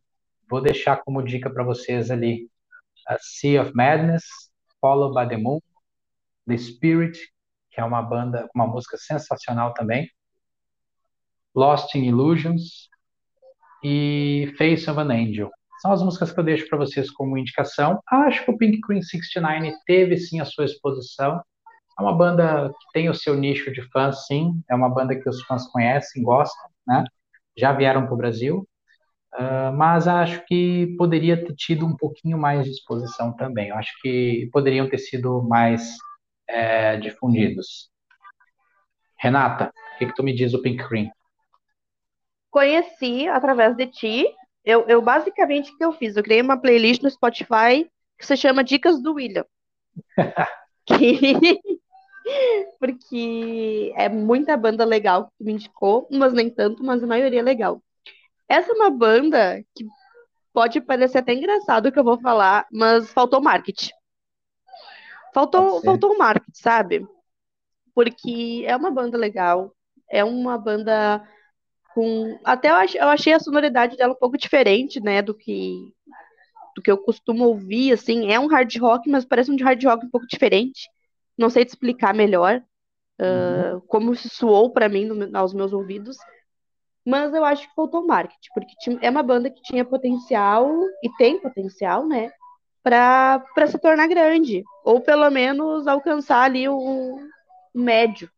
vou 0.50 0.62
deixar 0.62 0.98
como 0.98 1.22
dica 1.22 1.50
para 1.50 1.64
vocês 1.64 2.10
ali 2.10 2.50
a 3.08 3.18
Sea 3.20 3.62
of 3.62 3.74
Madness, 3.76 4.24
Follow 4.80 5.14
by 5.14 5.28
the 5.28 5.38
Moon, 5.38 5.60
The 6.48 6.58
Spirit, 6.58 7.20
que 7.72 7.82
é 7.82 7.84
uma 7.84 8.02
banda, 8.02 8.50
uma 8.54 8.68
música 8.68 8.98
sensacional 8.98 9.74
também, 9.74 10.10
Lost 11.56 11.94
in 11.96 12.06
Illusions 12.06 12.90
e 13.84 14.54
Face 14.58 14.90
of 14.90 15.00
an 15.00 15.12
Angel. 15.12 15.52
São 15.82 15.92
as 15.92 16.02
músicas 16.02 16.32
que 16.32 16.40
eu 16.40 16.44
deixo 16.44 16.68
para 16.70 16.78
vocês 16.78 17.12
como 17.12 17.38
indicação. 17.38 18.02
Acho 18.08 18.46
que 18.46 18.52
o 18.52 18.58
Pink 18.58 18.80
Queen 18.82 19.02
69 19.02 19.76
teve 19.86 20.18
sim 20.18 20.40
a 20.40 20.46
sua 20.46 20.66
exposição. 20.66 21.42
É 21.98 22.02
uma 22.02 22.14
banda 22.16 22.70
que 22.70 22.92
tem 22.94 23.10
o 23.10 23.14
seu 23.14 23.36
nicho 23.36 23.72
de 23.72 23.82
fãs, 23.90 24.26
sim. 24.26 24.62
É 24.70 24.76
uma 24.76 24.90
banda 24.90 25.16
que 25.16 25.28
os 25.30 25.44
fãs 25.44 25.68
conhecem, 25.68 26.24
gostam, 26.24 26.70
né? 26.88 27.04
Já 27.58 27.72
vieram 27.72 28.06
para 28.06 28.14
o 28.14 28.18
Brasil. 28.18 28.68
Uh, 29.36 29.74
mas 29.76 30.08
acho 30.08 30.46
que 30.46 30.96
poderia 30.98 31.44
ter 31.44 31.56
tido 31.56 31.88
um 31.88 31.96
pouquinho 31.96 32.38
mais 32.38 32.66
de 32.66 32.72
exposição 32.72 33.36
também. 33.36 33.70
Eu 33.70 33.76
acho 33.76 33.92
que 34.02 34.50
poderiam 34.52 34.88
ter 34.88 35.00
sido 35.00 35.42
mais 35.44 35.98
é, 36.48 36.98
difundidos. 36.98 37.90
Renata, 39.18 39.74
o 39.96 39.98
que, 39.98 40.06
que 40.08 40.14
tu 40.14 40.24
me 40.24 40.34
diz 40.34 40.52
do 40.52 40.62
Pink 40.62 40.88
Cream? 40.88 41.10
Conheci 42.52 43.28
através 43.28 43.76
de 43.76 43.88
ti. 43.88 44.28
Eu, 44.64 44.86
eu 44.88 45.02
basicamente 45.02 45.72
o 45.72 45.78
que 45.78 45.86
eu 45.86 45.94
fiz? 45.94 46.16
Eu 46.16 46.24
criei 46.24 46.42
uma 46.42 46.58
playlist 46.58 47.02
no 47.02 47.10
Spotify 47.10 47.90
que 48.18 48.26
se 48.26 48.38
chama 48.38 48.64
Dicas 48.64 49.02
do 49.02 49.16
William. 49.16 49.46
que... 50.86 51.60
Porque 52.80 53.94
é 53.96 54.10
muita 54.10 54.58
banda 54.58 54.84
legal 54.84 55.32
que 55.38 55.44
me 55.44 55.54
indicou, 55.54 56.08
mas 56.12 56.34
nem 56.34 56.50
tanto, 56.50 56.84
mas 56.84 57.04
a 57.04 57.08
maioria 57.08 57.40
é 57.40 57.44
legal. 57.44 57.82
Essa 58.48 58.72
é 58.72 58.76
uma 58.76 58.90
banda 58.90 59.64
que 59.76 59.86
pode 60.54 60.80
parecer 60.82 61.20
até 61.20 61.34
engraçado 61.34 61.88
o 61.88 61.92
que 61.92 62.00
eu 62.00 62.04
vou 62.04 62.20
falar, 62.20 62.68
mas 62.72 63.12
faltou 63.12 63.42
marketing. 63.42 63.92
Faltou, 65.34 65.82
faltou 65.82 66.18
marketing, 66.18 66.52
sabe? 66.54 67.08
Porque 67.96 68.64
é 68.68 68.76
uma 68.76 68.92
banda 68.92 69.18
legal, 69.18 69.74
é 70.10 70.24
uma 70.24 70.58
banda 70.58 71.28
com. 71.94 72.40
Até 72.44 72.70
eu, 72.70 72.76
ach, 72.76 72.96
eu 72.96 73.08
achei 73.08 73.34
a 73.34 73.40
sonoridade 73.40 73.98
dela 73.98 74.14
um 74.14 74.20
pouco 74.20 74.38
diferente, 74.38 75.00
né, 75.00 75.22
do 75.22 75.34
que 75.34 75.94
do 76.76 76.82
que 76.82 76.90
eu 76.90 76.98
costumo 76.98 77.46
ouvir, 77.46 77.94
assim, 77.94 78.32
é 78.32 78.40
um 78.40 78.48
hard 78.48 78.76
rock, 78.78 79.10
mas 79.10 79.26
parece 79.26 79.52
um 79.52 79.64
hard 79.64 79.84
rock 79.84 80.06
um 80.06 80.10
pouco 80.10 80.28
diferente. 80.28 80.90
Não 81.38 81.50
sei 81.50 81.66
te 81.66 81.70
explicar 81.70 82.14
melhor 82.14 82.64
uh, 83.20 83.82
como 83.88 84.16
se 84.16 84.30
soou 84.30 84.72
para 84.72 84.90
mim 84.90 85.06
no, 85.06 85.38
aos 85.38 85.54
meus 85.54 85.74
ouvidos, 85.74 86.18
mas 87.06 87.34
eu 87.34 87.44
acho 87.44 87.68
que 87.68 87.76
faltou 87.76 88.06
marketing, 88.06 88.50
porque 88.54 89.06
é 89.06 89.10
uma 89.10 89.24
banda 89.24 89.50
que 89.50 89.62
tinha 89.62 89.84
potencial 89.84 90.70
e 91.04 91.10
tem 91.18 91.40
potencial, 91.40 92.08
né, 92.08 92.32
para 92.82 93.68
se 93.68 93.78
tornar 93.78 94.08
grande, 94.08 94.64
ou 94.84 95.02
pelo 95.02 95.30
menos 95.30 95.88
alcançar 95.88 96.44
ali 96.44 96.68
o, 96.68 96.78
o 96.78 97.20
médio. 97.74 98.30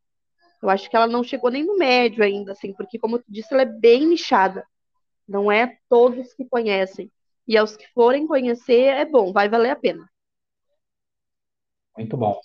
Eu 0.61 0.69
acho 0.69 0.89
que 0.89 0.95
ela 0.95 1.05
não 1.07 1.23
chegou 1.23 1.51
nem 1.51 1.63
no 1.63 1.77
médio 1.77 2.23
ainda, 2.23 2.53
assim, 2.53 2.73
porque, 2.73 2.97
como 2.97 3.19
tu 3.19 3.25
disse, 3.27 3.53
ela 3.53 3.61
é 3.61 3.65
bem 3.65 4.07
nichada. 4.07 4.65
Não 5.27 5.51
é 5.51 5.77
todos 5.87 6.33
que 6.33 6.45
conhecem. 6.45 7.11
E 7.47 7.55
aos 7.55 7.75
que 7.75 7.87
forem 7.93 8.25
conhecer, 8.25 8.95
é 8.95 9.05
bom, 9.05 9.31
vai 9.31 9.47
valer 9.47 9.69
a 9.69 9.75
pena. 9.75 10.09
Muito 11.95 12.17
bom. 12.17 12.39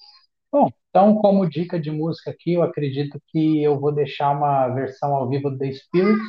Bom, 0.52 0.68
então, 0.88 1.14
como 1.16 1.48
dica 1.48 1.78
de 1.78 1.90
música 1.90 2.30
aqui, 2.30 2.54
eu 2.54 2.62
acredito 2.62 3.20
que 3.28 3.62
eu 3.62 3.78
vou 3.78 3.92
deixar 3.92 4.30
uma 4.30 4.68
versão 4.68 5.14
ao 5.14 5.28
vivo 5.28 5.48
do 5.50 5.58
The 5.58 5.70
Spirit, 5.72 6.20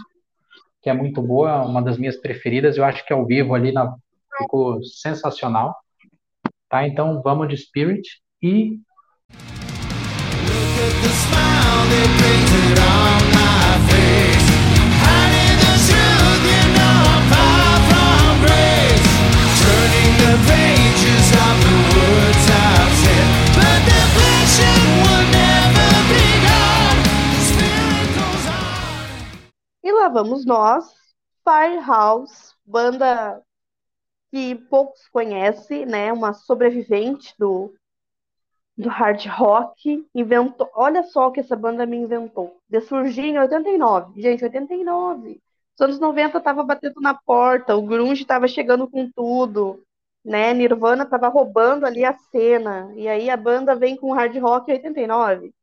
que 0.82 0.90
é 0.90 0.94
muito 0.94 1.22
boa, 1.22 1.66
uma 1.66 1.82
das 1.82 1.98
minhas 1.98 2.18
preferidas. 2.18 2.78
Eu 2.78 2.84
acho 2.84 3.06
que 3.06 3.14
ao 3.14 3.26
vivo 3.26 3.56
ali 3.56 3.72
na... 3.72 3.96
ficou 4.38 4.84
sensacional. 4.84 5.76
Tá? 6.70 6.88
Então, 6.88 7.22
vamos 7.24 7.50
de 7.50 7.58
Spirit 7.58 8.08
e 8.42 8.80
Look 10.48 10.78
at 10.78 11.04
the 11.04 11.10
smile 11.10 11.90
they 11.90 12.08
painted 12.18 12.80
on 12.80 13.21
lá 30.02 30.10
vamos 30.10 30.46
nós, 30.46 30.92
Firehouse, 31.44 32.56
banda 32.66 33.42
que 34.32 34.56
poucos 34.56 35.08
conhecem, 35.10 35.86
né? 35.86 36.12
Uma 36.12 36.34
sobrevivente 36.34 37.36
do, 37.38 37.74
do 38.76 38.90
hard 38.90 39.26
rock. 39.28 40.08
Inventou, 40.16 40.70
olha 40.74 41.04
só 41.04 41.28
o 41.28 41.32
que 41.32 41.42
essa 41.42 41.56
banda 41.56 41.86
me 41.86 41.98
inventou. 41.98 42.58
De 42.68 42.82
surgir 42.82 43.26
em 43.26 43.40
89. 43.40 44.20
Gente, 44.22 44.44
89. 44.44 45.40
Os 45.76 45.82
anos 45.82 46.00
90 46.00 46.40
tava 46.40 46.64
batendo 46.64 47.00
na 47.02 47.14
porta, 47.14 47.76
o 47.76 47.82
grunge 47.82 48.26
tava 48.26 48.48
chegando 48.48 48.90
com 48.90 49.10
tudo, 49.12 49.84
né? 50.24 50.54
Nirvana 50.54 51.06
tava 51.06 51.28
roubando 51.28 51.86
ali 51.86 52.04
a 52.04 52.14
cena. 52.14 52.92
E 52.96 53.08
aí 53.08 53.30
a 53.30 53.38
banda 53.38 53.76
vem 53.76 53.96
com 53.96 54.14
hard 54.14 54.36
rock 54.38 54.72
em 54.72 54.76
89. 54.76 55.54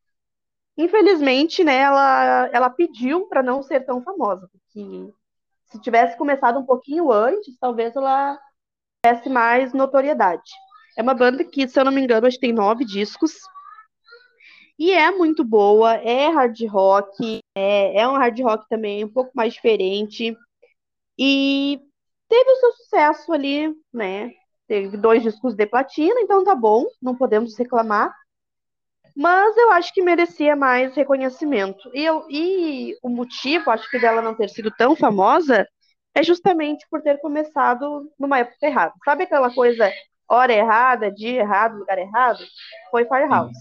Infelizmente, 0.79 1.65
né, 1.65 1.79
ela, 1.79 2.49
ela 2.53 2.71
pediu 2.71 3.27
para 3.27 3.43
não 3.43 3.65
ser 3.65 3.81
tão 3.81 4.01
famosa, 4.01 4.49
porque 4.49 5.13
se 5.65 5.81
tivesse 5.81 6.17
começado 6.17 6.57
um 6.61 6.65
pouquinho 6.65 7.11
antes, 7.11 7.59
talvez 7.59 7.97
ela 7.97 8.39
tivesse 9.05 9.29
mais 9.29 9.73
notoriedade. 9.73 10.49
É 10.97 11.03
uma 11.03 11.15
banda 11.15 11.45
que, 11.45 11.67
se 11.67 11.79
eu 11.79 11.85
não 11.85 11.91
me 11.91 12.01
engano, 12.01 12.29
acho 12.29 12.37
que 12.37 12.47
tem 12.47 12.53
nove 12.53 12.85
discos. 12.85 13.33
E 14.79 14.93
é 14.93 15.11
muito 15.11 15.45
boa, 15.45 15.95
é 15.95 16.29
hard 16.29 16.57
rock, 16.69 17.41
é, 17.57 18.01
é 18.01 18.09
um 18.09 18.17
hard 18.17 18.39
rock 18.41 18.69
também 18.69 19.05
um 19.05 19.13
pouco 19.13 19.33
mais 19.35 19.55
diferente. 19.55 20.37
E 21.19 21.81
teve 22.29 22.51
o 22.53 22.57
seu 22.57 22.73
sucesso 22.73 23.33
ali, 23.33 23.75
né? 23.93 24.31
Teve 24.69 24.97
dois 24.97 25.25
discos 25.25 25.57
de 25.57 25.67
platina, 25.67 26.21
então 26.21 26.45
tá 26.45 26.55
bom, 26.55 26.87
não 27.03 27.17
podemos 27.17 27.59
reclamar. 27.59 28.15
Mas 29.19 29.57
eu 29.57 29.73
acho 29.73 29.93
que 29.93 30.01
merecia 30.01 30.55
mais 30.55 30.95
reconhecimento. 30.95 31.91
E, 31.93 32.05
eu, 32.05 32.25
e 32.31 32.97
o 33.03 33.09
motivo, 33.09 33.69
acho 33.69 33.91
que 33.91 33.99
dela 33.99 34.23
não 34.23 34.33
ter 34.33 34.49
sido 34.49 34.71
tão 34.71 34.95
famosa, 34.95 35.67
é 36.15 36.23
justamente 36.23 36.87
por 36.89 37.03
ter 37.03 37.19
começado 37.21 38.09
numa 38.17 38.39
época 38.39 38.65
errada. 38.65 38.95
Sabe 39.05 39.25
aquela 39.25 39.53
coisa, 39.53 39.93
hora 40.31 40.53
errada, 40.53 41.11
dia 41.11 41.41
errado, 41.41 41.79
lugar 41.79 41.99
errado? 41.99 42.39
Foi 42.93 43.07
Firehouse. 43.07 43.59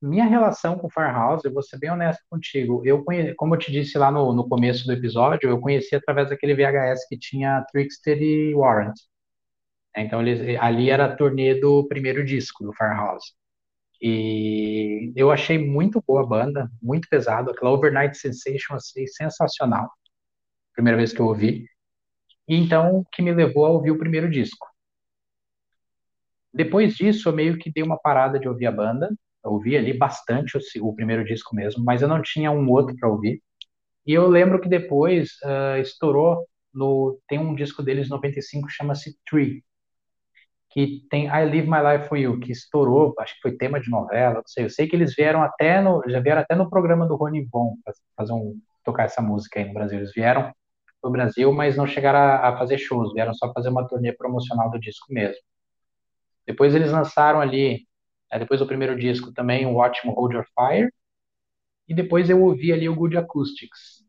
Minha 0.00 0.26
relação 0.26 0.78
com 0.78 0.88
Firehouse, 0.88 1.44
eu 1.44 1.52
vou 1.52 1.64
ser 1.64 1.76
bem 1.76 1.90
honesto 1.90 2.22
contigo. 2.30 2.80
Eu 2.84 3.02
conhe... 3.02 3.34
Como 3.34 3.56
eu 3.56 3.58
te 3.58 3.72
disse 3.72 3.98
lá 3.98 4.12
no, 4.12 4.32
no 4.32 4.48
começo 4.48 4.86
do 4.86 4.92
episódio, 4.92 5.50
eu 5.50 5.58
conheci 5.58 5.96
através 5.96 6.30
daquele 6.30 6.54
VHS 6.54 7.08
que 7.08 7.18
tinha 7.18 7.66
Trickster 7.72 8.22
e 8.22 8.54
Warrant. 8.54 8.94
Então, 9.96 10.20
ali 10.60 10.90
era 10.90 11.06
a 11.06 11.16
turnê 11.16 11.56
do 11.56 11.88
primeiro 11.88 12.24
disco 12.24 12.62
do 12.62 12.72
Firehouse. 12.72 13.39
E 14.00 15.12
eu 15.14 15.30
achei 15.30 15.58
muito 15.58 16.02
boa 16.06 16.22
a 16.22 16.26
banda, 16.26 16.70
muito 16.82 17.08
pesado. 17.08 17.50
Aquela 17.50 17.72
Overnight 17.72 18.16
Sensation, 18.16 18.74
achei 18.74 19.06
sensacional. 19.06 19.90
Primeira 20.74 20.96
vez 20.96 21.12
que 21.12 21.20
eu 21.20 21.26
ouvi. 21.26 21.66
E 22.48 22.56
então, 22.56 23.04
que 23.12 23.22
me 23.22 23.32
levou 23.32 23.66
a 23.66 23.70
ouvir 23.70 23.90
o 23.90 23.98
primeiro 23.98 24.30
disco. 24.30 24.66
Depois 26.52 26.96
disso, 26.96 27.28
eu 27.28 27.32
meio 27.32 27.58
que 27.58 27.70
dei 27.70 27.82
uma 27.82 27.98
parada 27.98 28.38
de 28.38 28.48
ouvir 28.48 28.66
a 28.66 28.72
banda. 28.72 29.08
Eu 29.44 29.52
ouvi 29.52 29.76
ali 29.76 29.96
bastante 29.96 30.56
o, 30.56 30.88
o 30.88 30.94
primeiro 30.94 31.24
disco 31.24 31.54
mesmo, 31.54 31.84
mas 31.84 32.02
eu 32.02 32.08
não 32.08 32.22
tinha 32.22 32.50
um 32.50 32.68
outro 32.68 32.96
para 32.96 33.08
ouvir. 33.08 33.42
E 34.06 34.12
eu 34.12 34.26
lembro 34.28 34.60
que 34.60 34.68
depois 34.68 35.32
uh, 35.44 35.80
estourou 35.80 36.46
no 36.72 37.20
tem 37.28 37.38
um 37.38 37.54
disco 37.54 37.82
deles 37.82 38.08
95 38.08 38.68
chama-se 38.70 39.16
Tree, 39.28 39.62
que 40.70 41.04
tem 41.10 41.26
I 41.26 41.44
Live 41.44 41.68
My 41.68 41.78
Life 41.82 42.08
for 42.08 42.16
You, 42.16 42.38
que 42.40 42.52
estourou, 42.52 43.14
acho 43.18 43.34
que 43.34 43.40
foi 43.42 43.56
tema 43.56 43.80
de 43.80 43.90
novela, 43.90 44.36
não 44.36 44.46
sei. 44.46 44.64
Eu 44.64 44.70
sei 44.70 44.88
que 44.88 44.96
eles 44.96 45.14
vieram 45.14 45.42
até 45.42 45.80
no 45.80 46.02
já 46.08 46.20
vieram 46.20 46.42
até 46.42 46.54
no 46.54 46.70
programa 46.70 47.06
do 47.06 47.16
Rony 47.16 47.44
Von 47.52 47.76
fazer 48.16 48.32
um 48.32 48.58
tocar 48.84 49.04
essa 49.04 49.20
música 49.20 49.58
aí 49.58 49.66
no 49.66 49.74
Brasil. 49.74 49.98
Eles 49.98 50.12
vieram 50.14 50.52
pro 51.00 51.10
Brasil, 51.10 51.52
mas 51.52 51.76
não 51.76 51.86
chegaram 51.86 52.18
a, 52.18 52.48
a 52.48 52.58
fazer 52.58 52.78
shows, 52.78 53.12
vieram 53.12 53.34
só 53.34 53.52
fazer 53.52 53.68
uma 53.70 53.86
turnê 53.86 54.12
promocional 54.12 54.70
do 54.70 54.78
disco 54.78 55.12
mesmo. 55.12 55.40
Depois 56.46 56.74
eles 56.74 56.92
lançaram 56.92 57.40
ali, 57.40 57.86
é, 58.30 58.38
depois 58.38 58.60
do 58.60 58.66
primeiro 58.66 58.98
disco 58.98 59.32
também, 59.32 59.66
o 59.66 59.76
ótimo 59.76 60.12
Hold 60.12 60.34
Your 60.34 60.46
Fire, 60.54 60.90
e 61.88 61.94
depois 61.94 62.30
eu 62.30 62.42
ouvi 62.42 62.72
ali 62.72 62.88
o 62.88 62.94
Good 62.94 63.16
Acoustics. 63.16 64.04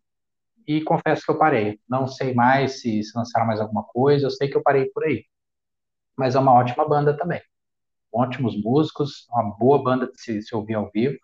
E 0.67 0.81
confesso 0.81 1.23
que 1.25 1.31
eu 1.31 1.37
parei. 1.37 1.79
Não 1.89 2.07
sei 2.07 2.33
mais 2.33 2.81
se, 2.81 3.03
se 3.03 3.17
lançaram 3.17 3.47
mais 3.47 3.59
alguma 3.59 3.83
coisa, 3.83 4.27
eu 4.27 4.31
sei 4.31 4.47
que 4.49 4.57
eu 4.57 4.63
parei 4.63 4.85
por 4.91 5.03
aí. 5.03 5.25
Mas 6.21 6.35
é 6.35 6.39
uma 6.39 6.53
ótima 6.53 6.87
banda 6.87 7.17
também. 7.17 7.41
Ótimos 8.13 8.55
músicos, 8.63 9.25
uma 9.31 9.57
boa 9.57 9.81
banda 9.81 10.05
de 10.05 10.21
se, 10.21 10.39
se 10.43 10.55
ouvir 10.55 10.75
ao 10.75 10.87
vivo. 10.91 11.17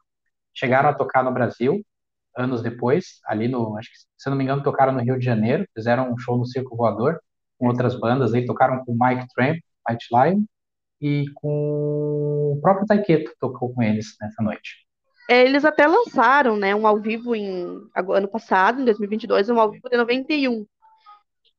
Chegaram 0.55 0.89
a 0.89 0.93
tocar 0.93 1.23
no 1.23 1.31
Brasil, 1.31 1.85
anos 2.35 2.63
depois, 2.63 3.19
ali 3.27 3.47
no, 3.47 3.77
acho 3.77 3.91
que, 3.91 3.97
se 4.17 4.27
não 4.27 4.35
me 4.35 4.43
engano, 4.43 4.63
tocaram 4.63 4.91
no 4.91 4.99
Rio 4.99 5.19
de 5.19 5.23
Janeiro, 5.23 5.67
fizeram 5.71 6.11
um 6.11 6.17
show 6.17 6.35
no 6.35 6.47
Circo 6.47 6.75
Voador, 6.75 7.19
com 7.59 7.67
outras 7.67 7.93
bandas 7.99 8.33
aí, 8.33 8.43
tocaram 8.43 8.83
com 8.83 8.97
Mike 8.99 9.27
Tramp, 9.35 9.59
White 9.87 10.07
Lion, 10.11 10.43
e 10.99 11.25
com 11.35 12.55
o 12.55 12.59
próprio 12.59 12.87
Taiketo 12.87 13.31
tocou 13.39 13.71
com 13.71 13.83
eles 13.83 14.15
nessa 14.19 14.41
noite. 14.41 14.87
É, 15.29 15.45
Eles 15.45 15.63
até 15.63 15.85
lançaram, 15.85 16.57
né, 16.57 16.73
um 16.73 16.87
ao 16.87 16.99
vivo 16.99 17.35
em 17.35 17.87
ano 17.95 18.27
passado, 18.27 18.81
em 18.81 18.85
2022, 18.85 19.47
um 19.51 19.59
ao 19.59 19.69
vivo 19.69 19.87
de 19.91 19.95
91. 19.95 20.65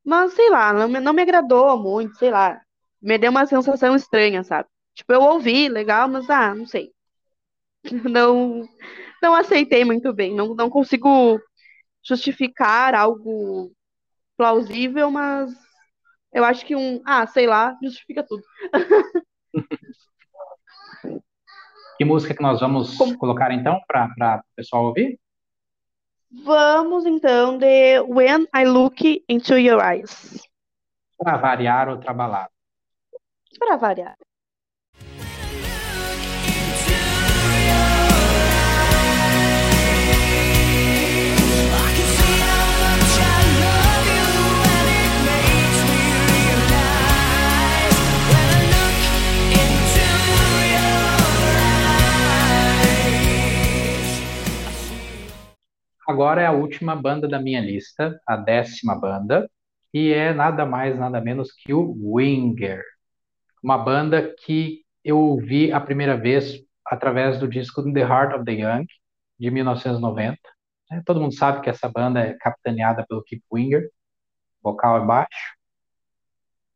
Mas 0.04 0.32
sei 0.32 0.50
lá, 0.50 0.72
não 0.72 0.88
me, 0.88 0.98
não 0.98 1.12
me 1.12 1.22
agradou 1.22 1.80
muito, 1.80 2.16
sei 2.16 2.32
lá. 2.32 2.60
Me 3.00 3.16
deu 3.18 3.30
uma 3.30 3.46
sensação 3.46 3.94
estranha, 3.94 4.42
sabe? 4.42 4.68
Tipo, 4.94 5.12
eu 5.12 5.22
ouvi, 5.22 5.68
legal, 5.68 6.08
mas 6.08 6.28
ah, 6.28 6.54
não 6.54 6.66
sei. 6.66 6.90
Não, 8.10 8.68
não 9.22 9.34
aceitei 9.34 9.84
muito 9.84 10.12
bem. 10.12 10.34
Não, 10.34 10.54
não 10.54 10.68
consigo 10.68 11.40
justificar 12.04 12.94
algo 12.94 13.72
plausível, 14.36 15.10
mas 15.10 15.52
eu 16.32 16.44
acho 16.44 16.66
que 16.66 16.74
um, 16.74 17.00
ah, 17.06 17.26
sei 17.26 17.46
lá, 17.46 17.76
justifica 17.82 18.22
tudo. 18.22 18.42
Que 21.96 22.04
música 22.04 22.32
que 22.32 22.40
nós 22.42 22.60
vamos 22.60 22.96
Como- 22.96 23.18
colocar 23.18 23.50
então 23.50 23.80
para 23.88 24.38
o 24.38 24.54
pessoal 24.54 24.84
ouvir? 24.84 25.18
Vamos 26.30 27.04
então 27.04 27.58
de 27.58 27.98
When 28.02 28.46
I 28.54 28.64
Look 28.66 29.24
Into 29.28 29.58
Your 29.58 29.82
Eyes. 29.84 30.46
Para 31.18 31.36
variar 31.38 31.88
outra 31.88 32.14
balada. 32.14 32.50
Para 33.58 33.76
variar. 33.76 34.16
Agora 56.08 56.40
é 56.40 56.46
a 56.46 56.52
última 56.52 56.96
banda 56.96 57.28
da 57.28 57.38
minha 57.38 57.60
lista, 57.60 58.18
a 58.26 58.34
décima 58.34 58.98
banda, 58.98 59.48
e 59.92 60.10
é 60.12 60.32
nada 60.32 60.64
mais, 60.64 60.98
nada 60.98 61.20
menos 61.20 61.52
que 61.52 61.72
o 61.72 61.94
Winger. 62.14 62.82
Uma 63.62 63.78
banda 63.78 64.34
que 64.44 64.84
eu 65.04 65.18
ouvi 65.18 65.72
a 65.72 65.80
primeira 65.80 66.16
vez 66.16 66.62
através 66.84 67.38
do 67.38 67.48
disco 67.48 67.82
The 67.92 68.00
Heart 68.00 68.34
of 68.34 68.44
the 68.44 68.52
Young, 68.52 68.86
de 69.38 69.50
1990. 69.50 70.38
né? 70.90 71.02
Todo 71.04 71.20
mundo 71.20 71.34
sabe 71.34 71.60
que 71.60 71.70
essa 71.70 71.88
banda 71.88 72.20
é 72.20 72.34
capitaneada 72.34 73.04
pelo 73.06 73.22
Kip 73.22 73.42
Winger, 73.52 73.90
vocal 74.62 75.02
é 75.02 75.06
baixo. 75.06 75.56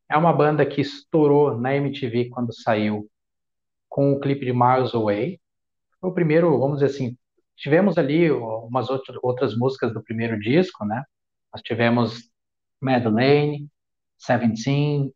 É 0.08 0.16
uma 0.16 0.32
banda 0.32 0.64
que 0.66 0.80
estourou 0.80 1.58
na 1.58 1.74
MTV 1.74 2.28
quando 2.28 2.54
saiu 2.54 3.08
com 3.88 4.12
o 4.12 4.20
clipe 4.20 4.44
de 4.44 4.52
Miles 4.52 4.94
Away. 4.94 5.40
Foi 6.00 6.10
o 6.10 6.14
primeiro, 6.14 6.58
vamos 6.58 6.80
dizer 6.80 6.94
assim, 6.94 7.16
tivemos 7.56 7.96
ali 7.96 8.30
umas 8.30 8.90
outras, 8.90 9.18
outras 9.22 9.56
músicas 9.56 9.92
do 9.92 10.02
primeiro 10.02 10.38
disco, 10.38 10.84
né? 10.84 11.02
Nós 11.52 11.62
tivemos 11.62 12.30
Madeleine, 12.80 13.68
Seventeen, 14.18 15.12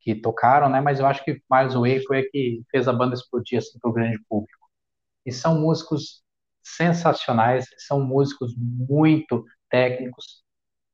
que 0.00 0.14
tocaram, 0.14 0.68
né? 0.68 0.80
Mas 0.80 1.00
eu 1.00 1.06
acho 1.06 1.24
que 1.24 1.42
Miles 1.50 1.74
Away 1.74 2.02
foi 2.06 2.20
a 2.20 2.30
que 2.30 2.62
fez 2.70 2.88
a 2.88 2.92
banda 2.92 3.14
explodir 3.14 3.58
assim 3.58 3.78
para 3.78 3.90
o 3.90 3.92
grande 3.92 4.18
público. 4.28 4.68
E 5.26 5.32
são 5.32 5.60
músicos 5.60 6.22
sensacionais, 6.62 7.66
são 7.78 8.00
músicos 8.04 8.54
muito 8.58 9.44
técnicos. 9.70 10.42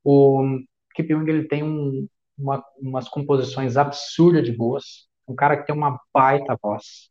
O 0.04 0.60
Kip 0.94 1.12
Young 1.12 1.28
ele 1.28 1.48
tem 1.48 1.62
um, 1.64 2.08
uma, 2.38 2.64
umas 2.80 3.08
composições 3.08 3.76
absurdas 3.76 4.44
de 4.44 4.52
boas, 4.56 5.08
um 5.28 5.34
cara 5.34 5.56
que 5.56 5.66
tem 5.66 5.74
uma 5.76 6.00
baita 6.14 6.58
voz, 6.62 7.10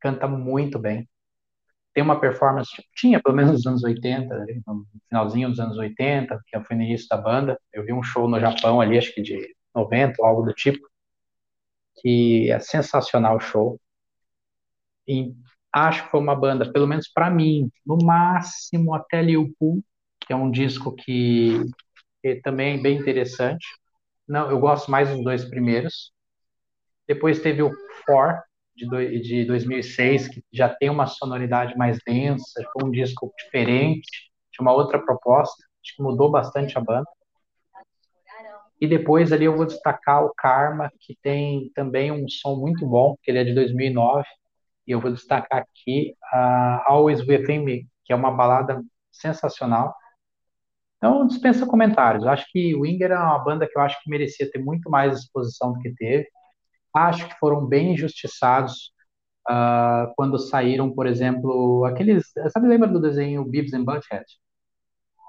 canta 0.00 0.28
muito 0.28 0.78
bem 0.78 1.08
tem 1.94 2.02
uma 2.02 2.18
performance, 2.18 2.70
tipo, 2.70 2.88
tinha 2.94 3.20
pelo 3.22 3.36
menos 3.36 3.52
nos 3.52 3.66
anos 3.66 3.84
80, 3.84 4.34
ali, 4.34 4.62
no 4.66 4.86
finalzinho 5.08 5.48
dos 5.50 5.60
anos 5.60 5.76
80, 5.76 6.40
que 6.46 6.58
foi 6.62 6.76
no 6.76 6.82
início 6.82 7.08
da 7.08 7.16
banda. 7.16 7.58
Eu 7.72 7.84
vi 7.84 7.92
um 7.92 8.02
show 8.02 8.28
no 8.28 8.40
Japão 8.40 8.80
ali, 8.80 8.96
acho 8.98 9.14
que 9.14 9.22
de 9.22 9.54
90 9.74 10.14
ou 10.20 10.26
algo 10.26 10.42
do 10.42 10.52
tipo, 10.54 10.78
que 12.00 12.50
é 12.50 12.58
sensacional 12.60 13.36
o 13.36 13.40
show. 13.40 13.80
E 15.06 15.34
acho 15.72 16.04
que 16.04 16.10
foi 16.10 16.20
uma 16.20 16.36
banda, 16.36 16.70
pelo 16.72 16.86
menos 16.86 17.08
para 17.08 17.30
mim, 17.30 17.70
no 17.86 17.98
máximo 18.04 18.94
até 18.94 19.22
Liverpool, 19.22 19.82
que 20.20 20.32
é 20.32 20.36
um 20.36 20.50
disco 20.50 20.94
que, 20.94 21.60
que 22.22 22.36
também 22.36 22.78
é 22.78 22.82
bem 22.82 22.98
interessante. 22.98 23.66
Não, 24.28 24.50
eu 24.50 24.58
gosto 24.60 24.90
mais 24.90 25.10
dos 25.10 25.22
dois 25.24 25.44
primeiros. 25.44 26.12
Depois 27.08 27.40
teve 27.40 27.62
o 27.62 27.72
For, 28.04 28.42
de, 28.76 29.20
de 29.20 29.44
2006, 29.44 30.28
que 30.28 30.44
já 30.52 30.68
tem 30.68 30.90
uma 30.90 31.06
sonoridade 31.06 31.76
mais 31.76 31.98
densa, 32.06 32.62
foi 32.72 32.88
um 32.88 32.90
disco 32.90 33.32
diferente, 33.38 34.08
tinha 34.50 34.62
uma 34.62 34.72
outra 34.72 34.98
proposta, 34.98 35.64
acho 35.84 35.96
que 35.96 36.02
mudou 36.02 36.30
bastante 36.30 36.76
a 36.78 36.80
banda. 36.80 37.08
E 38.82 38.86
depois 38.88 39.32
ali 39.32 39.44
eu 39.44 39.56
vou 39.56 39.64
destacar 39.64 40.24
o 40.24 40.34
Karma, 40.34 40.90
que 40.98 41.16
tem 41.22 41.70
também 41.72 42.10
um 42.10 42.28
som 42.28 42.56
muito 42.56 42.84
bom, 42.84 43.16
que 43.22 43.30
ele 43.30 43.38
é 43.38 43.44
de 43.44 43.54
2009, 43.54 44.26
e 44.84 44.90
eu 44.90 45.00
vou 45.00 45.12
destacar 45.12 45.60
aqui 45.60 46.16
a 46.24 46.82
Always 46.88 47.20
Within 47.20 47.60
Me, 47.60 47.88
que 48.04 48.12
é 48.12 48.16
uma 48.16 48.32
balada 48.32 48.82
sensacional. 49.12 49.94
Então, 50.96 51.24
dispensa 51.28 51.64
comentários. 51.64 52.24
Eu 52.24 52.30
acho 52.30 52.44
que 52.50 52.74
o 52.74 52.80
Winger 52.80 53.12
é 53.12 53.18
uma 53.18 53.38
banda 53.38 53.68
que 53.68 53.78
eu 53.78 53.82
acho 53.82 54.02
que 54.02 54.10
merecia 54.10 54.50
ter 54.50 54.58
muito 54.58 54.90
mais 54.90 55.16
exposição 55.16 55.74
do 55.74 55.78
que 55.78 55.94
teve. 55.94 56.26
Acho 56.92 57.28
que 57.28 57.38
foram 57.38 57.64
bem 57.64 57.92
injustiçados 57.92 58.92
ah, 59.48 60.10
quando 60.16 60.40
saíram, 60.40 60.92
por 60.92 61.06
exemplo, 61.06 61.84
aqueles. 61.84 62.32
Sabe, 62.52 62.66
lembra 62.66 62.88
do 62.88 63.00
desenho 63.00 63.44
Beavis 63.44 63.74
and 63.74 63.84
Butthead? 63.84 64.24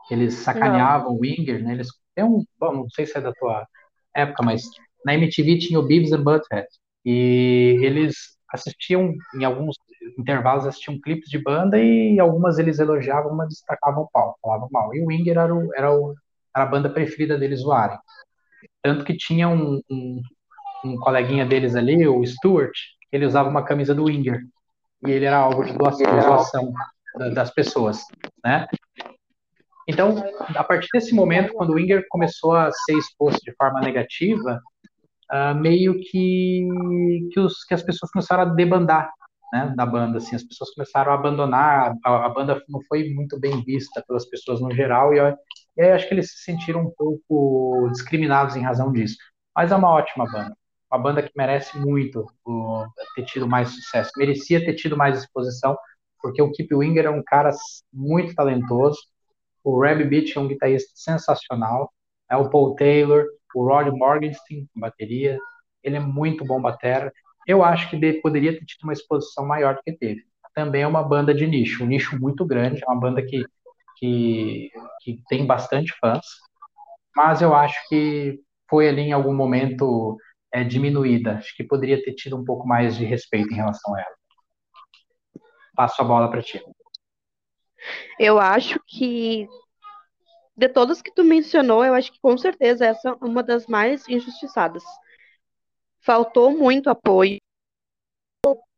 Eles 0.09 0.33
sacaneavam 0.33 1.13
o 1.13 1.19
Winger, 1.19 1.63
né? 1.63 1.73
Eles 1.73 1.89
tem 2.15 2.23
um, 2.23 2.43
bom, 2.59 2.73
não 2.73 2.89
sei 2.89 3.05
se 3.05 3.17
é 3.17 3.21
da 3.21 3.33
tua 3.33 3.67
época, 4.15 4.43
mas 4.43 4.63
na 5.05 5.13
MTV 5.15 5.57
tinha 5.59 5.79
o 5.79 5.83
Beavis 5.83 6.11
and 6.13 6.23
Butthead 6.23 6.67
e 7.05 7.79
eles 7.81 8.15
assistiam 8.51 9.13
em 9.35 9.43
alguns 9.43 9.75
intervalos 10.17 10.65
assistiam 10.67 10.99
clipes 11.01 11.29
de 11.29 11.39
banda 11.41 11.77
e 11.79 12.19
algumas 12.19 12.59
eles 12.59 12.79
elogiavam, 12.79 13.35
mas 13.35 13.49
destacavam 13.49 14.07
pau, 14.13 14.37
falavam 14.41 14.69
mal. 14.71 14.93
E 14.93 15.01
o 15.01 15.07
Winger 15.07 15.37
era, 15.37 15.53
o, 15.55 15.73
era, 15.75 15.91
o, 15.91 16.13
era 16.55 16.65
a 16.65 16.67
banda 16.67 16.89
preferida 16.89 17.37
deles 17.37 17.61
zoarem. 17.61 17.97
Tanto 18.81 19.03
que 19.03 19.15
tinha 19.15 19.47
um, 19.49 19.81
um, 19.89 20.21
um 20.85 20.95
coleguinha 20.97 21.45
deles 21.45 21.75
ali, 21.75 22.07
o 22.07 22.23
Stuart, 22.25 22.73
ele 23.11 23.25
usava 23.25 23.49
uma 23.49 23.63
camisa 23.63 23.95
do 23.95 24.05
Winger. 24.05 24.41
E 25.05 25.11
ele 25.11 25.25
era 25.25 25.37
alvo 25.37 25.63
de 25.63 25.73
doação, 25.73 26.05
doação 26.05 26.73
da- 27.17 27.29
das 27.29 27.51
pessoas, 27.51 28.01
né? 28.43 28.67
Então, 29.87 30.15
a 30.55 30.63
partir 30.63 30.87
desse 30.93 31.13
momento, 31.13 31.53
quando 31.53 31.71
o 31.71 31.75
Winger 31.75 32.05
começou 32.09 32.53
a 32.55 32.71
ser 32.71 32.97
exposto 32.97 33.39
de 33.43 33.53
forma 33.55 33.81
negativa, 33.81 34.61
ah, 35.31 35.53
meio 35.53 35.95
que, 35.99 36.67
que, 37.31 37.39
os, 37.39 37.63
que 37.65 37.73
as 37.73 37.83
pessoas 37.83 38.11
começaram 38.11 38.43
a 38.43 38.45
debandar, 38.53 39.11
né, 39.53 39.73
da 39.75 39.85
banda, 39.85 40.17
assim, 40.17 40.35
as 40.35 40.43
pessoas 40.43 40.71
começaram 40.73 41.11
a 41.11 41.15
abandonar, 41.15 41.93
a, 42.05 42.25
a 42.25 42.29
banda 42.29 42.61
não 42.69 42.81
foi 42.87 43.09
muito 43.13 43.39
bem 43.39 43.63
vista 43.63 44.03
pelas 44.07 44.25
pessoas 44.29 44.61
no 44.61 44.71
geral, 44.73 45.13
e, 45.13 45.19
e 45.77 45.81
aí 45.81 45.91
acho 45.91 46.07
que 46.07 46.13
eles 46.13 46.31
se 46.31 46.43
sentiram 46.43 46.81
um 46.81 46.91
pouco 46.97 47.89
discriminados 47.91 48.55
em 48.55 48.61
razão 48.63 48.91
disso. 48.91 49.17
Mas 49.55 49.71
é 49.71 49.75
uma 49.75 49.89
ótima 49.89 50.25
banda, 50.25 50.55
uma 50.91 50.99
banda 51.01 51.23
que 51.23 51.31
merece 51.35 51.77
muito 51.79 52.25
o- 52.45 52.85
ter 53.15 53.25
tido 53.25 53.47
mais 53.47 53.69
sucesso, 53.69 54.11
merecia 54.17 54.63
ter 54.63 54.73
tido 54.75 54.97
mais 54.97 55.17
exposição, 55.19 55.77
porque 56.21 56.41
o 56.41 56.51
Kip 56.51 56.73
Winger 56.73 57.05
é 57.05 57.09
um 57.09 57.23
cara 57.23 57.51
muito 57.91 58.33
talentoso, 58.35 58.97
o 59.63 59.79
Reb 59.81 60.03
Beach 60.07 60.37
é 60.37 60.41
um 60.41 60.47
guitarrista 60.47 60.91
sensacional, 60.95 61.91
é 62.29 62.37
o 62.37 62.49
Paul 62.49 62.75
Taylor, 62.75 63.25
o 63.55 63.65
Rod 63.65 63.87
Morgenstein, 63.95 64.67
bateria, 64.75 65.37
ele 65.83 65.97
é 65.97 65.99
muito 65.99 66.45
bom 66.45 66.61
batera. 66.61 67.11
Eu 67.47 67.63
acho 67.63 67.89
que 67.89 67.97
de- 67.97 68.13
poderia 68.21 68.53
ter 68.57 68.65
tido 68.65 68.83
uma 68.83 68.93
exposição 68.93 69.45
maior 69.45 69.75
do 69.75 69.81
que 69.83 69.93
teve. 69.93 70.23
Também 70.55 70.83
é 70.83 70.87
uma 70.87 71.03
banda 71.03 71.33
de 71.33 71.45
nicho, 71.47 71.83
um 71.83 71.87
nicho 71.87 72.19
muito 72.19 72.45
grande, 72.45 72.81
é 72.83 72.91
uma 72.91 72.99
banda 72.99 73.21
que, 73.23 73.43
que, 73.97 74.71
que 75.03 75.19
tem 75.29 75.45
bastante 75.45 75.93
fãs, 75.99 76.25
mas 77.15 77.41
eu 77.41 77.53
acho 77.55 77.77
que 77.89 78.39
foi 78.69 78.87
ali 78.89 79.01
em 79.01 79.11
algum 79.13 79.33
momento 79.35 80.17
é, 80.53 80.63
diminuída. 80.63 81.33
Acho 81.37 81.55
que 81.55 81.63
poderia 81.63 82.01
ter 82.03 82.13
tido 82.13 82.37
um 82.37 82.45
pouco 82.45 82.67
mais 82.67 82.95
de 82.97 83.05
respeito 83.05 83.51
em 83.53 83.55
relação 83.55 83.95
a 83.95 83.99
ela. 84.01 84.15
Passo 85.75 86.01
a 86.01 86.05
bola 86.05 86.29
para 86.31 86.41
ti. 86.41 86.59
Eu 88.19 88.39
acho 88.39 88.79
que 88.87 89.47
de 90.55 90.69
todas 90.69 91.01
que 91.01 91.13
tu 91.13 91.23
mencionou, 91.23 91.83
eu 91.83 91.93
acho 91.93 92.11
que 92.11 92.19
com 92.21 92.37
certeza 92.37 92.85
essa 92.85 93.09
é 93.09 93.25
uma 93.25 93.41
das 93.43 93.65
mais 93.67 94.07
injustiçadas. 94.07 94.83
Faltou 96.01 96.51
muito 96.51 96.89
apoio 96.89 97.39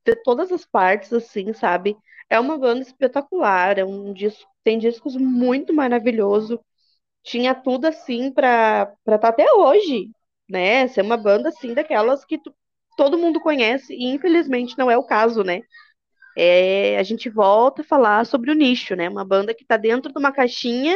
de 0.05 0.15
todas 0.23 0.51
as 0.51 0.65
partes, 0.65 1.11
assim, 1.11 1.51
sabe? 1.53 1.97
É 2.29 2.39
uma 2.39 2.57
banda 2.57 2.81
espetacular, 2.81 3.77
é 3.79 3.83
um 3.85 4.13
disco, 4.13 4.49
tem 4.63 4.77
discos 4.79 5.15
muito 5.15 5.73
maravilhoso. 5.73 6.59
Tinha 7.23 7.55
tudo 7.55 7.85
assim 7.87 8.31
para 8.31 8.93
estar 9.07 9.29
até 9.29 9.51
hoje, 9.53 10.11
né? 10.49 10.87
Ser 10.87 11.01
uma 11.01 11.17
banda 11.17 11.49
assim 11.49 11.73
daquelas 11.73 12.23
que 12.25 12.37
tu 12.37 12.53
todo 12.97 13.17
mundo 13.17 13.41
conhece, 13.41 13.93
e 13.93 14.05
infelizmente 14.05 14.77
não 14.77 14.89
é 14.89 14.97
o 14.97 15.03
caso, 15.03 15.43
né? 15.43 15.61
É, 16.37 16.97
a 16.97 17.03
gente 17.03 17.29
volta 17.29 17.81
a 17.81 17.85
falar 17.85 18.25
sobre 18.25 18.51
o 18.51 18.55
nicho, 18.55 18.95
né? 18.95 19.09
Uma 19.09 19.25
banda 19.25 19.53
que 19.53 19.63
está 19.63 19.77
dentro 19.77 20.11
de 20.11 20.19
uma 20.19 20.31
caixinha 20.31 20.95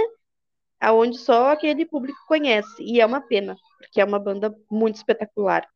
aonde 0.79 1.17
só 1.17 1.51
aquele 1.51 1.85
público 1.85 2.19
conhece. 2.27 2.83
E 2.83 3.01
é 3.01 3.05
uma 3.05 3.21
pena, 3.21 3.55
porque 3.79 4.01
é 4.01 4.05
uma 4.05 4.19
banda 4.19 4.55
muito 4.71 4.95
espetacular. 4.95 5.67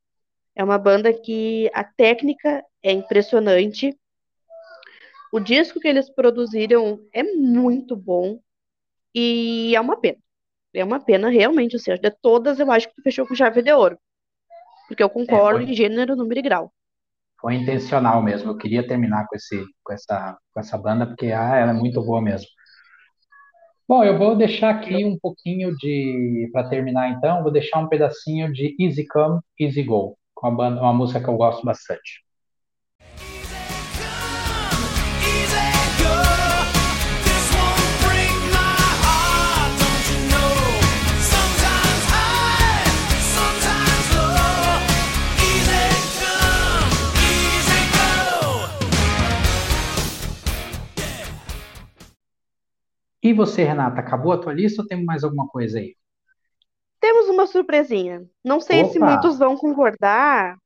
É 0.55 0.63
uma 0.63 0.77
banda 0.77 1.13
que 1.13 1.69
a 1.73 1.83
técnica 1.83 2.63
é 2.83 2.91
impressionante. 2.91 3.97
O 5.31 5.39
disco 5.39 5.79
que 5.79 5.87
eles 5.87 6.09
produziram 6.09 6.99
é 7.11 7.23
muito 7.23 7.95
bom 7.95 8.39
e 9.15 9.75
é 9.75 9.81
uma 9.81 9.97
pena. 9.99 10.19
É 10.73 10.83
uma 10.83 10.99
pena 10.99 11.29
realmente, 11.29 11.75
ou 11.75 11.79
seja, 11.79 11.99
de 12.01 12.11
todas 12.11 12.59
eu 12.59 12.71
acho 12.71 12.89
que 12.89 12.95
tu 12.95 13.03
fechou 13.03 13.27
com 13.27 13.35
chave 13.35 13.61
de 13.61 13.71
ouro. 13.73 13.97
Porque 14.87 15.03
eu 15.03 15.09
concordo 15.09 15.61
É, 15.61 15.65
foi- 15.65 15.73
em 15.73 15.75
gênero, 15.75 16.15
número 16.15 16.39
e 16.39 16.43
grau. 16.43 16.73
Foi 17.43 17.55
intencional 17.55 18.23
mesmo. 18.23 18.51
Eu 18.51 18.57
queria 18.57 18.87
terminar 18.87 19.27
com 19.27 19.35
esse, 19.35 19.61
com 19.83 19.91
essa, 19.91 20.37
com 20.53 20.59
essa 20.61 20.77
banda 20.77 21.05
porque 21.05 21.25
ah, 21.25 21.57
ela 21.57 21.71
é 21.71 21.73
muito 21.73 22.01
boa 22.01 22.21
mesmo. 22.21 22.47
Bom, 23.85 24.01
eu 24.01 24.17
vou 24.17 24.37
deixar 24.37 24.69
aqui 24.69 25.03
um 25.03 25.19
pouquinho 25.19 25.75
de, 25.75 26.49
para 26.53 26.69
terminar 26.69 27.09
então, 27.09 27.43
vou 27.43 27.51
deixar 27.51 27.79
um 27.79 27.89
pedacinho 27.89 28.51
de 28.53 28.73
Easy 28.79 29.05
Come, 29.07 29.41
Easy 29.59 29.83
Go, 29.83 30.17
com 30.33 30.47
a 30.47 30.51
banda, 30.51 30.79
uma 30.79 30.93
música 30.93 31.21
que 31.21 31.29
eu 31.29 31.35
gosto 31.35 31.65
bastante. 31.65 32.22
E 53.23 53.33
você, 53.33 53.63
Renata, 53.63 54.01
acabou 54.01 54.33
a 54.33 54.37
tua 54.37 54.53
lista 54.53 54.81
ou 54.81 54.87
tem 54.87 55.03
mais 55.03 55.23
alguma 55.23 55.47
coisa 55.47 55.79
aí? 55.79 55.95
Temos 56.99 57.29
uma 57.29 57.47
surpresinha. 57.47 58.29
Não 58.43 58.59
sei 58.59 58.85
se 58.85 58.97
Opa! 58.97 59.11
muitos 59.11 59.39
vão 59.39 59.55
concordar, 59.55 60.57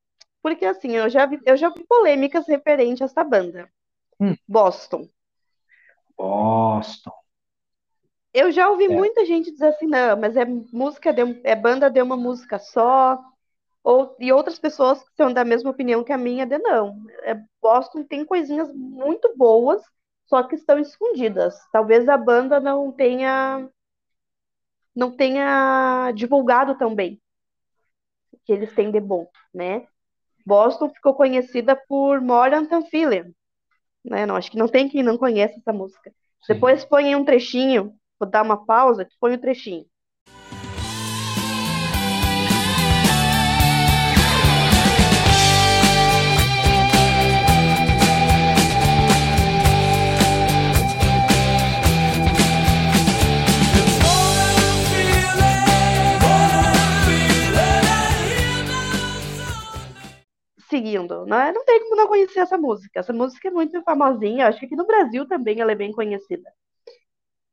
porque 0.42 0.66
assim, 0.66 0.92
eu 0.92 1.08
já 1.08 1.28
vi, 1.28 1.40
eu 1.46 1.56
já 1.56 1.70
vi 1.70 1.86
polêmicas 1.88 2.48
referentes 2.48 3.02
a 3.04 3.06
essa 3.06 3.24
banda. 3.24 3.70
Hum. 4.20 4.36
Boston. 4.48 5.08
Boston. 6.18 7.12
Eu 8.34 8.52
já 8.52 8.70
ouvi 8.70 8.86
É. 8.86 8.90
muita 8.90 9.24
gente 9.26 9.52
dizer 9.52 9.68
assim, 9.68 9.86
não, 9.86 10.18
mas 10.18 10.36
é 10.36 10.46
música 10.46 11.14
de, 11.14 11.40
é 11.44 11.56
banda 11.56 11.90
de 11.90 12.02
uma 12.02 12.18
música 12.18 12.58
só. 12.58 13.20
Ou, 13.84 14.16
e 14.20 14.34
outras 14.34 14.60
pessoas 14.60 15.02
que 15.02 15.16
são 15.16 15.32
da 15.32 15.46
mesma 15.46 15.70
opinião 15.70 16.04
que 16.04 16.12
a 16.12 16.18
minha, 16.18 16.46
de 16.46 16.58
não. 16.58 16.98
É, 17.24 17.40
Boston 17.62 18.04
tem 18.04 18.26
coisinhas 18.26 18.72
muito 18.74 19.34
boas, 19.38 19.82
só 20.28 20.44
que 20.44 20.56
estão 20.56 20.78
escondidas. 20.78 21.56
Talvez 21.72 22.08
a 22.08 22.18
banda 22.18 22.60
não 22.60 22.92
tenha 22.92 23.68
não 24.96 25.16
tenha 25.16 26.12
divulgado 26.16 26.76
tão 26.76 26.94
bem 26.96 27.22
o 28.34 28.38
que 28.44 28.52
eles 28.52 28.74
têm 28.74 28.92
de 28.92 29.00
bom, 29.00 29.30
né? 29.54 29.88
Boston 30.46 30.90
ficou 30.90 31.14
conhecida 31.14 31.76
por 31.76 32.20
More 32.22 32.68
Than 32.68 32.84
Feeling, 32.86 33.34
né? 34.04 34.26
Não, 34.26 34.36
acho 34.36 34.50
que 34.50 34.58
não 34.58 34.68
tem 34.68 34.90
quem 34.90 35.04
não 35.04 35.18
conhece 35.18 35.60
essa 35.60 35.72
música. 35.72 36.12
Sim. 36.42 36.54
Depois 36.54 36.86
põe 36.86 37.16
um 37.16 37.26
trechinho, 37.26 37.94
vou 38.20 38.30
dar 38.30 38.44
uma 38.44 38.66
pausa, 38.66 39.06
que 39.06 39.16
põe 39.20 39.34
o 39.34 39.42
trechinho. 39.42 39.86
Seguindo, 60.70 61.26
né? 61.26 61.52
Não 61.52 61.64
tem 61.64 61.80
como 61.82 61.96
não 61.96 62.08
conhecer 62.08 62.40
essa 62.40 62.58
música. 62.58 63.00
Essa 63.00 63.14
música 63.14 63.48
é 63.48 63.52
muito 63.52 63.82
famosinha, 63.84 64.48
acho 64.48 64.60
que 64.60 64.66
aqui 64.66 64.76
no 64.76 64.86
Brasil 64.86 65.28
também 65.28 65.60
ela 65.62 65.72
é 65.72 65.76
bem 65.76 65.92
conhecida. 65.92 66.52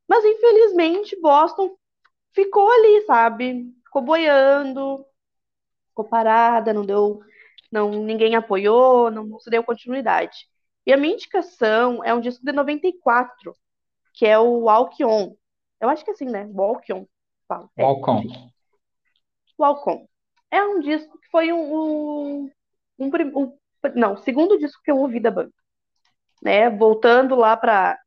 Mas 0.09 0.25
infelizmente 0.25 1.19
Boston 1.21 1.77
ficou 2.33 2.71
ali, 2.71 3.07
sabe? 3.07 3.73
Ficou 3.85 4.03
boiando, 4.03 5.07
ficou 5.89 6.05
parada, 6.05 6.73
não 6.73 6.85
deu, 6.85 7.21
não, 7.71 7.91
ninguém 7.91 8.35
apoiou, 8.35 9.11
não, 9.11 9.39
se 9.39 9.49
deu 9.49 9.63
continuidade. 9.63 10.49
E 10.87 10.93
a 10.93 10.97
minha 10.97 11.15
indicação 11.15 12.03
é 12.05 12.13
um 12.13 12.21
disco 12.21 12.45
de 12.45 12.53
94, 12.53 13.57
que 14.13 14.27
é 14.27 14.39
o 14.39 14.65
Walk 14.65 15.03
On. 15.05 15.35
Eu 15.81 15.89
acho 15.89 16.05
que 16.05 16.11
é 16.11 16.15
assim, 16.15 16.27
né? 16.27 16.49
Walk 16.53 16.93
On. 16.93 17.07
Fala. 17.47 17.71
É, 17.77 17.85
Walk 17.85 18.11
On. 18.11 18.51
Walk 19.59 19.89
On. 19.89 20.07
É 20.51 20.63
um 20.63 20.81
disco 20.81 21.19
que 21.19 21.29
foi 21.31 21.53
um, 21.53 21.75
um, 21.75 22.51
um, 22.99 23.09
um- 23.37 23.59
não, 23.95 24.15
o 24.15 24.17
segundo 24.19 24.59
disco 24.59 24.83
que 24.85 24.91
eu 24.91 24.99
ouvi 24.99 25.21
da 25.21 25.31
banda, 25.31 25.53
né? 26.43 26.71
Voltando 26.71 27.35
lá 27.37 27.57
para 27.57 27.99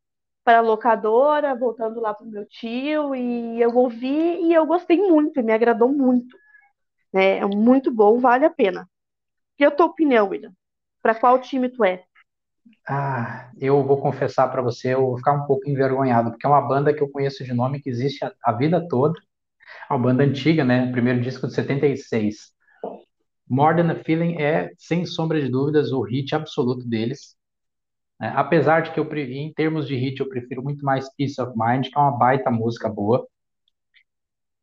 para 0.45 0.61
locadora, 0.61 1.55
voltando 1.55 2.01
lá 2.01 2.14
pro 2.14 2.26
meu 2.26 2.45
tio 2.47 3.15
e 3.15 3.61
eu 3.61 3.76
ouvi 3.77 4.07
e 4.43 4.53
eu 4.53 4.65
gostei 4.65 4.97
muito, 4.97 5.43
me 5.43 5.53
agradou 5.53 5.89
muito, 5.93 6.38
né? 7.14 7.39
É 7.39 7.45
muito 7.45 7.91
bom, 7.91 8.19
vale 8.19 8.45
a 8.45 8.49
pena. 8.51 8.89
E 9.59 9.65
a 9.65 9.72
tua 9.72 9.88
opinião, 9.88 10.30
William? 10.30 10.53
Para 11.01 11.15
qual 11.15 11.39
time 11.39 11.69
tu 11.69 11.84
é? 11.85 12.03
Ah, 12.88 13.51
eu 13.59 13.84
vou 13.84 14.01
confessar 14.01 14.47
para 14.49 14.61
você, 14.61 14.93
eu 14.93 15.01
vou 15.01 15.18
ficar 15.18 15.34
um 15.34 15.45
pouco 15.45 15.69
envergonhado, 15.69 16.31
porque 16.31 16.45
é 16.45 16.49
uma 16.49 16.61
banda 16.65 16.93
que 16.93 17.01
eu 17.03 17.09
conheço 17.11 17.43
de 17.43 17.53
nome 17.53 17.81
que 17.81 17.89
existe 17.89 18.23
a, 18.26 18.31
a 18.43 18.51
vida 18.53 18.85
toda. 18.88 19.19
É 19.89 19.93
uma 19.93 19.99
banda 20.03 20.23
antiga, 20.23 20.65
né? 20.65 20.91
Primeiro 20.91 21.22
disco 21.22 21.47
de 21.47 21.53
76. 21.55 22.53
More 23.49 23.76
Than 23.76 23.91
a 23.91 23.95
Feeling 24.03 24.41
é, 24.41 24.72
sem 24.78 25.06
sombra 25.06 25.41
de 25.41 25.49
dúvidas, 25.49 25.91
o 25.91 26.02
hit 26.02 26.36
absoluto 26.36 26.88
deles. 26.88 27.36
né? 28.19 28.34
Apesar 28.36 28.82
de 28.82 28.91
que 28.91 28.99
eu, 28.99 29.06
em 29.15 29.53
termos 29.53 29.88
de 29.88 29.95
hit, 29.95 30.19
eu 30.19 30.30
prefiro 30.30 30.64
muito 30.64 30.84
mais 30.84 31.14
Peace 31.15 31.41
of 31.41 31.53
Mind, 31.56 31.88
que 31.90 31.98
é 31.98 32.02
uma 32.02 32.18
baita 32.18 32.52
música 32.52 32.90
boa. 32.90 33.28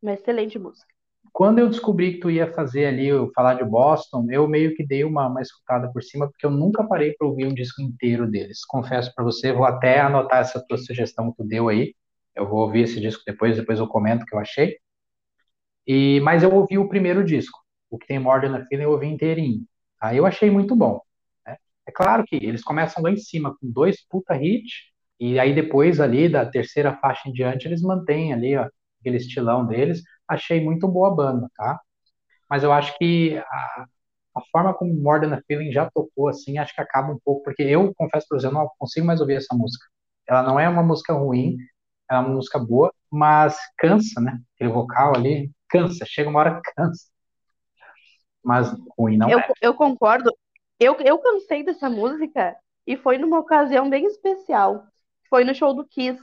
Uma 0.03 0.13
excelente 0.13 0.59
música. 0.59 0.95
Quando 1.33 1.59
eu 1.59 1.69
descobri 1.69 2.15
que 2.15 2.21
tu 2.21 2.31
ia 2.31 2.53
fazer 2.53 2.87
ali, 2.87 3.09
eu 3.09 3.31
falar 3.35 3.55
de 3.55 3.65
Boston, 3.65 4.27
eu 4.31 4.47
meio 4.47 4.75
que 4.75 4.87
dei 4.87 5.03
uma, 5.03 5.27
uma 5.27 5.43
escutada 5.43 5.91
por 5.93 6.03
cima, 6.03 6.29
porque 6.29 6.47
eu 6.47 6.51
nunca 6.51 6.87
parei 6.87 7.13
para 7.15 7.27
ouvir 7.27 7.47
um 7.47 7.55
disco 7.55 7.83
inteiro 7.83 8.31
deles. 8.31 8.65
Confesso 8.65 9.13
para 9.15 9.25
você, 9.25 9.53
vou 9.53 9.65
até 9.65 9.99
anotar 10.01 10.41
essa 10.41 10.65
tua 10.69 10.79
sugestão 10.79 11.31
que 11.33 11.39
tu 11.39 11.45
deu 11.45 11.69
aí. 11.69 11.95
Eu 12.37 12.49
vou 12.49 12.61
ouvir 12.61 12.83
esse 12.83 13.01
disco 13.01 13.23
depois, 13.27 13.57
depois 13.57 13.81
eu 13.81 13.89
comento 13.89 14.23
o 14.23 14.27
que 14.27 14.35
eu 14.35 14.39
achei. 14.39 14.77
E, 15.87 16.21
mas 16.21 16.43
eu 16.43 16.55
ouvi 16.55 16.79
o 16.79 16.89
primeiro 16.89 17.25
disco, 17.25 17.59
o 17.95 17.99
que 17.99 18.07
tem 18.07 18.19
a 18.19 18.67
Feeling, 18.67 18.85
eu 18.85 18.91
ouvi 18.93 19.07
inteirinho. 19.07 19.65
Aí 20.01 20.17
eu 20.19 20.27
achei 20.27 20.51
muito 20.51 20.77
bom. 20.77 21.01
né? 21.47 21.57
É 21.87 21.93
claro 21.93 22.25
que 22.27 22.37
eles 22.37 22.63
começam 22.63 23.03
lá 23.03 23.11
em 23.11 23.17
cima 23.17 23.53
com 23.61 23.71
dois 23.71 24.07
puta 24.09 24.37
hits, 24.37 24.73
e 25.21 25.39
aí 25.39 25.55
depois 25.55 26.01
ali 26.01 26.29
da 26.29 26.45
terceira 26.47 26.97
faixa 26.99 27.29
em 27.29 27.33
diante 27.33 27.67
eles 27.69 27.83
mantêm 27.83 28.33
ali 28.33 28.57
ó, 28.57 28.69
aquele 29.01 29.17
estilão 29.19 29.67
deles. 29.67 30.03
Achei 30.29 30.61
muito 30.63 30.89
boa 30.89 31.09
a 31.09 31.15
banda, 31.15 31.49
tá? 31.57 31.81
Mas 32.51 32.63
eu 32.63 32.73
acho 32.73 32.97
que 32.99 33.37
a, 33.39 33.87
a 34.37 34.41
forma 34.53 34.75
como 34.75 34.93
a 35.11 35.43
Feeling 35.47 35.73
já 35.73 35.91
tocou 35.91 36.29
assim, 36.29 36.59
acho 36.59 36.75
que 36.75 36.81
acaba 36.81 37.13
um 37.13 37.19
pouco, 37.25 37.43
porque 37.45 37.63
eu 37.63 37.93
confesso 37.95 38.27
para 38.29 38.39
você, 38.41 38.47
eu 38.47 38.53
não 38.53 38.69
consigo 38.79 39.07
mais 39.07 39.21
ouvir 39.21 39.35
essa 39.37 39.55
música. 39.57 39.85
Ela 40.29 40.43
não 40.43 40.59
é 40.59 40.69
uma 40.69 40.83
música 40.83 41.13
ruim, 41.15 41.57
ela 42.11 42.21
é 42.23 42.25
uma 42.27 42.35
música 42.35 42.59
boa, 42.59 42.93
mas 43.11 43.57
cansa, 43.79 44.21
né? 44.21 44.41
Aquele 44.57 44.71
vocal 44.73 45.15
ali 45.17 45.51
cansa, 45.69 46.05
chega 46.07 46.29
uma 46.31 46.41
hora 46.41 46.61
cansa. 46.77 47.07
Mas 48.45 48.71
ruim 48.99 49.17
não 49.17 49.29
Eu, 49.29 49.39
é. 49.39 49.53
eu 49.61 49.75
concordo. 49.75 50.31
Eu, 50.79 50.97
eu 51.01 51.19
cansei 51.19 51.65
dessa 51.65 51.89
música 51.89 52.57
e 52.87 52.97
foi 52.97 53.19
numa 53.19 53.39
ocasião 53.39 53.89
bem 53.89 54.05
especial. 54.07 54.87
Foi 55.29 55.45
no 55.45 55.55
show 55.55 55.73
do 55.75 55.87
Kiss. 55.87 56.21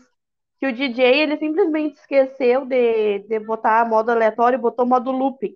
Que 0.59 0.67
o 0.67 0.73
DJ 0.73 1.23
ele 1.23 1.37
simplesmente 1.37 1.95
esqueceu 1.95 2.65
de, 2.65 3.19
de 3.19 3.39
botar 3.39 3.87
modo 3.89 4.11
aleatório 4.11 4.57
e 4.57 4.61
botou 4.61 4.85
modo 4.85 5.11
looping. 5.11 5.55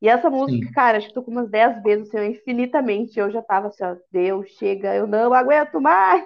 E 0.00 0.08
essa 0.08 0.30
música, 0.30 0.64
Sim. 0.64 0.72
cara, 0.72 0.98
acho 0.98 1.08
que 1.08 1.14
tocou 1.14 1.34
umas 1.34 1.50
10 1.50 1.82
vezes, 1.82 2.14
assim, 2.14 2.30
infinitamente. 2.30 3.18
Eu 3.18 3.32
já 3.32 3.42
tava 3.42 3.66
assim, 3.68 3.82
ó, 3.82 3.96
Deus, 4.12 4.48
chega, 4.52 4.94
eu 4.94 5.08
não 5.08 5.34
aguento 5.34 5.80
mais. 5.80 6.24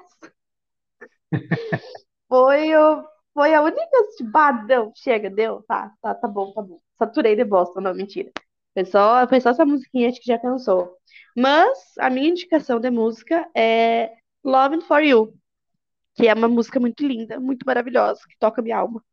Foi, 2.28 2.70
foi 3.34 3.54
a 3.54 3.60
única, 3.60 4.08
tipo, 4.16 4.30
ah, 4.38 4.52
não, 4.66 4.92
chega, 4.96 5.28
deu, 5.28 5.62
tá, 5.64 5.92
tá, 6.00 6.14
tá 6.14 6.26
bom, 6.26 6.50
tá 6.52 6.62
bom. 6.62 6.80
Saturei 6.98 7.36
de 7.36 7.44
Boston, 7.44 7.82
não, 7.82 7.94
mentira. 7.94 8.32
Foi 8.74 8.84
só, 8.84 9.28
foi 9.28 9.40
só 9.40 9.50
essa 9.50 9.64
musiquinha, 9.66 10.12
que 10.12 10.20
já 10.24 10.38
cansou. 10.38 10.96
Mas 11.36 11.78
a 11.98 12.10
minha 12.10 12.28
indicação 12.28 12.80
de 12.80 12.90
música 12.90 13.48
é 13.54 14.16
Loving 14.44 14.80
for 14.82 15.02
You, 15.02 15.34
que 16.14 16.28
é 16.28 16.34
uma 16.34 16.48
música 16.48 16.80
muito 16.80 17.06
linda, 17.06 17.40
muito 17.40 17.64
maravilhosa, 17.66 18.20
que 18.28 18.38
toca 18.38 18.62
minha 18.62 18.78
alma. 18.78 19.04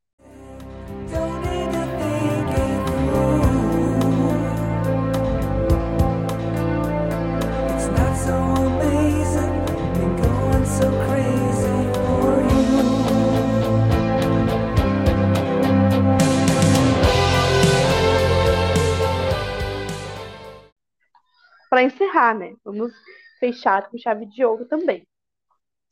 Para 21.70 21.84
encerrar, 21.84 22.34
né? 22.34 22.56
Vamos 22.64 22.92
fechar 23.40 23.90
com 23.90 23.98
chave 23.98 24.26
de 24.26 24.44
ouro 24.44 24.66
também. 24.66 25.08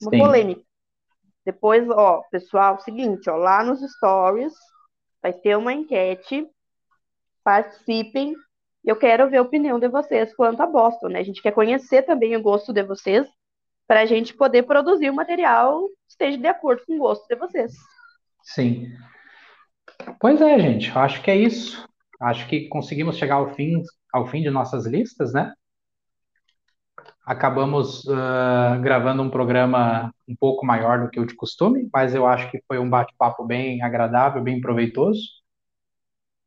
Uma 0.01 0.11
Sim. 0.11 0.19
polêmica. 0.19 0.61
Depois, 1.45 1.89
ó, 1.89 2.23
pessoal, 2.29 2.79
seguinte, 2.81 3.29
ó, 3.29 3.37
lá 3.37 3.63
nos 3.63 3.79
stories 3.79 4.53
vai 5.21 5.31
ter 5.31 5.55
uma 5.55 5.73
enquete. 5.73 6.45
Participem. 7.43 8.35
Eu 8.83 8.95
quero 8.95 9.29
ver 9.29 9.37
a 9.37 9.41
opinião 9.41 9.79
de 9.79 9.87
vocês 9.87 10.35
quanto 10.35 10.61
a 10.61 10.65
Boston, 10.65 11.09
né? 11.09 11.19
A 11.19 11.23
gente 11.23 11.41
quer 11.41 11.51
conhecer 11.51 12.03
também 12.03 12.35
o 12.35 12.41
gosto 12.41 12.73
de 12.73 12.83
vocês 12.83 13.27
para 13.87 14.01
a 14.01 14.05
gente 14.05 14.33
poder 14.33 14.63
produzir 14.63 15.09
o 15.09 15.15
material 15.15 15.87
que 15.87 15.93
esteja 16.09 16.37
de 16.37 16.47
acordo 16.47 16.83
com 16.85 16.95
o 16.95 16.99
gosto 16.99 17.25
de 17.27 17.35
vocês. 17.35 17.73
Sim. 18.43 18.91
Pois 20.19 20.41
é, 20.41 20.59
gente, 20.59 20.91
acho 20.97 21.21
que 21.21 21.31
é 21.31 21.35
isso. 21.35 21.87
Acho 22.19 22.47
que 22.47 22.67
conseguimos 22.67 23.17
chegar 23.17 23.35
ao 23.35 23.53
fim, 23.53 23.81
ao 24.11 24.27
fim 24.27 24.41
de 24.41 24.49
nossas 24.49 24.85
listas, 24.85 25.33
né? 25.33 25.53
Acabamos 27.25 28.07
ah, 28.09 28.77
gravando 28.81 29.21
um 29.21 29.29
programa 29.29 30.13
um 30.27 30.35
pouco 30.35 30.65
maior 30.65 31.03
do 31.03 31.09
que 31.09 31.19
o 31.19 31.25
de 31.25 31.35
costume, 31.35 31.89
mas 31.93 32.15
eu 32.15 32.25
acho 32.25 32.49
que 32.49 32.61
foi 32.67 32.79
um 32.79 32.89
bate-papo 32.89 33.45
bem 33.45 33.81
agradável, 33.81 34.41
bem 34.41 34.61
proveitoso. 34.61 35.21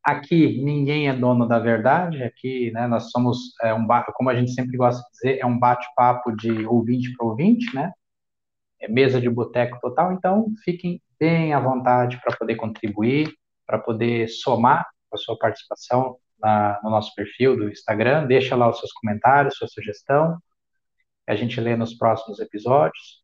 Aqui 0.03 0.63
ninguém 0.63 1.09
é 1.09 1.13
dono 1.15 1.47
da 1.47 1.59
verdade, 1.59 2.23
aqui, 2.23 2.71
né, 2.73 2.87
nós 2.87 3.11
somos, 3.11 3.55
é, 3.63 3.75
um, 3.75 3.87
como 4.15 4.31
a 4.31 4.35
gente 4.35 4.53
sempre 4.53 4.77
gosta 4.77 5.03
de 5.03 5.11
dizer, 5.11 5.39
é 5.41 5.47
um 5.47 5.59
bate-papo 5.59 6.35
de 6.35 6.67
ouvinte 6.67 7.15
para 7.17 7.27
ouvinte, 7.27 7.75
né? 7.75 7.93
É 8.81 8.89
mesa 8.89 9.21
de 9.21 9.29
boteco 9.29 9.79
total, 9.81 10.13
então 10.13 10.47
fiquem 10.65 11.03
bem 11.19 11.53
à 11.53 11.61
vontade 11.61 12.19
para 12.23 12.35
poder 12.37 12.57
contribuir, 12.57 13.31
para 13.67 13.79
poder 13.79 14.29
somar 14.29 14.87
a 15.13 15.17
sua 15.19 15.39
participação 15.39 16.17
na- 16.41 16.81
no 16.83 16.91
nosso 16.91 17.15
perfil 17.15 17.57
do 17.57 17.69
Instagram. 17.71 18.27
Deixa 18.27 18.57
lá 18.57 18.69
os 18.69 18.79
seus 18.79 18.93
comentários, 18.93 19.57
sua 19.57 19.69
sugestão, 19.69 20.39
a 21.27 21.35
gente 21.37 21.61
lê 21.61 21.77
nos 21.77 21.95
próximos 21.95 22.41
episódios. 22.41 23.21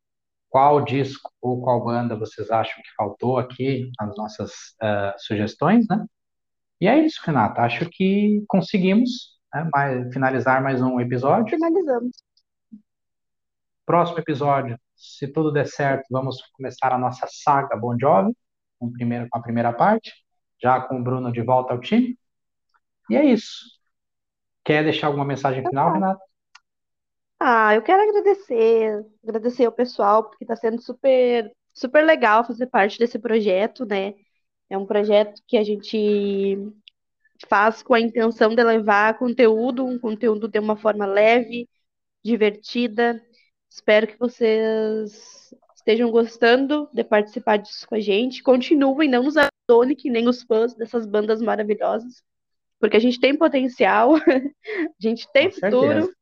Qual 0.48 0.80
disco 0.84 1.30
ou 1.40 1.60
qual 1.62 1.84
banda 1.84 2.16
vocês 2.16 2.50
acham 2.50 2.76
que 2.82 2.94
faltou 2.96 3.38
aqui 3.38 3.90
nas 4.00 4.16
nossas 4.16 4.52
ah, 4.80 5.14
sugestões, 5.18 5.86
né? 5.88 6.04
E 6.80 6.86
é 6.88 6.98
isso, 7.04 7.20
Renata. 7.24 7.62
Acho 7.62 7.88
que 7.90 8.44
conseguimos, 8.48 9.38
né, 9.54 9.68
mais- 9.72 10.12
finalizar 10.12 10.62
mais 10.62 10.80
um 10.82 11.00
episódio. 11.00 11.50
Finalizamos. 11.50 12.12
Próximo 13.84 14.18
episódio, 14.18 14.78
se 14.96 15.28
tudo 15.28 15.52
der 15.52 15.66
certo, 15.66 16.06
vamos 16.10 16.38
começar 16.56 16.92
a 16.92 16.98
nossa 16.98 17.26
saga 17.30 17.76
Bon 17.76 17.96
Jovi, 17.98 18.32
com, 18.78 18.90
primeiro, 18.92 19.28
com 19.30 19.38
a 19.38 19.42
primeira 19.42 19.72
parte, 19.72 20.12
já 20.60 20.80
com 20.80 20.98
o 21.00 21.02
Bruno 21.04 21.32
de 21.32 21.40
volta 21.42 21.72
ao 21.72 21.80
time. 21.80 22.18
E 23.10 23.16
é 23.16 23.24
isso. 23.24 23.64
Quer 24.64 24.82
deixar 24.82 25.06
alguma 25.06 25.24
mensagem 25.24 25.64
final, 25.64 25.92
Renata? 25.92 26.20
Ah, 27.38 27.74
eu 27.74 27.82
quero 27.82 28.02
agradecer, 28.02 29.04
agradecer 29.22 29.66
ao 29.66 29.72
pessoal, 29.72 30.24
porque 30.24 30.44
está 30.44 30.56
sendo 30.56 30.80
super, 30.80 31.52
super 31.72 32.04
legal 32.04 32.44
fazer 32.44 32.66
parte 32.66 32.98
desse 32.98 33.18
projeto, 33.18 33.84
né? 33.84 34.14
É 34.68 34.76
um 34.76 34.86
projeto 34.86 35.40
que 35.46 35.56
a 35.56 35.62
gente 35.62 36.58
faz 37.48 37.82
com 37.82 37.94
a 37.94 38.00
intenção 38.00 38.54
de 38.54 38.62
levar 38.64 39.18
conteúdo, 39.18 39.84
um 39.84 39.98
conteúdo 39.98 40.48
de 40.48 40.58
uma 40.58 40.76
forma 40.76 41.06
leve, 41.06 41.68
divertida. 42.24 43.22
Espero 43.70 44.06
que 44.06 44.18
vocês 44.18 45.54
estejam 45.76 46.10
gostando 46.10 46.88
de 46.92 47.04
participar 47.04 47.58
disso 47.58 47.86
com 47.86 47.94
a 47.94 48.00
gente. 48.00 48.42
Continuem, 48.42 49.08
não 49.08 49.22
nos 49.22 49.36
abandonem, 49.36 49.96
que 49.96 50.10
nem 50.10 50.28
os 50.28 50.42
fãs 50.42 50.74
dessas 50.74 51.06
bandas 51.06 51.40
maravilhosas, 51.40 52.22
porque 52.80 52.96
a 52.96 53.00
gente 53.00 53.20
tem 53.20 53.36
potencial, 53.36 54.14
a 54.24 55.00
gente 55.00 55.30
tem 55.32 55.50
Com 55.50 55.54
futuro. 55.54 55.92
certeza. 55.92 56.16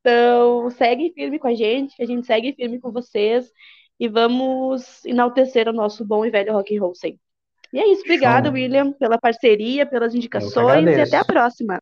Então, 0.00 0.70
segue 0.70 1.12
firme 1.14 1.38
com 1.38 1.46
a 1.46 1.54
gente, 1.54 2.02
a 2.02 2.06
gente 2.06 2.26
segue 2.26 2.52
firme 2.54 2.80
com 2.80 2.90
vocês 2.90 3.50
e 4.00 4.08
vamos 4.08 5.04
enaltecer 5.04 5.68
o 5.68 5.72
nosso 5.72 6.04
bom 6.04 6.24
e 6.26 6.30
velho 6.30 6.52
rock 6.52 6.76
and 6.76 6.80
roll 6.80 6.94
sempre. 6.94 7.20
E 7.72 7.78
é 7.78 7.88
isso, 7.90 8.02
obrigada, 8.02 8.48
Show. 8.48 8.54
William, 8.54 8.92
pela 8.92 9.18
parceria, 9.18 9.86
pelas 9.86 10.14
indicações 10.14 10.86
e 10.86 11.00
até 11.00 11.16
a 11.16 11.24
próxima. 11.24 11.78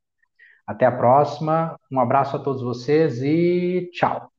Até 0.66 0.86
a 0.86 0.92
próxima. 0.92 1.78
Um 1.90 1.98
abraço 1.98 2.36
a 2.36 2.38
todos 2.38 2.62
vocês 2.62 3.22
e 3.22 3.90
tchau. 3.92 4.30